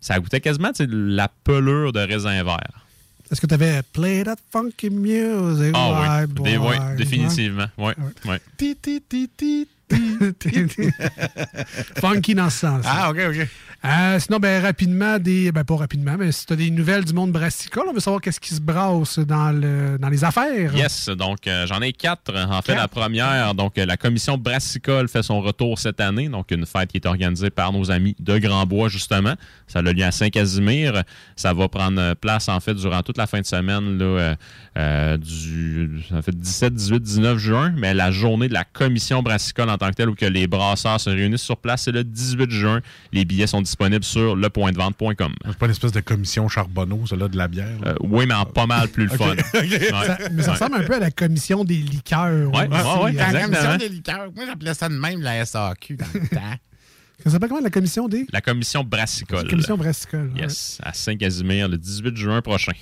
ça 0.00 0.18
goûtait 0.18 0.40
quasiment 0.40 0.72
tu 0.72 0.84
sais, 0.84 0.86
la 0.90 1.28
pelure 1.44 1.92
de 1.92 2.00
raisin 2.00 2.42
vert. 2.42 2.84
Est-ce 3.30 3.40
que 3.40 3.46
tu 3.46 3.54
avais 3.54 3.82
Play 3.92 4.24
That 4.24 4.36
Funky 4.50 4.90
Music? 4.90 5.72
Ah 5.74 6.24
oui, 6.40 6.76
définitivement. 6.96 7.66
Ouais, 7.76 7.94
ouais. 8.24 8.40
Ti, 9.88 10.34
ti, 10.38 10.50
ti, 10.50 10.66
ti, 10.68 10.88
Funky 12.00 12.34
dans 12.34 12.50
ce 12.50 12.58
sens. 12.58 12.84
Ah, 12.86 13.10
OK, 13.10 13.18
OK. 13.28 13.48
Euh, 13.84 14.18
sinon, 14.18 14.38
ben, 14.38 14.60
rapidement, 14.60 15.20
des. 15.20 15.52
Ben, 15.52 15.62
pas 15.62 15.76
rapidement, 15.76 16.16
mais 16.18 16.32
si 16.32 16.44
tu 16.46 16.52
as 16.52 16.56
des 16.56 16.70
nouvelles 16.70 17.04
du 17.04 17.12
monde 17.12 17.30
brassicole, 17.30 17.84
on 17.88 17.92
veut 17.92 18.00
savoir 18.00 18.20
qu'est-ce 18.20 18.40
qui 18.40 18.52
se 18.52 18.60
brasse 18.60 19.20
dans, 19.20 19.52
le, 19.52 19.98
dans 19.98 20.08
les 20.08 20.24
affaires. 20.24 20.74
Yes, 20.74 21.08
donc 21.10 21.46
euh, 21.46 21.64
j'en 21.64 21.80
ai 21.80 21.92
quatre. 21.92 22.34
En 22.34 22.60
fait, 22.60 22.72
Quatre. 22.72 22.82
la 22.82 22.88
première, 22.88 23.54
donc 23.54 23.78
euh, 23.78 23.86
la 23.86 23.96
commission 23.96 24.36
brassicole 24.36 25.08
fait 25.08 25.22
son 25.22 25.40
retour 25.40 25.78
cette 25.78 26.00
année, 26.00 26.28
donc 26.28 26.50
une 26.50 26.66
fête 26.66 26.90
qui 26.90 26.96
est 26.96 27.06
organisée 27.06 27.50
par 27.50 27.72
nos 27.72 27.88
amis 27.92 28.16
de 28.18 28.38
Grandbois, 28.38 28.88
justement. 28.88 29.34
Ça 29.68 29.78
a 29.78 29.82
lieu 29.82 30.02
à 30.02 30.10
Saint-Casimir. 30.10 31.04
Ça 31.36 31.52
va 31.52 31.68
prendre 31.68 32.14
place, 32.14 32.48
en 32.48 32.58
fait, 32.58 32.74
durant 32.74 33.02
toute 33.02 33.16
la 33.16 33.28
fin 33.28 33.40
de 33.40 33.46
semaine, 33.46 33.96
là, 33.96 34.34
euh, 34.76 35.16
du 35.18 36.00
en 36.12 36.22
fait, 36.22 36.36
17, 36.36 36.74
18, 36.74 37.00
19 37.00 37.38
juin, 37.38 37.72
mais 37.76 37.94
la 37.94 38.10
journée 38.10 38.48
de 38.48 38.54
la 38.54 38.64
commission 38.64 39.22
brassicole 39.22 39.70
en 39.70 39.78
tant 39.78 39.90
que 39.90 39.94
telle, 39.94 40.08
où 40.08 40.14
que 40.16 40.26
les 40.26 40.48
brasseurs 40.48 41.00
se 41.00 41.10
réunissent 41.10 41.42
sur 41.42 41.58
place, 41.58 41.82
c'est 41.82 41.92
le 41.92 42.02
18 42.02 42.50
juin. 42.50 42.80
Les 43.12 43.24
billets 43.24 43.46
sont 43.46 43.62
disponibles 43.68 44.04
sur 44.04 44.34
lepointdevente.com. 44.36 45.34
C'est 45.46 45.56
pas 45.58 45.66
une 45.66 45.72
espèce 45.72 45.92
de 45.92 46.00
commission 46.00 46.48
charbonneau, 46.48 47.06
ça, 47.06 47.16
là, 47.16 47.28
de 47.28 47.36
la 47.36 47.48
bière. 47.48 47.78
Euh, 47.86 47.94
oui, 48.00 48.26
mais 48.26 48.34
en 48.34 48.44
pas 48.46 48.66
mal 48.66 48.88
plus 48.88 49.04
le 49.04 49.10
fun. 49.16 49.32
ok. 49.54 49.54
Ouais. 49.54 49.78
Ça- 49.90 50.18
mais 50.32 50.42
ça 50.42 50.48
Ouais. 50.48 50.52
ressemble 50.54 50.76
un 50.76 50.82
peu 50.84 50.94
à 50.94 50.98
la 51.00 51.10
commission 51.10 51.64
des 51.64 51.76
liqueurs. 51.76 52.50
Ouais, 52.52 52.66
aussi, 52.66 52.68
ouais, 52.68 52.68
ouais, 52.68 52.72
hein. 52.72 53.12
La 53.12 53.26
exactement. 53.26 53.42
commission 53.46 53.76
des 53.76 53.88
liqueurs. 53.88 54.32
Moi, 54.34 54.44
j'appelais 54.46 54.74
ça 54.74 54.88
de 54.88 54.94
même 54.94 55.20
la 55.20 55.44
SAQ 55.44 55.96
dans 55.96 56.06
le 56.14 56.28
temps. 56.28 56.54
Ça 57.24 57.30
s'appelle 57.30 57.48
comment 57.48 57.60
la 57.60 57.70
commission 57.70 58.06
des? 58.08 58.26
La 58.32 58.40
commission 58.40 58.84
brassicole. 58.84 59.44
La 59.44 59.50
commission 59.50 59.76
brassicole. 59.76 60.30
ouais. 60.34 60.42
Yes, 60.42 60.78
à 60.82 60.92
Saint-Casimir 60.92 61.68
le 61.68 61.76
18 61.76 62.16
juin 62.16 62.40
prochain. 62.42 62.72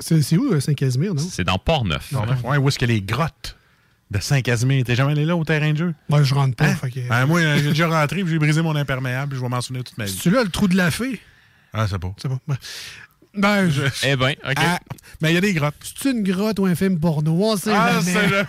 C'est 0.00 0.36
où, 0.36 0.52
euh, 0.52 0.60
Saint-Casimir, 0.60 1.12
non? 1.14 1.22
C'est 1.28 1.44
dans 1.44 1.58
Port-Neuf. 1.58 2.12
Ouais, 2.44 2.56
où 2.56 2.68
est-ce 2.68 2.78
que 2.78 2.86
les 2.86 3.02
grottes 3.02 3.56
de 4.10 4.18
Saint-Casimir? 4.20 4.84
T'es 4.84 4.94
jamais 4.94 5.12
allé 5.12 5.24
là 5.24 5.36
au 5.36 5.44
terrain 5.44 5.72
de 5.72 5.76
jeu? 5.78 5.94
Moi, 6.08 6.22
je 6.22 6.34
rentre 6.34 6.56
pas. 6.56 6.66
Hein? 6.66 6.76
fait 6.76 6.90
que- 6.90 7.08
Ben, 7.08 7.26
moi, 7.26 7.40
euh, 7.40 7.58
j'ai 7.62 7.68
déjà 7.70 7.88
rentré, 7.88 8.22
puis 8.22 8.32
j'ai 8.32 8.38
brisé 8.38 8.62
mon 8.62 8.74
imperméable, 8.76 9.30
puis 9.30 9.38
je 9.38 9.42
vais 9.42 9.48
m'en 9.48 9.60
souvenir 9.60 9.84
toute 9.84 9.98
ma 9.98 10.04
vie. 10.04 10.12
C'est-tu 10.12 10.30
là 10.30 10.42
le 10.42 10.48
trou 10.50 10.66
de 10.68 10.76
la 10.76 10.90
fée? 10.90 11.20
Ah, 11.72 11.86
c'est 11.88 11.98
pas. 11.98 12.14
C'est 12.20 12.28
pas. 12.28 12.38
Ben, 12.46 12.56
ben, 13.34 13.70
je... 13.70 13.82
Eh 14.06 14.16
bien, 14.16 14.30
OK. 14.30 14.54
Ah, 14.56 14.78
mais 15.20 15.30
il 15.32 15.34
y 15.34 15.38
a 15.38 15.40
des 15.42 15.52
grottes. 15.52 15.74
C'est 16.00 16.10
une 16.10 16.22
grotte 16.22 16.58
ou 16.58 16.66
un 16.66 16.74
film 16.74 16.98
porno? 16.98 17.32
On 17.40 17.56
sait 17.56 17.70
Ah, 17.74 18.00
c'est 18.02 18.28
là. 18.30 18.44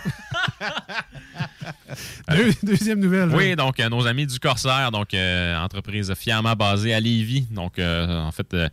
Deux- 2.36 2.54
deuxième 2.62 3.00
nouvelle. 3.00 3.28
Oui, 3.34 3.56
donc 3.56 3.78
euh, 3.80 3.88
nos 3.88 4.06
amis 4.06 4.26
du 4.26 4.38
Corsaire, 4.38 4.90
donc 4.90 5.12
euh, 5.14 5.56
entreprise 5.58 6.12
fièrement 6.16 6.54
basée 6.54 6.94
à 6.94 7.00
Lévis. 7.00 7.46
Donc, 7.50 7.78
euh, 7.78 8.20
en 8.22 8.30
fait, 8.32 8.52
euh, 8.54 8.68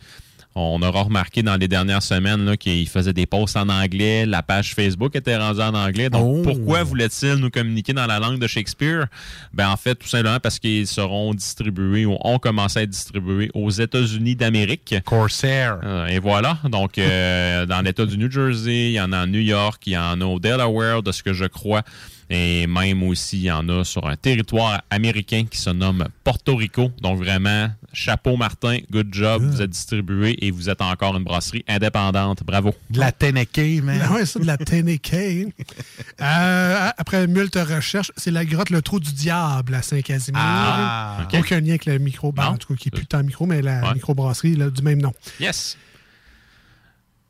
on 0.60 0.82
aura 0.82 1.04
remarqué 1.04 1.44
dans 1.44 1.56
les 1.56 1.68
dernières 1.68 2.04
semaines 2.04 2.46
là, 2.46 2.58
qu'ils 2.58 2.88
faisaient 2.88 3.14
des 3.14 3.26
posts 3.26 3.58
en 3.58 3.70
anglais. 3.70 4.26
La 4.26 4.42
page 4.44 4.74
Facebook 4.74 5.16
était 5.16 5.38
rendue 5.38 5.62
en 5.62 5.74
anglais. 5.74 6.10
Donc, 6.10 6.24
Oh. 6.26 6.42
pourquoi 6.44 6.84
voulaient-ils 6.84 7.36
nous 7.36 7.50
communiquer 7.50 7.94
dans 7.94 8.06
la 8.08 8.20
langue 8.20 8.40
de 8.40 8.48
Shakespeare? 8.48 9.06
Ben, 9.54 9.70
en 9.70 9.78
fait, 9.78 9.96
tout 9.96 10.08
simplement 10.08 10.40
parce 10.40 10.60
qu'ils 10.60 10.88
seront 10.88 11.34
distribués 11.34 12.06
ou 12.06 12.18
ont 12.24 12.40
commencé 12.40 12.80
à 12.80 12.82
être 12.84 12.90
distribués 12.90 13.50
aux 13.54 13.70
États-Unis 13.70 14.36
d'Amérique. 14.36 14.96
Corsair. 15.06 15.80
Euh, 15.84 16.08
et 16.08 16.20
voilà. 16.20 16.58
Donc, 16.70 16.98
euh, 16.98 17.66
dans 17.68 17.82
l'État 17.82 18.06
du 18.06 18.18
New 18.18 18.30
Jersey, 18.32 18.88
il 18.88 18.92
y 18.94 19.02
en 19.02 19.12
a 19.14 19.20
à 19.20 19.26
New 19.26 19.40
York, 19.40 19.82
il 19.86 19.94
y 19.94 19.98
en 19.98 20.20
a 20.22 20.26
au 20.26 20.40
Delaware, 20.40 21.04
de 21.04 21.12
ce 21.12 21.24
que 21.24 21.34
je 21.34 21.46
crois. 21.46 21.84
Et 22.30 22.68
même 22.68 23.04
aussi, 23.04 23.38
il 23.38 23.44
y 23.44 23.52
en 23.52 23.68
a 23.70 23.84
sur 23.86 24.06
un 24.08 24.16
territoire 24.18 24.82
américain 24.90 25.46
qui 25.50 25.58
se 25.58 25.70
nomme 25.70 26.08
Porto 26.26 26.56
Rico. 26.58 26.92
Donc, 27.02 27.20
vraiment, 27.20 27.70
chapeau 27.94 28.36
Martin, 28.36 28.80
good 28.92 29.08
job. 29.14 29.44
Vous 29.44 29.62
êtes 29.62 29.70
distribué 29.70 30.36
et 30.46 30.52
vous 30.52 30.70
êtes 30.70 30.82
encore 30.82 31.16
une 31.16 31.24
brasserie 31.24 31.64
indépendante. 31.70 32.44
Bravo. 32.44 32.74
De 32.90 33.00
la 33.00 33.12
Tennessee, 33.14 33.82
man. 33.82 34.02
Ah 34.04 34.14
ouais, 34.14 34.26
ça, 34.26 34.40
de 34.40 34.46
la 34.46 34.58
Tennessee. 34.58 35.48
euh, 36.22 36.90
après 36.98 37.28
multe 37.28 37.56
recherche, 37.56 38.12
c'est 38.18 38.32
la 38.32 38.44
grotte 38.46 38.70
Le 38.72 38.82
Trou 38.82 39.00
du 39.00 39.14
Diable 39.14 39.74
à 39.76 39.82
Saint-Casimir. 39.82 40.42
Ah, 40.44 41.20
ok. 41.24 41.40
Aucun 41.40 41.60
lien 41.62 41.70
avec 41.70 41.86
le 41.86 41.98
micro. 42.00 42.32
ben, 42.32 42.48
en 42.48 42.58
tout 42.58 42.68
cas, 42.74 42.76
qui 42.76 42.90
est 42.90 42.92
plus 42.92 43.06
tant 43.06 43.24
micro, 43.24 43.46
mais 43.46 43.62
la 43.62 43.82
Ouais. 43.88 43.94
microbrasserie 43.94 44.56
là, 44.56 44.70
du 44.70 44.82
même 44.82 45.02
nom. 45.02 45.14
Yes. 45.40 45.78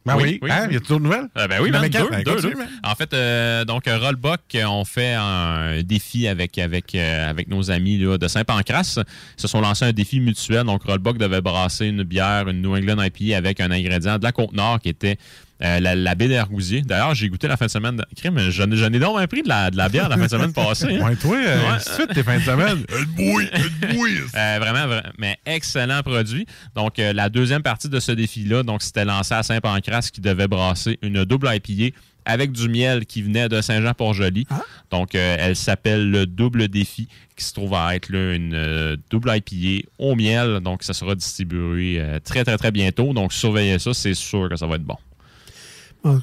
Ben 0.08 0.16
oui. 0.24 0.40
Hein, 0.50 0.68
y 0.72 0.76
a 0.76 0.80
toujours 0.80 1.00
de 1.00 1.04
nouvelles? 1.04 1.28
Euh, 1.38 1.48
ben 1.48 1.60
oui, 1.62 1.70
Il 1.74 1.90
quatre. 1.90 2.06
deux, 2.06 2.10
Ben, 2.10 2.24
deux, 2.24 2.34
continue, 2.34 2.54
deux. 2.54 2.62
En 2.84 2.96
fait, 2.96 3.14
euh, 3.14 3.66
donc 3.66 3.88
euh, 3.88 3.98
Rollbuck, 3.98 4.40
euh, 4.56 4.66
on 4.66 4.86
fait 4.86 5.14
un 5.14 5.82
défi 5.84 6.28
avec 6.28 6.58
avec 6.58 6.96
euh, 6.96 7.30
avec 7.30 7.48
nos 7.50 7.70
amis 7.72 7.98
là, 7.98 8.18
de 8.18 8.28
Saint-Pancras. 8.28 9.00
Ils 9.38 9.42
se 9.42 9.48
sont 9.48 9.62
lancés 9.62 9.86
un 9.86 9.94
défi 9.94 10.20
mutuel. 10.20 10.64
Donc 10.64 10.84
Rollbuck 10.84 11.18
devait 11.18 11.42
brasser 11.42 11.88
une 11.88 12.04
bière, 12.04 12.48
une 12.48 12.62
New 12.62 12.76
England 12.76 13.02
IPA 13.02 13.38
avec 13.38 13.60
un 13.60 13.72
ingrédient 13.72 14.18
de 14.18 14.24
la 14.24 14.32
Côte-Nord 14.32 14.80
qui 14.80 14.90
était 14.90 15.18
euh, 15.64 15.80
la, 15.80 15.96
la 15.96 16.16
baie 16.16 16.28
d'Argousier. 16.28 16.82
D'ailleurs, 16.82 17.16
j'ai 17.16 17.30
goûté 17.30 17.48
la 17.48 17.58
fin 17.58 17.66
de 17.66 17.72
semaine. 17.72 18.02
Crime, 18.16 18.38
j'en 18.50 18.70
ai, 18.72 18.76
j'en 18.76 18.92
ai 18.94 19.00
donc 19.00 19.20
un 19.20 19.28
pris 19.28 19.42
de 19.44 19.50
la, 19.50 19.72
de 19.72 19.78
la 19.78 19.90
bière 19.90 20.08
la 20.10 20.18
fin 20.18 20.26
de 20.26 20.30
semaine 20.30 20.54
passée. 20.54 20.98
hein. 21.00 21.06
Ouais, 21.06 21.16
toi, 21.16 21.36
euh, 21.38 21.72
Ouais. 21.72 21.78
de 21.78 21.82
suite, 21.82 22.14
tes 22.14 22.24
fins 22.24 22.38
de 22.38 22.44
semaine. 22.44 22.84
Bouille, 23.16 23.50
bouille. 23.94 24.20
Euh, 24.36 24.58
vraiment, 24.60 24.88
vra- 24.94 25.04
mais 25.18 25.38
excellent 25.46 26.02
produit. 26.04 26.46
Donc, 26.76 27.00
euh, 27.00 27.14
la 27.14 27.30
deuxième 27.30 27.64
partie 27.64 27.90
de 27.90 28.00
ce 28.00 28.12
défi-là, 28.12 28.64
donc 28.64 28.82
c'était 28.84 29.06
lancé 29.06 29.34
à 29.34 29.44
Saint-Pancras 29.44 30.10
qui 30.14 30.22
devait 30.22 30.48
brasser 30.48 31.00
une 31.02 31.26
double 31.26 31.50
IPA 31.52 31.96
avec 32.30 32.52
du 32.52 32.68
miel 32.68 33.06
qui 33.06 33.22
venait 33.22 33.48
de 33.48 33.62
Saint-Jean-Port-Joli. 33.62 34.46
Donc, 34.92 35.16
euh, 35.16 35.38
elle 35.40 35.56
s'appelle 35.56 36.12
le 36.12 36.26
double 36.26 36.68
défi, 36.68 37.08
qui 37.38 37.46
se 37.46 37.54
trouve 37.54 37.74
à 37.74 37.96
être 37.96 38.10
là, 38.10 38.34
une 38.34 38.54
euh, 38.54 38.98
double 39.10 39.32
IPA 39.34 39.88
au 39.98 40.14
miel. 40.16 40.60
Donc, 40.60 40.84
ça 40.84 40.94
sera 40.94 41.16
distribué 41.16 42.00
euh, 42.02 42.20
très, 42.20 42.44
très, 42.44 42.58
très 42.58 42.72
bientôt. 42.72 43.14
Donc, 43.14 43.32
surveillez 43.32 43.80
ça, 43.80 43.94
c'est 43.94 44.14
sûr 44.14 44.50
que 44.50 44.58
ça 44.58 44.68
va 44.68 44.76
être 44.76 44.84
bon. 44.84 44.98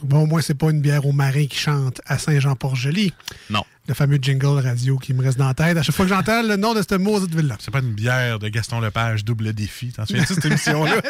Bon, 0.02 0.22
au 0.22 0.26
moins, 0.26 0.40
c'est 0.40 0.54
pas 0.54 0.70
une 0.70 0.80
bière 0.80 1.06
au 1.06 1.12
marin 1.12 1.46
qui 1.46 1.58
chante 1.58 2.00
à 2.06 2.18
Saint-Jean-Port-Joli. 2.18 3.12
Non. 3.50 3.62
Le 3.86 3.92
fameux 3.92 4.18
jingle 4.20 4.60
radio 4.66 4.96
qui 4.96 5.12
me 5.12 5.22
reste 5.22 5.36
dans 5.36 5.46
la 5.48 5.52
tête. 5.52 5.76
À 5.76 5.82
chaque 5.82 5.94
fois 5.94 6.06
que 6.06 6.08
j'entends 6.10 6.42
le 6.42 6.56
nom 6.56 6.72
de 6.72 6.78
cette 6.80 6.94
maudite 6.98 7.34
ville-là. 7.34 7.56
C'est 7.60 7.70
pas 7.70 7.80
une 7.80 7.92
bière 7.92 8.38
de 8.38 8.48
Gaston 8.48 8.80
Lepage, 8.80 9.26
double 9.26 9.52
défi. 9.52 9.92
T'en 9.92 10.06
souviens-tu 10.06 10.30
de 10.30 10.34
cette 10.36 10.44
émission-là? 10.46 10.92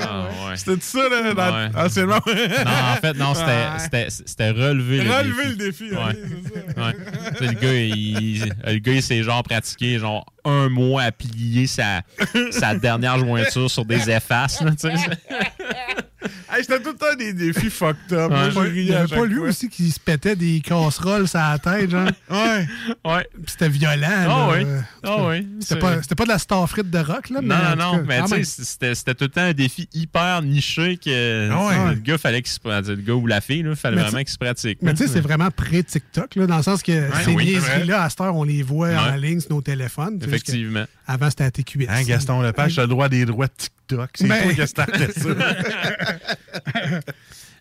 Ah, 0.00 0.28
ouais. 0.48 0.56
C'était 0.56 0.80
ça, 0.80 1.08
là, 1.10 1.34
dans, 1.34 1.54
Ouais. 1.54 1.84
anciennement? 1.86 2.20
Non, 2.26 2.72
en 2.92 2.96
fait, 2.96 3.12
non, 3.14 3.34
c'était- 3.34 3.46
Ouais. 3.46 3.78
c'était 3.78 4.06
c'était 4.08 4.50
relever 4.50 5.02
le 5.04 5.10
Relever 5.10 5.54
défi. 5.54 5.88
le 5.90 5.94
défi, 5.94 5.94
Ouais. 5.94 6.96
le 7.40 7.52
gars, 7.52 7.74
il, 7.74 8.54
le 8.72 8.78
gars, 8.78 8.92
il 8.92 9.02
s'est 9.02 9.22
genre 9.22 9.42
pratiqué 9.42 9.98
genre 9.98 10.24
un 10.44 10.68
mois 10.70 11.02
à 11.02 11.12
plier 11.12 11.66
sa, 11.66 12.00
sa 12.50 12.74
dernière 12.74 13.18
jointure 13.18 13.70
sur 13.70 13.84
des 13.84 14.10
effaces. 14.10 14.62
Là, 14.62 14.70
tu 14.72 14.88
sais. 14.88 14.94
Hey, 16.56 16.62
C'était 16.62 16.80
tout 16.80 16.90
le 16.90 16.96
temps 16.96 17.14
des 17.18 17.32
défis 17.32 17.70
fucked 17.70 18.12
up. 18.12 18.30
Ouais. 18.30 18.52
Moi, 18.52 18.66
Il 18.68 18.72
riais 18.72 18.84
y 18.84 18.94
à 18.94 19.00
avait 19.00 19.16
pas 19.16 19.24
lui 19.26 19.36
fois. 19.36 19.48
aussi 19.48 19.68
qui 19.68 19.90
se 19.90 19.98
pétait 19.98 20.36
des 20.36 20.60
casseroles 20.60 21.26
sur 21.26 21.38
la 21.38 21.58
tête, 21.58 21.90
genre. 21.90 22.08
Ouais. 22.30 22.66
Ouais. 23.04 23.26
Puis 23.32 23.44
C'était 23.48 23.68
violent. 23.68 24.06
Ah 24.10 24.26
là. 24.26 24.48
oui. 24.52 24.66
Ah 25.02 25.16
oui. 25.26 25.48
C'était 25.60 25.78
pas, 25.80 26.02
c'était 26.02 26.14
pas 26.14 26.24
de 26.24 26.28
la 26.28 26.38
star 26.38 26.68
frite 26.68 26.90
de 26.90 26.98
rock, 26.98 27.30
là. 27.30 27.40
Non, 27.40 27.48
mais 27.48 27.76
non, 27.76 27.92
non, 27.92 27.98
cas, 27.98 28.04
mais 28.06 28.22
tu 28.22 28.44
sais, 28.44 28.64
c'était 28.64 28.94
c'était 28.94 29.14
tout 29.14 29.24
le 29.24 29.30
temps 29.30 29.40
un 29.42 29.52
défi 29.52 29.88
hyper 29.92 30.42
niché 30.42 30.96
que 30.96 31.50
Ah 31.50 31.66
ouais. 31.66 31.74
tu 31.90 31.94
le 31.96 32.00
gars 32.02 32.18
fallait 32.18 32.42
qu'il 32.42 32.52
se 32.52 32.60
pratique. 32.60 32.88
Le 32.90 33.02
gars 33.02 33.14
ou 33.14 33.26
la 33.26 33.40
fille, 33.40 33.64
il 33.66 33.74
fallait 33.76 33.96
Mais 33.96 34.02
vraiment 34.02 34.18
tu- 34.18 34.24
qu'il 34.24 34.32
se 34.32 34.38
pratique. 34.38 34.78
Mais 34.82 34.92
tu 34.94 35.06
sais, 35.06 35.08
c'est 35.12 35.20
vraiment 35.20 35.50
pré-TikTok, 35.50 36.36
là, 36.36 36.46
dans 36.46 36.56
le 36.58 36.62
sens 36.62 36.82
que 36.82 36.92
ces 37.24 37.32
oui, 37.32 37.46
niaiseries-là, 37.46 38.02
à 38.04 38.10
cette 38.10 38.20
heure, 38.20 38.36
on 38.36 38.44
les 38.44 38.62
voit 38.62 38.90
en 38.94 39.16
ligne 39.16 39.40
sur 39.40 39.50
nos 39.52 39.60
téléphones. 39.62 40.18
Effectivement. 40.24 40.84
Avant, 41.06 41.28
c'était 41.28 41.44
à 41.44 41.50
TQS. 41.50 41.86
Hein, 41.88 42.02
Gaston 42.04 42.40
Lepage, 42.40 42.76
t'as 42.76 42.82
le 42.82 42.88
droit 42.88 43.08
des 43.10 43.26
droits 43.26 43.46
de 43.46 43.52
TikTok. 43.56 44.10
C'est 44.14 44.26
Ben- 44.26 44.42
toi 44.42 44.52
qui 44.54 44.62
as 44.62 44.66
starté 44.66 45.12
ça. 45.12 45.28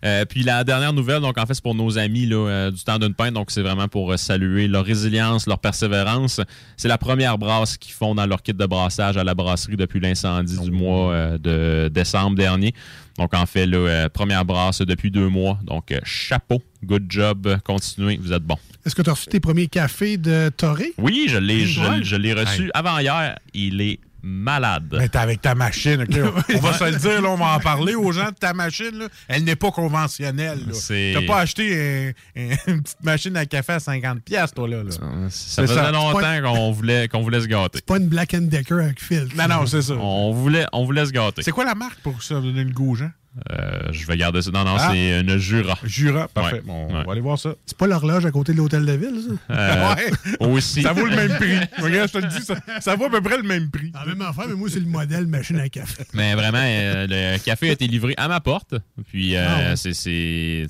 Euh, 0.05 0.25
puis 0.25 0.43
la 0.43 0.65
dernière 0.65 0.91
nouvelle, 0.91 1.21
donc 1.21 1.37
en 1.37 1.45
fait, 1.45 1.53
c'est 1.53 1.63
pour 1.63 1.75
nos 1.75 1.97
amis 1.97 2.25
là, 2.25 2.35
euh, 2.49 2.71
du 2.71 2.83
temps 2.83 2.99
d'une 2.99 3.13
pinte. 3.13 3.33
Donc 3.33 3.51
c'est 3.51 3.61
vraiment 3.61 3.87
pour 3.87 4.11
euh, 4.11 4.17
saluer 4.17 4.67
leur 4.67 4.83
résilience, 4.83 5.47
leur 5.47 5.59
persévérance. 5.59 6.41
C'est 6.75 6.89
la 6.89 6.97
première 6.97 7.37
brasse 7.37 7.77
qu'ils 7.77 7.93
font 7.93 8.13
dans 8.13 8.25
leur 8.25 8.41
kit 8.43 8.53
de 8.53 8.65
brassage 8.65 9.15
à 9.15 9.23
la 9.23 9.33
brasserie 9.33 9.77
depuis 9.77 10.01
l'incendie 10.01 10.59
du 10.59 10.71
mois 10.71 11.13
euh, 11.13 11.37
de 11.37 11.87
décembre 11.87 12.35
dernier. 12.35 12.73
Donc 13.17 13.33
en 13.33 13.45
fait, 13.45 13.65
là, 13.65 13.77
euh, 13.77 14.09
première 14.09 14.43
brasse 14.43 14.81
depuis 14.81 15.09
deux 15.09 15.29
mois. 15.29 15.57
Donc 15.63 15.93
euh, 15.93 16.01
chapeau, 16.03 16.61
good 16.83 17.05
job, 17.07 17.57
continuez, 17.63 18.19
vous 18.21 18.33
êtes 18.33 18.43
bon. 18.43 18.57
Est-ce 18.85 18.95
que 18.95 19.03
tu 19.03 19.09
as 19.09 19.13
reçu 19.13 19.27
tes 19.27 19.39
premiers 19.39 19.67
cafés 19.67 20.17
de 20.17 20.49
Toré? 20.49 20.91
Oui, 20.97 21.27
je 21.29 21.37
l'ai, 21.37 21.65
je, 21.65 21.81
je 22.03 22.15
l'ai 22.17 22.33
reçu 22.33 22.63
Hey. 22.63 22.71
avant 22.73 22.97
hier. 22.99 23.39
Il 23.53 23.79
est 23.79 24.01
malade. 24.23 24.95
Mais 24.97 25.09
t'es 25.09 25.17
avec 25.17 25.41
ta 25.41 25.53
machine, 25.53 26.01
OK? 26.03 26.17
On 26.55 26.59
va 26.59 26.73
se 26.73 26.83
le 26.85 26.95
dire, 26.97 27.21
là, 27.21 27.29
on 27.29 27.35
va 27.35 27.55
en 27.55 27.59
parler 27.59 27.93
aux 27.93 28.11
gens 28.13 28.27
de 28.29 28.35
ta 28.35 28.53
machine. 28.53 28.97
Là. 28.97 29.07
Elle 29.27 29.43
n'est 29.43 29.55
pas 29.57 29.69
conventionnelle. 29.71 30.59
C'est- 30.73 31.13
T'as 31.13 31.25
pas 31.27 31.39
acheté 31.41 32.13
un- 32.35 32.41
un- 32.41 32.55
une 32.67 32.81
petite 32.81 33.03
machine 33.03 33.35
à 33.37 33.45
café 33.45 33.73
à 33.73 33.79
50$, 33.79 34.21
piastres, 34.21 34.55
toi, 34.55 34.67
là. 34.67 34.83
là. 34.83 34.91
Ça 34.91 34.99
C'est 35.29 35.61
faisait 35.63 35.73
ça. 35.75 35.91
longtemps 35.91 36.19
C'est 36.21 36.41
qu'on 36.41 36.71
voulait, 36.71 37.07
qu'on 37.07 37.21
voulait 37.21 37.41
se 37.41 37.47
gâter. 37.47 37.81
Pas 37.81 37.97
une 37.97 38.07
Black 38.07 38.33
Decker 38.35 38.79
avec 38.83 39.01
filtre. 39.01 39.35
Non, 39.35 39.47
non, 39.47 39.65
c'est 39.65 39.81
ça. 39.81 39.93
On 39.95 40.31
voulait, 40.31 40.65
on 40.71 40.85
voulait 40.85 41.05
se 41.05 41.11
gâter. 41.11 41.41
C'est 41.43 41.51
quoi 41.51 41.65
la 41.65 41.75
marque 41.75 41.99
pour 41.99 42.21
ça, 42.23 42.35
donner 42.35 42.63
le 42.63 42.71
goût 42.71 42.91
aux 42.91 42.95
gens? 42.95 43.11
Euh, 43.51 43.89
je 43.91 44.05
vais 44.05 44.15
garder 44.15 44.41
ça. 44.43 44.51
Non, 44.51 44.63
non, 44.63 44.75
Ah. 44.77 44.89
c'est 44.91 45.19
une 45.21 45.37
Jura. 45.37 45.77
Jura, 45.83 46.27
parfait. 46.27 46.57
Ouais. 46.57 46.61
Bon, 46.65 46.87
on 46.89 46.97
Ouais. 46.99 47.03
va 47.03 47.11
aller 47.13 47.21
voir 47.21 47.39
ça. 47.39 47.55
C'est 47.65 47.77
pas 47.77 47.87
l'horloge 47.87 48.25
à 48.27 48.31
côté 48.31 48.51
de 48.53 48.57
l'hôtel 48.57 48.85
de 48.85 48.91
ville, 48.93 49.21
ça? 49.49 49.53
Euh, 49.55 49.95
Aussi. 50.39 50.83
Ça 50.83 50.93
vaut 50.93 51.05
le 51.07 51.15
même 51.15 51.35
prix. 51.37 51.57
Regarde, 51.81 52.09
je 52.09 52.13
te 52.13 52.17
le 52.19 52.27
dis, 52.27 52.41
ça, 52.45 52.55
ça 52.79 52.95
vaut 52.95 53.05
à 53.05 53.09
peu 53.09 53.21
près 53.21 53.37
le 53.37 53.43
même 53.43 53.71
prix. 53.71 53.91
La 53.93 54.05
même 54.05 54.21
affaire, 54.21 54.45
mais 54.47 54.53
moi, 54.55 54.69
c'est 54.71 54.79
le 54.79 54.85
modèle 54.85 55.25
machine 55.25 55.59
à 55.59 55.67
café. 55.69 56.03
Mais 56.13 56.35
vraiment, 56.35 56.59
euh, 56.61 57.07
le 57.09 57.37
café 57.39 57.69
a 57.69 57.71
été 57.73 57.87
livré 57.87 58.13
à 58.17 58.27
ma 58.27 58.39
porte. 58.39 58.75
Puis, 59.09 59.35
euh, 59.35 59.45
Ah 59.47 59.57
ouais. 59.69 59.75
c'est, 59.77 59.93
c'est, 59.93 60.67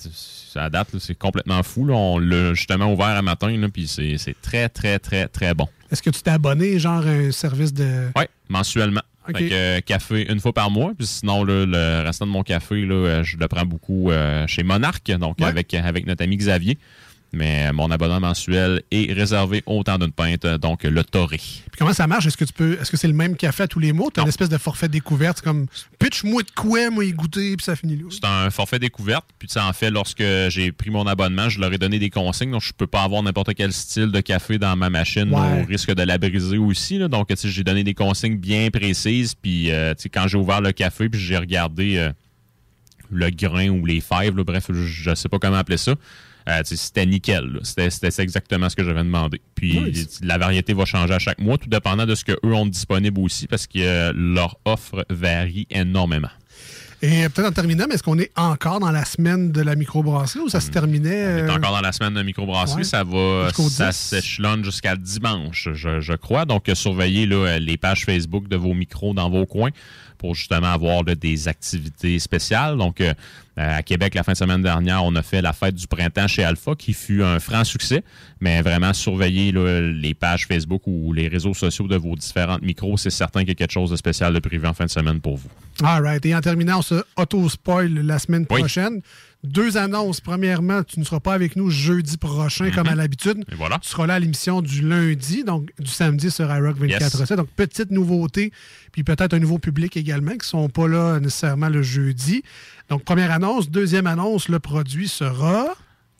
ça 0.53 0.69
date, 0.69 0.87
c'est 0.99 1.15
complètement 1.17 1.61
fou. 1.63 1.85
là. 1.85 1.95
On 1.95 2.17
l'a 2.17 2.53
justement 2.53 2.91
ouvert 2.93 3.07
un 3.07 3.21
matin, 3.21 3.49
là, 3.57 3.67
puis 3.67 3.87
c'est, 3.89 4.17
c'est 4.17 4.35
très, 4.41 4.69
très, 4.69 4.99
très, 4.99 5.27
très 5.27 5.53
bon. 5.53 5.67
Est-ce 5.91 6.01
que 6.01 6.09
tu 6.09 6.21
t'es 6.21 6.31
abonné, 6.31 6.79
genre, 6.79 7.05
à 7.05 7.09
un 7.09 7.31
service 7.31 7.73
de. 7.73 8.07
Oui, 8.15 8.23
mensuellement. 8.49 9.01
Fait 9.25 9.33
que, 9.49 9.53
euh, 9.53 9.79
café 9.81 10.31
une 10.31 10.39
fois 10.39 10.53
par 10.53 10.69
mois. 10.71 10.91
Puis 10.97 11.07
sinon, 11.07 11.43
là, 11.43 11.65
le 11.65 12.03
restant 12.05 12.25
de 12.25 12.31
mon 12.31 12.43
café, 12.43 12.85
là, 12.85 12.93
euh, 12.95 13.23
je 13.23 13.37
le 13.37 13.47
prends 13.47 13.65
beaucoup 13.65 14.11
euh, 14.11 14.45
chez 14.47 14.63
Monarch, 14.63 15.03
donc 15.19 15.37
Ouais. 15.39 15.45
avec, 15.45 15.73
avec 15.73 16.05
notre 16.05 16.23
ami 16.23 16.37
Xavier. 16.37 16.77
Mais 17.35 17.73
mon 17.73 17.89
abonnement 17.89 18.19
mensuel 18.19 18.83
est 18.91 19.11
réservé 19.11 19.63
au 19.65 19.81
temps 19.83 19.97
d'une 19.97 20.11
pinte, 20.11 20.45
donc 20.45 20.83
le 20.83 21.03
Toré. 21.03 21.37
Puis 21.37 21.63
comment 21.79 21.91
ça 21.93 22.05
marche? 22.05 22.27
Est-ce 22.27 22.37
que 22.37 22.45
tu 22.45 22.53
peux. 22.53 22.77
Est-ce 22.79 22.91
que 22.91 22.97
c'est 22.97 23.07
le 23.07 23.13
même 23.15 23.35
café 23.35 23.63
à 23.63 23.67
tous 23.67 23.79
les 23.79 23.91
mois? 23.91 24.09
Tu 24.13 24.19
as 24.19 24.23
une 24.23 24.29
espèce 24.29 24.49
de 24.49 24.57
forfait 24.59 24.87
découverte. 24.87 25.41
Comme 25.41 25.65
pitch-moi 25.97 26.43
de 26.43 26.51
quoi, 26.55 26.91
moi, 26.91 27.03
y 27.03 27.11
goûter, 27.11 27.55
puis 27.57 27.63
ça 27.65 27.75
finit 27.75 27.95
là. 27.97 28.03
C'est 28.11 28.23
un 28.25 28.51
forfait 28.51 28.77
découverte. 28.77 29.25
Puis, 29.39 29.47
tu 29.47 29.53
sais, 29.53 29.59
en 29.59 29.73
fait, 29.73 29.89
lorsque 29.89 30.23
j'ai 30.49 30.71
pris 30.71 30.91
mon 30.91 31.07
abonnement, 31.07 31.49
je 31.49 31.59
leur 31.59 31.73
ai 31.73 31.79
donné 31.79 31.97
des 31.97 32.11
consignes. 32.11 32.51
Donc, 32.51 32.61
je 32.61 32.71
peux 32.71 32.85
pas 32.87 33.01
avoir 33.01 33.23
n'importe 33.23 33.55
quel 33.55 33.73
style 33.73 34.11
de 34.11 34.19
café 34.21 34.59
dans 34.59 34.75
ma 34.75 34.91
machine 34.91 35.33
Ouais. 35.33 35.63
au 35.63 35.65
risque 35.65 35.91
de 35.91 36.03
la 36.03 36.19
briser 36.19 36.59
aussi. 36.59 36.99
là. 36.99 37.07
Donc, 37.07 37.29
j'ai 37.43 37.63
donné 37.63 37.83
des 37.83 37.95
consignes 37.95 38.37
bien 38.37 38.69
précises. 38.69 39.33
Puis, 39.33 39.71
euh, 39.71 39.95
quand 40.13 40.27
j'ai 40.27 40.37
ouvert 40.37 40.61
le 40.61 40.71
café, 40.71 41.09
puis 41.09 41.19
j'ai 41.19 41.37
regardé 41.37 41.97
euh, 41.97 42.11
le 43.09 43.29
grain 43.31 43.69
ou 43.69 43.85
les 43.87 44.01
fèves, 44.01 44.37
là, 44.37 44.43
bref, 44.43 44.65
je, 44.69 44.83
je 44.83 45.15
sais 45.15 45.29
pas 45.29 45.39
comment 45.39 45.57
appeler 45.57 45.77
ça. 45.77 45.95
Euh, 46.49 46.61
c'était 46.63 47.05
nickel. 47.05 47.59
C'était 47.63 47.89
exactement 48.21 48.69
ce 48.69 48.75
que 48.75 48.83
j'avais 48.83 49.03
demandé. 49.03 49.41
Puis 49.55 50.07
la 50.21 50.37
variété 50.37 50.73
va 50.73 50.85
changer 50.85 51.13
à 51.13 51.19
chaque 51.19 51.39
mois, 51.39 51.57
tout 51.57 51.69
dépendant 51.69 52.05
de 52.05 52.15
ce 52.15 52.25
qu'eux 52.25 52.37
ont 52.43 52.65
disponible 52.65 53.19
aussi, 53.19 53.47
parce 53.47 53.67
que 53.67 53.79
euh, 53.79 54.13
leur 54.15 54.57
offre 54.65 55.05
varie 55.09 55.67
énormément. 55.69 56.29
Et 57.01 57.27
peut-être 57.27 57.49
en 57.49 57.51
terminant, 57.51 57.83
mais 57.89 57.95
est-ce 57.95 58.03
qu'on 58.03 58.17
est 58.17 58.31
encore 58.37 58.79
dans 58.79 58.91
la 58.91 59.03
semaine 59.03 59.51
de 59.51 59.61
la 59.61 59.75
microbrasserie 59.75 60.39
ou 60.39 60.47
ça 60.47 60.61
se 60.61 60.71
terminait? 60.71 61.25
On 61.25 61.37
est 61.37 61.41
euh, 61.49 61.53
encore 61.53 61.73
dans 61.73 61.81
la 61.81 61.91
semaine 61.91 62.13
de 62.13 62.23
microbrasserie. 62.23 62.77
ouais. 62.77 62.83
Ça 62.85 63.03
va, 63.03 63.49
ça 63.69 63.89
10. 63.89 63.97
s'échelonne 63.97 64.63
jusqu'à 64.63 64.95
dimanche, 64.95 65.67
je, 65.73 65.99
je 65.99 66.13
crois. 66.13 66.45
Donc, 66.45 66.71
surveillez 66.73 67.25
là, 67.25 67.59
les 67.59 67.75
pages 67.75 68.05
Facebook 68.05 68.47
de 68.47 68.55
vos 68.55 68.73
micros 68.73 69.13
dans 69.13 69.29
vos 69.29 69.45
coins 69.45 69.71
pour 70.23 70.35
justement 70.35 70.71
avoir 70.71 71.03
là, 71.03 71.15
des 71.15 71.49
activités 71.49 72.17
spéciales. 72.17 72.77
Donc, 72.77 73.01
euh, 73.01 73.13
à 73.57 73.83
Québec, 73.83 74.15
la 74.15 74.23
fin 74.23 74.31
de 74.31 74.37
semaine 74.37 74.61
dernière, 74.61 75.03
on 75.03 75.13
a 75.15 75.21
fait 75.21 75.41
la 75.41 75.51
fête 75.51 75.75
du 75.75 75.85
printemps 75.85 76.29
chez 76.29 76.45
Alpha, 76.45 76.75
qui 76.75 76.93
fut 76.93 77.21
un 77.21 77.41
franc 77.41 77.65
succès. 77.65 78.05
Mais 78.39 78.61
vraiment, 78.61 78.93
surveillez 78.93 79.51
là, 79.51 79.81
les 79.81 80.13
pages 80.13 80.47
Facebook 80.47 80.83
ou 80.85 81.11
les 81.11 81.27
réseaux 81.27 81.53
sociaux 81.53 81.89
de 81.89 81.97
vos 81.97 82.15
différentes 82.15 82.61
micros. 82.61 82.95
C'est 82.95 83.09
certain 83.09 83.41
qu'il 83.41 83.49
y 83.49 83.51
a 83.51 83.55
quelque 83.55 83.73
chose 83.73 83.89
de 83.89 83.97
spécial 83.97 84.33
de 84.33 84.39
prévu 84.39 84.65
en 84.65 84.73
fin 84.73 84.85
de 84.85 84.89
semaine 84.89 85.19
pour 85.19 85.35
vous. 85.35 85.49
All 85.83 86.01
right. 86.01 86.25
Et 86.25 86.33
en 86.33 86.39
terminant, 86.39 86.79
on 86.79 86.83
se 86.83 87.03
auto-spoil 87.17 87.93
la 87.93 88.17
semaine 88.17 88.45
Oui. 88.49 88.61
Deux 89.43 89.75
annonces. 89.75 90.21
Premièrement, 90.21 90.83
tu 90.83 90.99
ne 90.99 91.05
seras 91.05 91.19
pas 91.19 91.33
avec 91.33 91.57
nous 91.57 91.69
jeudi 91.69 92.15
prochain, 92.17 92.71
comme 92.71 92.87
à 92.87 92.95
l'habitude. 92.95 93.39
Mhm. 93.39 93.43
Et 93.51 93.55
voilà. 93.55 93.77
Tu 93.79 93.89
seras 93.89 94.07
là 94.07 94.15
à 94.15 94.19
l'émission 94.19 94.61
du 94.61 94.81
lundi, 94.87 95.43
donc 95.43 95.69
du 95.79 95.91
samedi 95.91 96.31
sur 96.31 96.45
iRock 96.53 96.77
24 96.77 97.35
Donc, 97.35 97.49
petite 97.49 97.91
nouveauté, 97.91 98.53
puis 98.93 99.03
peut-être 99.03 99.33
un 99.33 99.39
nouveau 99.39 99.59
public 99.59 99.97
également 99.97 100.31
qui 100.31 100.37
ne 100.37 100.43
sont 100.43 100.69
pas 100.69 100.87
là 100.87 101.19
nécessairement 101.19 101.67
le 101.69 101.83
jeudi. 101.83 102.43
Donc, 102.89 103.03
première 103.03 103.31
annonce. 103.31 103.69
Deuxième 103.69 104.07
annonce, 104.07 104.47
le 104.47 104.59
produit 104.59 105.09
sera... 105.09 105.65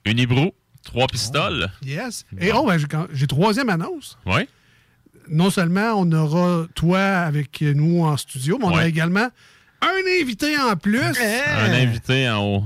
Unibrew, 0.06 0.52
trois 0.84 1.08
pistoles. 1.08 1.70
Yes. 1.86 2.26
Et 2.42 2.52
oh, 2.54 2.66
ben, 2.68 2.78
j'ai 3.14 3.28
troisième 3.28 3.70
annonce. 3.70 4.18
Oui. 4.26 4.50
Non 5.30 5.50
seulement 5.50 5.94
on 5.96 6.12
aura 6.12 6.66
toi 6.76 7.00
avec 7.00 7.62
nous 7.62 8.04
en 8.04 8.18
studio, 8.18 8.58
mais 8.60 8.66
on 8.66 8.72
a 8.72 8.78
Ouais. 8.80 8.90
également 8.90 9.30
un 9.82 10.22
invité 10.22 10.58
en 10.60 10.76
plus. 10.76 11.00
Un 11.00 11.72
invité 11.72 12.30
en 12.30 12.44
haut 12.44 12.64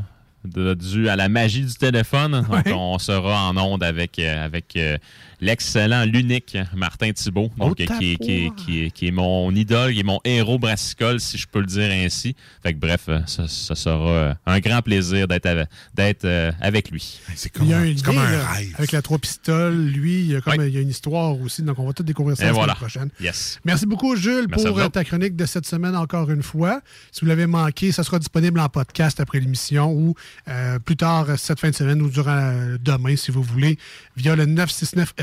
de- 0.47 0.73
dû 0.73 1.09
à 1.09 1.15
la 1.15 1.29
magie 1.29 1.63
du 1.65 1.73
téléphone. 1.73 2.45
Donc, 2.51 2.67
on 2.75 2.97
sera 2.99 3.49
en 3.49 3.57
onde 3.57 3.83
avec, 3.83 4.17
euh, 4.19 4.45
avec 4.45 4.75
euh, 4.75 4.97
l'excellent, 5.39 6.03
l'unique 6.05 6.57
Martin 6.75 7.11
Thibault, 7.11 7.51
donc, 7.57 7.71
Oh, 7.71 7.73
qui, 7.75 7.83
est- 7.83 8.17
qui, 8.17 8.31
est- 8.31 8.55
qui 8.55 8.83
est, 8.85 8.91
qui 8.91 9.07
est 9.07 9.11
mon 9.11 9.53
idole, 9.53 9.93
qui 9.93 9.99
est 9.99 10.03
mon 10.03 10.19
héros 10.23 10.57
brassicole, 10.59 11.19
si 11.19 11.37
je 11.37 11.47
peux 11.47 11.59
le 11.59 11.65
dire 11.65 11.89
ainsi. 11.91 12.35
Fait 12.63 12.73
que, 12.73 12.79
bref, 12.79 13.05
euh, 13.09 13.19
ça, 13.27 13.47
ça 13.47 13.75
sera 13.75 14.09
euh, 14.09 14.33
un 14.45 14.59
grand 14.59 14.81
plaisir 14.81 15.27
d'être 15.27 15.45
avec, 15.45 15.67
d'être, 15.93 16.25
euh, 16.25 16.51
avec 16.61 16.89
lui. 16.91 17.19
C'est 17.35 17.51
Il 17.61 17.67
y 17.67 17.73
a 17.73 17.77
un 17.79 17.85
lien, 17.85 18.13
là, 18.13 18.47
avec 18.77 18.91
la 18.91 19.01
trois 19.01 19.19
pistoles, 19.19 19.75
lui, 19.87 20.21
il 20.21 20.31
y, 20.31 20.35
a 20.35 20.41
comme, 20.41 20.55
il 20.61 20.73
y 20.73 20.77
a 20.77 20.81
une 20.81 20.89
histoire 20.89 21.39
aussi, 21.41 21.61
donc 21.61 21.77
on 21.79 21.85
va 21.87 21.93
tout 21.93 22.03
découvrir 22.03 22.35
ça 22.37 22.43
Et 22.43 22.47
la 22.47 22.53
voilà. 22.53 22.73
semaine 22.75 22.89
prochaine. 22.89 23.09
Yes. 23.19 23.59
Merci 23.65 23.85
beaucoup, 23.85 24.15
Jules, 24.15 24.47
Merci 24.49 24.65
pour 24.67 24.91
ta 24.91 25.03
chronique 25.03 25.35
de 25.35 25.45
cette 25.45 25.65
semaine 25.65 25.95
encore 25.95 26.29
une 26.31 26.43
fois. 26.43 26.81
Si 27.11 27.21
vous 27.21 27.27
l'avez 27.27 27.45
manqué, 27.47 27.91
ça 27.91 28.03
sera 28.03 28.19
disponible 28.19 28.59
en 28.59 28.69
podcast 28.69 29.19
après 29.19 29.39
l'émission 29.39 29.91
ou 29.91 30.15
euh, 30.47 30.79
plus 30.79 30.95
tard 30.97 31.27
cette 31.37 31.59
fin 31.59 31.69
de 31.69 31.75
semaine 31.75 32.01
ou 32.01 32.09
durant 32.09 32.31
euh, 32.31 32.77
demain, 32.81 33.15
si 33.15 33.31
vous 33.31 33.43
voulez, 33.43 33.77
via 34.15 34.35
le 34.35 34.45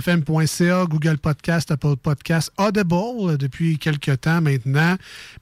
969fm.ca, 0.05 0.85
Google 0.87 1.19
Podcast, 1.19 1.71
Apple 1.71 1.97
Podcast, 1.97 2.53
Audible 2.59 3.31
euh, 3.31 3.37
depuis 3.37 3.79
quelques 3.79 4.21
temps 4.21 4.41
maintenant. 4.41 4.97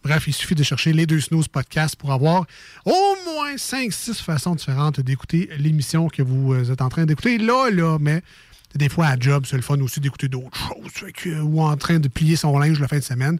Bref, 0.05 0.25
il 0.29 0.33
suffit 0.33 0.55
de 0.55 0.63
chercher 0.63 0.93
les 0.93 1.05
deux 1.05 1.21
snooze 1.21 1.49
podcasts 1.49 1.97
pour 1.97 2.13
avoir 2.13 2.47
au 2.85 3.17
moins 3.27 3.55
5-6 3.57 4.23
façons 4.23 4.55
différentes 4.55 5.01
d'écouter 5.01 5.49
l'émission 5.59 6.09
que 6.09 6.23
vous 6.23 6.55
euh, 6.55 6.73
êtes 6.73 6.81
en 6.81 6.89
train 6.89 7.07
d'écouter 7.07 7.39
là, 7.39 7.71
là, 7.71 7.99
mais 8.01 8.23
des 8.75 8.89
fois, 8.89 9.07
à 9.07 9.19
job, 9.19 9.45
c'est 9.47 9.57
le 9.57 9.63
fun 9.63 9.81
aussi 9.81 10.01
d'écouter 10.01 10.29
d'autres 10.29 10.57
choses. 10.57 11.13
Que, 11.13 11.41
ou 11.41 11.61
en 11.61 11.77
train 11.77 11.99
de 11.99 12.09
plier 12.09 12.37
son 12.37 12.59
linge 12.59 12.81
la 12.81 12.89
fin 12.89 12.99
de 12.99 13.03
semaine. 13.03 13.39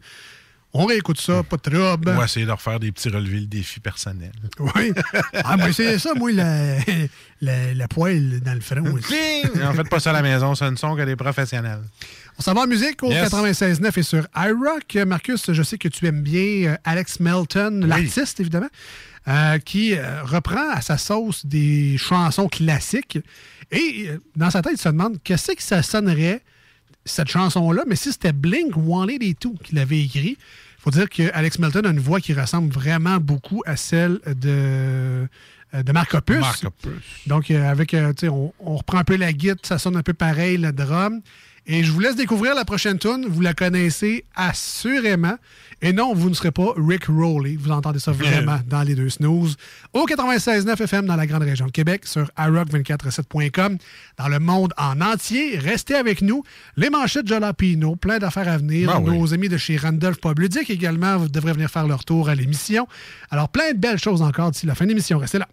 On 0.75 0.85
réécoute 0.85 1.19
ça, 1.21 1.43
pas 1.43 1.57
de 1.57 1.61
trouble. 1.61 2.09
On 2.09 2.15
va 2.17 2.25
essayer 2.25 2.45
de 2.47 2.51
refaire 2.51 2.79
des 2.79 2.91
petits 2.91 3.09
relevés, 3.09 3.41
le 3.41 3.45
défi 3.45 3.79
personnel. 3.79 4.31
Oui. 4.59 4.91
Ah, 5.43 5.55
moi, 5.55 5.71
c'est 5.71 5.99
ça, 5.99 6.13
moi, 6.15 6.31
la, 6.31 6.77
la, 7.41 7.73
la 7.75 7.87
poêle 7.87 8.39
dans 8.41 8.55
le 8.55 8.59
front. 8.61 8.81
aussi. 8.91 9.13
en 9.63 9.73
fait, 9.73 9.87
pas 9.87 9.99
ça 9.99 10.09
à 10.09 10.13
la 10.13 10.23
maison, 10.23 10.55
ce 10.55 10.65
ne 10.65 10.75
sont 10.75 10.95
que 10.95 11.03
des 11.03 11.15
professionnels. 11.15 11.81
On 12.39 12.41
s'en 12.41 12.55
va 12.55 12.61
en 12.61 12.67
musique 12.67 13.03
au 13.03 13.11
Yes. 13.11 13.31
96.9 13.31 13.99
et 13.99 14.03
sur 14.03 14.27
iRock. 14.35 14.95
Marcus, 15.05 15.51
je 15.51 15.61
sais 15.61 15.77
que 15.77 15.87
tu 15.87 16.07
aimes 16.07 16.21
bien 16.23 16.71
euh, 16.71 16.75
Alex 16.83 17.19
Melton, 17.19 17.81
l'artiste, 17.85 18.39
évidemment, 18.39 18.69
euh, 19.27 19.59
qui 19.59 19.93
euh, 19.95 20.23
reprend 20.23 20.71
à 20.71 20.81
sa 20.81 20.97
sauce 20.97 21.45
des 21.45 21.97
chansons 21.99 22.47
classiques. 22.47 23.19
Et 23.71 24.09
dans 24.35 24.49
sa 24.49 24.63
tête, 24.63 24.73
il 24.73 24.79
se 24.81 24.89
demande 24.89 25.17
qu'est-ce 25.23 25.51
que 25.51 25.61
ça 25.61 25.83
sonnerait, 25.83 26.41
cette 27.05 27.27
chanson-là, 27.27 27.83
mais 27.87 27.95
si 27.95 28.11
c'était 28.11 28.33
Blink 28.33 28.73
182 28.75 29.57
qui 29.63 29.75
l'avait 29.75 30.01
écrit. 30.01 30.37
Il 30.39 30.81
faut 30.83 30.91
dire 30.91 31.09
que 31.09 31.31
Alex 31.33 31.59
Melton 31.59 31.81
a 31.85 31.89
une 31.91 31.99
voix 31.99 32.19
qui 32.19 32.33
ressemble 32.33 32.73
vraiment 32.73 33.17
beaucoup 33.17 33.63
à 33.65 33.77
celle 33.77 34.19
de, 34.25 35.27
euh, 35.73 35.83
de 35.83 35.91
Marc 35.93 36.13
Opus. 36.13 36.39
Marc 36.39 36.65
Opus. 36.65 36.91
Donc, 37.25 37.49
euh, 37.49 37.69
avec, 37.69 37.93
euh, 37.93 38.11
tu 38.11 38.25
sais, 38.25 38.29
on, 38.29 38.53
on 38.59 38.75
reprend 38.75 38.97
un 38.97 39.05
peu 39.05 39.15
la 39.15 39.31
guitare, 39.31 39.57
ça 39.63 39.77
sonne 39.77 39.95
un 39.95 40.03
peu 40.03 40.13
pareil, 40.13 40.57
le 40.57 40.73
drum. 40.73 41.21
Et 41.65 41.83
je 41.83 41.91
vous 41.91 41.99
laisse 42.01 42.15
découvrir 42.15 42.55
la 42.55 42.65
prochaine 42.65 42.99
tune. 42.99 43.25
Vous 43.27 43.41
la 43.41 43.53
connaissez 43.53 44.25
assurément. 44.35 45.35
Et 45.81 45.93
non, 45.93 46.13
vous 46.13 46.29
ne 46.29 46.33
serez 46.33 46.51
pas 46.51 46.73
Rick 46.77 47.05
Rowley. 47.05 47.57
Vous 47.57 47.71
entendez 47.71 47.99
ça 47.99 48.11
vraiment 48.11 48.59
dans 48.67 48.83
les 48.83 48.95
deux 48.95 49.09
snooze. 49.09 49.57
Au 49.93 50.05
96.9 50.05 50.81
FM 50.81 51.05
dans 51.05 51.15
la 51.15 51.25
grande 51.25 51.43
région 51.43 51.65
de 51.65 51.71
Québec, 51.71 52.05
sur 52.05 52.29
iRock247.com, 52.37 53.77
dans 54.17 54.27
le 54.27 54.39
monde 54.39 54.73
en 54.77 55.01
entier. 55.01 55.57
Restez 55.57 55.95
avec 55.95 56.21
nous. 56.21 56.43
Les 56.77 56.89
manchettes 56.89 57.27
Jalapino, 57.27 57.95
plein 57.95 58.19
d'affaires 58.19 58.47
à 58.47 58.57
venir. 58.57 58.87
Ben 58.87 59.01
oui. 59.01 59.17
Nos 59.17 59.33
amis 59.33 59.49
de 59.49 59.57
chez 59.57 59.77
Randolph 59.77 60.19
Pub 60.19 60.39
Ludique 60.39 60.69
également 60.69 61.17
devraient 61.17 61.53
venir 61.53 61.69
faire 61.69 61.87
leur 61.87 62.03
tour 62.03 62.29
à 62.29 62.35
l'émission. 62.35 62.87
Alors, 63.29 63.49
plein 63.49 63.71
de 63.73 63.77
belles 63.77 63.99
choses 63.99 64.21
encore 64.21 64.51
d'ici 64.51 64.65
la 64.65 64.75
fin 64.75 64.85
de 64.85 64.89
l'émission. 64.89 65.17
Restez 65.17 65.39
là. 65.39 65.47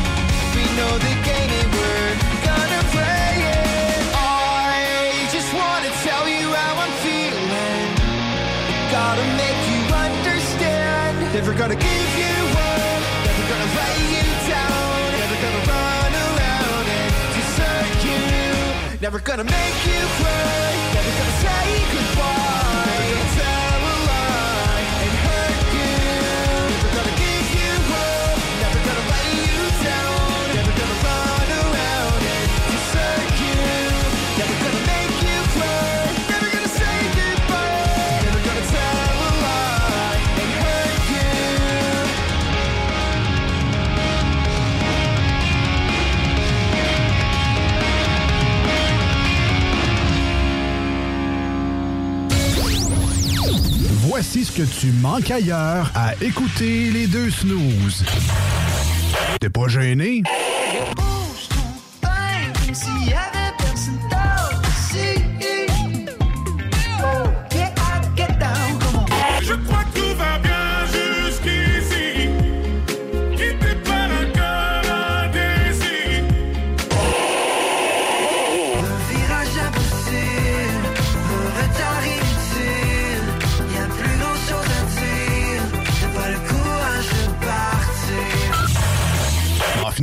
We 0.54 0.64
know 0.76 0.98
the 0.98 1.14
game 1.24 1.50
and 1.60 1.70
we're 1.72 2.14
gonna 2.46 2.82
play 2.94 3.34
it. 3.56 4.02
I 4.14 5.28
just 5.32 5.50
wanna 5.54 5.90
tell 6.02 6.26
you 6.28 6.46
how 6.52 6.82
I'm 6.84 6.94
feeling. 7.06 7.88
Gotta 8.90 9.24
make 9.38 9.60
you 9.70 9.82
understand. 10.06 11.14
Never 11.34 11.52
gonna 11.54 11.76
give 11.76 12.10
you 12.18 12.36
up, 12.58 13.00
never 13.26 13.44
gonna 13.50 13.70
lay 13.78 13.98
you 14.14 14.26
down, 14.50 15.12
never 15.22 15.36
gonna 15.44 15.62
run 15.70 16.12
around 16.26 16.86
and 16.98 17.12
desert 17.34 17.98
you. 18.06 18.22
Never 19.00 19.18
gonna 19.20 19.44
make 19.44 19.86
you 19.86 19.99
Voici 54.22 54.44
ce 54.44 54.52
que 54.52 54.62
tu 54.64 54.92
manques 55.00 55.30
ailleurs 55.30 55.90
à 55.94 56.12
écouter 56.22 56.90
les 56.90 57.06
deux 57.06 57.30
snooze. 57.30 58.04
T'es 59.40 59.48
pas 59.48 59.66
gêné? 59.66 60.22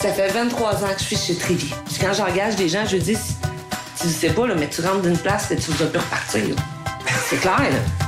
Ça 0.00 0.12
fait 0.12 0.28
23 0.28 0.84
ans 0.84 0.94
que 0.94 1.00
je 1.00 1.04
suis 1.04 1.16
chez 1.16 1.34
Trévy. 1.34 1.74
Puis 1.86 1.96
quand 2.00 2.12
j'engage 2.12 2.54
des 2.54 2.68
gens, 2.68 2.86
je 2.86 2.98
dis, 2.98 3.16
tu 4.00 4.08
sais 4.08 4.30
pas, 4.30 4.46
là, 4.46 4.54
mais 4.54 4.68
tu 4.68 4.80
rentres 4.80 5.02
d'une 5.02 5.18
place 5.18 5.50
et 5.50 5.56
tu 5.56 5.72
ne 5.72 5.76
vas 5.76 5.86
plus 5.86 5.98
repartir. 5.98 6.42
C'est 7.28 7.40
clair, 7.40 7.58
là. 7.58 8.07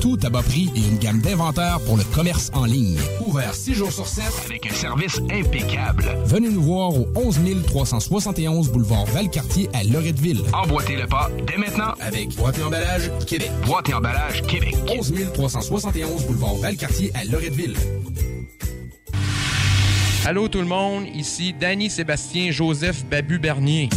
tout 0.00 0.18
à 0.22 0.30
bas 0.30 0.42
prix 0.42 0.70
et 0.74 0.80
une 0.80 0.98
gamme 0.98 1.20
d'inventaires 1.20 1.78
pour 1.86 1.96
le 1.96 2.04
commerce 2.04 2.50
en 2.54 2.64
ligne. 2.64 2.98
Ouvert 3.26 3.54
6 3.54 3.74
jours 3.74 3.92
sur 3.92 4.06
7 4.06 4.24
avec 4.46 4.66
un 4.66 4.74
service 4.74 5.20
impeccable. 5.30 6.04
Venez 6.24 6.48
nous 6.48 6.62
voir 6.62 6.94
au 6.94 7.06
11 7.14 7.38
371 7.66 8.70
boulevard 8.70 9.04
Valcartier 9.06 9.68
à 9.74 9.84
Loretteville. 9.84 10.42
Emboîtez 10.52 10.96
le 10.96 11.06
pas 11.06 11.30
dès 11.46 11.56
maintenant 11.56 11.92
avec 12.00 12.34
Boîte 12.36 12.58
et 12.58 12.62
Emballage 12.62 13.10
Québec. 13.26 13.50
Boîte 13.66 13.88
et 13.90 13.94
Emballage 13.94 14.42
Québec. 14.42 14.76
11 14.88 15.12
371 15.34 16.24
boulevard 16.26 16.54
Valcartier 16.56 17.12
à 17.14 17.24
Loretteville. 17.24 17.76
Allô 20.26 20.48
tout 20.48 20.60
le 20.60 20.66
monde, 20.66 21.04
ici 21.14 21.54
Danny 21.58 21.88
Sébastien 21.88 22.50
Joseph 22.50 23.04
Babu 23.06 23.38
Bernier. 23.38 23.88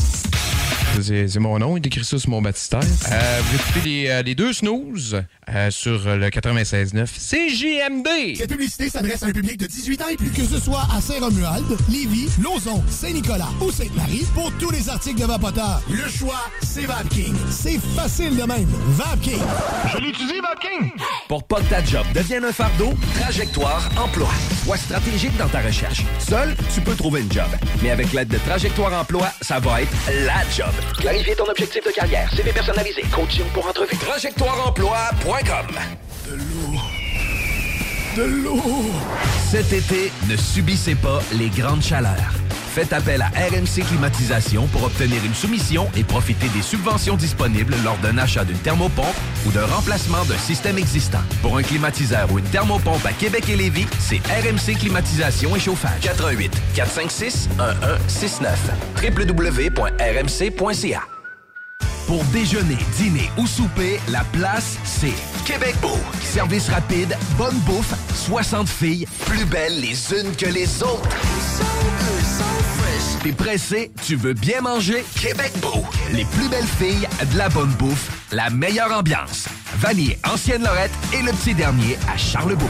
C'est 1.02 1.40
mon 1.40 1.58
nom, 1.60 1.76
il 1.76 1.86
écrit 1.86 2.04
ça 2.06 2.20
sur 2.20 2.30
mon 2.30 2.42
baptistère. 2.42 2.80
Euh, 3.12 3.42
vous 3.44 3.56
écoutez 3.56 3.82
les, 3.90 4.10
euh, 4.10 4.22
les 4.22 4.36
deux 4.36 4.54
snooze 4.54 5.22
euh, 5.50 5.72
sur 5.72 6.08
euh, 6.08 6.16
le 6.18 6.28
96.9 6.30 7.08
CJMD. 7.08 8.38
Cette 8.38 8.52
publicité 8.52 8.90
s'adresse 8.90 9.24
à 9.24 9.28
un 9.28 9.32
public 9.32 9.58
de 9.58 9.66
18 9.66 10.02
ans 10.02 10.08
et 10.12 10.16
plus. 10.16 10.30
Que 10.30 10.46
ce 10.46 10.60
soit 10.60 10.88
à 10.96 11.02
Saint-Romuald, 11.02 11.66
Lévis, 11.90 12.30
Lauson, 12.42 12.84
Saint-Nicolas 12.90 13.50
ou 13.62 13.72
Sainte-Marie, 13.72 14.26
pour 14.36 14.52
tous 14.60 14.70
les 14.72 14.88
articles 14.88 15.20
de 15.20 15.26
Vapoteur, 15.26 15.82
le 15.90 16.08
choix, 16.10 16.42
c'est 16.62 16.86
VapKing. 16.86 17.34
C'est 17.50 17.80
facile 17.96 18.36
de 18.38 18.44
même. 18.44 18.70
VapKing. 18.90 19.42
Je 19.94 19.98
l'utilise, 19.98 20.42
VapKing. 20.42 20.92
Pour 21.28 21.44
pas 21.44 21.60
que 21.62 21.70
ta 21.70 21.84
job 21.84 22.06
devienne 22.14 22.46
un 22.46 22.54
fardeau, 22.54 22.94
Trajectoire 23.20 23.90
Emploi. 23.98 24.30
Sois 24.64 24.78
stratégique 24.78 25.36
dans 25.38 25.50
ta 25.50 25.62
recherche. 25.62 26.04
Seul, 26.20 26.56
tu 26.74 26.82
peux 26.82 26.96
trouver 26.96 27.22
une 27.22 27.32
job. 27.32 27.48
Mais 27.82 27.90
avec 27.90 28.14
l'aide 28.14 28.30
de 28.30 28.38
Trajectoire 28.38 28.94
Emploi, 28.94 29.28
ça 29.42 29.60
va 29.60 29.82
être 29.82 29.92
la 30.26 30.44
job. 30.56 30.72
Clarifier 31.00 31.36
ton 31.36 31.46
objectif 31.50 31.84
de 31.86 31.92
carrière, 31.92 32.30
CV 32.34 32.52
personnalisé, 32.52 33.02
coaching 33.12 33.46
pour 33.54 33.68
entrevue. 33.68 33.98
TrajectoireEmploi.com 33.98 35.76
De 36.30 36.36
l'eau. 36.36 36.80
De 38.16 38.24
l'eau. 38.24 38.62
Cet 39.50 39.74
été, 39.74 40.12
ne 40.30 40.36
subissez 40.36 40.96
pas 40.96 41.20
les 41.34 41.50
grandes 41.50 41.82
chaleurs. 41.82 42.43
Faites 42.74 42.92
appel 42.92 43.22
à 43.22 43.28
RMC 43.28 43.86
Climatisation 43.88 44.66
pour 44.66 44.82
obtenir 44.86 45.24
une 45.24 45.36
soumission 45.36 45.92
et 45.96 46.04
profiter 46.04 46.48
des 46.50 46.64
subventions 46.64 47.16
disponibles 47.16 47.76
lors 47.84 48.00
d'un 48.00 48.18
achat 48.18 48.44
d'une 48.46 48.58
thermopompe 48.58 49.16
ou 49.46 49.52
d'un 49.52 49.68
remplacement 49.68 50.26
d'un 50.26 50.40
système 50.40 50.80
existant. 50.80 51.22
Pour 51.44 51.56
un 51.58 51.62
climatiseur 51.62 52.32
ou 52.32 52.40
une 52.40 52.46
thermopompe 52.46 53.06
à 53.06 53.14
Québec 53.14 53.48
et 53.48 53.58
Lévis, 53.58 53.86
c'est 54.00 54.18
RMC 54.26 54.80
Climatisation 54.80 55.56
et 55.56 55.60
Chauffage. 55.60 56.02
88 56.02 56.52
456 56.74 57.50
1169 57.60 58.72
www.rmc.ca 59.04 61.02
pour 62.08 62.24
déjeuner, 62.26 62.78
dîner 62.98 63.30
ou 63.38 63.48
souper, 63.48 64.00
la 64.12 64.26
place, 64.34 64.78
c'est 64.84 65.14
Québec 65.46 65.76
Beau. 65.82 65.98
Service 66.22 66.68
rapide, 66.70 67.16
bonne 67.38 67.58
bouffe, 67.60 67.94
60 68.26 68.68
filles, 68.68 69.08
plus 69.26 69.46
belles 69.46 69.80
les 69.80 70.12
unes 70.12 70.36
que 70.36 70.48
les 70.48 70.84
autres. 70.84 71.08
T'es 73.24 73.32
pressé, 73.32 73.90
tu 74.06 74.18
veux 74.18 74.34
bien 74.34 74.60
manger? 74.60 75.06
Québec 75.16 75.54
Beau. 75.62 75.86
Les 76.12 76.26
plus 76.26 76.50
belles 76.50 76.68
filles, 76.68 77.08
de 77.32 77.38
la 77.38 77.48
bonne 77.48 77.72
bouffe, 77.80 78.10
la 78.34 78.50
meilleure 78.50 78.92
ambiance. 78.92 79.46
Vanier, 79.78 80.20
Ancienne 80.30 80.62
Lorette 80.62 80.92
et 81.14 81.22
le 81.22 81.32
petit 81.32 81.54
dernier 81.54 81.98
à 82.14 82.18
Charlebourg. 82.18 82.70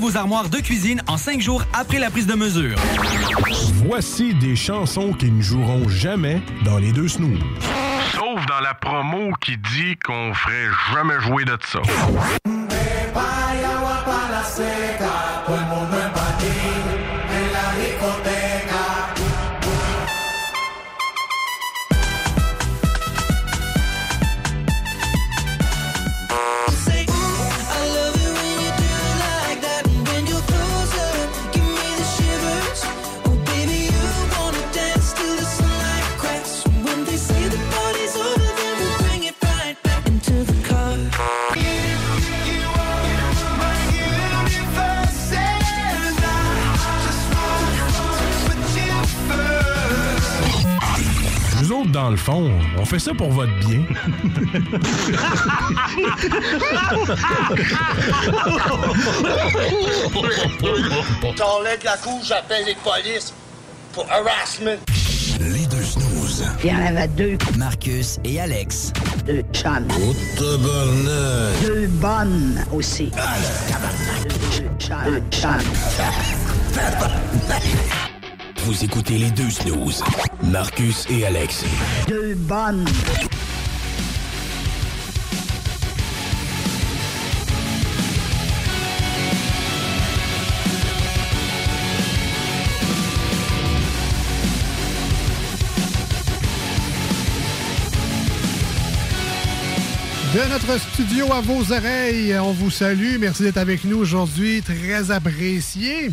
vos 0.00 0.16
armoires 0.16 0.48
de 0.48 0.58
cuisine 0.58 1.02
en 1.06 1.16
cinq 1.16 1.40
jours 1.40 1.62
après 1.74 1.98
la 1.98 2.10
prise 2.10 2.26
de 2.26 2.34
mesure. 2.34 2.76
Voici 3.86 4.34
des 4.34 4.56
chansons 4.56 5.12
qui 5.12 5.30
ne 5.30 5.42
joueront 5.42 5.88
jamais 5.88 6.40
dans 6.64 6.78
les 6.78 6.92
deux 6.92 7.08
snooze. 7.08 7.38
Sauf 8.14 8.44
dans 8.46 8.60
la 8.60 8.74
promo 8.74 9.32
qui 9.40 9.56
dit 9.58 9.96
qu'on 10.04 10.32
ferait 10.32 10.68
jamais 10.94 11.20
jouer 11.20 11.44
de 11.44 11.56
ça. 11.70 11.80
Autres, 51.90 52.02
dans 52.02 52.10
le 52.10 52.16
fond, 52.16 52.50
on 52.78 52.84
fait 52.84 52.98
ça 52.98 53.14
pour 53.14 53.30
votre 53.30 53.52
bien. 53.60 53.82
T'enlèves 61.36 61.84
la 61.84 61.96
couche, 61.96 62.26
j'appelle 62.28 62.64
les 62.66 62.76
polices 62.76 63.32
pour 63.92 64.06
harassment. 64.10 64.78
Les 65.40 65.66
deux 65.66 65.82
snooze. 65.82 66.44
Il 66.62 66.70
y 66.70 66.74
en 66.74 66.84
avait 66.84 67.08
deux. 67.08 67.38
Marcus 67.56 68.18
et 68.24 68.40
Alex. 68.40 68.92
Deux 69.24 69.42
chums. 69.52 69.88
Oh, 69.90 70.14
tabarnak. 70.36 71.62
Deux 71.62 71.86
bonnes 71.86 72.64
aussi. 72.72 73.10
Deux 74.54 74.70
chums. 74.78 75.04
Deux 75.06 75.22
chums. 75.30 75.64
Vous 78.64 78.84
écoutez 78.84 79.16
les 79.16 79.30
deux 79.30 79.48
snooze. 79.48 80.02
Marcus 80.42 81.06
et 81.08 81.24
Alex. 81.24 81.64
Deux 82.06 82.34
bonnes. 82.34 82.84
De 100.34 100.48
notre 100.48 100.78
studio 100.78 101.32
à 101.32 101.40
vos 101.40 101.72
oreilles, 101.72 102.38
on 102.38 102.52
vous 102.52 102.70
salue. 102.70 103.16
Merci 103.18 103.42
d'être 103.42 103.56
avec 103.56 103.84
nous 103.84 103.96
aujourd'hui. 103.96 104.62
Très 104.62 105.10
apprécié. 105.10 106.10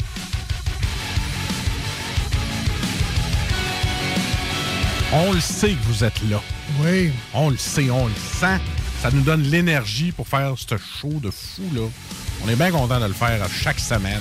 On 5.13 5.31
le 5.31 5.39
sait 5.39 5.69
que 5.69 5.83
vous 5.83 6.03
êtes 6.03 6.21
là. 6.29 6.41
Oui. 6.81 7.11
On 7.33 7.49
le 7.49 7.55
sait, 7.55 7.89
on 7.89 8.07
le 8.07 8.13
sent. 8.13 8.59
Ça 9.01 9.09
nous 9.09 9.21
donne 9.21 9.41
l'énergie 9.43 10.11
pour 10.11 10.27
faire 10.27 10.53
ce 10.57 10.75
show 10.77 11.13
de 11.21 11.31
fou, 11.31 11.63
là. 11.73 11.87
On 12.43 12.49
est 12.49 12.57
bien 12.57 12.71
content 12.71 12.99
de 12.99 13.05
le 13.05 13.13
faire 13.13 13.41
à 13.41 13.47
chaque 13.47 13.79
semaine. 13.79 14.19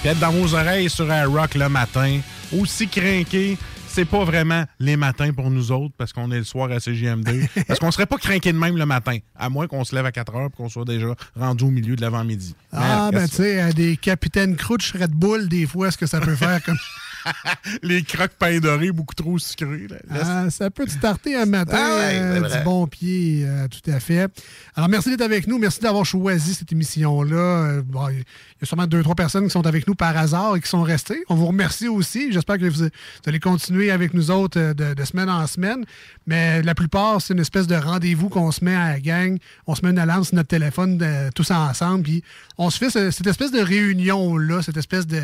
Puis 0.00 0.10
être 0.10 0.20
dans 0.20 0.30
vos 0.30 0.54
oreilles 0.54 0.88
sur 0.88 1.10
Air 1.10 1.28
Rock 1.28 1.56
le 1.56 1.68
matin, 1.68 2.20
aussi 2.56 2.86
crinqué, 2.86 3.58
c'est 3.88 4.04
pas 4.04 4.24
vraiment 4.24 4.64
les 4.78 4.96
matins 4.96 5.32
pour 5.32 5.50
nous 5.50 5.72
autres 5.72 5.94
parce 5.98 6.12
qu'on 6.12 6.30
est 6.30 6.38
le 6.38 6.44
soir 6.44 6.70
à 6.70 6.76
CGM2. 6.76 7.48
parce 7.66 7.80
qu'on 7.80 7.90
serait 7.90 8.06
pas 8.06 8.18
crinqué 8.18 8.52
de 8.52 8.58
même 8.58 8.76
le 8.76 8.86
matin, 8.86 9.18
à 9.34 9.48
moins 9.48 9.66
qu'on 9.66 9.82
se 9.82 9.92
lève 9.92 10.06
à 10.06 10.12
4 10.12 10.36
heures 10.36 10.46
et 10.46 10.56
qu'on 10.56 10.68
soit 10.68 10.84
déjà 10.84 11.16
rendu 11.34 11.64
au 11.64 11.70
milieu 11.70 11.96
de 11.96 12.00
l'avant-midi. 12.00 12.54
Ah, 12.72 13.10
ben 13.12 13.26
tu 13.28 13.36
sais, 13.36 13.72
des 13.72 13.96
capitaines 13.96 14.54
Crouch 14.54 14.92
Red 14.92 15.10
Bull, 15.10 15.48
des 15.48 15.66
fois, 15.66 15.90
ce 15.90 15.98
que 15.98 16.06
ça 16.06 16.20
peut 16.20 16.36
faire 16.36 16.62
comme. 16.62 16.78
les 17.82 18.02
croques 18.02 18.32
pain 18.38 18.58
doré 18.58 18.92
beaucoup 18.92 19.14
trop 19.14 19.38
sucrés. 19.38 19.86
là. 19.88 19.96
Ah, 20.10 20.50
ça 20.50 20.70
peut 20.70 20.84
te 20.86 20.90
starter 20.90 21.34
un 21.36 21.46
matin 21.46 21.76
Ah 21.78 21.96
ouais, 21.98 22.18
euh, 22.20 22.58
du 22.58 22.64
bon 22.64 22.86
pied, 22.86 23.42
euh, 23.44 23.66
tout 23.68 23.90
à 23.90 24.00
fait. 24.00 24.28
Alors, 24.74 24.88
merci 24.88 25.10
d'être 25.10 25.22
avec 25.22 25.46
nous. 25.46 25.58
Merci 25.58 25.80
d'avoir 25.80 26.04
choisi 26.04 26.54
cette 26.54 26.70
émission-là. 26.72 27.36
Euh, 27.36 27.82
bon, 27.84 28.08
Il 28.08 28.18
y 28.18 28.22
a 28.62 28.66
sûrement 28.66 28.86
deux, 28.86 29.02
trois 29.02 29.14
personnes 29.14 29.44
qui 29.44 29.50
sont 29.50 29.66
avec 29.66 29.86
nous 29.86 29.94
par 29.94 30.16
hasard 30.16 30.56
et 30.56 30.60
qui 30.60 30.68
sont 30.68 30.82
restées. 30.82 31.22
On 31.28 31.34
vous 31.34 31.46
remercie 31.46 31.88
aussi. 31.88 32.32
J'espère 32.32 32.58
que 32.58 32.64
vous, 32.66 32.84
vous 32.84 32.90
allez 33.26 33.40
continuer 33.40 33.90
avec 33.90 34.14
nous 34.14 34.30
autres 34.30 34.72
de, 34.72 34.94
de 34.94 35.04
semaine 35.04 35.28
en 35.28 35.46
semaine. 35.46 35.84
Mais 36.26 36.62
la 36.62 36.74
plupart, 36.74 37.20
c'est 37.20 37.34
une 37.34 37.40
espèce 37.40 37.66
de 37.66 37.74
rendez-vous 37.76 38.28
qu'on 38.28 38.50
se 38.52 38.64
met 38.64 38.74
à 38.74 38.92
la 38.92 39.00
gang. 39.00 39.38
On 39.66 39.74
se 39.74 39.82
met 39.84 39.90
une 39.90 39.98
alarme 39.98 40.24
sur 40.24 40.34
notre 40.36 40.48
téléphone 40.48 41.02
tous 41.34 41.50
ensemble. 41.50 42.02
Puis 42.04 42.22
on 42.58 42.70
se 42.70 42.78
fait 42.78 42.90
ce- 42.90 43.10
cette 43.10 43.26
espèce 43.26 43.50
de 43.52 43.60
réunion-là, 43.60 44.62
cette 44.62 44.76
espèce 44.76 45.06
de 45.06 45.20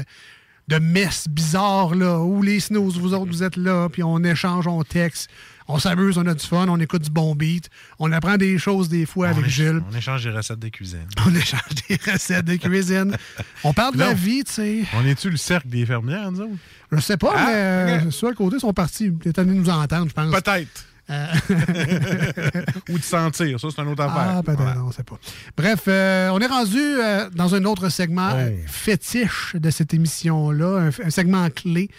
de 0.69 0.79
messe 0.79 1.29
bizarre 1.29 1.95
là, 1.95 2.19
où 2.21 2.43
les 2.43 2.61
snooze, 2.61 2.99
vous 2.99 3.15
autres, 3.15 3.31
vous 3.31 3.43
êtes 3.43 3.57
là, 3.57 3.89
puis 3.89 4.03
on 4.03 4.23
échange, 4.23 4.67
on 4.67 4.83
texte, 4.85 5.29
on 5.69 5.79
s'amuse, 5.79 6.19
on 6.19 6.27
a 6.27 6.35
du 6.35 6.47
fun, 6.47 6.67
on 6.69 6.79
écoute 6.81 7.03
du 7.03 7.11
bon 7.11 7.35
beat, 7.35 7.69
on 7.99 8.13
apprend 8.13 8.37
des 8.37 8.59
choses 8.59 8.89
des 8.89 9.05
fois 9.07 9.29
avec 9.29 9.45
on, 9.45 9.49
Gilles, 9.49 9.83
on 9.91 9.97
échange 9.97 10.25
des 10.25 10.31
recettes 10.31 10.59
de 10.61 10.69
cuisine. 10.69 11.07
on 11.27 11.35
échange 11.35 11.61
des 11.89 11.99
recettes 12.11 12.45
de 12.47 12.57
cuisine, 12.57 13.17
on 13.65 13.73
parle 13.73 13.95
de 13.95 14.01
la 14.01 14.15
vie, 14.15 14.45
tu 14.45 14.53
sais. 14.53 14.85
On 14.95 15.05
est-tu 15.05 15.31
le 15.31 15.37
cercle 15.37 15.69
des 15.69 15.85
fermières, 15.85 16.31
nous 16.33 16.41
autres? 16.43 16.53
Je 16.93 17.01
sais 17.01 17.17
pas, 17.17 17.33
Ah, 17.37 17.47
mais 17.87 18.11
ceux 18.11 18.29
à 18.29 18.33
côté 18.35 18.59
sont 18.59 18.73
partis. 18.73 19.13
Ils 19.25 19.29
étaient 19.29 19.43
venus 19.45 19.61
nous 19.67 19.71
entendre, 19.71 20.09
je 20.09 20.15
pense. 20.15 20.31
Peut-être. 20.31 20.87
Euh, 21.13 21.27
Ou 22.91 22.99
de 22.99 23.03
sentir, 23.03 23.61
ça, 23.61 23.69
c'est 23.75 23.83
une 23.83 23.89
autre 23.89 24.03
affaire. 24.03 24.37
Ah, 24.39 24.43
peut-être, 24.43 24.63
non, 24.77 24.87
on 24.89 24.93
sait 24.93 25.03
pas. 25.03 25.19
Bref, 25.57 25.81
euh, 25.89 26.31
on 26.31 26.39
est 26.41 26.47
rendu 26.47 26.79
euh, 26.81 27.29
dans 27.35 27.55
un 27.55 27.65
autre 27.65 27.89
segment 27.91 28.31
Oh. 28.35 28.51
fétiche 28.67 29.55
de 29.55 29.71
cette 29.71 29.93
émission-là, 29.95 30.79
un, 30.89 31.07
un 31.07 31.11
segment 31.11 31.49
clé. 31.51 31.91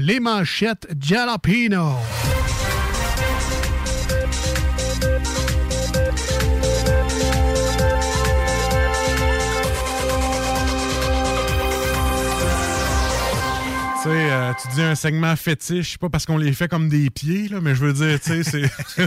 les 0.00 0.20
manchettes 0.20 0.86
Jalapino. 1.00 1.94
Sais, 14.08 14.30
euh, 14.32 14.52
tu 14.60 14.68
dis 14.74 14.82
un 14.82 14.94
segment 14.94 15.34
fétiche, 15.36 15.98
pas 15.98 16.08
parce 16.08 16.26
qu'on 16.26 16.38
les 16.38 16.52
fait 16.52 16.68
comme 16.68 16.88
des 16.88 17.10
pieds, 17.10 17.48
là, 17.48 17.60
mais 17.60 17.74
je 17.74 17.84
veux 17.84 17.92
dire, 17.92 18.18
tu 18.20 18.42
sais, 18.42 18.68
c'est. 18.96 19.06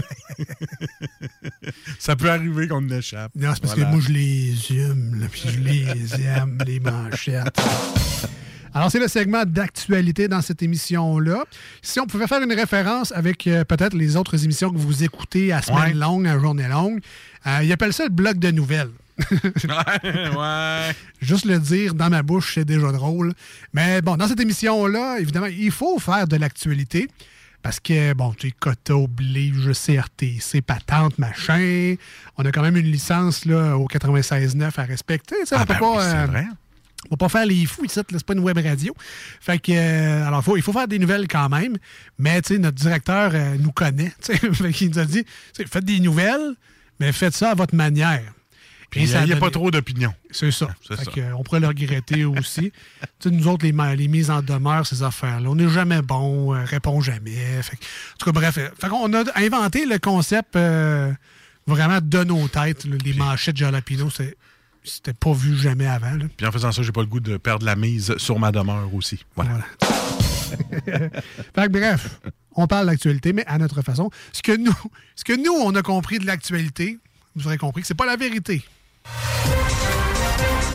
ça 1.98 2.16
peut 2.16 2.30
arriver 2.30 2.68
qu'on 2.68 2.76
en 2.76 2.88
échappe. 2.90 3.32
Non, 3.34 3.50
c'est 3.54 3.60
parce 3.62 3.74
Voilà. 3.74 3.90
que 3.90 3.94
moi, 3.96 4.04
je 4.06 4.12
les 4.12 4.54
aime, 4.80 5.20
là, 5.20 5.26
puis 5.30 5.42
je 5.46 5.58
les 5.60 6.14
aime, 6.24 6.58
les 6.66 6.80
manchettes. 6.80 7.60
Alors, 8.72 8.90
c'est 8.90 9.00
le 9.00 9.08
segment 9.08 9.42
d'actualité 9.44 10.28
dans 10.28 10.42
cette 10.42 10.62
émission-là. 10.62 11.44
Si 11.82 11.98
on 11.98 12.06
pouvait 12.06 12.28
faire 12.28 12.40
une 12.40 12.52
référence 12.52 13.10
avec 13.12 13.46
euh, 13.48 13.64
peut-être 13.64 13.94
les 13.94 14.16
autres 14.16 14.44
émissions 14.44 14.70
que 14.70 14.78
vous 14.78 15.02
écoutez 15.02 15.52
à 15.52 15.60
semaine 15.60 15.80
Ouais. 15.80 15.94
longue, 15.94 16.26
à 16.28 16.38
journée 16.38 16.68
longue, 16.68 17.00
euh, 17.48 17.60
ils 17.64 17.72
appellent 17.72 17.92
ça 17.92 18.04
le 18.04 18.10
bloc 18.10 18.38
de 18.38 18.50
nouvelles. 18.52 18.90
Ouais. 19.68 20.94
Juste 21.20 21.44
le 21.44 21.58
dire 21.58 21.94
dans 21.94 22.10
ma 22.10 22.22
bouche, 22.22 22.54
c'est 22.54 22.64
déjà 22.64 22.92
drôle. 22.92 23.32
Mais 23.72 24.00
bon, 24.02 24.16
dans 24.16 24.28
cette 24.28 24.40
émission-là, 24.40 25.18
évidemment, 25.20 25.46
il 25.46 25.70
faut 25.70 25.98
faire 25.98 26.26
de 26.26 26.36
l'actualité. 26.36 27.08
Parce 27.62 27.78
que, 27.78 28.14
bon, 28.14 28.32
tu 28.32 28.48
sais, 28.48 28.54
quota 28.58 28.96
oblige, 28.96 29.70
CRTC, 29.72 30.62
patente, 30.62 31.18
machin. 31.18 31.94
On 32.38 32.44
a 32.46 32.52
quand 32.52 32.62
même 32.62 32.76
une 32.76 32.86
licence 32.86 33.44
là, 33.44 33.76
au 33.76 33.86
96.9 33.86 34.72
à 34.80 34.84
respecter. 34.84 35.36
tu 35.40 35.46
sais, 35.46 35.56
Ah 35.56 35.62
on 35.62 35.66
peut 35.66 35.74
ben 35.74 35.78
pas, 35.78 35.90
oui, 35.92 35.98
euh, 36.02 36.26
vrai. 36.26 36.46
on 37.06 37.10
va 37.10 37.16
pas 37.18 37.28
faire 37.28 37.44
les 37.44 37.66
fous 37.66 37.84
ici, 37.84 38.00
c'est 38.10 38.24
pas 38.24 38.32
une 38.32 38.38
web 38.40 38.56
radio. 38.56 38.94
Fait 39.40 39.58
que, 39.58 39.72
euh, 39.72 40.26
alors, 40.26 40.42
faut, 40.42 40.56
il 40.56 40.62
faut 40.62 40.72
faire 40.72 40.88
des 40.88 40.98
nouvelles 40.98 41.28
quand 41.28 41.50
même. 41.50 41.76
Mais, 42.18 42.40
tu 42.40 42.54
sais, 42.54 42.58
notre 42.58 42.76
directeur 42.78 43.32
euh, 43.34 43.56
nous 43.58 43.72
connaît. 43.72 44.12
qu'il 44.72 44.88
nous 44.88 44.98
a 44.98 45.04
dit, 45.04 45.26
faites 45.54 45.84
des 45.84 46.00
nouvelles, 46.00 46.54
mais 46.98 47.12
faites 47.12 47.34
ça 47.34 47.50
à 47.50 47.54
votre 47.54 47.74
manière. 47.74 48.22
Puis, 48.90 49.02
il 49.02 49.08
n'y 49.08 49.14
a 49.14 49.20
donné- 49.26 49.36
pas 49.40 49.50
trop 49.50 49.70
d'opinion. 49.70 50.12
C'est 50.32 50.50
ça. 50.50 50.68
Ça. 50.88 50.96
on 51.38 51.42
pourrait 51.44 51.60
le 51.60 51.68
regretter 51.68 52.24
aussi. 52.26 52.72
nous 53.24 53.46
autres, 53.48 53.64
les, 53.64 54.08
mises 54.08 54.30
en 54.30 54.42
demeure, 54.42 54.86
ces 54.86 55.02
affaires-là, 55.02 55.48
on 55.48 55.54
n'est 55.54 55.68
jamais 55.68 56.02
bon, 56.02 56.54
euh, 56.54 56.64
répond 56.64 57.00
jamais. 57.00 57.62
Fait 57.62 57.76
en 57.76 58.16
tout 58.18 58.26
cas, 58.26 58.32
bref. 58.32 58.58
euh, 58.58 58.68
Fait 58.80 58.88
qu'on 58.88 59.12
a 59.14 59.22
inventé 59.36 59.86
le 59.86 59.98
concept 59.98 60.56
euh, 60.56 61.12
vraiment 61.66 62.00
de 62.02 62.24
nos 62.24 62.48
têtes. 62.48 62.84
là, 62.84 62.96
les 63.04 63.12
manchettes 63.14 63.56
jalapino, 63.56 64.10
c'est- 64.10 64.36
c'était 64.82 65.12
pas 65.12 65.32
vu 65.32 65.56
jamais 65.56 65.86
avant. 65.86 66.14
là. 66.16 66.24
Puis 66.36 66.46
en 66.46 66.50
faisant 66.50 66.72
ça, 66.72 66.82
j'ai 66.82 66.90
pas 66.92 67.02
le 67.02 67.06
goût 67.06 67.20
de 67.20 67.36
perdre 67.36 67.64
la 67.66 67.76
mise 67.76 68.16
sur 68.16 68.38
ma 68.40 68.50
demeure 68.50 68.92
aussi. 68.94 69.24
Voilà. 69.36 69.60
Fait 70.84 71.66
que 71.66 71.68
bref, 71.68 72.20
on 72.56 72.66
parle 72.66 72.86
d'actualité, 72.86 73.32
mais 73.32 73.44
à 73.46 73.58
notre 73.58 73.82
façon. 73.82 74.10
Ce 74.32 74.42
que 74.42 74.56
nous, 74.56 74.74
ce 75.14 75.22
que 75.24 75.32
nous 75.32 75.52
on 75.52 75.74
a 75.74 75.82
compris 75.82 76.18
de 76.18 76.26
l'actualité, 76.26 76.98
vous 77.36 77.46
aurez 77.46 77.58
compris 77.58 77.82
que 77.82 77.86
c'est 77.86 77.94
pas 77.94 78.06
la 78.06 78.16
vérité. 78.16 78.62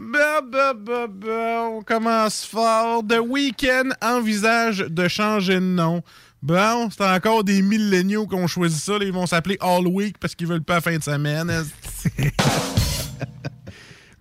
Bah, 0.02 0.42
bah, 0.50 0.74
bah, 0.74 1.08
bah, 1.10 1.68
on 1.72 1.82
commence 1.82 2.46
fort. 2.46 3.04
The 3.08 3.20
Weeknd 3.26 3.90
envisage 4.02 4.80
de 4.80 5.08
changer 5.08 5.56
de 5.56 5.60
nom. 5.60 6.02
Bon, 6.42 6.90
c'est 6.96 7.04
encore 7.04 7.44
des 7.44 7.62
milléniaux 7.62 8.28
qui 8.28 8.36
ont 8.36 8.48
choisi 8.48 8.80
ça. 8.80 8.98
là. 9.00 9.06
Ils 9.06 9.12
vont 9.14 9.26
s'appeler 9.26 9.58
All 9.62 9.88
Week 9.88 10.18
parce 10.20 10.36
qu'ils 10.36 10.48
veulent 10.48 10.64
pas 10.64 10.76
la 10.76 10.82
fin 10.82 10.96
de 10.98 11.04
semaine. 11.04 11.52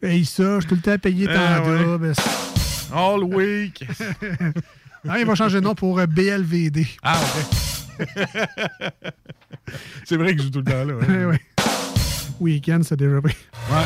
Hey, 0.02 0.26
ça, 0.26 0.56
je 0.56 0.60
suis 0.60 0.68
tout 0.68 0.74
le 0.74 0.80
temps 0.82 0.98
payé 0.98 1.26
Ah, 1.30 1.60
tant 1.64 1.70
ouais. 1.70 1.82
double. 1.82 2.12
All 2.92 3.24
Week. 3.24 3.84
Ah, 5.08 5.18
il 5.18 5.26
va 5.26 5.34
changer 5.34 5.60
de 5.60 5.64
nom 5.64 5.74
pour 5.74 5.98
euh, 5.98 6.06
BLVD. 6.06 6.86
Ah, 7.02 7.18
OK. 7.98 8.06
c'est 10.04 10.16
vrai 10.16 10.32
que 10.34 10.38
je 10.38 10.44
joue 10.44 10.50
tout 10.50 10.58
le 10.60 10.64
temps 10.64 10.82
là. 10.84 10.94
Ouais, 10.94 11.24
ouais. 11.26 11.40
Week-end, 12.40 12.80
c'est 12.82 12.96
déjà 12.96 13.20
pris. 13.20 13.36
Ouais. 13.70 13.76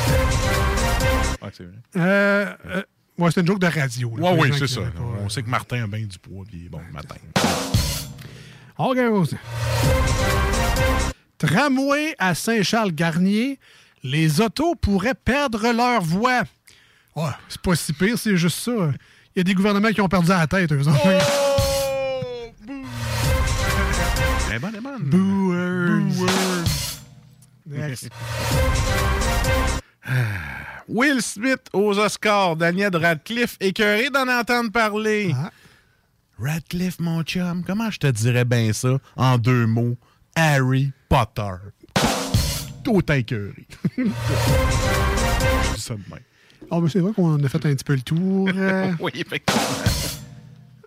Ouais, 1.43 1.51
c'est 1.57 1.65
vrai. 1.65 1.75
Euh, 1.97 2.53
euh, 2.67 2.83
ouais, 3.19 3.31
c'est 3.33 3.41
une 3.41 3.47
joke 3.47 3.61
de 3.61 3.67
radio. 3.67 4.17
là, 4.17 4.33
Ouais, 4.33 4.41
oui, 4.51 4.57
c'est 4.59 4.67
ça. 4.67 4.81
pas. 4.81 4.89
On 5.23 5.29
sait 5.29 5.43
que 5.43 5.51
Martin 5.51 5.85
a 5.85 5.87
bien 5.87 6.05
du 6.07 6.19
poids, 6.19 6.45
puis 6.49 6.69
bon 6.71 6.81
le 6.87 6.93
matin. 6.93 7.15
OK, 8.79 8.97
Rose. 9.11 9.35
Tramway 11.39 12.15
à 12.19 12.35
Saint-Charles-Garnier, 12.35 13.59
les 14.03 14.41
autos 14.41 14.75
pourraient 14.75 15.15
perdre 15.15 15.73
leur 15.73 16.01
voix. 16.03 16.43
Ouais, 17.15 17.31
c'est 17.49 17.61
pas 17.61 17.77
si 17.77 17.93
pire, 17.93 18.19
c'est 18.19 18.37
juste 18.37 18.59
ça. 18.59 18.73
Il 19.35 19.39
y 19.39 19.41
a 19.41 19.45
des 19.45 19.55
gouvernements 19.55 19.91
qui 19.91 20.01
ont 20.01 20.09
perdu 20.09 20.29
la 20.29 20.47
tête, 20.47 20.73
eux 20.73 20.81
autres. 20.81 20.99
Eh 24.51 24.59
ben, 24.59 24.71
Chris. 27.71 28.09
Will 30.89 31.21
Smith 31.23 31.61
aux 31.73 31.99
Oscars, 31.99 32.57
Daniel 32.57 32.97
Radcliffe, 32.97 33.57
écœuré 33.61 34.09
d'en 34.11 34.27
entendre 34.29 34.71
parler. 34.73 35.35
Ah. 35.37 35.51
Radcliffe, 36.39 36.99
mon 37.01 37.23
chum, 37.23 37.63
comment 37.67 37.91
je 37.91 37.99
te 37.99 38.07
dirais 38.07 38.45
bien 38.45 38.73
ça 38.73 38.99
en 39.17 39.37
deux 39.39 39.67
mots? 39.67 39.97
Harry 40.35 40.93
Potter. 41.09 41.51
Tout 42.85 43.03
écœuré. 43.13 43.67
je 43.97 44.05
dis 44.05 44.11
ça 45.81 45.95
de 45.95 46.01
même. 46.09 46.21
Mais 46.83 46.89
c'est 46.89 47.01
vrai 47.01 47.13
qu'on 47.13 47.43
a 47.43 47.49
fait 47.49 47.67
un 47.67 47.75
petit 47.75 47.85
peu 47.85 47.95
le 47.95 48.03
tour. 48.03 48.49
euh. 48.55 48.93
oui, 49.01 49.13
effectivement. 49.15 49.63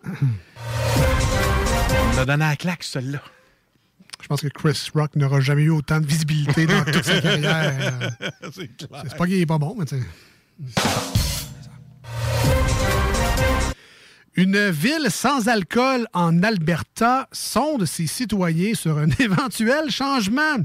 On 2.14 2.18
a 2.18 2.26
donné 2.26 2.46
la 2.46 2.56
claque, 2.56 2.84
celle-là. 2.84 3.22
Je 4.22 4.28
pense 4.28 4.42
que 4.42 4.48
Chris 4.48 4.90
Rock 4.94 5.16
n'aura 5.16 5.42
jamais 5.42 5.64
eu 5.64 5.70
autant 5.72 6.00
de 6.00 6.06
visibilité 6.06 6.66
dans 6.66 6.84
toute 6.84 7.04
sa 7.04 7.22
carrière. 7.22 8.12
C'est 8.54 8.78
clair. 8.78 9.04
C'est 9.08 9.18
pas 9.18 9.26
qu'il 9.26 9.42
est 9.42 9.46
pas 9.46 9.58
bon, 9.58 9.76
mais 9.78 9.86
tu 9.86 9.98
sais. 9.98 10.04
Une 14.36 14.70
ville 14.70 15.08
sans 15.10 15.50
alcool 15.50 16.08
en 16.14 16.42
Alberta 16.42 17.28
sonde 17.34 17.86
ses 17.86 18.08
citoyens 18.08 18.74
sur 18.74 18.98
un 18.98 19.10
éventuel 19.20 19.92
changement. 19.92 20.58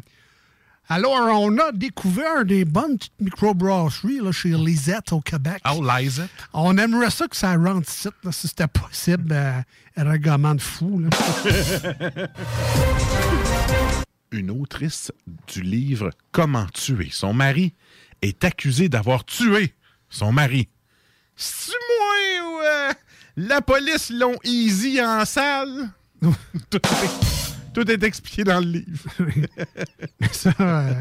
Alors, 0.89 1.41
on 1.41 1.59
a 1.59 1.73
découvert 1.73 2.45
des 2.45 2.65
bonnes 2.65 2.97
petites 2.97 3.21
microbrasseries 3.21 4.21
là, 4.21 4.31
chez 4.31 4.51
Lisette 4.51 5.13
au 5.13 5.21
Québec. 5.21 5.61
Oh, 5.69 5.83
Lisette. 5.83 6.31
On 6.53 6.79
aimerait 6.79 7.11
ça 7.11 7.27
que 7.27 7.37
ça 7.37 7.57
rentre 7.57 7.91
ici, 7.91 8.09
là, 8.23 8.31
si 8.31 8.47
c'était 8.47 8.69
possible. 8.69 9.33
Euh, 9.33 9.61
règlement 9.97 10.55
de 10.55 10.61
fou. 10.61 11.01
là. 11.01 11.09
Une 14.33 14.51
autrice 14.51 15.13
du 15.53 15.63
livre 15.63 16.11
Comment 16.33 16.67
tuer 16.67 17.09
son 17.11 17.33
mari 17.33 17.73
est 18.23 18.45
accusée 18.45 18.89
d'avoir 18.89 19.25
tué 19.25 19.73
son 20.11 20.33
mari. 20.33 20.69
C'est 21.37 21.73
moi 22.01 22.51
ou 22.51 22.61
euh, 22.63 22.93
la 23.37 23.61
police 23.63 24.11
l'ont 24.11 24.37
easy 24.45 25.01
en 25.03 25.25
salle? 25.25 25.91
tout, 26.71 26.77
est, 26.77 27.73
tout 27.75 27.91
est 27.91 28.03
expliqué 28.03 28.45
dans 28.45 28.61
le 28.61 28.67
livre. 28.67 29.11
Mais 30.21 30.29
ça, 30.33 30.51
euh, 30.61 30.93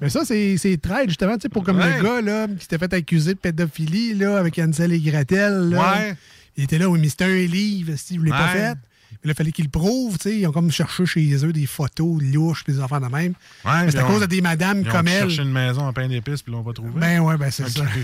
mais 0.00 0.10
ça 0.10 0.24
c'est 0.24 0.78
traite, 0.80 1.08
justement, 1.08 1.34
tu 1.36 1.42
sais, 1.42 1.48
pour 1.48 1.64
comme 1.64 1.78
Ouais. 1.78 1.96
le 1.98 2.02
gars 2.04 2.20
là, 2.20 2.46
qui 2.46 2.60
s'était 2.62 2.78
fait 2.78 2.92
accuser 2.94 3.34
de 3.34 3.38
pédophilie 3.38 4.14
là, 4.14 4.38
avec 4.38 4.56
Ansel 4.60 4.92
et 4.92 5.00
Gretel. 5.00 5.70
Là. 5.70 5.92
Ouais. 5.98 6.16
Il 6.56 6.64
était 6.64 6.78
là, 6.78 6.88
oui, 6.88 7.00
mais 7.00 7.08
c'était 7.08 7.24
un 7.24 7.46
livre, 7.46 7.94
si 7.96 8.16
vous 8.16 8.24
ne 8.24 8.30
l'avez 8.30 8.42
pas 8.44 8.52
fait. 8.52 8.78
Il 9.24 9.34
fallait 9.34 9.50
qu'ils 9.52 9.64
le 9.64 9.70
prouvent, 9.70 10.16
tu 10.18 10.30
sais. 10.30 10.38
Ils 10.38 10.46
ont 10.46 10.52
comme 10.52 10.70
cherché 10.70 11.04
chez 11.06 11.44
eux 11.44 11.52
des 11.52 11.66
photos 11.66 12.22
louches 12.22 12.62
puis 12.64 12.74
des 12.74 12.80
affaires 12.80 13.00
de 13.00 13.06
même. 13.08 13.34
Ouais, 13.64 13.84
mais 13.84 13.90
c'est 13.90 13.98
à 13.98 14.04
cause 14.04 14.20
de 14.20 14.26
des 14.26 14.40
madames 14.40 14.82
Ils 14.82 14.88
ont 14.88 14.92
comme 14.92 15.08
elle. 15.08 15.20
cherché 15.28 15.42
une 15.42 15.52
maison 15.52 15.82
en 15.82 15.92
pain 15.92 16.06
d'épices 16.08 16.42
puis 16.42 16.52
l'ont 16.52 16.62
pas 16.62 16.72
trouvé. 16.72 16.90
Ben 16.94 17.18
ouais, 17.20 17.36
ben 17.36 17.50
c'est 17.50 17.68
ça. 17.68 17.82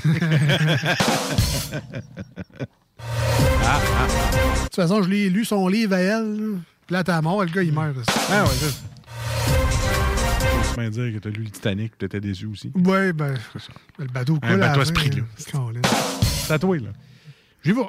Ah, 3.66 3.80
ah, 3.98 4.06
De 4.56 4.62
toute 4.64 4.74
façon, 4.74 5.02
je 5.02 5.08
l'ai 5.08 5.30
lu 5.30 5.44
son 5.44 5.68
livre 5.68 5.94
à 5.94 5.98
elle. 6.00 6.36
là. 6.36 6.56
Puis 6.86 6.94
là, 6.94 7.04
t'es 7.04 7.12
à 7.12 7.22
mort, 7.22 7.42
le 7.42 7.50
gars, 7.50 7.62
il 7.62 7.72
meurt. 7.72 7.96
Ah 8.30 8.44
ouais, 8.44 8.50
c'est 8.58 8.70
ça. 8.70 8.80
Dire 10.90 11.12
que 11.14 11.18
t'as 11.18 11.30
lu 11.30 11.44
le 11.44 11.50
Titanic 11.50 11.92
et 11.94 11.96
t'étais 11.98 12.20
déçu 12.20 12.46
aussi. 12.46 12.70
Ouais, 12.74 13.12
ben, 13.12 13.34
le 13.98 14.06
bateau 14.06 14.34
coule. 14.38 14.50
Un 14.50 14.58
bateau 14.58 14.80
à 14.80 14.84
fin, 14.84 14.92
esprit, 14.92 15.10
là. 15.10 15.22
Colin. 15.52 15.80
C'est 16.22 16.52
à 16.52 16.58
toi, 16.58 16.76
là. 16.76 16.90
J'y 17.64 17.72
vais. 17.72 17.80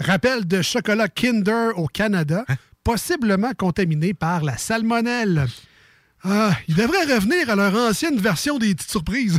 Rappel 0.00 0.46
de 0.46 0.62
chocolat 0.62 1.08
Kinder 1.08 1.70
au 1.76 1.86
Canada, 1.88 2.44
Hein? 2.48 2.54
possiblement 2.84 3.52
contaminé 3.56 4.14
par 4.14 4.42
la 4.42 4.56
salmonelle. 4.56 5.46
Ah, 6.24 6.56
ils 6.68 6.74
devraient 6.74 7.14
revenir 7.14 7.50
à 7.50 7.56
leur 7.56 7.74
ancienne 7.74 8.18
version 8.18 8.58
des 8.58 8.74
petites 8.74 8.90
surprises. 8.90 9.38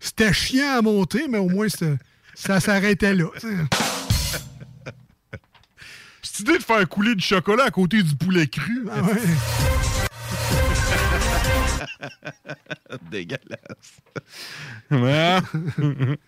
C'était 0.00 0.32
chiant 0.32 0.78
à 0.78 0.82
monter, 0.82 1.26
mais 1.28 1.38
au 1.38 1.48
moins 1.48 1.68
ça 2.34 2.60
s'arrêtait 2.60 3.14
là. 3.14 3.26
Cette 6.22 6.40
idée 6.40 6.58
de 6.58 6.62
faire 6.64 6.88
couler 6.88 7.14
du 7.14 7.24
chocolat 7.24 7.64
à 7.64 7.70
côté 7.70 8.02
du 8.02 8.14
poulet 8.16 8.46
cru. 8.48 8.86
Ah 8.90 9.02
ouais. 9.02 9.20
Dégueulasse. 13.10 14.00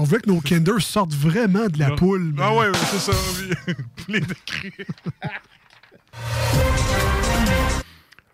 On 0.00 0.04
veut 0.04 0.20
que 0.20 0.30
nos 0.30 0.40
Kinder 0.40 0.78
sortent 0.78 1.12
vraiment 1.12 1.66
de 1.66 1.76
la 1.80 1.90
poule. 1.90 2.32
Ah 2.38 2.54
ouais, 2.54 2.68
ouais, 2.68 2.78
c'est 2.88 3.00
ça. 3.00 3.12
poulet 3.96 4.20
de 4.20 4.34
cru. 4.46 4.72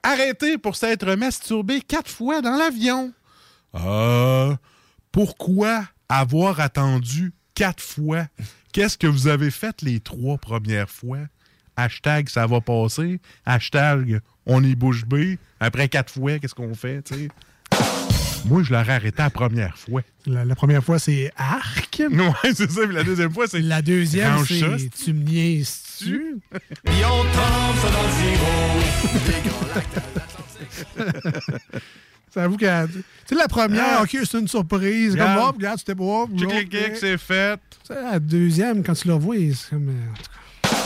Arrêté 0.03 0.59
pour 0.59 0.77
s'être 0.77 1.15
masturbé 1.15 1.81
quatre 1.81 2.11
fois 2.11 2.43
dans 2.43 2.55
l'avion. 2.59 3.15
Euh, 3.77 4.55
pourquoi 5.11 5.89
avoir 6.11 6.61
attendu 6.61 7.33
quatre 7.55 7.83
fois? 7.83 8.27
Qu'est-ce 8.75 8.99
que 8.99 9.07
vous 9.07 9.27
avez 9.27 9.51
fait 9.51 9.81
les 9.81 10.01
trois 10.01 10.37
premières 10.37 10.91
fois? 10.91 11.21
Hashtag 11.79 12.29
ça 12.29 12.47
va 12.47 12.61
passer. 12.61 13.21
Hashtag 13.47 14.21
on 14.45 14.63
est 14.63 14.75
bouche 14.75 15.07
bée. 15.07 15.39
Après 15.61 15.89
quatre 15.89 16.13
fois, 16.13 16.39
qu'est-ce 16.39 16.55
qu'on 16.55 16.75
fait? 16.75 17.01
tu 17.01 17.15
sais? 17.15 17.29
Moi, 18.47 18.63
je 18.63 18.73
l'aurais 18.73 18.93
arrêté 18.95 19.23
la 19.23 19.31
première 19.31 19.79
fois. 19.79 20.03
La, 20.27 20.45
la 20.45 20.55
première 20.55 20.85
fois, 20.85 20.99
c'est 20.99 21.33
arc. 21.37 22.03
Ouais, 22.11 22.53
c'est 22.55 22.71
ça. 22.71 22.87
Puis 22.87 22.95
la 22.95 23.03
deuxième 23.05 23.33
fois, 23.33 23.47
c'est. 23.47 23.61
La 23.61 23.81
deuxième, 23.83 24.45
c'est 24.45 24.91
tu 24.91 25.13
me 25.15 25.23
niaises-tu? 25.25 26.37
Puis 26.85 26.95
on 27.05 27.25
dans 27.25 28.03
le 28.03 28.11
zéro. 28.21 28.53
J'avoue 32.35 32.57
que. 32.57 32.87
Tu 32.87 33.03
sais, 33.27 33.35
la 33.37 33.49
première, 33.49 33.99
Ah. 33.99 34.03
OK, 34.03 34.11
c'est 34.25 34.39
une 34.39 34.49
surprise. 34.49 35.13
Comme, 35.17 35.21
Regarde. 35.23 35.49
hop, 35.49 35.57
regarde, 35.57 35.79
c'était 35.79 35.95
pas. 35.95 36.27
Check 36.37 36.53
les 36.53 36.69
kicks, 36.69 36.97
c'est 36.97 37.19
fait. 37.19 37.61
Tu 37.87 37.95
sais, 37.95 38.03
La 38.03 38.19
deuxième, 38.19 38.83
quand 38.83 38.95
tu 38.95 39.09
la 39.09 39.15
vois, 39.15 39.37
c'est 39.55 39.71
comme. 39.71 39.89
euh, 39.89 40.11
en 40.11 40.15
tout 40.17 40.23
cas. 40.23 40.77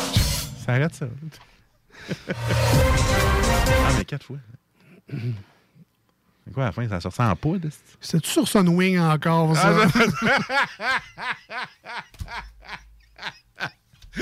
Ça 0.66 0.72
arrête 0.74 0.94
ça. 0.94 1.06
ah, 2.28 3.92
mais 3.96 4.04
quatre 4.04 4.26
fois. 4.26 4.38
C'est 6.48 6.54
quoi, 6.54 6.64
à 6.64 6.66
la 6.68 6.72
fin, 6.72 6.88
ça 6.88 6.98
sort 6.98 7.12
en 7.20 7.36
poudre? 7.36 7.68
C'était-tu 8.00 8.30
sur 8.30 8.48
Sunwing 8.48 8.98
encore, 8.98 9.54
ça? 9.54 9.84
Ah, 9.84 9.88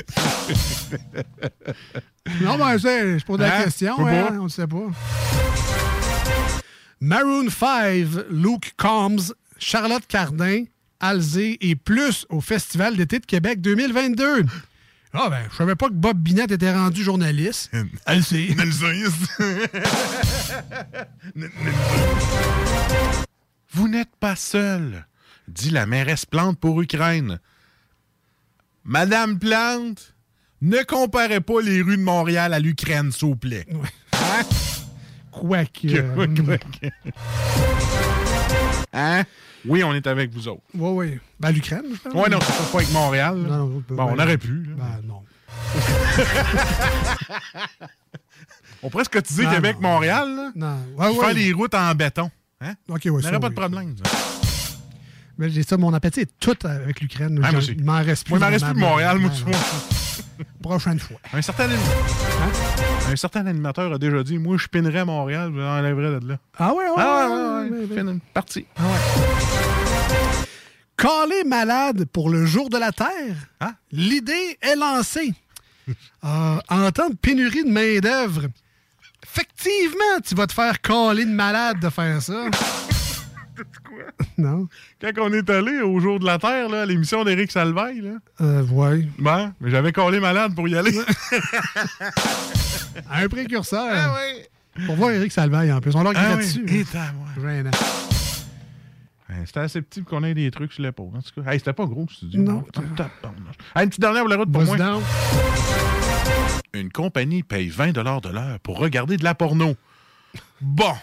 non, 2.41 2.57
ben, 2.57 2.77
c'est, 2.77 3.19
je 3.19 3.25
pose 3.25 3.39
la 3.39 3.57
Hein? 3.59 3.63
question, 3.63 4.05
hein, 4.07 4.37
on 4.39 4.43
ne 4.43 4.49
sait 4.49 4.67
pas. 4.67 4.87
Maroon 6.99 7.49
5, 7.49 8.05
Luke 8.29 8.73
Combs, 8.77 9.33
Charlotte 9.57 10.05
Cardin, 10.07 10.63
Alzé 10.99 11.57
et 11.61 11.75
plus 11.75 12.25
au 12.29 12.41
Festival 12.41 12.95
d'été 12.97 13.19
de 13.19 13.25
Québec 13.25 13.61
2022. 13.61 14.45
Ah 15.19 15.29
ben, 15.31 15.47
je 15.51 15.55
savais 15.55 15.75
pas 15.75 15.87
que 15.87 15.93
Bob 15.95 16.19
Binette 16.19 16.51
était 16.51 16.71
rendu 16.71 17.03
journaliste. 17.03 17.71
Alzé. 18.05 18.55
Vous 23.73 23.87
n'êtes 23.87 24.15
pas 24.19 24.35
seul, 24.35 25.07
dit 25.47 25.71
la 25.71 25.85
mairesse 25.87 26.25
Plante 26.25 26.59
pour 26.59 26.79
Ukraine. 26.81 27.39
Madame 28.83 29.39
Plante, 29.39 30.13
ne 30.61 30.83
comparez 30.83 31.41
pas 31.41 31.61
les 31.61 31.81
rues 31.81 31.97
de 31.97 32.03
Montréal 32.03 32.53
à 32.53 32.59
l'Ukraine, 32.59 33.11
s'il 33.11 33.29
vous 33.29 33.35
plaît. 33.35 33.65
Hein? 34.13 34.43
Quoique. 35.31 35.87
Que- 35.87 36.41
quoique. 36.43 36.87
Hein? 38.93 39.23
Oui, 39.67 39.83
on 39.83 39.93
est 39.93 40.07
avec 40.07 40.31
vous 40.31 40.47
autres. 40.47 40.61
Oui, 40.73 40.89
oui. 41.09 41.19
Ben, 41.39 41.51
l'Ukraine, 41.51 41.83
je 41.91 42.09
pense. 42.09 42.13
Ouais, 42.13 42.29
non, 42.29 42.39
c'est 42.41 42.71
pas 42.71 42.77
avec 42.77 42.91
Montréal. 42.91 43.35
là. 43.41 43.49
Non, 43.49 43.57
non, 43.67 43.83
bon, 43.87 43.95
ben, 43.95 44.03
on 44.03 44.19
aurait 44.19 44.37
pu. 44.37 44.63
là. 44.63 44.75
Ben, 44.77 45.01
non. 45.07 45.21
on 48.83 48.89
pourrait 48.89 49.03
se 49.05 49.09
cotiser 49.09 49.43
Non, 49.45 49.51
Québec-Montréal. 49.51 50.35
là. 50.35 50.51
Non. 50.55 50.77
Ouais, 50.97 51.07
ouais. 51.09 51.25
faire 51.25 51.33
les 51.33 51.51
routes 51.53 51.73
en 51.75 51.93
béton. 51.95 52.29
Hein? 52.61 52.73
OK, 52.89 53.01
ouais, 53.05 53.11
On 53.11 53.17
n'aurait 53.19 53.39
pas 53.39 53.47
oui. 53.47 53.53
de 53.53 53.59
problème. 53.59 53.95
ça. 54.03 54.36
Mais 55.37 55.49
j'ai 55.49 55.63
ça, 55.63 55.77
mon 55.77 55.93
appétit 55.93 56.21
est 56.21 56.39
tout 56.39 56.57
avec 56.63 56.99
l'Ukraine. 57.01 57.39
Ah, 57.43 57.51
il 57.51 57.83
m'en 57.83 58.01
reste 58.01 58.25
plus. 58.25 58.31
Moi, 58.31 58.39
il 58.39 58.45
m'en 58.45 58.49
reste 58.49 58.65
plus 58.65 58.73
de. 58.73 58.79
Montréal, 58.79 59.19
moi. 59.19 59.31
Prochaine 60.61 60.99
fois. 60.99 61.17
Un 61.33 61.41
certain, 61.41 61.67
un 63.11 63.15
certain 63.15 63.45
animateur 63.45 63.93
a 63.93 63.97
déjà 63.97 64.23
dit 64.23 64.37
Moi, 64.37 64.57
je 64.57 64.67
pinerais 64.67 64.99
à 64.99 65.05
Montréal, 65.05 65.51
je 65.53 65.59
l'enlèverais 65.59 66.19
de 66.19 66.27
là. 66.29 66.37
Ah 66.57 66.73
ouais, 66.73 66.85
ouais. 66.85 66.93
Ah 66.97 67.27
ouais, 67.29 67.69
ouais, 67.69 67.85
ouais, 67.85 68.03
ouais, 68.03 68.19
parti. 68.33 68.65
Calé 70.97 71.43
malade 71.45 72.05
pour 72.05 72.29
le 72.29 72.45
jour 72.45 72.69
de 72.69 72.77
la 72.77 72.91
Terre. 72.91 73.35
Ah. 73.59 73.73
L'idée 73.91 74.57
est 74.61 74.75
lancée. 74.75 75.33
Euh, 76.23 76.57
en 76.69 76.91
temps 76.91 77.09
de 77.09 77.15
pénurie 77.15 77.63
de 77.63 77.69
main-d'œuvre, 77.69 78.47
effectivement, 79.23 80.19
tu 80.25 80.33
vas 80.35 80.47
te 80.47 80.53
faire 80.53 80.81
caler 80.81 81.25
de 81.25 81.31
malade 81.31 81.79
de 81.79 81.89
faire 81.89 82.21
ça. 82.21 82.49
Non. 84.37 84.67
Quand 85.01 85.11
on 85.21 85.33
est 85.33 85.49
allé 85.49 85.79
au 85.79 85.99
jour 85.99 86.19
de 86.19 86.25
la 86.25 86.37
Terre, 86.37 86.69
là, 86.69 86.81
à 86.83 86.85
l'émission 86.85 87.23
d'Éric 87.23 87.51
Salvaille, 87.51 88.01
là. 88.01 88.11
Euh, 88.41 88.63
ouais. 88.67 89.07
Ben, 89.17 89.53
mais 89.59 89.71
j'avais 89.71 89.91
collé 89.91 90.19
malade 90.19 90.53
pour 90.55 90.67
y 90.67 90.75
aller. 90.75 90.91
Un 93.11 93.27
précurseur. 93.27 93.87
Ah 93.91 94.15
oui. 94.15 94.85
Pour 94.85 94.95
voir 94.95 95.11
Eric 95.11 95.31
Salvaille 95.31 95.71
en 95.71 95.79
plus. 95.81 95.95
On 95.95 96.03
l'a 96.03 96.11
Ah 96.15 96.19
regardé 96.35 96.43
oui. 96.45 96.63
dessus. 96.63 96.85
Gênant. 97.41 97.71
Ouais, 99.29 99.35
C'était 99.45 99.59
assez 99.59 99.81
petit 99.81 100.01
pour 100.01 100.11
qu'on 100.11 100.23
ait 100.23 100.33
des 100.33 100.49
trucs 100.51 100.71
sur 100.73 100.83
l'épaule. 100.83 101.09
En 101.15 101.21
tout 101.21 101.41
cas, 101.41 101.51
hey, 101.51 101.59
c'était 101.59 101.73
pas 101.73 101.85
gros, 101.85 102.05
ce 102.09 102.15
studio. 102.17 102.41
Non. 102.43 102.63
Ah. 102.75 103.03
Hey, 103.75 103.83
une 103.83 103.89
petite 103.89 104.01
dernière 104.01 104.21
pour 104.21 104.29
la 104.29 104.35
route 104.37 104.51
pour 104.51 104.61
Buzz 104.61 104.67
moi. 104.69 104.77
down. 104.77 105.03
Une 106.73 106.91
compagnie 106.91 107.43
paye 107.43 107.69
20 107.69 107.91
de 107.93 108.01
l'heure 108.01 108.21
pour 108.61 108.77
regarder 108.77 109.17
de 109.17 109.23
la 109.23 109.33
porno. 109.33 109.75
Bon. 110.61 110.93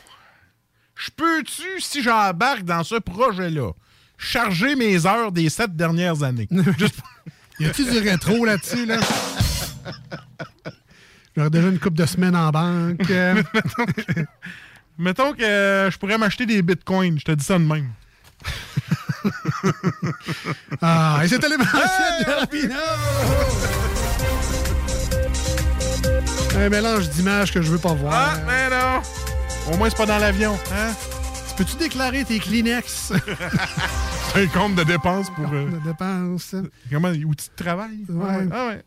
Je 0.96 1.10
peux-tu, 1.10 1.80
si 1.80 2.02
j'embarque 2.02 2.62
dans 2.62 2.84
ce 2.84 2.94
projet-là, 2.96 3.72
charger 4.16 4.76
mes 4.76 5.06
heures 5.06 5.32
des 5.32 5.48
sept 5.48 5.74
dernières 5.76 6.22
années? 6.22 6.48
Juste 6.78 7.00
Y 7.60 7.66
a-tu 7.66 7.84
du 7.84 7.98
rétro 7.98 8.44
là-dessus, 8.44 8.86
là? 8.86 8.98
J'aurais 11.36 11.50
déjà 11.50 11.68
une 11.68 11.78
coupe 11.78 11.94
de 11.94 12.06
semaines 12.06 12.36
en 12.36 12.50
banque. 12.50 13.00
Mettons 14.98 15.32
que 15.32 15.88
je 15.92 15.98
pourrais 15.98 16.18
m'acheter 16.18 16.46
des 16.46 16.62
bitcoins. 16.62 17.18
Je 17.18 17.24
te 17.24 17.32
dis 17.32 17.44
ça 17.44 17.58
de 17.58 17.64
même. 17.64 17.90
Ah, 20.82 21.20
et 21.24 21.28
c'était 21.28 21.48
les 21.48 21.56
manchettes 21.56 22.52
de! 22.52 22.70
Un 26.58 26.68
mélange 26.68 27.08
d'images 27.08 27.50
que 27.50 27.62
je 27.62 27.70
veux 27.70 27.78
pas 27.78 27.94
voir. 27.94 28.12
Ah, 28.14 28.38
mais 28.46 28.68
non! 28.68 29.00
Au 29.72 29.76
moins, 29.76 29.88
c'est 29.90 29.96
pas 29.96 30.06
dans 30.06 30.18
l'avion. 30.18 30.54
Hein? 30.72 30.92
Tu 31.48 31.54
Peux-tu 31.64 31.76
déclarer 31.76 32.24
tes 32.24 32.38
Kleenex? 32.38 33.12
C'est 34.34 34.42
un 34.42 34.46
compte 34.48 34.74
de 34.74 34.82
dépenses 34.82 35.30
pour. 35.30 35.46
euh, 35.52 35.70
de 35.70 35.78
dépenses. 35.88 36.54
comment? 36.90 37.10
Outils 37.10 37.48
de 37.56 37.62
travail? 37.64 37.98
Ouais. 38.08 38.48
Ah 38.52 38.66
ouais. 38.68 38.82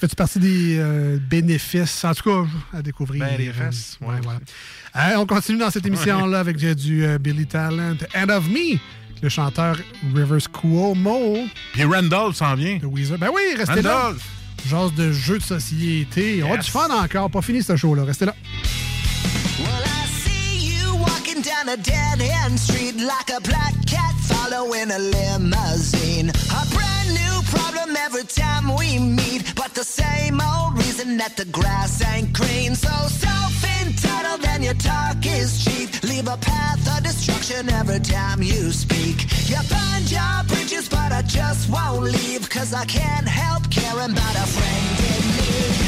Fais-tu 0.00 0.14
partie 0.16 0.38
des 0.40 0.76
euh, 0.78 1.18
bénéfices, 1.30 2.04
en 2.04 2.12
tout 2.14 2.28
cas, 2.30 2.78
à 2.78 2.82
découvrir? 2.82 3.24
Bénéfices, 3.24 3.98
Euh, 4.02 4.06
ouais. 4.06 4.16
voilà. 4.22 4.40
Hey, 4.94 5.16
on 5.16 5.26
continue 5.26 5.58
dans 5.58 5.70
cette 5.70 5.86
émission-là 5.86 6.40
avec 6.40 6.56
du, 6.56 6.74
du, 6.74 7.04
euh, 7.04 7.18
Billy 7.18 7.46
Talent. 7.46 7.94
End 8.16 8.28
of 8.30 8.48
Me, 8.48 8.78
le 9.22 9.28
chanteur 9.28 9.76
Rivers 10.14 10.50
Cuomo. 10.52 11.38
Puis 11.72 11.84
Randolph 11.84 12.36
s'en 12.36 12.54
vient. 12.56 12.78
De 12.78 12.86
Weezer. 12.86 13.18
Ben 13.18 13.30
oui, 13.32 13.42
restez 13.56 13.82
là. 13.82 14.12
Genre 14.68 14.90
de 14.90 15.12
jeu 15.12 15.38
de 15.38 15.42
société. 15.44 16.42
On 16.42 16.54
a 16.54 16.56
du 16.58 16.68
fun 16.70 16.88
encore. 16.90 17.30
Pas 17.30 17.42
fini 17.42 17.62
ce 17.62 17.76
show-là. 17.76 18.02
Restez 18.04 18.26
là. 18.26 18.34
Well, 19.64 19.82
I 19.84 20.06
see 20.22 20.58
you 20.70 20.96
walking 20.96 21.42
down 21.42 21.68
a 21.68 21.76
dead 21.76 22.20
end 22.20 22.58
street 22.58 22.96
like 22.96 23.30
a 23.30 23.40
black 23.40 23.74
cat 23.86 24.14
following 24.30 24.90
a 24.90 24.98
limousine. 24.98 26.30
A 26.30 26.62
brand 26.74 27.08
new 27.20 27.36
problem 27.54 27.96
every 27.96 28.24
time 28.24 28.74
we 28.76 28.98
meet, 28.98 29.54
but 29.54 29.74
the 29.74 29.84
same 29.84 30.40
old 30.40 30.76
reason 30.78 31.16
that 31.18 31.36
the 31.36 31.44
grass 31.46 32.02
ain't 32.12 32.32
green. 32.32 32.74
So 32.74 32.94
self 33.08 33.54
entitled 33.82 34.44
and 34.46 34.64
your 34.64 34.74
talk 34.74 35.24
is 35.24 35.64
cheap. 35.64 36.02
Leave 36.02 36.28
a 36.28 36.36
path 36.36 36.82
of 36.96 37.04
destruction 37.04 37.68
every 37.70 38.00
time 38.00 38.42
you 38.42 38.70
speak. 38.72 39.26
You 39.48 39.58
burn 39.68 40.02
your 40.06 40.44
bridges, 40.48 40.88
but 40.88 41.12
I 41.12 41.22
just 41.22 41.70
won't 41.70 42.04
leave, 42.04 42.48
cause 42.48 42.72
I 42.74 42.84
can't 42.84 43.28
help 43.28 43.70
caring 43.70 44.12
about 44.12 44.36
a 44.36 44.46
friend 44.46 44.98
in 45.12 45.22
need. 45.36 45.87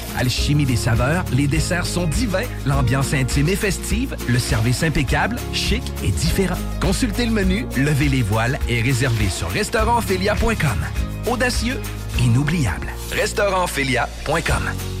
Alchimie 0.17 0.65
des 0.65 0.75
saveurs, 0.75 1.23
les 1.33 1.47
desserts 1.47 1.85
sont 1.85 2.07
divins, 2.07 2.47
l'ambiance 2.65 3.13
intime 3.13 3.49
et 3.49 3.55
festive, 3.55 4.15
le 4.27 4.39
service 4.39 4.83
impeccable, 4.83 5.37
chic 5.53 5.83
et 6.03 6.11
différent. 6.11 6.57
Consultez 6.79 7.25
le 7.25 7.31
menu, 7.31 7.65
levez 7.77 8.09
les 8.09 8.21
voiles 8.21 8.59
et 8.67 8.81
réservez 8.81 9.29
sur 9.29 9.49
restaurantphilia.com. 9.49 11.31
Audacieux, 11.31 11.79
inoubliable. 12.19 12.87
Restaurantphilia.com. 13.11 15.00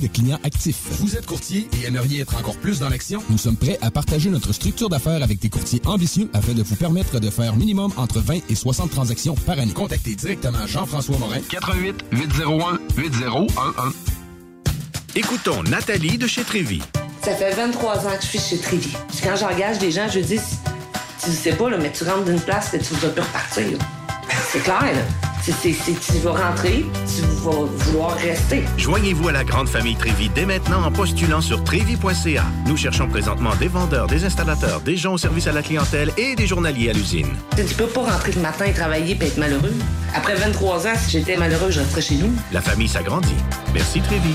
de 0.00 0.06
clients 0.06 0.38
actifs. 0.44 0.80
Vous 1.00 1.16
êtes 1.16 1.26
courtier 1.26 1.68
et 1.80 1.86
aimeriez 1.86 2.20
être 2.20 2.36
encore 2.36 2.56
plus 2.56 2.78
dans 2.78 2.88
l'action? 2.88 3.22
Nous 3.30 3.38
sommes 3.38 3.56
prêts 3.56 3.78
à 3.82 3.90
partager 3.90 4.30
notre 4.30 4.52
structure 4.52 4.88
d'affaires 4.88 5.22
avec 5.22 5.38
des 5.40 5.48
courtiers 5.48 5.82
ambitieux 5.84 6.28
afin 6.32 6.52
de 6.52 6.62
vous 6.62 6.76
permettre 6.76 7.20
de 7.20 7.30
faire 7.30 7.56
minimum 7.56 7.92
entre 7.96 8.20
20 8.20 8.40
et 8.48 8.54
60 8.54 8.90
transactions 8.90 9.34
par 9.34 9.58
année. 9.58 9.72
Contactez 9.72 10.14
directement 10.14 10.66
Jean-François 10.66 11.18
Morin. 11.18 11.40
88 11.48 12.04
801 12.12 12.78
8011. 12.96 13.50
Écoutons 15.14 15.62
Nathalie 15.64 16.16
de 16.16 16.26
chez 16.26 16.42
Trévy. 16.42 16.80
Ça 17.22 17.34
fait 17.34 17.52
23 17.52 18.06
ans 18.06 18.16
que 18.16 18.22
je 18.22 18.28
suis 18.28 18.38
chez 18.38 18.58
Trévy. 18.58 18.92
Puis 19.08 19.18
quand 19.22 19.36
j'engage 19.36 19.78
des 19.78 19.90
gens, 19.90 20.08
je 20.08 20.20
dis, 20.20 20.40
tu 21.22 21.30
sais 21.30 21.52
pas, 21.52 21.70
là, 21.70 21.78
mais 21.78 21.92
tu 21.92 22.04
rentres 22.04 22.24
d'une 22.24 22.40
place 22.40 22.74
et 22.74 22.78
tu 22.78 22.94
vas 22.94 23.08
plus 23.10 23.22
repartir. 23.22 23.78
C'est 24.50 24.62
clair, 24.62 24.82
là. 24.82 25.31
C'est- 25.44 25.54
tu 26.00 26.18
vas 26.22 26.30
rentrer, 26.50 26.86
tu 27.12 27.22
vas 27.42 27.50
vouloir 27.76 28.16
rester. 28.16 28.62
Joignez-vous 28.78 29.26
à 29.28 29.32
la 29.32 29.42
grande 29.42 29.68
famille 29.68 29.96
Trévi 29.96 30.28
dès 30.28 30.46
maintenant 30.46 30.84
en 30.84 30.92
postulant 30.92 31.40
sur 31.40 31.64
trévi.ca. 31.64 32.44
Nous 32.66 32.76
cherchons 32.76 33.08
présentement 33.08 33.50
des 33.56 33.66
vendeurs, 33.66 34.06
des 34.06 34.24
installateurs, 34.24 34.80
des 34.82 34.96
gens 34.96 35.14
au 35.14 35.18
service 35.18 35.48
à 35.48 35.52
la 35.52 35.62
clientèle 35.62 36.12
et 36.16 36.36
des 36.36 36.46
journaliers 36.46 36.90
à 36.90 36.92
l'usine. 36.92 37.26
Tu 37.56 37.74
peux 37.74 37.86
pas 37.88 38.02
rentrer 38.02 38.30
le 38.32 38.40
matin 38.40 38.66
et 38.66 38.72
travailler 38.72 39.18
et 39.20 39.24
être 39.24 39.36
malheureux. 39.38 39.74
Après 40.14 40.36
23 40.36 40.86
ans, 40.86 40.94
si 40.96 41.10
j'étais 41.18 41.36
malheureux, 41.36 41.72
je 41.72 41.80
resterais 41.80 42.02
chez 42.02 42.14
nous. 42.16 42.32
La 42.52 42.60
famille 42.60 42.88
s'agrandit. 42.88 43.34
Merci 43.74 44.00
Trévi. 44.00 44.34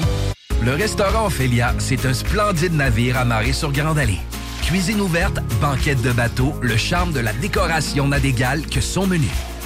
Le 0.62 0.74
restaurant 0.74 1.28
Ophélia, 1.28 1.74
c'est 1.78 2.06
un 2.06 2.14
splendide 2.14 2.74
navire 2.74 3.18
amarré 3.18 3.54
sur 3.54 3.72
Grande 3.72 4.00
Allée. 4.00 4.20
Cuisine 4.62 5.00
ouverte, 5.00 5.40
banquette 5.62 6.02
de 6.02 6.12
bateau, 6.12 6.54
le 6.62 6.76
charme 6.76 7.14
de 7.14 7.22
la 7.22 7.32
décoration 7.32 8.10
n'a 8.10 8.20
d'égal 8.20 8.66
que 8.66 8.82
son 8.82 9.08
menu. 9.08 9.30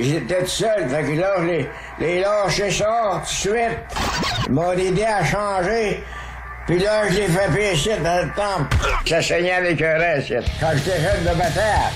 J'étais 0.00 0.40
tout 0.42 0.46
seul, 0.46 0.88
fait 0.88 1.02
que 1.04 1.20
là, 1.20 1.34
les, 1.40 1.68
les 2.00 2.22
ça 2.70 3.12
tout 3.14 3.20
de 3.20 3.26
suite. 3.26 3.78
Ils 4.46 4.52
m'ont 4.52 4.72
aidé 4.72 5.04
à 5.04 5.24
changer. 5.24 6.02
Puis 6.66 6.78
là, 6.78 7.02
je 7.10 7.16
l'ai 7.16 7.28
fait 7.28 7.52
pécher 7.52 7.96
dans 8.02 8.24
le 8.24 8.30
temple. 8.34 8.76
Ça 9.06 9.20
saignait 9.20 9.52
avec 9.52 9.82
un 9.82 9.98
reste. 9.98 10.32
Quand 10.60 10.70
j'étais 10.74 10.96
jeune 11.02 11.22
de 11.22 11.38
bataille, 11.38 11.92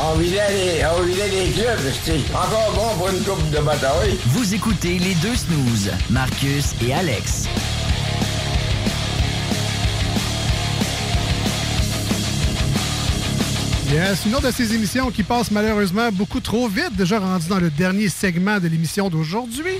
on 0.00 0.14
vidait 0.14 0.50
les, 0.50 0.84
on 0.86 1.02
vidait 1.02 1.28
clubs. 1.52 1.92
C'était 2.04 2.20
encore 2.32 2.72
bon 2.74 2.98
pour 2.98 3.08
une 3.08 3.22
coupe 3.24 3.50
de 3.50 3.58
bataille. 3.58 4.18
Vous 4.26 4.54
écoutez 4.54 4.98
les 4.98 5.14
deux 5.16 5.34
snooze, 5.34 5.92
Marcus 6.10 6.74
et 6.86 6.94
Alex. 6.94 7.48
Yes, 13.94 14.26
une 14.26 14.34
autre 14.34 14.48
de 14.48 14.50
ces 14.50 14.74
émissions 14.74 15.12
qui 15.12 15.22
passe 15.22 15.52
malheureusement 15.52 16.10
beaucoup 16.10 16.40
trop 16.40 16.66
vite, 16.66 16.96
déjà 16.96 17.20
rendu 17.20 17.46
dans 17.46 17.60
le 17.60 17.70
dernier 17.70 18.08
segment 18.08 18.58
de 18.58 18.66
l'émission 18.66 19.08
d'aujourd'hui. 19.08 19.76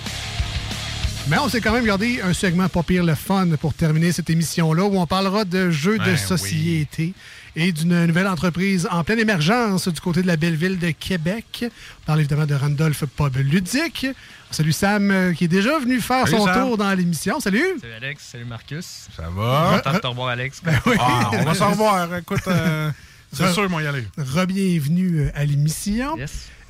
Mais 1.27 1.37
on 1.39 1.49
s'est 1.49 1.61
quand 1.61 1.73
même 1.73 1.85
gardé 1.85 2.21
un 2.23 2.33
segment 2.33 2.69
pas 2.69 2.85
pire 2.85 3.03
le 3.03 3.17
fun 3.17 3.49
pour 3.61 3.75
terminer 3.75 4.13
cette 4.13 4.31
émission-là 4.31 4.85
où 4.85 5.01
on 5.01 5.07
parlera 5.09 5.45
de 5.45 5.69
jeux 5.71 5.99
de 5.99 6.05
Ben 6.05 6.17
société 6.17 7.13
et 7.57 7.73
d'une 7.73 8.07
nouvelle 8.07 8.29
entreprise 8.29 8.87
en 8.93 9.03
pleine 9.03 9.19
émergence 9.19 9.89
du 9.89 10.01
côté 10.01 10.23
de 10.23 10.29
la 10.29 10.37
belle 10.37 10.55
ville 10.55 10.79
de 10.79 10.93
Québec. 10.93 11.65
On 11.65 12.07
parle 12.07 12.21
évidemment 12.21 12.47
de 12.47 12.55
Randolph 12.55 13.03
Pub 13.17 13.37
Ludique. 13.37 14.07
Salut 14.53 14.71
Sam 14.73 15.11
euh, 15.11 15.33
qui 15.33 15.47
est 15.47 15.49
déjà 15.49 15.77
venu 15.81 16.01
faire 16.01 16.29
Salut, 16.29 16.39
son 16.39 16.47
Sam. 16.47 16.69
tour 16.69 16.77
dans 16.77 16.93
l'émission. 16.95 17.41
Salut! 17.41 17.65
Salut 17.81 17.95
Alex, 17.95 18.23
salut 18.31 18.45
Marcus. 18.45 19.09
Ça 19.17 19.29
va? 19.35 19.81
Content 19.83 19.97
de 19.97 19.99
te 19.99 20.07
revoir 20.07 20.29
Alex. 20.29 20.63
Ah, 21.01 21.31
on 21.33 21.43
va 21.43 21.55
s'en 21.55 21.71
revoir. 21.73 22.15
Écoute, 22.15 22.47
euh, 22.47 22.93
c'est 23.35 23.53
sûr, 23.53 23.69
moi, 23.69 23.83
y 23.83 23.87
aller. 23.87 24.05
Re-bienvenue 24.17 25.21
euh, 25.21 25.31
à 25.35 25.45
l'émission. 25.45 26.17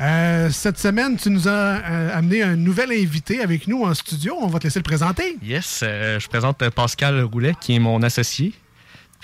Euh, 0.01 0.51
cette 0.51 0.78
semaine, 0.78 1.16
tu 1.16 1.31
nous 1.31 1.47
as 1.47 1.51
euh, 1.51 2.19
amené 2.19 2.43
un 2.43 2.57
nouvel 2.57 2.91
invité 2.91 3.41
avec 3.41 3.69
nous 3.69 3.85
en 3.85 3.95
studio. 3.95 4.36
On 4.41 4.49
va 4.49 4.59
te 4.59 4.65
laisser 4.65 4.81
le 4.81 4.85
présenter. 4.85 5.36
Yes, 5.43 5.81
euh, 5.82 6.19
je 6.19 6.28
présente 6.28 6.69
Pascal 6.70 7.23
Roulet, 7.23 7.55
qui 7.61 7.77
est 7.77 7.78
mon 7.78 8.03
associé. 8.03 8.53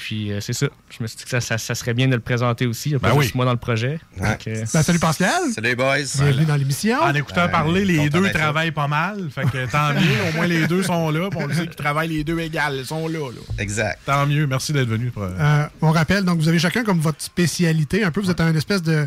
Puis 0.00 0.32
euh, 0.32 0.40
c'est 0.40 0.54
ça. 0.54 0.66
Je 0.88 1.02
me 1.02 1.06
suis 1.06 1.18
dit 1.18 1.24
que 1.24 1.28
ça, 1.30 1.42
ça- 1.42 1.58
ça 1.58 1.74
serait 1.74 1.92
bien 1.92 2.08
de 2.08 2.14
le 2.14 2.20
présenter 2.20 2.66
aussi. 2.66 2.88
Il 2.88 2.92
n'y 2.92 2.96
a 2.96 3.00
pas 3.00 3.10
Ben 3.12 3.20
juste 3.20 3.32
oui. 3.34 3.36
moi 3.36 3.44
dans 3.44 3.52
le 3.52 3.58
projet. 3.58 4.00
Donc, 4.16 4.46
euh, 4.46 4.64
Ben, 4.72 4.82
salut 4.82 4.98
Pascal. 4.98 5.42
Salut 5.54 5.68
les 5.68 5.76
boys. 5.76 5.96
Bienvenue 6.16 6.46
dans 6.46 6.56
l'émission. 6.56 7.00
En 7.02 7.12
écoutant 7.14 7.48
parler, 7.50 7.84
les 7.84 8.08
deux 8.08 8.30
travaillent 8.30 8.70
pas 8.72 8.88
mal. 8.88 9.28
Fait 9.30 9.42
que 9.42 9.70
tant 9.70 9.92
mieux, 9.92 10.30
au 10.30 10.36
moins 10.36 10.46
les 10.46 10.66
deux 10.66 10.82
sont 10.82 11.10
là. 11.10 11.28
puis 11.30 11.38
on 11.42 11.46
le 11.46 11.54
sait 11.54 11.66
qu'ils 11.66 11.76
travaillent 11.76 12.08
les 12.08 12.24
deux 12.24 12.38
égales. 12.40 12.76
Ils 12.78 12.86
sont 12.86 13.06
là. 13.08 13.18
là. 13.30 13.40
Exact. 13.58 13.98
Tant 14.06 14.26
mieux. 14.26 14.46
Merci 14.46 14.72
d'être 14.72 14.88
venu. 14.88 15.10
pour- 15.10 15.24
Euh, 15.24 15.66
on 15.82 15.90
rappelle, 15.92 16.24
donc 16.24 16.38
vous 16.40 16.48
avez 16.48 16.58
chacun 16.58 16.82
comme 16.82 16.98
votre 17.00 17.20
spécialité. 17.22 18.02
Un 18.02 18.10
peu, 18.10 18.22
vous 18.22 18.30
êtes 18.30 18.40
une 18.40 18.56
espèce 18.56 18.82
de 18.82 19.06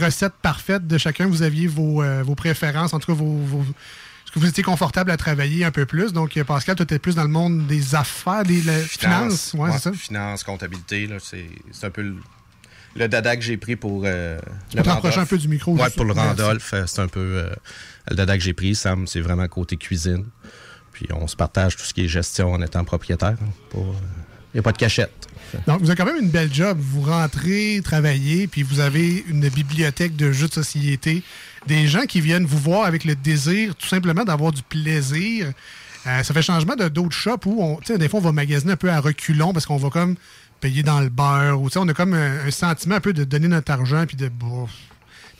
recette 0.00 0.32
parfaite 0.40 0.86
de 0.86 0.96
chacun. 0.96 1.26
Vous 1.26 1.42
aviez 1.42 1.66
vos, 1.66 2.02
euh, 2.02 2.22
vos 2.24 2.34
préférences, 2.34 2.94
en 2.94 2.98
tout 3.00 3.12
cas 3.12 3.18
vos, 3.18 3.36
vos- 3.36 3.64
que 4.32 4.38
vous 4.38 4.46
étiez 4.46 4.62
confortable 4.62 5.10
à 5.10 5.16
travailler 5.16 5.64
un 5.64 5.70
peu 5.70 5.86
plus. 5.86 6.12
Donc 6.12 6.36
euh, 6.36 6.44
Pascal, 6.44 6.76
toi, 6.76 6.86
tu 6.86 6.98
plus 6.98 7.14
dans 7.14 7.22
le 7.22 7.28
monde 7.28 7.66
des 7.66 7.94
affaires, 7.94 8.44
des 8.44 8.62
la- 8.62 8.78
finances. 8.80 9.52
Ouais, 9.54 9.68
ouais, 9.68 9.72
c'est 9.72 9.90
ça. 9.90 9.92
Finance, 9.92 10.42
comptabilité, 10.44 11.08
c'est 11.22 11.86
un 11.86 11.90
peu 11.90 12.02
le, 12.02 12.16
le 12.96 13.08
dada 13.08 13.36
que 13.36 13.42
j'ai 13.42 13.56
pris 13.56 13.76
pour 13.76 14.02
euh, 14.04 14.38
Tu 14.70 14.76
peux 14.78 14.82
t'approcher 14.82 15.20
un 15.20 15.26
peu 15.26 15.38
du 15.38 15.48
micro, 15.48 15.76
Ouais, 15.76 15.90
pour 15.90 16.04
le. 16.04 16.12
Randolph, 16.12 16.72
euh, 16.74 16.84
c'est 16.86 17.00
un 17.00 17.08
peu 17.08 17.20
euh, 17.20 17.50
le 18.10 18.16
dada 18.16 18.36
que 18.36 18.42
j'ai 18.42 18.54
pris. 18.54 18.74
Sam, 18.74 19.06
c'est 19.06 19.20
vraiment 19.20 19.46
côté 19.48 19.76
cuisine. 19.76 20.24
Puis 20.92 21.06
on 21.12 21.26
se 21.26 21.36
partage 21.36 21.76
tout 21.76 21.84
ce 21.84 21.94
qui 21.94 22.04
est 22.04 22.08
gestion 22.08 22.52
en 22.52 22.60
étant 22.62 22.84
propriétaire. 22.84 23.36
Il 23.74 23.80
n'y 24.54 24.60
a 24.60 24.62
pas 24.62 24.72
de 24.72 24.78
cachette. 24.78 25.10
Donc, 25.66 25.80
vous 25.80 25.88
avez 25.90 25.96
quand 25.96 26.04
même 26.06 26.22
une 26.22 26.30
belle 26.30 26.52
job. 26.52 26.78
Vous 26.80 27.02
rentrez, 27.02 27.80
travaillez, 27.84 28.46
puis 28.46 28.62
vous 28.62 28.80
avez 28.80 29.24
une 29.28 29.48
bibliothèque 29.48 30.16
de 30.16 30.32
jeux 30.32 30.48
de 30.48 30.52
société. 30.54 31.22
Des 31.66 31.86
gens 31.86 32.02
qui 32.02 32.20
viennent 32.20 32.44
vous 32.44 32.58
voir 32.58 32.84
avec 32.84 33.04
le 33.04 33.14
désir, 33.14 33.74
tout 33.76 33.86
simplement, 33.86 34.24
d'avoir 34.24 34.52
du 34.52 34.62
plaisir. 34.62 35.52
Euh, 36.06 36.22
ça 36.22 36.34
fait 36.34 36.42
changement 36.42 36.74
de 36.74 36.88
d'autres 36.88 37.16
shops 37.16 37.46
où, 37.46 37.62
on, 37.62 37.78
des 37.96 38.08
fois, 38.08 38.18
on 38.20 38.22
va 38.22 38.32
magasiner 38.32 38.72
un 38.72 38.76
peu 38.76 38.90
à 38.90 39.00
reculons 39.00 39.52
parce 39.52 39.66
qu'on 39.66 39.76
va 39.76 39.88
comme 39.90 40.16
payer 40.60 40.82
dans 40.82 41.00
le 41.00 41.08
beurre. 41.08 41.60
Ou, 41.60 41.68
on 41.76 41.88
a 41.88 41.94
comme 41.94 42.14
un, 42.14 42.50
sentiment 42.50 42.96
un 42.96 43.00
peu 43.00 43.12
de 43.12 43.24
donner 43.24 43.48
notre 43.48 43.70
argent, 43.70 44.04
puis 44.06 44.16
de... 44.16 44.30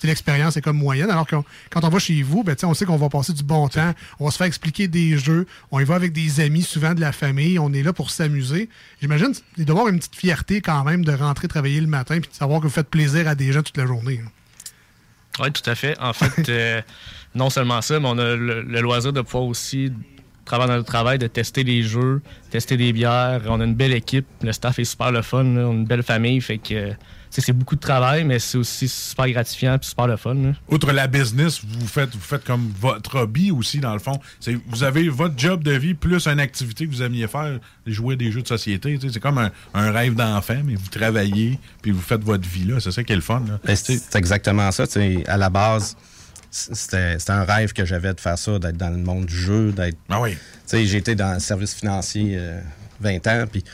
L'expérience 0.05 0.57
est 0.57 0.63
comme 0.63 0.79
moyenne, 0.79 1.11
alors 1.11 1.29
que 1.29 1.37
quand 1.71 1.85
on 1.85 1.89
va 1.89 2.01
chez 2.01 2.23
vous, 2.23 2.43
ben, 2.43 2.57
on 2.65 2.75
sait 2.75 2.85
qu'on 2.85 2.97
va 2.97 3.09
passer 3.09 3.33
du 3.33 3.45
bon 3.45 3.69
temps, 3.69 3.95
on 4.19 4.25
va 4.25 4.33
se 4.33 4.37
faire 4.37 4.49
expliquer 4.49 4.89
des 4.89 5.17
jeux, 5.17 5.47
on 5.71 5.79
y 5.79 5.85
va 5.85 5.95
avec 5.95 6.13
des 6.13 6.41
amis, 6.41 6.63
souvent 6.63 6.93
de 6.93 7.01
la 7.01 7.13
famille, 7.13 7.57
on 7.61 7.73
est 7.73 7.85
là 7.85 7.93
pour 7.93 8.11
s'amuser. 8.11 8.69
J'imagine 9.01 9.33
il 9.59 9.65
doit 9.65 9.77
y 9.77 9.79
avoir 9.79 9.93
une 9.93 10.01
petite 10.01 10.17
fierté 10.17 10.61
quand 10.61 10.83
même 10.83 11.05
de 11.05 11.13
rentrer 11.13 11.47
travailler 11.47 11.81
le 11.81 11.87
matin 11.87 12.19
puis 12.19 12.29
de 12.29 12.35
savoir 12.35 12.59
que 12.59 12.67
vous 12.67 12.73
faites 12.73 12.89
plaisir 12.89 13.29
à 13.29 13.37
des 13.37 13.53
gens 13.53 13.63
toute 13.63 13.77
la 13.77 13.87
journée. 13.87 14.21
hein. 14.25 14.31
Oui, 15.41 15.51
tout 15.53 15.69
à 15.69 15.75
fait. 15.75 15.99
En 16.01 16.13
fait, 16.13 16.49
euh, 16.49 16.83
non 17.35 17.51
seulement 17.51 17.81
ça, 17.81 17.99
mais 18.01 18.09
on 18.09 18.19
a 18.19 18.37
le, 18.37 18.63
le 18.63 18.81
loisir 18.81 19.13
de 19.13 19.21
pouvoir 19.21 19.45
aussi, 19.45 19.93
travailler 20.45 20.71
dans 20.73 20.77
le 20.77 20.85
travail, 20.85 21.19
de 21.19 21.27
tester 21.27 21.65
des 21.65 21.83
jeux, 21.83 22.21
tester 22.51 22.77
des 22.77 22.93
bières. 22.93 23.43
On 23.47 23.61
a 23.61 23.65
une 23.65 23.75
belle 23.75 23.93
équipe. 23.93 24.27
Le 24.43 24.53
staff 24.53 24.79
est 24.79 24.85
super 24.85 25.13
le 25.13 25.23
fun. 25.23 25.45
là. 25.45 25.63
On 25.67 25.71
a 25.71 25.73
une 25.73 25.85
belle 25.87 26.03
famille. 26.03 26.41
Fait 26.41 26.59
que 26.59 26.93
c'est 27.41 27.53
beaucoup 27.53 27.77
de 27.77 27.81
travail, 27.81 28.25
mais 28.25 28.39
c'est 28.39 28.59
aussi 28.59 28.89
super 28.89 29.29
gratifiant 29.29 29.75
et 29.77 29.79
super 29.85 30.07
le 30.07 30.17
fun. 30.17 30.35
là. 30.35 30.53
Outre 30.69 30.93
la 30.93 31.07
business, 31.07 31.63
vous 31.65 31.87
faites, 31.87 32.11
vous 32.15 32.21
faites 32.21 32.45
comme 32.45 32.71
votre 32.79 33.17
hobby 33.21 33.51
aussi, 33.51 33.79
dans 33.81 33.95
le 33.95 33.99
fond. 34.01 34.19
Vous 34.69 34.83
avez 34.83 35.09
votre 35.09 35.39
job 35.39 35.63
de 35.63 35.73
vie 35.73 35.95
plus 35.95 36.27
une 36.27 36.41
activité 36.41 36.87
que 36.87 36.91
vous 36.93 37.03
aimiez 37.03 37.27
faire, 37.27 37.59
jouer 37.87 38.15
à 38.15 38.17
des 38.17 38.31
jeux 38.31 38.43
de 38.43 38.49
société. 38.49 38.99
C'est 39.01 39.21
comme 39.21 39.39
un, 39.39 39.51
un 39.75 39.91
rêve 39.91 40.15
d'enfant, 40.15 40.61
mais 40.65 40.75
vous 40.75 40.89
travaillez, 40.89 41.59
puis 41.81 41.91
vous 41.91 42.01
faites 42.03 42.23
votre 42.23 42.47
vie 42.49 42.65
là. 42.65 42.81
C'est 42.81 42.93
ça 42.93 43.03
qui 43.03 43.13
est 43.13 43.17
le 43.17 43.23
fun. 43.23 43.43
là. 43.49 43.59
Ben, 43.65 43.77
c'est 43.77 44.15
exactement 44.17 44.71
ça. 44.71 44.85
À 45.27 45.37
la 45.37 45.49
base, 45.49 45.97
c'était 46.51 47.19
c'était 47.19 47.33
un 47.33 47.45
rêve 47.45 47.73
que 47.73 47.85
j'avais 47.85 48.13
de 48.13 48.21
faire 48.21 48.37
ça, 48.39 48.59
d'être 48.59 48.77
dans 48.77 48.91
le 48.91 48.99
monde 48.99 49.27
du 49.27 49.37
jeu, 49.37 49.73
d'être. 49.73 49.97
Ah 50.11 50.21
oui. 50.21 50.37
J'ai 50.71 50.97
été 50.97 51.15
dans 51.15 51.35
le 51.35 51.41
service 51.41 51.75
financier 51.75 52.35
euh, 52.37 52.61
20 53.01 53.27
ans, 53.27 53.45
puis 53.51 53.65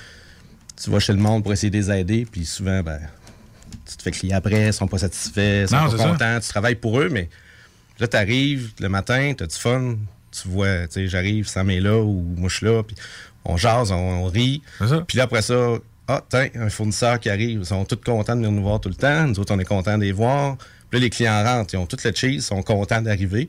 tu 0.80 0.90
vas 0.90 1.00
chez 1.00 1.12
le 1.12 1.18
monde 1.18 1.42
pour 1.42 1.52
essayer 1.52 1.70
de 1.70 1.76
les 1.76 1.90
aider, 1.90 2.26
puis 2.30 2.44
souvent, 2.44 2.82
ben, 2.82 3.00
tu 3.88 3.96
te 3.96 4.02
fais 4.02 4.10
crier 4.10 4.34
après, 4.34 4.66
ils 4.68 4.72
sont 4.72 4.86
pas 4.88 4.98
satisfaits, 4.98 5.62
ils 5.62 5.68
sont 5.68 5.76
Non, 5.76 5.90
pas 5.90 5.96
ça. 5.98 6.04
contents, 6.04 6.40
tu 6.40 6.48
travailles 6.48 6.74
pour 6.76 7.00
eux, 7.00 7.08
mais 7.10 7.28
là, 7.98 8.08
tu 8.08 8.16
arrives 8.16 8.72
le 8.80 8.88
matin, 8.88 9.32
tu 9.36 9.44
as 9.44 9.46
du 9.46 9.56
fun, 9.56 9.96
tu 10.30 10.48
vois, 10.48 10.86
tu 10.86 10.94
sais, 10.94 11.08
j'arrive, 11.08 11.46
Sam 11.48 11.70
est 11.70 11.80
là, 11.80 11.98
ou 11.98 12.22
moi 12.36 12.48
je 12.48 12.56
suis 12.56 12.66
là, 12.66 12.82
puis 12.82 12.96
on 13.44 13.56
jase, 13.56 13.90
on, 13.92 13.96
on 13.96 14.24
rit, 14.26 14.62
puis 15.06 15.16
là, 15.18 15.24
après 15.24 15.42
ça, 15.42 15.74
ah, 16.06 16.22
tiens, 16.28 16.48
un 16.54 16.70
fournisseur 16.70 17.18
qui 17.20 17.28
arrive, 17.30 17.60
ils 17.60 17.66
sont 17.66 17.84
tous 17.84 17.96
contents 17.96 18.34
de 18.34 18.40
venir 18.40 18.52
nous 18.52 18.62
voir 18.62 18.80
tout 18.80 18.88
le 18.88 18.94
temps, 18.94 19.26
nous 19.26 19.38
autres, 19.40 19.54
on 19.54 19.58
est 19.58 19.64
contents 19.64 19.96
de 19.98 20.04
les 20.04 20.12
voir, 20.12 20.56
puis 20.90 20.98
là, 20.98 21.04
les 21.04 21.10
clients 21.10 21.42
rentrent, 21.44 21.74
ils 21.74 21.78
ont 21.78 21.86
tout 21.86 21.98
le 22.02 22.12
cheese, 22.14 22.34
ils 22.34 22.42
sont 22.42 22.62
contents 22.62 23.02
d'arriver. 23.02 23.48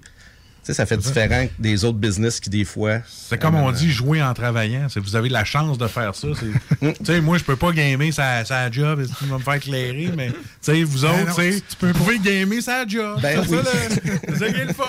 Tu 0.64 0.66
sais, 0.66 0.74
ça 0.74 0.86
fait 0.86 0.98
différent 0.98 1.48
des 1.58 1.84
autres 1.86 1.98
business 1.98 2.40
qui, 2.40 2.50
des 2.50 2.66
fois... 2.66 3.00
C'est 3.08 3.40
comme 3.40 3.56
on 3.56 3.72
dit, 3.72 3.90
jouer 3.92 4.22
en 4.22 4.34
travaillant. 4.34 4.88
C'est- 4.90 5.00
Vous 5.00 5.16
avez 5.16 5.30
la 5.30 5.44
chance 5.46 5.78
de 5.78 5.88
faire 5.88 6.14
ça. 6.16 6.28
C'est- 6.40 6.94
tu 7.00 7.06
sais, 7.06 7.22
moi, 7.22 7.38
je 7.38 7.44
peux 7.44 7.56
pas 7.56 7.72
gamer 7.72 8.12
sa, 8.12 8.44
sa 8.46 8.70
job, 8.70 9.04
tu 9.20 9.26
vas 9.26 9.38
me 9.38 9.44
faire 9.44 9.54
éclairer, 9.56 10.12
mais 10.16 10.28
tu 10.30 10.36
sais, 10.62 10.84
vous 10.84 11.02
Ben 11.02 11.10
autres, 11.12 11.42
non, 11.42 11.50
tu 11.70 11.86
vous 11.86 11.94
pouvez 11.94 12.20
gamer 12.20 12.62
sa 12.62 12.86
job. 12.86 13.20
Ben 13.22 13.42
c'est 13.44 13.56
oui. 13.56 13.64
ça, 13.64 14.48
le- 14.48 14.66
le 14.68 14.74
fun. 14.74 14.86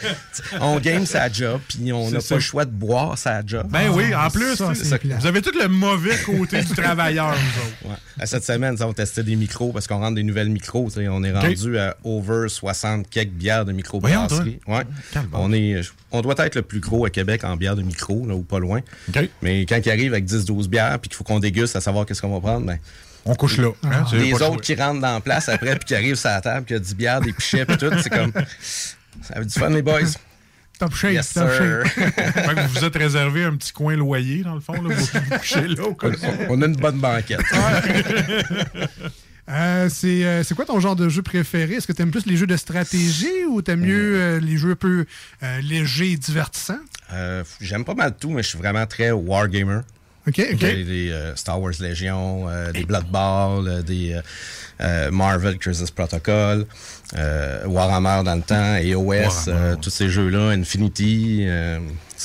on 0.60 0.78
game 0.80 1.06
sa 1.06 1.30
job, 1.30 1.60
puis 1.68 1.92
on 1.92 2.10
n'a 2.10 2.20
pas 2.20 2.34
le 2.36 2.40
choix 2.40 2.64
de 2.64 2.70
boire 2.70 3.16
sa 3.18 3.44
job. 3.44 3.66
Ben 3.70 3.90
oui, 3.90 4.14
en 4.14 4.30
plus, 4.30 4.56
Ça, 4.56 4.68
tu 4.68 4.76
sais, 4.76 4.84
c'est 4.84 4.98
plate. 4.98 5.20
vous 5.20 5.26
avez 5.26 5.42
tout 5.42 5.52
le 5.58 5.68
mauvais 5.68 6.16
côté 6.24 6.62
du 6.62 6.72
travailleur, 6.74 7.32
vous 7.32 7.60
autres. 7.88 7.92
Ouais. 7.92 7.96
À 8.18 8.26
Cette 8.26 8.44
semaine, 8.44 8.76
on 8.80 8.92
testait 8.92 9.22
des 9.22 9.36
micros 9.36 9.72
parce 9.72 9.86
qu'on 9.86 9.98
rentre 9.98 10.14
des 10.14 10.22
nouvelles 10.22 10.48
micros. 10.50 10.88
On 10.96 11.22
est 11.24 11.32
rendu 11.32 11.78
à 11.78 11.96
over 12.04 12.48
60 12.48 13.08
quelques 13.10 13.30
bières 13.30 13.64
de 13.64 13.72
microbrasserie. 13.72 14.60
Ouais. 14.66 14.82
On, 15.32 15.52
est, 15.52 15.80
on 16.10 16.20
doit 16.22 16.34
être 16.38 16.54
le 16.56 16.62
plus 16.62 16.80
gros 16.80 17.04
à 17.06 17.10
Québec 17.10 17.44
en 17.44 17.56
bière 17.56 17.76
de 17.76 17.82
micro, 17.82 18.26
là, 18.26 18.34
ou 18.34 18.42
pas 18.42 18.58
loin. 18.58 18.80
Mais 19.42 19.62
quand 19.66 19.78
il 19.84 19.90
arrive 19.90 20.12
avec 20.12 20.26
10-12 20.26 20.68
bières 20.68 20.98
puis 20.98 21.08
qu'il 21.08 21.16
faut 21.16 21.24
qu'on 21.24 21.38
déguste 21.40 21.76
à 21.76 21.80
savoir 21.80 22.06
qu'est-ce 22.06 22.20
qu'on 22.22 22.32
va 22.32 22.40
prendre, 22.40 22.66
ben, 22.66 22.78
on 23.24 23.34
couche 23.34 23.58
là. 23.58 23.70
hein, 23.84 24.04
les 24.12 24.34
autres 24.34 24.60
qui 24.60 24.74
rentrent 24.74 25.00
dans 25.00 25.14
la 25.14 25.20
place 25.20 25.48
après 25.48 25.76
puis 25.76 25.84
qui 25.86 25.94
arrivent 25.94 26.16
sur 26.16 26.30
la 26.30 26.40
table, 26.40 26.66
qui 26.66 26.74
a 26.74 26.78
10 26.78 26.94
bières, 26.96 27.20
des 27.20 27.32
pichets 27.32 27.64
puis 27.64 27.76
tout, 27.76 27.90
c'est 28.02 28.10
comme. 28.10 28.32
Ça 29.22 29.34
avait 29.34 29.44
du 29.46 29.52
fun, 29.52 29.68
les 29.70 29.82
boys. 29.82 30.00
Top 30.78 30.94
shape, 30.94 31.12
Yes, 31.12 31.32
top 31.34 31.48
shape. 31.52 31.86
Fait 31.86 32.54
que 32.54 32.60
vous 32.66 32.68
vous 32.80 32.84
êtes 32.84 32.96
réservé 32.96 33.44
un 33.44 33.54
petit 33.54 33.72
coin 33.72 33.94
loyer, 33.94 34.42
dans 34.42 34.54
le 34.54 34.60
fond, 34.60 34.72
là, 34.72 34.92
vous 34.94 35.04
vous 35.04 35.38
couchez 35.38 35.68
là. 35.68 35.84
où. 35.84 35.96
On 36.48 36.60
a 36.62 36.66
une 36.66 36.74
bonne 36.76 36.98
banquette. 36.98 37.40
Euh, 39.50 39.88
c'est 39.90 40.24
euh, 40.24 40.42
c'est 40.44 40.54
quoi 40.54 40.64
ton 40.64 40.78
genre 40.78 40.94
de 40.94 41.08
jeu 41.08 41.22
préféré? 41.22 41.74
Est-ce 41.74 41.86
que 41.86 41.92
tu 41.92 42.00
aimes 42.02 42.12
plus 42.12 42.26
les 42.26 42.36
jeux 42.36 42.46
de 42.46 42.56
stratégie 42.56 43.44
ou 43.48 43.60
t'aimes 43.60 43.80
mieux 43.80 44.14
euh, 44.20 44.40
les 44.40 44.56
jeux 44.56 44.72
un 44.72 44.76
peu 44.76 45.04
euh, 45.42 45.60
légers 45.60 46.12
et 46.12 46.16
divertissants? 46.16 46.78
Euh, 47.12 47.42
J'aime 47.60 47.84
pas 47.84 47.94
mal 47.94 48.14
tout, 48.18 48.30
mais 48.30 48.42
je 48.42 48.48
suis 48.48 48.58
vraiment 48.58 48.86
très 48.86 49.10
wargamer. 49.10 49.80
OK, 50.28 50.40
OK. 50.52 50.58
Des, 50.60 50.84
des, 50.84 51.10
euh, 51.10 51.34
Star 51.34 51.60
Wars 51.60 51.72
Légion, 51.80 52.48
euh, 52.48 52.70
des 52.70 52.84
Blood 52.84 53.06
Bowl, 53.10 53.66
euh, 53.66 53.82
des 53.82 54.20
Marvel 55.10 55.58
Crisis 55.58 55.90
Protocol, 55.90 56.64
euh, 57.16 57.66
Warhammer 57.66 58.22
dans 58.24 58.36
le 58.36 58.42
temps, 58.42 58.74
AOS, 58.74 59.48
euh, 59.48 59.74
tous 59.74 59.90
ces 59.90 60.08
jeux-là, 60.08 60.50
Infinity. 60.50 61.46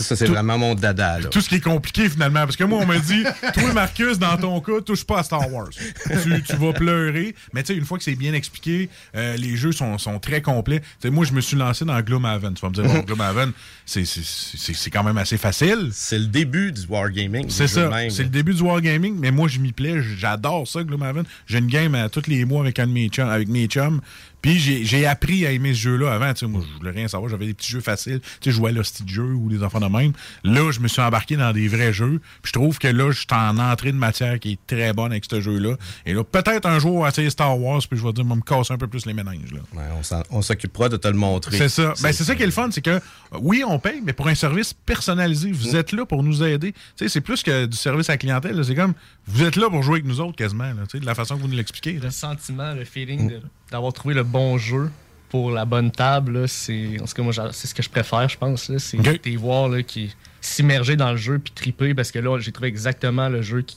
Ça, 0.04 0.16
c'est 0.16 0.26
vraiment 0.28 0.58
mon 0.58 0.76
dada. 0.76 1.20
Là. 1.20 1.28
Tout 1.30 1.42
ce 1.42 1.50
qui 1.50 1.56
est 1.56 1.62
compliqué 1.62 2.10
finalement. 2.10 2.42
Parce 2.42 2.56
que 2.56 2.64
moi, 2.64 2.80
on 2.82 2.86
m'a 2.86 3.00
dit, 3.00 3.24
toi, 3.54 3.74
Marcus, 3.74 4.20
dans 4.20 4.38
ton 4.38 4.60
cas, 4.62 4.82
touche 4.86 5.04
pas 5.04 5.20
à 5.20 5.24
Star 5.24 5.52
Wars. 5.52 5.70
tu, 5.72 6.44
tu 6.44 6.56
vas 6.56 6.74
pleurer. 6.74 7.36
Mais 7.54 7.64
tu 7.64 7.74
sais, 7.74 7.80
une 7.80 7.86
fois 7.86 7.98
que 7.98 8.04
c'est 8.04 8.16
bien 8.16 8.34
expliqué, 8.34 8.90
euh, 9.16 9.36
les 9.38 9.56
jeux 9.56 9.72
sont, 9.72 9.98
sont 9.98 10.20
très 10.20 10.42
complets. 10.42 10.80
Tu 10.80 10.86
sais, 11.04 11.10
moi, 11.10 11.26
je 11.26 11.34
me 11.34 11.42
suis 11.42 11.58
lancé 11.58 11.86
dans 11.86 12.00
Gloomhaven. 12.02 12.54
Tu 12.54 12.62
vas 12.62 12.70
me 12.70 12.74
dire, 12.74 12.84
bon, 12.84 13.00
Gloomhaven, 13.06 13.52
c'est- 13.86 14.90
quand 14.92 15.04
même 15.04 15.18
assez 15.18 15.38
facile. 15.38 15.90
C'est 15.92 16.20
le 16.20 16.28
début 16.28 16.72
du 16.72 16.82
wargaming. 16.88 17.50
C'est 17.50 17.68
ça. 17.68 17.90
C'est 18.10 18.24
le 18.24 18.30
début 18.30 18.54
du 18.54 18.62
wargaming, 18.62 19.16
mais 19.20 19.32
moi, 19.32 19.48
je 19.48 19.60
m'y 19.60 19.72
plais. 19.72 20.02
J'adore 20.18 20.68
ça, 20.68 20.84
Gloomhaven. 20.84 21.24
J'ai 21.46 21.60
une 21.60 21.68
game 21.68 21.96
à 21.96 22.10
tous 22.10 22.28
les 22.28 22.46
mois 22.46 22.62
avec 22.62 22.80
un 22.80 22.88
de 22.88 22.92
mes 22.92 23.08
chums. 23.10 23.30
Avec 23.30 23.48
mes 23.48 23.68
chums. 23.68 24.02
Puis 24.42 24.60
j'ai 24.60 25.06
appris 25.08 25.46
à 25.46 25.52
aimer 25.52 25.74
ce 25.74 25.80
jeu-là 25.80 26.14
avant. 26.14 26.32
Moi, 26.48 26.62
je 26.72 26.78
voulais 26.78 26.92
rien 26.92 27.08
savoir. 27.08 27.30
J'avais 27.30 27.48
des 27.48 27.54
petits 27.54 27.72
jeux 27.72 27.82
faciles. 27.82 28.20
Tu 28.22 28.28
sais, 28.28 28.52
je 28.52 28.56
jouais 28.56 28.70
à 28.70 28.74
l'hostie 28.74 29.04
de 29.04 29.10
jeu 29.10 29.24
ou 29.24 29.50
des 29.50 29.64
enfants 29.64 29.80
même. 29.90 30.14
Là, 30.44 30.72
je 30.72 30.80
me 30.80 30.88
suis 30.88 31.02
embarqué 31.02 31.38
dans 31.38 31.52
des 31.52 31.68
vrais 31.68 31.94
jeux. 31.94 32.20
Puis 32.42 32.50
je 32.50 32.54
trouve 32.54 32.78
que 32.80 32.88
là, 32.88 33.12
je 33.12 33.20
suis 33.20 33.28
en 33.32 33.58
entrée 33.58 33.92
de 33.92 33.98
matière 33.98 34.40
qui 34.40 34.54
est 34.54 34.60
très 34.68 34.94
bonne 34.94 35.12
avec 35.12 35.26
ce 35.30 35.42
jeu-là. 35.42 35.76
Et 36.06 36.14
là, 36.14 36.24
peut-être 36.24 36.68
un 36.68 36.80
jour, 36.80 36.96
on 36.96 37.04
va 37.04 37.10
essayer 37.10 37.30
Star 37.30 37.60
Wars. 37.60 37.82
Puis 37.90 38.00
je 38.00 38.06
vais 38.06 38.14
dire, 38.14 38.26
on 38.26 38.30
va 38.30 38.36
me 38.36 38.42
casser 38.42 38.74
un 38.74 38.78
peu 38.78 38.88
plus 38.88 39.06
les 39.06 39.14
méninges. 39.14 39.52
Là. 39.52 39.60
Ouais, 39.74 40.24
on 40.30 40.42
s'occupera 40.42 40.90
de 40.90 40.98
te 40.98 41.08
le 41.08 41.16
montrer. 41.16 41.58
C'est 41.58 41.70
ça. 41.70 41.94
Ben, 42.02 42.12
c'est 42.12 42.24
ça 42.24 42.36
qui 42.36 42.44
est 42.44 42.48
le 42.48 42.52
fun, 42.52 42.70
c'est 42.72 42.82
que 42.82 43.00
oui, 43.42 43.64
on 43.68 43.80
paye, 43.80 44.02
mais 44.04 44.14
pour 44.14 44.28
un 44.28 44.36
service 44.36 44.74
personnalisé, 44.74 45.52
vous 45.52 45.76
êtes 45.76 45.92
là 45.92 46.06
pour 46.06 46.24
nous 46.24 46.44
aider. 46.44 46.74
Tu 46.74 46.80
sais, 46.96 47.10
c'est 47.10 47.22
plus 47.22 47.44
que 47.44 47.66
du 47.66 47.78
service 47.78 48.10
à 48.10 48.14
la 48.14 48.18
clientèle. 48.18 48.64
C'est 48.64 48.76
comme 48.76 48.94
vous 49.28 49.44
êtes 49.44 49.56
là 49.56 49.70
pour 49.70 49.84
jouer 49.84 49.96
avec 49.96 50.06
nous 50.06 50.22
autres 50.22 50.36
quasiment, 50.36 50.66
là, 50.66 50.84
tu 50.84 50.92
sais, 50.92 51.00
de 51.00 51.06
la 51.06 51.16
façon 51.16 51.36
que 51.36 51.42
vous 51.42 51.48
nous 51.48 51.58
l'expliquez. 51.58 51.94
Le 51.94 52.12
sentiment, 52.12 52.74
le 52.74 52.86
feeling 52.86 53.40
d'avoir 53.72 53.94
trouvé 53.94 54.14
le 54.14 54.24
bon 54.24 54.58
jeu 54.58 54.90
pour 55.30 55.52
la 55.52 55.66
bonne 55.66 55.92
table, 55.92 56.48
c'est 56.48 57.00
en 57.02 57.06
tout 57.06 57.14
cas 57.14 57.22
moi 57.24 57.34
c'est 57.52 57.68
ce 57.68 57.74
que 57.76 57.84
je 57.84 57.90
préfère, 57.90 58.28
je 58.30 58.38
pense. 58.38 58.72
C'est 58.78 58.98
Ok. 59.00 59.22
des 59.24 59.36
voir 59.38 59.68
là, 59.70 59.84
qui 59.84 60.16
s'immerger 60.42 60.96
dans 60.96 61.12
le 61.12 61.18
jeu 61.18 61.40
puis 61.40 61.52
triper 61.54 61.94
parce 61.94 62.12
que 62.12 62.20
là 62.20 62.40
j'ai 62.40 62.52
trouvé 62.52 62.70
exactement 62.70 63.28
le 63.28 63.42
jeu 63.42 63.62
qui, 63.64 63.76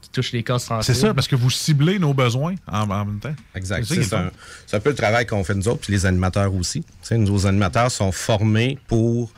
qui 0.00 0.10
touche 0.10 0.30
les 0.32 0.42
cases 0.44 0.62
C'est 0.62 0.68
sensibles. 0.68 0.96
ça, 1.08 1.14
parce 1.14 1.26
que 1.28 1.34
vous 1.36 1.50
ciblez 1.50 1.98
nos 1.98 2.14
besoins 2.14 2.54
en, 2.70 2.88
en 2.90 3.04
même 3.04 3.18
temps. 3.18 3.34
Exact. 3.54 3.84
C'est 3.84 4.02
C'est 4.04 4.14
un, 4.14 4.30
c'est 4.66 4.80
peu 4.82 4.90
le 4.90 4.96
travail 4.96 5.26
qu'on 5.26 5.42
fait 5.42 5.54
nous 5.54 5.66
autres, 5.68 5.80
puis 5.80 5.92
les 5.92 6.06
animateurs 6.06 6.54
aussi. 6.54 6.84
Nos 7.10 7.46
animateurs 7.46 7.90
sont 7.90 8.12
formés 8.12 8.78
pour. 8.86 9.32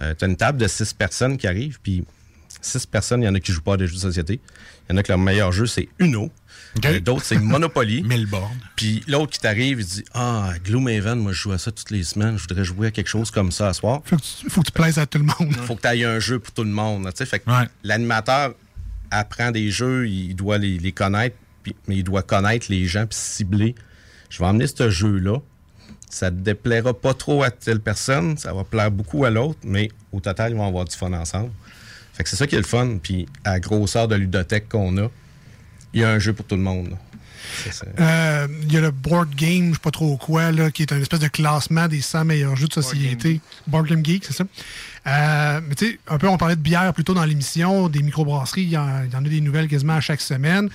Euh, 0.00 0.14
tu 0.18 0.24
as 0.26 0.28
une 0.28 0.36
table 0.36 0.58
de 0.58 0.66
six 0.68 0.92
personnes 0.92 1.38
qui 1.38 1.46
arrivent, 1.46 1.78
puis 1.82 2.04
six 2.60 2.84
personnes, 2.84 3.22
il 3.22 3.24
y 3.24 3.28
en 3.28 3.34
a 3.34 3.40
qui 3.40 3.52
jouent 3.52 3.62
pas 3.62 3.74
à 3.74 3.76
des 3.78 3.86
jeux 3.86 3.94
de 3.94 4.00
société. 4.00 4.40
Il 4.88 4.92
y 4.92 4.94
en 4.94 4.98
a 4.98 5.02
que 5.02 5.08
leur 5.10 5.18
meilleur 5.18 5.52
jeu, 5.52 5.64
c'est 5.66 5.88
Uno. 5.98 6.30
Euh, 6.84 7.00
D'autres, 7.00 7.24
c'est 7.24 7.38
Monopoly. 7.38 8.04
Puis 8.76 9.02
l'autre 9.08 9.32
qui 9.32 9.40
t'arrive, 9.40 9.80
il 9.80 9.86
dit 9.86 10.04
Ah, 10.14 10.52
Gloomhaven, 10.64 11.18
moi, 11.18 11.32
je 11.32 11.38
joue 11.40 11.52
à 11.52 11.58
ça 11.58 11.72
toutes 11.72 11.90
les 11.90 12.04
semaines. 12.04 12.36
Je 12.36 12.42
voudrais 12.42 12.64
jouer 12.64 12.88
à 12.88 12.90
quelque 12.90 13.08
chose 13.08 13.30
comme 13.30 13.52
ça 13.52 13.68
à 13.68 13.72
soir. 13.72 14.02
Faut 14.04 14.16
que 14.16 14.22
tu, 14.22 14.50
faut 14.50 14.60
que 14.60 14.66
tu 14.66 14.72
plaises 14.72 14.98
à 14.98 15.06
tout 15.06 15.18
le 15.18 15.24
monde. 15.24 15.54
faut 15.64 15.76
que 15.76 15.82
tu 15.82 15.88
aies 15.88 16.04
un 16.04 16.18
jeu 16.18 16.38
pour 16.38 16.52
tout 16.52 16.64
le 16.64 16.70
monde. 16.70 17.04
là, 17.04 17.12
tu 17.12 17.18
sais. 17.18 17.26
Fait 17.26 17.38
que 17.40 17.50
l'animateur 17.82 18.54
apprend 19.10 19.50
des 19.50 19.70
jeux, 19.70 20.08
il 20.08 20.34
doit 20.34 20.58
les, 20.58 20.78
les 20.78 20.92
connaître, 20.92 21.36
mais 21.86 21.96
il 21.96 22.04
doit 22.04 22.22
connaître 22.22 22.66
les 22.68 22.86
gens 22.86 23.06
puis 23.06 23.18
cibler. 23.18 23.74
Je 24.28 24.38
vais 24.38 24.46
emmener 24.46 24.66
ce 24.66 24.90
jeu-là. 24.90 25.38
Ça 26.10 26.30
ne 26.30 26.40
déplaira 26.40 26.94
pas 26.94 27.14
trop 27.14 27.42
à 27.42 27.50
telle 27.50 27.80
personne, 27.80 28.38
ça 28.38 28.52
va 28.54 28.62
plaire 28.64 28.90
beaucoup 28.90 29.24
à 29.24 29.30
l'autre, 29.30 29.58
mais 29.64 29.90
au 30.12 30.20
total, 30.20 30.52
ils 30.52 30.56
vont 30.56 30.66
avoir 30.66 30.84
du 30.84 30.94
fun 30.94 31.12
ensemble. 31.12 31.50
Fait 32.12 32.22
que 32.22 32.30
c'est 32.30 32.36
ça 32.36 32.46
qui 32.46 32.54
est 32.54 32.58
le 32.58 32.64
fun. 32.64 32.98
Puis 33.02 33.26
à 33.44 33.52
la 33.52 33.60
grosseur 33.60 34.08
de 34.08 34.14
ludothèque 34.14 34.68
qu'on 34.68 34.96
a, 34.98 35.10
il 35.94 36.00
y 36.00 36.04
a 36.04 36.10
un 36.10 36.18
jeu 36.18 36.32
pour 36.32 36.46
tout 36.46 36.56
le 36.56 36.62
monde. 36.62 36.96
Euh, 38.00 38.48
Il 38.62 38.72
y 38.72 38.76
a 38.76 38.80
le 38.80 38.90
board 38.90 39.34
game, 39.34 39.68
je 39.68 39.74
sais 39.74 39.80
pas 39.80 39.90
trop 39.90 40.16
quoi, 40.16 40.52
là, 40.52 40.70
qui 40.70 40.82
est 40.82 40.92
un 40.92 41.00
espèce 41.00 41.20
de 41.20 41.28
classement 41.28 41.88
des 41.88 42.00
100 42.00 42.24
meilleurs 42.24 42.56
jeux 42.56 42.68
de 42.68 42.72
société. 42.72 43.40
Board 43.66 43.86
Game 43.86 44.04
Geek, 44.04 44.24
c'est 44.24 44.32
ça. 44.32 44.44
Euh, 45.06 45.60
mais 45.66 45.74
tu 45.74 45.86
sais, 45.86 45.98
un 46.08 46.18
peu, 46.18 46.28
on 46.28 46.36
parlait 46.36 46.56
de 46.56 46.60
bière 46.60 46.92
plus 46.92 47.04
tôt 47.04 47.14
dans 47.14 47.24
l'émission, 47.24 47.88
des 47.88 48.02
microbrasseries, 48.02 48.62
il 48.62 48.70
y, 48.70 48.76
en 48.76 49.04
il 49.04 49.12
y 49.12 49.16
en 49.16 49.24
a 49.24 49.28
des 49.28 49.40
nouvelles 49.40 49.68
quasiment 49.68 49.94
à 49.94 50.00
chaque 50.00 50.20
semaine. 50.20 50.68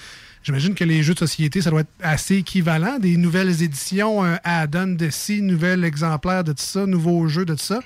J'imagine 0.44 0.74
que 0.74 0.84
les 0.84 1.04
jeux 1.04 1.14
de 1.14 1.20
société, 1.20 1.62
ça 1.62 1.70
doit 1.70 1.82
être 1.82 1.92
assez 2.02 2.38
équivalent. 2.38 2.98
Des 2.98 3.16
nouvelles 3.18 3.62
éditions, 3.62 4.24
un 4.24 4.40
add-on 4.44 4.96
de 4.96 5.10
ci, 5.12 5.42
nouvel 5.42 5.84
exemplaire 5.84 6.44
de 6.44 6.54
tout 6.54 6.64
ça, 6.64 6.86
nouveaux 6.88 7.28
jeux 7.28 7.46
de 7.46 7.54
tout 7.54 7.64
ça. 7.64 7.80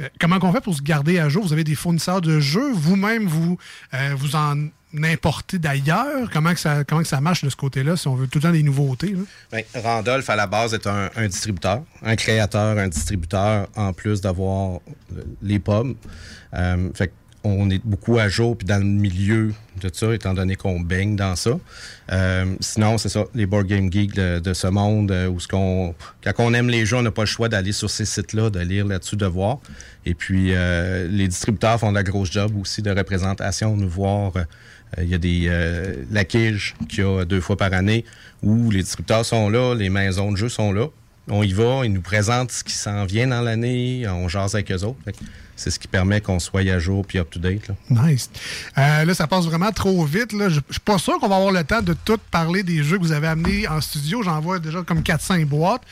Euh, 0.00 0.08
comment 0.18 0.38
on 0.40 0.52
fait 0.52 0.62
pour 0.62 0.74
se 0.74 0.82
garder 0.82 1.18
à 1.18 1.28
jour? 1.28 1.44
Vous 1.44 1.52
avez 1.52 1.64
des 1.64 1.74
fournisseurs 1.74 2.22
de 2.22 2.40
jeux, 2.40 2.72
vous-même, 2.72 3.26
vous, 3.26 3.58
euh, 3.92 4.14
vous 4.16 4.34
en 4.34 4.56
importez 5.02 5.58
d'ailleurs? 5.58 6.28
Comment, 6.32 6.52
que 6.52 6.60
ça, 6.60 6.84
comment 6.84 7.02
que 7.02 7.08
ça 7.08 7.20
marche 7.20 7.44
de 7.44 7.50
ce 7.50 7.56
côté-là, 7.56 7.96
si 7.96 8.08
on 8.08 8.14
veut 8.16 8.26
tout 8.26 8.38
le 8.38 8.42
temps 8.42 8.50
des 8.52 8.62
nouveautés? 8.62 9.14
Ben, 9.52 9.62
Randolph, 9.74 10.28
à 10.28 10.36
la 10.36 10.46
base, 10.46 10.74
est 10.74 10.86
un, 10.86 11.08
distributeur, 11.28 11.82
un 12.02 12.16
créateur, 12.16 12.76
un 12.78 12.88
distributeur, 12.88 13.68
en 13.76 13.92
plus 13.92 14.20
d'avoir 14.20 14.80
le- 15.14 15.24
les 15.42 15.58
pubs. 15.58 15.94
Euh, 16.54 16.88
fait 16.94 17.12
on 17.42 17.70
est 17.70 17.80
beaucoup 17.82 18.18
à 18.18 18.28
jour 18.28 18.54
puis 18.54 18.66
dans 18.66 18.76
le 18.76 18.84
milieu 18.84 19.54
de 19.80 19.90
ça, 19.90 20.12
étant 20.12 20.34
donné 20.34 20.56
qu'on 20.56 20.78
baigne 20.78 21.16
dans 21.16 21.36
ça. 21.36 21.52
Euh, 22.12 22.54
sinon, 22.60 22.98
c'est 22.98 23.08
ça, 23.08 23.24
les 23.34 23.46
board 23.46 23.66
game 23.66 23.90
geeks 23.90 24.12
de, 24.14 24.52
ce 24.52 24.66
monde, 24.66 25.10
euh, 25.10 25.26
où 25.26 25.40
ce 25.40 25.48
qu'on, 25.48 25.94
quand 26.22 26.32
on 26.36 26.52
aime 26.52 26.68
les 26.68 26.84
jeux, 26.84 26.96
on 26.98 27.02
n'a 27.02 27.10
pas 27.10 27.22
le 27.22 27.26
choix 27.26 27.48
d'aller 27.48 27.72
sur 27.72 27.88
ces 27.88 28.04
sites-là, 28.04 28.50
de 28.50 28.60
lire 28.60 28.86
là-dessus, 28.86 29.16
de 29.16 29.24
voir. 29.24 29.56
Et 30.04 30.12
puis, 30.12 30.52
euh, 30.52 31.08
les 31.08 31.28
distributeurs 31.28 31.80
font 31.80 31.88
de 31.92 31.94
la 31.96 32.02
grosse 32.02 32.30
job 32.30 32.52
aussi 32.60 32.82
de 32.82 32.90
représentation, 32.90 33.74
nous 33.74 33.88
voir. 33.88 34.36
euh, 34.36 34.44
il 34.98 35.08
y 35.08 35.14
a 35.14 35.18
des 35.18 35.44
euh, 35.48 35.96
la 36.10 36.24
Quige 36.24 36.74
qu'il 36.88 37.04
y 37.04 37.06
a 37.06 37.24
deux 37.24 37.40
fois 37.40 37.56
par 37.56 37.72
année 37.72 38.04
où 38.42 38.70
les 38.70 38.82
distributeurs 38.82 39.24
sont 39.24 39.48
là, 39.48 39.74
les 39.74 39.88
maisons 39.90 40.32
de 40.32 40.36
jeux 40.36 40.48
sont 40.48 40.72
là. 40.72 40.86
On 41.28 41.42
y 41.44 41.52
va, 41.52 41.82
ils 41.84 41.92
nous 41.92 42.00
présentent 42.00 42.50
ce 42.50 42.64
qui 42.64 42.72
s'en 42.72 43.04
vient 43.04 43.28
dans 43.28 43.40
l'année, 43.42 44.04
on 44.08 44.28
jase 44.28 44.54
avec 44.54 44.72
eux 44.72 44.82
autres. 44.82 44.98
C'est 45.54 45.70
ce 45.70 45.78
qui 45.78 45.86
permet 45.88 46.22
qu'on 46.22 46.38
soit 46.40 46.62
à 46.62 46.78
jour 46.78 47.06
puis 47.06 47.18
up-to-date. 47.18 47.68
là. 47.68 47.74
Nice. 47.90 48.30
Euh, 48.78 49.04
là, 49.04 49.12
ça 49.14 49.26
passe 49.26 49.44
vraiment 49.44 49.70
trop 49.72 50.04
vite. 50.06 50.32
là. 50.32 50.48
Je 50.48 50.54
je 50.68 50.72
suis 50.72 50.80
pas 50.80 50.96
sûr 50.96 51.18
qu'on 51.20 51.28
va 51.28 51.36
avoir 51.36 51.52
le 51.52 51.62
temps 51.62 51.82
de 51.82 51.92
tout 51.92 52.16
parler 52.30 52.62
des 52.62 52.82
jeux 52.82 52.96
que 52.96 53.02
vous 53.02 53.12
avez 53.12 53.26
amenés 53.26 53.68
en 53.68 53.80
studio. 53.82 54.22
J'en 54.22 54.40
vois 54.40 54.58
déjà 54.58 54.82
comme 54.82 55.00
4-5 55.02 55.44
boîtes. 55.44 55.82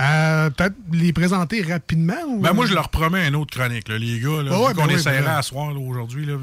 Euh, 0.00 0.50
Peut-être 0.50 0.74
les 0.92 1.12
présenter 1.12 1.62
rapidement? 1.62 2.20
Ou... 2.26 2.40
Ben, 2.40 2.52
moi, 2.52 2.66
je 2.66 2.74
leur 2.74 2.88
promets 2.88 3.28
une 3.28 3.36
autre 3.36 3.56
chronique, 3.56 3.88
là, 3.88 3.96
les 3.96 4.18
gars. 4.18 4.42
Là, 4.42 4.58
ouais, 4.60 4.74
ben 4.74 4.82
qu'on 4.82 4.88
oui, 4.88 4.94
essaiera 4.94 5.22
ben- 5.22 5.36
à 5.38 5.42
soir 5.42 5.72
là, 5.72 5.78
aujourd'hui. 5.78 6.26
là, 6.26 6.34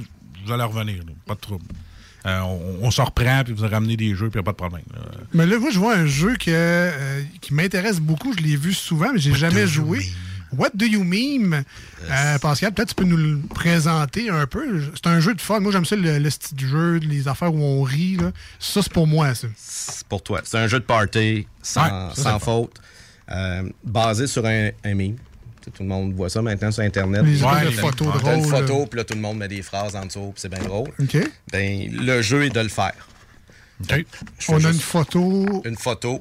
Vous 0.45 0.51
allez 0.51 0.63
revenir. 0.63 0.99
là, 0.99 1.11
pas 1.27 1.35
de 1.35 1.39
trouble. 1.41 1.65
Euh, 2.25 2.39
on, 2.41 2.79
on 2.87 2.91
se 2.91 3.01
reprend, 3.01 3.43
puis 3.45 3.53
vous 3.53 3.63
allez 3.63 3.73
ramener 3.75 3.95
des 3.97 4.13
jeux, 4.15 4.29
puis 4.29 4.39
il 4.39 4.41
a 4.41 4.43
pas 4.43 4.51
de 4.51 4.57
problème. 4.57 4.83
là. 4.93 4.99
Mais 5.33 5.45
là, 5.45 5.57
moi, 5.57 5.69
je 5.71 5.79
vois 5.79 5.95
un 5.95 6.05
jeu 6.05 6.35
que, 6.35 6.45
euh, 6.49 7.21
qui 7.41 7.53
m'intéresse 7.53 7.99
beaucoup. 7.99 8.33
Je 8.37 8.43
l'ai 8.43 8.55
vu 8.57 8.73
souvent, 8.73 9.13
mais 9.13 9.19
j'ai 9.19 9.33
jamais 9.33 9.67
joué. 9.67 9.99
What 10.57 10.71
do 10.73 10.85
you 10.85 11.03
mean? 11.03 11.63
Euh, 12.09 12.39
Pascal, 12.39 12.73
peut-être 12.73 12.89
tu 12.89 12.95
peux 12.95 13.03
nous 13.03 13.17
le 13.17 13.37
présenter 13.53 14.29
un 14.31 14.47
peu. 14.47 14.81
C'est 14.95 15.05
un 15.07 15.19
jeu 15.19 15.35
de 15.35 15.41
fun. 15.41 15.59
Moi, 15.59 15.71
j'aime 15.71 15.85
ça, 15.85 15.95
le, 15.95 16.17
le 16.17 16.29
style 16.31 16.57
du 16.57 16.67
jeu, 16.67 16.95
les 16.97 17.27
affaires 17.27 17.53
où 17.53 17.61
on 17.61 17.83
rit. 17.83 18.15
là. 18.17 18.31
Ça, 18.57 18.81
c'est 18.81 18.91
pour 18.91 19.05
moi, 19.05 19.35
ça. 19.35 19.47
C'est 19.55 20.07
pour 20.07 20.23
toi. 20.23 20.41
C'est 20.43 20.57
un 20.57 20.65
jeu 20.67 20.79
de 20.79 20.85
party 20.85 21.45
sans, 21.61 21.83
Ouais, 21.83 21.89
ça, 21.89 22.11
c'est 22.15 22.21
sans 22.23 22.39
faute, 22.39 22.73
euh, 23.31 23.69
basé 23.83 24.25
sur 24.25 24.43
un, 24.45 24.69
un 24.83 24.95
meme. 24.95 25.17
Tout 25.73 25.83
le 25.83 25.89
monde 25.89 26.13
voit 26.13 26.29
ça 26.29 26.41
maintenant 26.41 26.71
sur 26.71 26.83
Internet. 26.83 27.23
Les 27.23 27.37
de 27.37 27.41
T'as- 27.41 27.71
photos 27.71 28.07
t'as 28.23 28.35
une 28.35 28.41
drôles, 28.41 28.49
photo, 28.59 28.79
là. 28.81 28.85
puis 28.87 28.97
là, 28.97 29.03
tout 29.03 29.13
le 29.15 29.21
monde 29.21 29.37
met 29.37 29.47
des 29.47 29.61
phrases 29.61 29.95
en 29.95 30.05
dessous, 30.05 30.31
puis 30.33 30.41
c'est 30.41 30.49
bien 30.49 30.59
drôle. 30.63 30.89
OK. 30.99 31.17
Ben, 31.51 31.89
le 31.91 32.21
jeu 32.21 32.45
est 32.45 32.49
de 32.49 32.59
le 32.59 32.69
faire. 32.69 32.93
On 34.49 34.63
a 34.65 34.69
une 34.69 34.79
photo. 34.79 35.61
Une 35.65 35.77
photo 35.77 36.19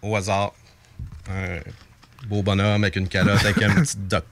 au 0.00 0.14
hasard. 0.16 0.52
Un 1.30 1.60
beau 2.28 2.42
bonhomme 2.42 2.84
avec 2.84 2.96
une 2.96 3.08
calotte 3.08 3.44
avec 3.44 3.62
un 3.62 3.74
petit 3.82 3.96
duck. 3.96 4.24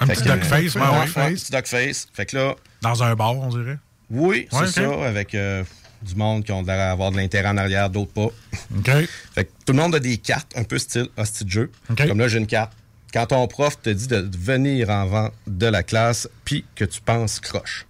Un 0.00 0.06
Fait 0.06 0.14
petit 0.14 0.22
duck 0.24 0.42
face, 0.44 0.74
ouais, 0.74 0.80
ouais. 0.80 1.22
Un 1.22 1.34
petit 1.34 1.52
duck 1.52 1.66
face. 1.66 2.08
Fait 2.12 2.26
que 2.26 2.36
là. 2.36 2.54
Dans 2.82 3.02
un 3.02 3.14
bar, 3.14 3.36
on 3.36 3.48
dirait. 3.48 3.78
Oui, 4.10 4.46
c'est 4.50 4.58
Ouais, 4.58 4.66
ça, 4.68 5.06
avec 5.06 5.34
euh, 5.34 5.64
du 6.02 6.14
monde 6.14 6.44
qui 6.44 6.52
ont 6.52 6.62
l'air 6.62 6.76
d'avoir 6.90 7.10
de 7.10 7.16
l'intérêt 7.16 7.48
en 7.48 7.56
arrière, 7.56 7.90
d'autres 7.90 8.12
pas. 8.12 8.28
OK. 8.76 8.90
Fait 9.34 9.44
que 9.44 9.50
tout 9.64 9.72
le 9.72 9.78
monde 9.78 9.94
a 9.94 10.00
des 10.00 10.16
cartes, 10.18 10.52
un 10.56 10.62
peu 10.64 10.78
style 10.78 11.08
hostie 11.16 11.44
de 11.44 11.50
jeu. 11.50 11.70
Comme 11.96 12.18
là, 12.18 12.28
j'ai 12.28 12.38
une 12.38 12.46
carte. 12.46 12.72
Quand 13.12 13.26
ton 13.26 13.46
prof 13.46 13.80
te 13.80 13.90
dit 13.90 14.08
de 14.08 14.28
venir 14.38 14.90
en 14.90 15.06
vent 15.06 15.30
de 15.46 15.66
la 15.66 15.82
classe, 15.82 16.28
puis 16.44 16.64
que 16.74 16.84
tu 16.84 17.00
penses 17.00 17.40
croche. 17.40 17.86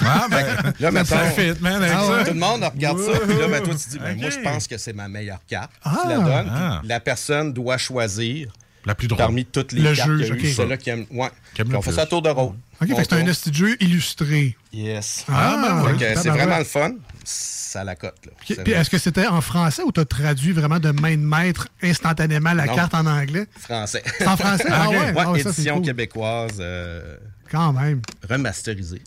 Ah, 0.00 0.26
ben, 0.30 0.72
Là, 0.80 0.90
mettons, 0.90 1.04
ça 1.16 1.26
fit, 1.30 1.52
man, 1.60 1.82
avec 1.82 1.92
Ah 1.96 2.00
ça. 2.04 2.10
ouais. 2.12 2.24
Tout 2.24 2.32
le 2.34 2.40
monde 2.40 2.64
regarde 2.64 2.98
ça, 3.00 3.20
puis 3.20 3.38
là, 3.38 3.46
ben, 3.48 3.62
toi, 3.62 3.74
tu 3.74 3.88
dis, 3.90 3.98
ben, 3.98 4.18
moi, 4.18 4.30
je 4.30 4.38
pense 4.40 4.66
que 4.66 4.76
c'est 4.78 4.92
ma 4.92 5.08
meilleure 5.08 5.38
carte. 5.46 5.70
Ah. 5.84 5.98
tu 6.02 6.08
la 6.08 6.16
donnes, 6.16 6.50
Ah. 6.52 6.80
la 6.84 6.98
personne 7.00 7.52
doit 7.52 7.78
choisir 7.78 8.48
La 8.84 8.94
plus 8.96 9.06
drôle. 9.06 9.18
Parmi 9.18 9.44
toutes 9.44 9.72
les 9.72 9.82
Le 9.82 9.94
cartes 9.94 10.08
eu, 10.08 10.32
ok. 10.32 10.46
celle-là 10.46 10.76
qui 10.76 10.90
aime. 10.90 11.06
Ouais. 11.10 11.28
Aime 11.58 11.74
on 11.76 11.82
fait 11.82 11.92
ça 11.92 12.02
à 12.02 12.06
tour 12.06 12.22
de 12.22 12.30
rôle. 12.30 12.54
OK, 12.82 12.88
c'est 12.96 13.12
un 13.12 13.52
jeu 13.52 13.76
illustré. 13.78 14.56
Yes. 14.72 15.24
Ah, 15.28 15.56
ben 15.62 15.82
ouais, 15.84 15.98
Fait 15.98 16.14
que 16.14 16.20
c'est 16.20 16.30
vraiment 16.30 16.58
le 16.58 16.64
fun. 16.64 16.92
Ça 17.24 17.84
la 17.84 17.94
cote. 17.96 18.14
Là. 18.26 18.32
Puis 18.38 18.54
C'est 18.54 18.62
puis 18.64 18.72
vrai. 18.72 18.80
est-ce 18.82 18.90
que 18.90 18.98
c'était 18.98 19.26
en 19.26 19.40
français 19.40 19.82
ou 19.84 19.92
tu 19.92 20.00
as 20.00 20.04
traduit 20.04 20.52
vraiment 20.52 20.78
de 20.78 20.90
main 20.90 21.12
de 21.16 21.22
maître 21.22 21.68
instantanément 21.82 22.52
la 22.52 22.66
Non. 22.66 22.74
carte 22.74 22.94
en 22.94 23.06
anglais? 23.06 23.46
Français. 23.58 24.02
En 24.26 24.36
français? 24.36 24.64
Ah 24.70 24.88
ouais? 24.88 25.14
Ah 25.16 25.30
ouais, 25.32 25.42
c'est 25.42 25.50
édition 25.50 25.76
cool. 25.76 25.84
québécoise 25.84 26.56
euh, 26.60 27.16
Quand 27.50 27.72
même. 27.72 28.00
remasterisée. 28.28 29.02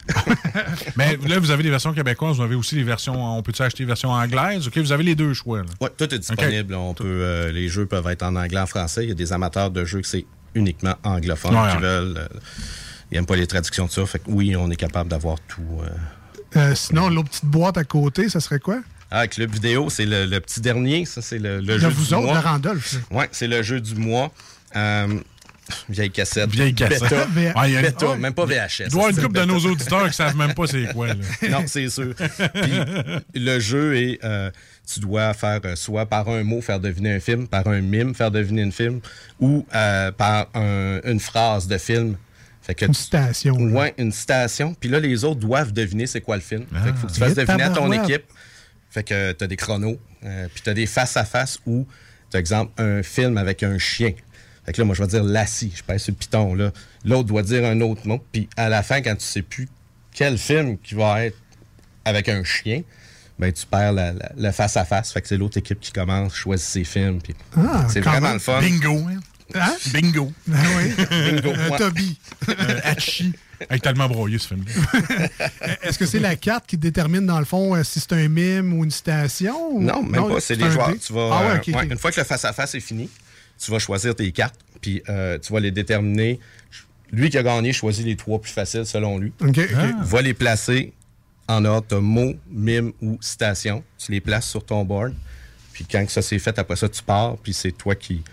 Mais 0.95 1.17
là, 1.27 1.39
vous 1.39 1.51
avez 1.51 1.63
des 1.63 1.69
versions 1.69 1.93
québécoises, 1.93 2.37
vous 2.37 2.43
avez 2.43 2.55
aussi 2.55 2.75
les 2.75 2.83
versions. 2.83 3.37
On 3.37 3.41
peut-tu 3.43 3.61
acheter 3.61 3.83
les 3.83 3.87
versions 3.87 4.11
anglaises? 4.11 4.67
OK, 4.67 4.77
vous 4.77 4.91
avez 4.91 5.03
les 5.03 5.15
deux 5.15 5.33
choix. 5.33 5.59
Là. 5.59 5.65
Oui, 5.81 5.89
tout 5.97 6.13
est 6.13 6.19
disponible. 6.19 6.73
On 6.75 6.93
peut, 6.93 7.03
euh, 7.05 7.51
les 7.51 7.67
jeux 7.69 7.85
peuvent 7.85 8.07
être 8.07 8.23
en 8.23 8.35
anglais, 8.35 8.59
en 8.59 8.65
français. 8.67 9.03
Il 9.03 9.09
y 9.09 9.11
a 9.11 9.15
des 9.15 9.33
amateurs 9.33 9.71
de 9.71 9.83
jeux 9.85 10.01
que 10.01 10.07
c'est 10.07 10.25
uniquement 10.55 10.95
anglophone 11.03 11.55
Ouais, 11.55 11.69
qui 11.71 11.75
ouais. 11.77 11.81
veulent. 11.81 12.17
euh, 12.17 12.27
ils 13.11 13.15
n'aiment 13.15 13.25
pas 13.25 13.35
les 13.35 13.47
traductions 13.47 13.85
de 13.85 13.91
ça. 13.91 14.05
Fait 14.05 14.19
que 14.19 14.25
oui, 14.29 14.55
on 14.55 14.69
est 14.71 14.75
capable 14.75 15.09
d'avoir 15.09 15.37
tout. 15.47 15.61
euh. 15.81 15.89
Euh, 16.55 16.75
sinon, 16.75 17.09
l'autre 17.09 17.29
petite 17.29 17.45
boîte 17.45 17.77
à 17.77 17.83
côté, 17.83 18.29
ça 18.29 18.39
serait 18.39 18.59
quoi? 18.59 18.79
Ah, 19.11 19.27
Club 19.27 19.51
Vidéo, 19.51 19.89
c'est 19.89 20.05
le, 20.05 20.25
le 20.25 20.39
petit 20.39 20.59
dernier. 20.61 21.05
Ça, 21.05 21.21
c'est 21.21 21.37
le, 21.39 21.57
le 21.59 21.73
De 21.75 21.77
jeu 21.79 21.87
vous 21.89 22.05
du 22.05 22.13
autres, 22.13 22.25
mois. 22.25 22.39
de 22.39 22.43
Randolph. 22.43 22.95
Oui, 23.11 23.25
c'est 23.31 23.47
le 23.47 23.61
jeu 23.61 23.79
du 23.79 23.95
mois. 23.95 24.31
Euh, 24.75 25.19
vieille 25.87 26.09
cassette. 26.09 26.49
Vieille 26.49 26.73
cassette. 26.73 27.13
Ah, 27.55 27.67
y 27.69 27.77
a- 27.77 27.81
Ah, 28.01 28.15
même 28.17 28.33
pas 28.33 28.45
VHS. 28.45 28.85
Il 28.87 28.89
doit 28.89 29.11
une 29.11 29.15
couple 29.17 29.39
de 29.39 29.45
nos 29.45 29.59
auditeurs 29.59 30.07
qui 30.07 30.13
savent 30.15 30.35
même 30.35 30.53
pas 30.55 30.65
c'est 30.67 30.91
quoi. 30.93 31.07
Là. 31.09 31.13
non, 31.49 31.63
c'est 31.67 31.89
sûr. 31.89 32.13
Puis, 32.15 32.71
le 33.41 33.59
jeu 33.59 33.95
est, 33.97 34.19
euh, 34.23 34.49
tu 34.91 34.99
dois 34.99 35.33
faire 35.35 35.59
soit 35.75 36.05
par 36.07 36.27
un 36.29 36.43
mot 36.43 36.61
faire 36.61 36.79
deviner 36.79 37.13
un 37.13 37.19
film, 37.19 37.47
par 37.47 37.67
un 37.67 37.81
mime 37.81 38.15
faire 38.15 38.31
deviner 38.31 38.63
un 38.63 38.71
film, 38.71 38.99
ou 39.39 39.65
euh, 39.75 40.11
par 40.11 40.47
un- 40.55 40.99
une 41.05 41.19
phrase 41.19 41.67
de 41.67 41.77
film. 41.77 42.15
Fait 42.63 42.73
que 42.75 42.85
Une 42.85 42.93
tu- 42.93 43.01
citation. 43.01 43.57
là. 43.57 43.73
Ouais, 43.81 43.93
une 43.97 44.11
citation. 44.11 44.73
Puis 44.73 44.89
là, 44.89 44.99
les 44.99 45.23
autres 45.25 45.39
doivent 45.41 45.73
deviner 45.73 46.07
c'est 46.07 46.21
quoi 46.21 46.35
le 46.37 46.41
film. 46.41 46.65
Fait 46.71 46.89
qu'il 46.91 46.95
faut 46.97 47.07
que 47.07 47.11
tu 47.13 47.19
fasses 47.19 47.31
Et 47.33 47.35
deviner 47.45 47.63
à 47.63 47.69
ton 47.69 47.91
équipe. 47.91 48.23
Fait 48.89 49.03
que 49.03 49.31
tu 49.33 49.43
as 49.43 49.47
des 49.47 49.57
chronos. 49.57 49.99
euh, 50.25 50.47
puis 50.53 50.63
tu 50.63 50.69
as 50.69 50.73
des 50.73 50.85
face-à-face 50.85 51.59
où, 51.65 51.85
par 52.31 52.39
exemple, 52.39 52.71
un 52.81 53.03
film 53.03 53.37
avec 53.37 53.61
un 53.63 53.77
chien. 53.77 54.13
Fait 54.65 54.71
que 54.71 54.79
là, 54.79 54.85
moi, 54.85 54.95
je 54.95 55.01
vais 55.01 55.07
dire 55.09 55.23
lassie. 55.23 55.73
Je 55.75 55.83
pèse 55.83 56.03
sur 56.03 56.11
le 56.13 56.17
piton. 56.17 56.53
là. 56.55 56.71
L'autre 57.03 57.27
doit 57.27 57.43
dire 57.43 57.65
un 57.65 57.81
autre 57.81 58.07
mot. 58.07 58.23
Puis 58.31 58.47
à 58.55 58.69
la 58.69 58.81
fin, 58.81 59.01
quand 59.01 59.15
tu 59.17 59.25
sais 59.25 59.41
plus 59.41 59.67
quel 60.13 60.37
film 60.37 60.77
qui 60.77 60.95
va 60.95 61.25
être 61.25 61.37
avec 62.05 62.29
un 62.29 62.43
chien, 62.45 62.83
ben 63.39 63.51
tu 63.51 63.65
perds 63.65 63.93
le 64.37 64.51
face-à-face. 64.51 65.11
Fait 65.11 65.21
que 65.21 65.27
c'est 65.27 65.35
l'autre 65.37 65.57
équipe 65.57 65.79
qui 65.81 65.91
commence, 65.91 66.33
choisit 66.35 66.65
ses 66.65 66.83
films. 66.85 67.19
Puis 67.21 67.35
Ah, 67.57 67.87
c'est 67.89 67.99
vraiment 67.99 68.21
même. 68.27 68.33
le 68.35 68.39
fun. 68.39 68.61
Bingo. 68.61 68.97
hein? 69.09 69.19
Hein? 69.55 69.75
Bingo. 69.93 70.31
Ah 70.51 70.57
oui. 70.77 71.05
Bingo. 71.31 71.49
Euh. 71.49 71.77
Toby. 71.77 72.17
Euh, 72.49 72.79
Hachi. 72.83 73.33
Avec 73.69 73.81
tellement 73.81 74.07
broyé 74.09 74.37
ce 74.39 74.47
film. 74.49 74.65
Est-ce 75.83 75.97
que 75.97 76.05
c'est 76.05 76.19
la 76.19 76.35
carte 76.35 76.65
qui 76.67 76.77
détermine, 76.77 77.25
dans 77.25 77.39
le 77.39 77.45
fond, 77.45 77.75
euh, 77.75 77.83
si 77.83 77.99
c'est 77.99 78.13
un 78.13 78.27
mime 78.27 78.73
ou 78.73 78.83
une 78.83 78.91
citation? 78.91 79.71
ou- 79.75 79.81
Non, 79.81 80.03
même 80.03 80.27
pas. 80.27 80.39
C'est 80.39 80.55
les 80.55 80.63
un 80.65 80.69
joueurs. 80.71 80.91
dé? 80.91 80.97
Tu 80.97 81.13
vas, 81.13 81.29
Ah 81.31 81.47
ouais, 81.47 81.75
euh, 81.75 81.83
une 81.91 81.97
fois 81.97 82.11
que 82.11 82.19
le 82.19 82.25
face-à-face 82.25 82.75
est 82.75 82.79
fini, 82.81 83.09
tu 83.63 83.71
vas 83.71 83.79
choisir 83.79 84.15
tes 84.15 84.31
cartes, 84.31 84.59
puis 84.81 85.01
euh, 85.07 85.37
tu 85.39 85.53
vas 85.53 85.59
les 85.59 85.71
déterminer. 85.71 86.39
Lui 87.11 87.29
qui 87.29 87.37
a 87.37 87.43
gagné 87.43 87.71
choisit 87.73 88.05
les 88.05 88.15
trois 88.15 88.41
plus 88.41 88.51
faciles 88.51 88.85
selon 88.85 89.17
lui. 89.19 89.31
OK, 89.39 89.49
OK. 89.49 89.69
Ah. 89.77 89.91
Va 90.01 90.21
les 90.21 90.33
placer 90.33 90.93
en 91.47 91.63
ordre. 91.63 91.99
Mot, 91.99 92.33
mime 92.49 92.91
ou 93.01 93.17
citation. 93.21 93.83
Tu 93.97 94.11
les 94.11 94.19
places 94.19 94.47
sur 94.49 94.65
ton 94.65 94.83
board. 94.83 95.13
Puis 95.73 95.85
quand 95.89 96.03
ça 96.09 96.21
c'est 96.21 96.39
fait, 96.39 96.57
après 96.59 96.75
ça, 96.75 96.89
tu 96.89 97.01
pars, 97.03 97.37
puis 97.37 97.53
c'est 97.53 97.71
toi 97.71 97.95
qui. 97.95 98.23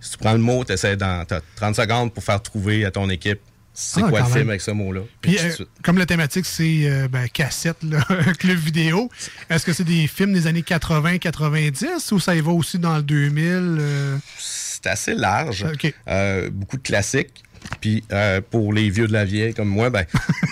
Si 0.00 0.12
tu 0.12 0.18
prends 0.18 0.32
le 0.32 0.38
mot, 0.38 0.64
tu 0.64 0.72
essaies 0.72 0.96
dans. 0.96 1.24
T'as 1.26 1.40
30 1.56 1.76
secondes 1.76 2.12
pour 2.14 2.22
faire 2.24 2.40
trouver 2.42 2.84
à 2.84 2.90
ton 2.90 3.08
équipe 3.10 3.40
c'est 3.72 4.02
Ah, 4.04 4.08
quoi 4.10 4.20
le 4.20 4.26
film 4.26 4.48
avec 4.50 4.60
ce 4.60 4.72
mot-là. 4.72 5.00
Puis, 5.22 5.38
euh, 5.38 5.50
comme 5.82 5.96
la 5.96 6.04
thématique, 6.04 6.44
c'est 6.44 6.82
euh, 6.90 7.08
ben, 7.08 7.28
cassette, 7.28 7.76
là, 7.84 8.00
club 8.38 8.58
vidéo, 8.58 9.08
est-ce 9.48 9.64
que 9.64 9.72
c'est 9.72 9.84
des 9.84 10.06
films 10.08 10.32
des 10.34 10.46
années 10.48 10.62
80-90 10.62 12.12
ou 12.12 12.20
ça 12.20 12.34
y 12.34 12.40
va 12.40 12.50
aussi 12.50 12.78
dans 12.78 12.96
le 12.96 13.02
2000? 13.02 13.44
euh? 13.80 14.16
c'est 14.38 14.86
assez 14.86 15.14
large. 15.14 15.64
Beaucoup 16.52 16.76
de 16.76 16.82
classiques. 16.82 17.42
Puis 17.80 18.02
pour 18.50 18.72
les 18.72 18.90
vieux 18.90 19.06
de 19.06 19.12
la 19.12 19.24
vieille 19.24 19.54
comme 19.54 19.68
moi, 19.68 19.88
ben, 19.90 20.04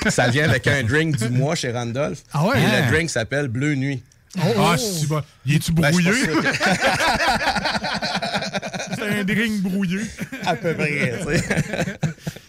ça 0.08 0.28
vient 0.28 0.48
avec 0.48 0.66
un 0.66 0.82
drink 0.84 1.16
du 1.16 1.28
mois 1.28 1.54
chez 1.56 1.72
Randolph. 1.72 2.22
Ah 2.32 2.46
ouais? 2.46 2.60
Et 2.60 2.64
Hein? 2.64 2.86
le 2.86 2.92
drink 2.92 3.10
s'appelle 3.10 3.48
Bleu 3.48 3.74
Nuit. 3.74 4.02
Ah, 4.36 4.76
c'est 4.76 5.06
bon. 5.09 5.22
Il 5.46 5.56
est-tu 5.56 5.72
Ben, 5.72 5.90
brouillé? 5.90 6.10
c'est 8.94 9.20
un 9.20 9.24
drink 9.24 9.60
brouillé. 9.62 10.00
À 10.44 10.55
peu 10.55 10.74
près, 10.74 11.18
tu 11.20 11.24
sais. 11.38 11.44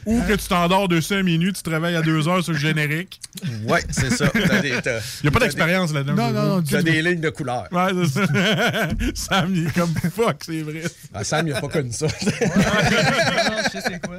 Ou 0.06 0.22
que 0.22 0.34
tu 0.34 0.48
t'endors 0.48 0.88
de 0.88 1.00
5 1.02 1.22
minutes, 1.24 1.58
tu 1.58 1.64
te 1.64 1.70
réveilles 1.70 1.96
à 1.96 2.02
2 2.02 2.28
heures 2.28 2.44
sur 2.44 2.54
le 2.54 2.58
générique. 2.60 3.20
Ouais, 3.68 3.84
c'est 3.92 4.10
ça. 4.10 4.28
T'as 4.30 4.60
des- 4.62 4.82
t'as- 4.82 4.98
Il 5.22 5.24
n'y 5.24 5.28
a 5.30 5.32
pas 5.32 5.40
d'expérience 5.40 5.90
des- 5.92 5.98
là-dedans. 6.00 6.16
Non, 6.16 6.32
non, 6.32 6.44
non, 6.56 6.62
T'as 6.64 6.82
dis-moi. 6.82 6.96
des 6.96 7.02
lignes 7.02 7.22
de 7.22 7.30
couleur. 7.30 7.66
Ouais, 7.72 7.92
c'est 8.06 8.20
ça. 8.20 8.26
Sam, 9.14 9.54
il 9.56 9.68
est 9.68 9.74
comme 9.74 9.94
fuck, 10.16 10.38
c'est 10.46 10.62
vrai. 10.62 10.82
Ah, 11.14 11.24
Sam, 11.24 11.48
il 11.48 11.54
a 11.54 11.62
pas 11.62 11.68
connu 11.68 11.92
ça. 11.92 12.08
je 12.08 12.26
sais 12.26 13.82
c'est 13.86 14.02
quoi. 14.02 14.18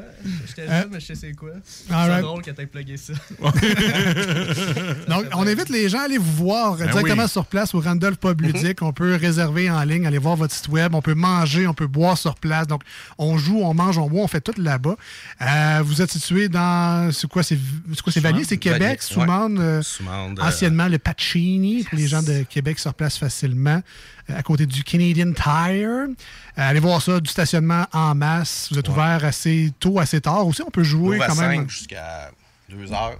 J'étais 0.57 0.69
Hein? 0.69 0.81
jeune, 0.83 0.91
mais 0.93 1.01
je 1.01 1.07
sais 1.07 1.15
c'est 1.15 1.33
quoi. 1.33 1.51
C'est 1.65 2.21
drôle 2.23 2.43
que 2.43 2.51
t'aies 2.51 2.67
plugué 2.67 2.97
ça. 2.97 3.13
Donc, 5.09 5.27
on 5.35 5.47
invite 5.47 5.69
les 5.69 5.89
gens 5.89 6.01
à 6.01 6.03
aller 6.03 6.19
vous 6.19 6.33
voir 6.33 6.77
Ben 6.77 6.91
directement 6.91 7.25
oui. 7.25 7.29
sur 7.29 7.47
place 7.47 7.75
au 7.75 7.81
Randolph 7.81 8.19
Pub 8.19 8.41
Ludique. 8.41 8.83
On 8.83 8.93
peut 8.93 9.15
réserver 9.17 9.71
en 9.71 9.83
ligne, 9.83 10.07
aller 10.07 10.19
voir 10.19 10.37
votre 10.37 10.55
site 10.55 10.69
web. 10.69 10.95
On 10.95 11.03
peut 11.03 11.15
manger, 11.15 11.67
on 11.67 11.75
peut 11.75 11.87
boire 11.87 12.17
sur 12.19 12.35
place. 12.37 12.67
Donc, 12.67 12.83
on 13.19 13.39
joue, 13.39 13.61
on 13.63 13.75
mange, 13.75 13.99
on 13.99 14.09
boit, 14.09 14.23
on 14.23 14.29
fait 14.29 14.41
tout 14.41 14.55
là-bas. 14.61 14.97
Euh, 15.43 15.81
vous 15.85 16.03
êtes 16.03 16.11
situé 16.11 16.49
dans. 16.49 17.11
C'est 17.13 17.29
quoi, 17.29 17.43
c'est 17.43 17.59
c'est 17.93 18.03
quoi, 18.03 18.13
c'est 18.13 18.21
Vanier, 18.21 18.45
c'est 18.45 18.59
Québec, 18.59 19.03
Soumande, 19.03 19.59
euh, 19.59 19.83
Soumande, 19.83 20.39
euh, 20.39 20.43
anciennement 20.43 20.89
le 20.89 20.99
Pacini, 20.99 21.85
pour 21.85 21.99
les 21.99 22.07
gens 22.07 22.23
de 22.23 22.43
Québec 22.43 22.79
sur 22.79 22.95
place 22.95 23.17
facilement, 23.19 23.81
à 24.37 24.43
côté 24.43 24.67
du 24.67 24.85
Canadian 24.85 25.33
Tire. 25.33 25.89
Euh, 25.89 26.07
allez 26.57 26.81
voir 26.81 27.01
ça, 27.01 27.21
du 27.21 27.31
stationnement 27.31 27.87
en 27.93 28.15
masse. 28.15 28.69
Vous 28.71 28.79
êtes 28.79 28.89
ouvert 28.89 29.25
assez 29.25 29.73
tôt, 29.79 29.99
assez 29.99 30.21
tard. 30.21 30.47
Aussi, 30.47 30.63
on 30.63 30.71
peut 30.71 30.83
jouer 30.83 31.19
quand 31.19 31.37
même. 31.37 31.63
5 31.63 31.71
jusqu'à 31.71 32.31
2 32.71 32.93
heures. 32.93 33.19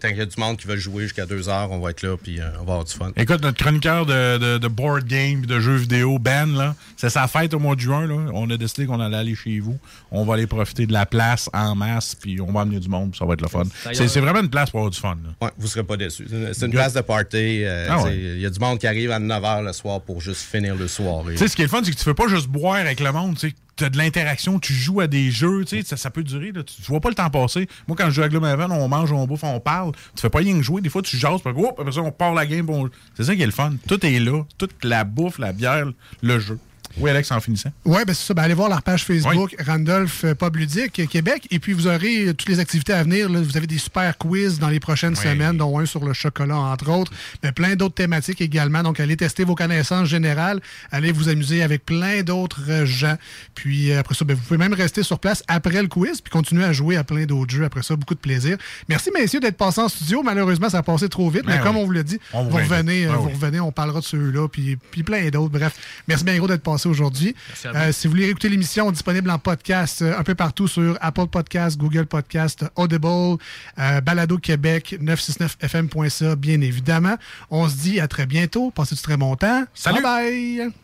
Tant 0.00 0.08
qu'il 0.08 0.16
y 0.18 0.20
a 0.20 0.26
du 0.26 0.40
monde 0.40 0.56
qui 0.56 0.66
veut 0.66 0.76
jouer 0.76 1.04
jusqu'à 1.04 1.26
2 1.26 1.48
heures, 1.48 1.70
on 1.70 1.78
va 1.80 1.90
être 1.90 2.02
là, 2.02 2.16
puis 2.16 2.40
euh, 2.40 2.44
on 2.60 2.64
va 2.64 2.72
avoir 2.72 2.84
du 2.84 2.92
fun. 2.92 3.10
Écoute, 3.16 3.42
notre 3.42 3.58
chroniqueur 3.62 4.06
de, 4.06 4.38
de, 4.38 4.58
de 4.58 4.68
board 4.68 5.04
game 5.04 5.42
et 5.44 5.46
de 5.46 5.60
jeux 5.60 5.76
vidéo, 5.76 6.18
Ben, 6.18 6.54
là, 6.56 6.74
c'est 6.96 7.10
sa 7.10 7.26
fête 7.26 7.52
au 7.54 7.58
mois 7.58 7.74
de 7.74 7.80
juin. 7.80 8.06
Là. 8.06 8.14
On 8.32 8.48
a 8.50 8.56
décidé 8.56 8.86
qu'on 8.86 9.00
allait 9.00 9.16
aller 9.16 9.34
chez 9.34 9.58
vous. 9.60 9.78
On 10.10 10.24
va 10.24 10.34
aller 10.34 10.46
profiter 10.46 10.86
de 10.86 10.92
la 10.92 11.06
place 11.06 11.50
en 11.52 11.74
masse, 11.74 12.14
puis 12.14 12.40
on 12.40 12.52
va 12.52 12.62
amener 12.62 12.80
du 12.80 12.88
monde, 12.88 13.10
puis 13.10 13.18
ça 13.18 13.24
va 13.26 13.34
être 13.34 13.42
le 13.42 13.48
fun. 13.48 13.64
C'est 13.92 14.08
c'est 14.08 14.20
vraiment 14.20 14.40
une 14.40 14.50
place 14.50 14.70
pour 14.70 14.80
avoir 14.80 14.90
du 14.90 14.98
fun. 15.00 15.16
là. 15.24 15.46
Ouais, 15.46 15.52
vous 15.58 15.66
serez 15.66 15.82
pas 15.84 15.96
déçus. 15.96 16.26
C'est 16.52 16.66
une, 16.66 16.72
place 16.72 16.92
de 16.94 17.00
party. 17.00 17.64
euh, 17.64 17.86
Ah 17.90 17.96
ouais. 17.98 18.10
t'sais, 18.10 18.16
Il 18.16 18.40
y 18.40 18.46
a 18.46 18.50
du 18.50 18.58
monde 18.60 18.78
qui 18.78 18.86
arrive 18.86 19.10
à 19.10 19.18
9 19.18 19.42
h 19.42 19.64
le 19.64 19.72
soir 19.72 20.00
pour 20.00 20.20
juste 20.20 20.42
finir 20.42 20.74
le 20.76 20.88
soir. 20.88 21.24
Tu 21.26 21.36
sais, 21.36 21.48
ce 21.48 21.56
qui 21.56 21.62
est 21.62 21.66
le 21.66 21.70
fun, 21.70 21.80
c'est 21.84 21.90
que 21.90 21.96
tu 21.96 22.04
fais 22.04 22.14
pas 22.14 22.28
juste 22.28 22.48
boire 22.48 22.76
avec 22.76 23.00
le 23.00 23.10
monde. 23.12 23.36
Tu 23.76 23.84
as 23.84 23.90
de 23.90 23.98
l'interaction, 23.98 24.58
tu 24.60 24.72
joues 24.72 25.00
à 25.00 25.06
des 25.08 25.30
jeux, 25.32 25.64
tu 25.64 25.78
sais, 25.78 25.82
ça, 25.82 25.96
ça 25.96 26.10
peut 26.10 26.22
durer. 26.22 26.52
Là, 26.52 26.62
tu, 26.62 26.80
vois 26.82 27.00
pas 27.00 27.08
le 27.08 27.14
temps 27.16 27.28
passer. 27.30 27.68
Moi, 27.88 27.96
quand 27.98 28.06
je 28.06 28.10
joue 28.12 28.22
à 28.22 28.28
Gloomhaven, 28.28 28.70
on 28.70 28.86
mange, 28.88 29.10
on 29.12 29.26
bouffe, 29.26 29.42
on 29.44 29.58
parle. 29.58 29.92
Tu 30.14 30.20
fais 30.22 30.30
pas 30.30 30.38
rien 30.38 30.54
que 30.56 30.62
jouer. 30.62 30.80
Des 30.80 30.88
fois, 30.90 31.02
tu 31.02 31.16
jases, 31.16 31.40
puis 31.42 31.52
hop, 31.56 31.74
après 31.78 31.90
ça, 31.92 32.00
on 32.00 32.12
part 32.12 32.34
la 32.34 32.46
game. 32.46 32.64
puis 32.66 32.74
on- 32.74 32.88
C'est 33.16 33.24
ça 33.24 33.34
qui 33.34 33.42
est 33.42 33.46
le 33.46 33.52
fun. 33.52 33.72
Tout 33.88 34.04
est 34.06 34.20
là. 34.20 34.44
Toute 34.58 34.84
la 34.84 35.02
bouffe, 35.04 35.38
la 35.38 35.52
bière, 35.52 35.86
le 36.22 36.38
jeu. 36.38 36.58
Oui, 36.96 37.10
Alex, 37.10 37.30
en 37.32 37.40
finissant. 37.40 37.70
Oui, 37.84 38.02
ben 38.06 38.14
c'est 38.14 38.26
ça. 38.26 38.34
Ben, 38.34 38.44
allez 38.44 38.54
voir 38.54 38.68
leur 38.68 38.82
page 38.82 39.04
Facebook, 39.04 39.56
Randolph 39.66 40.24
euh, 40.24 40.34
Pub 40.34 40.56
Ludique 40.56 41.00
euh, 41.00 41.06
Québec. 41.06 41.46
Et 41.50 41.58
puis, 41.58 41.72
vous 41.72 41.88
aurez 41.88 42.28
euh, 42.28 42.34
toutes 42.34 42.48
les 42.48 42.60
activités 42.60 42.92
à 42.92 43.02
venir. 43.02 43.28
là. 43.28 43.40
Vous 43.40 43.56
avez 43.56 43.66
des 43.66 43.78
super 43.78 44.16
quiz 44.16 44.60
dans 44.60 44.68
les 44.68 44.78
prochaines 44.78 45.16
semaines, 45.16 45.56
dont 45.56 45.78
un 45.78 45.86
sur 45.86 46.04
le 46.04 46.12
chocolat, 46.12 46.56
entre 46.56 46.90
autres. 46.90 47.12
Mais 47.42 47.50
plein 47.50 47.74
d'autres 47.74 47.96
thématiques 47.96 48.40
également. 48.40 48.82
Donc, 48.82 49.00
allez 49.00 49.16
tester 49.16 49.42
vos 49.42 49.56
connaissances 49.56 50.08
générales. 50.08 50.60
Allez 50.92 51.10
vous 51.10 51.28
amuser 51.28 51.62
avec 51.62 51.84
plein 51.84 52.22
d'autres 52.22 52.84
gens. 52.84 53.16
Puis, 53.54 53.92
après 53.92 54.14
ça, 54.14 54.24
ben, 54.24 54.36
vous 54.36 54.42
pouvez 54.42 54.58
même 54.58 54.74
rester 54.74 55.02
sur 55.02 55.18
place 55.18 55.42
après 55.48 55.82
le 55.82 55.88
quiz 55.88 56.20
puis 56.20 56.30
continuer 56.30 56.64
à 56.64 56.72
jouer 56.72 56.96
à 56.96 57.02
plein 57.02 57.24
d'autres 57.24 57.52
jeux. 57.52 57.64
Après 57.64 57.82
ça, 57.82 57.96
beaucoup 57.96 58.14
de 58.14 58.20
plaisir. 58.20 58.56
Merci, 58.88 59.10
messieurs, 59.10 59.40
d'être 59.40 59.56
passés 59.56 59.80
en 59.80 59.88
studio. 59.88 60.22
Malheureusement, 60.22 60.68
ça 60.70 60.78
a 60.78 60.82
passé 60.82 61.08
trop 61.08 61.28
vite. 61.28 61.44
Ben 61.44 61.56
mais 61.56 61.60
comme 61.60 61.76
oui. 61.76 61.82
on 61.82 61.86
vous 61.86 61.92
l'a 61.92 62.04
dit, 62.04 62.20
On 62.32 62.44
vous 62.44 62.56
revenez, 62.56 63.06
Ben 63.06 63.16
vous 63.16 63.30
revenez, 63.30 63.58
on 63.58 63.72
parlera 63.72 63.98
de 63.98 64.04
ceux-là, 64.04 64.48
puis, 64.48 64.76
puis 64.76 65.02
plein 65.02 65.28
d'autres. 65.30 65.52
Bref, 65.52 65.74
merci 66.06 66.24
bien 66.24 66.36
gros 66.38 66.46
d'être 66.46 66.62
passé 66.62 66.83
aujourd'hui. 66.86 67.34
Euh, 67.66 67.92
si 67.92 68.06
vous 68.06 68.12
voulez 68.12 68.28
écouter 68.28 68.48
l'émission, 68.48 68.90
disponible 68.90 69.30
en 69.30 69.38
podcast 69.38 70.02
euh, 70.02 70.18
un 70.18 70.22
peu 70.22 70.34
partout 70.34 70.68
sur 70.68 70.96
Apple 71.00 71.26
Podcast, 71.26 71.78
Google 71.78 72.06
Podcast, 72.06 72.64
Audible, 72.76 73.38
euh, 73.78 74.00
Balado 74.00 74.38
Québec, 74.38 74.96
969fm.ca, 75.00 76.36
bien 76.36 76.60
évidemment. 76.60 77.16
On 77.50 77.68
se 77.68 77.76
dit 77.76 78.00
à 78.00 78.08
très 78.08 78.26
bientôt. 78.26 78.70
Passez 78.70 78.94
du 78.94 79.02
très 79.02 79.16
bon 79.16 79.36
temps. 79.36 79.64
Salut. 79.74 80.02
Bye 80.02 80.60
bye. 80.62 80.83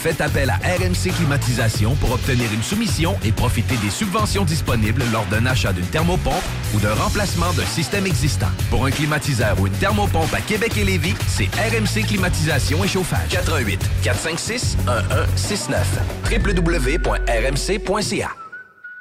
Faites 0.00 0.20
appel 0.20 0.48
à 0.48 0.56
RMC 0.58 1.12
Climatisation 1.16 1.96
pour 1.96 2.12
obtenir 2.12 2.52
une 2.52 2.62
soumission 2.62 3.18
et 3.24 3.32
profiter 3.32 3.74
des 3.78 3.90
subventions 3.90 4.44
disponibles 4.44 5.02
lors 5.12 5.26
d'un 5.26 5.44
achat 5.44 5.72
d'une 5.72 5.86
thermopompe 5.86 6.44
ou 6.72 6.78
d'un 6.78 6.94
remplacement 6.94 7.52
d'un 7.54 7.66
système 7.66 8.06
existant. 8.06 8.46
Pour 8.70 8.86
un 8.86 8.92
climatiseur 8.92 9.58
ou 9.60 9.66
une 9.66 9.72
thermopompe 9.72 10.32
à 10.32 10.40
Québec 10.40 10.76
et 10.76 10.84
Lévis, 10.84 11.16
c'est 11.26 11.48
RMC 11.56 12.06
Climatisation 12.06 12.84
et 12.84 12.88
Chauffage. 12.88 13.28
88 13.30 13.80
456 14.04 14.76
1169 14.86 15.98
www.rmc.ca 16.30 18.28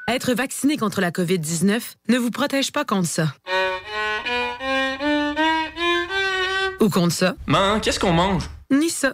Être 0.08 0.34
vacciné 0.34 0.78
contre 0.78 1.02
la 1.02 1.12
COVID-19 1.12 1.80
ne 2.10 2.18
vous 2.18 2.32
protège 2.32 2.72
pas 2.72 2.86
contre 2.86 3.08
ça. 3.08 3.36
Ou 6.80 6.90
contre 6.90 7.14
ça. 7.14 7.36
Man, 7.46 7.82
qu'est-ce 7.82 8.00
qu'on 8.00 8.14
mange? 8.14 8.50
Ni 8.72 8.90
ça. 8.90 9.14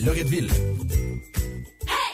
Loretteville. 0.03 0.49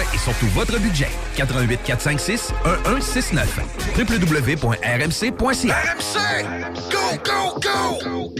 et 0.00 0.18
surtout 0.18 0.48
votre 0.48 0.78
budget, 0.78 1.10
88 1.36 1.80
456 1.84 2.52
1169 2.64 3.60
www.rmc.ca 3.98 5.76
RMC! 5.76 6.44
Go, 6.90 6.98
go, 7.24 7.60
go! 7.60 8.34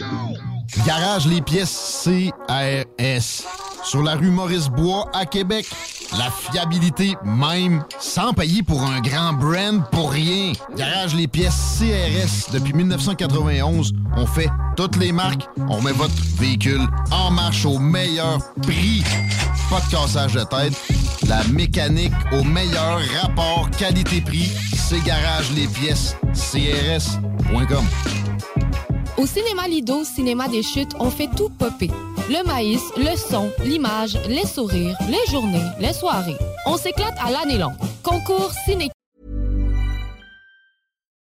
Garage 0.86 1.26
les 1.26 1.40
pièces 1.42 2.04
CRS. 2.04 3.44
Sur 3.84 4.02
la 4.02 4.14
rue 4.14 4.30
Maurice-Bois 4.30 5.10
à 5.12 5.26
Québec. 5.26 5.66
La 6.18 6.30
fiabilité 6.30 7.14
même, 7.24 7.84
sans 7.98 8.32
payer 8.32 8.62
pour 8.62 8.82
un 8.82 9.00
grand 9.00 9.32
brand 9.32 9.82
pour 9.90 10.12
rien. 10.12 10.52
Garage 10.76 11.14
les 11.14 11.28
pièces 11.28 11.78
CRS. 11.78 12.52
Depuis 12.52 12.72
1991, 12.72 13.92
on 14.16 14.26
fait 14.26 14.48
toutes 14.76 14.96
les 14.96 15.12
marques. 15.12 15.48
On 15.68 15.80
met 15.80 15.92
votre 15.92 16.14
véhicule 16.38 16.82
en 17.10 17.30
marche 17.30 17.64
au 17.64 17.78
meilleur 17.78 18.38
prix. 18.62 19.02
Pas 19.72 19.80
de 19.80 19.90
cassage 19.90 20.34
de 20.34 20.44
tête. 20.44 20.74
La 21.26 21.42
mécanique 21.44 22.12
au 22.32 22.42
meilleur 22.42 23.00
rapport 23.22 23.70
qualité-prix. 23.70 24.52
C'est 24.76 25.02
Garage 25.02 25.50
les 25.56 25.66
pièces 25.66 26.14
CRS.com. 26.34 27.82
Au 29.16 29.24
cinéma 29.24 29.66
Lido, 29.68 30.04
cinéma 30.04 30.46
des 30.48 30.62
chutes, 30.62 30.92
on 31.00 31.10
fait 31.10 31.30
tout 31.34 31.48
popper. 31.48 31.90
Le 32.28 32.46
maïs, 32.46 32.82
le 32.98 33.16
son, 33.16 33.50
l'image, 33.64 34.18
les 34.28 34.44
sourires, 34.44 34.98
les 35.08 35.32
journées, 35.32 35.64
les 35.80 35.94
soirées. 35.94 36.36
On 36.66 36.76
s'éclate 36.76 37.16
à 37.24 37.30
l'année 37.30 37.56
longue. 37.56 37.72
Concours 38.02 38.52
ciné 38.66 38.90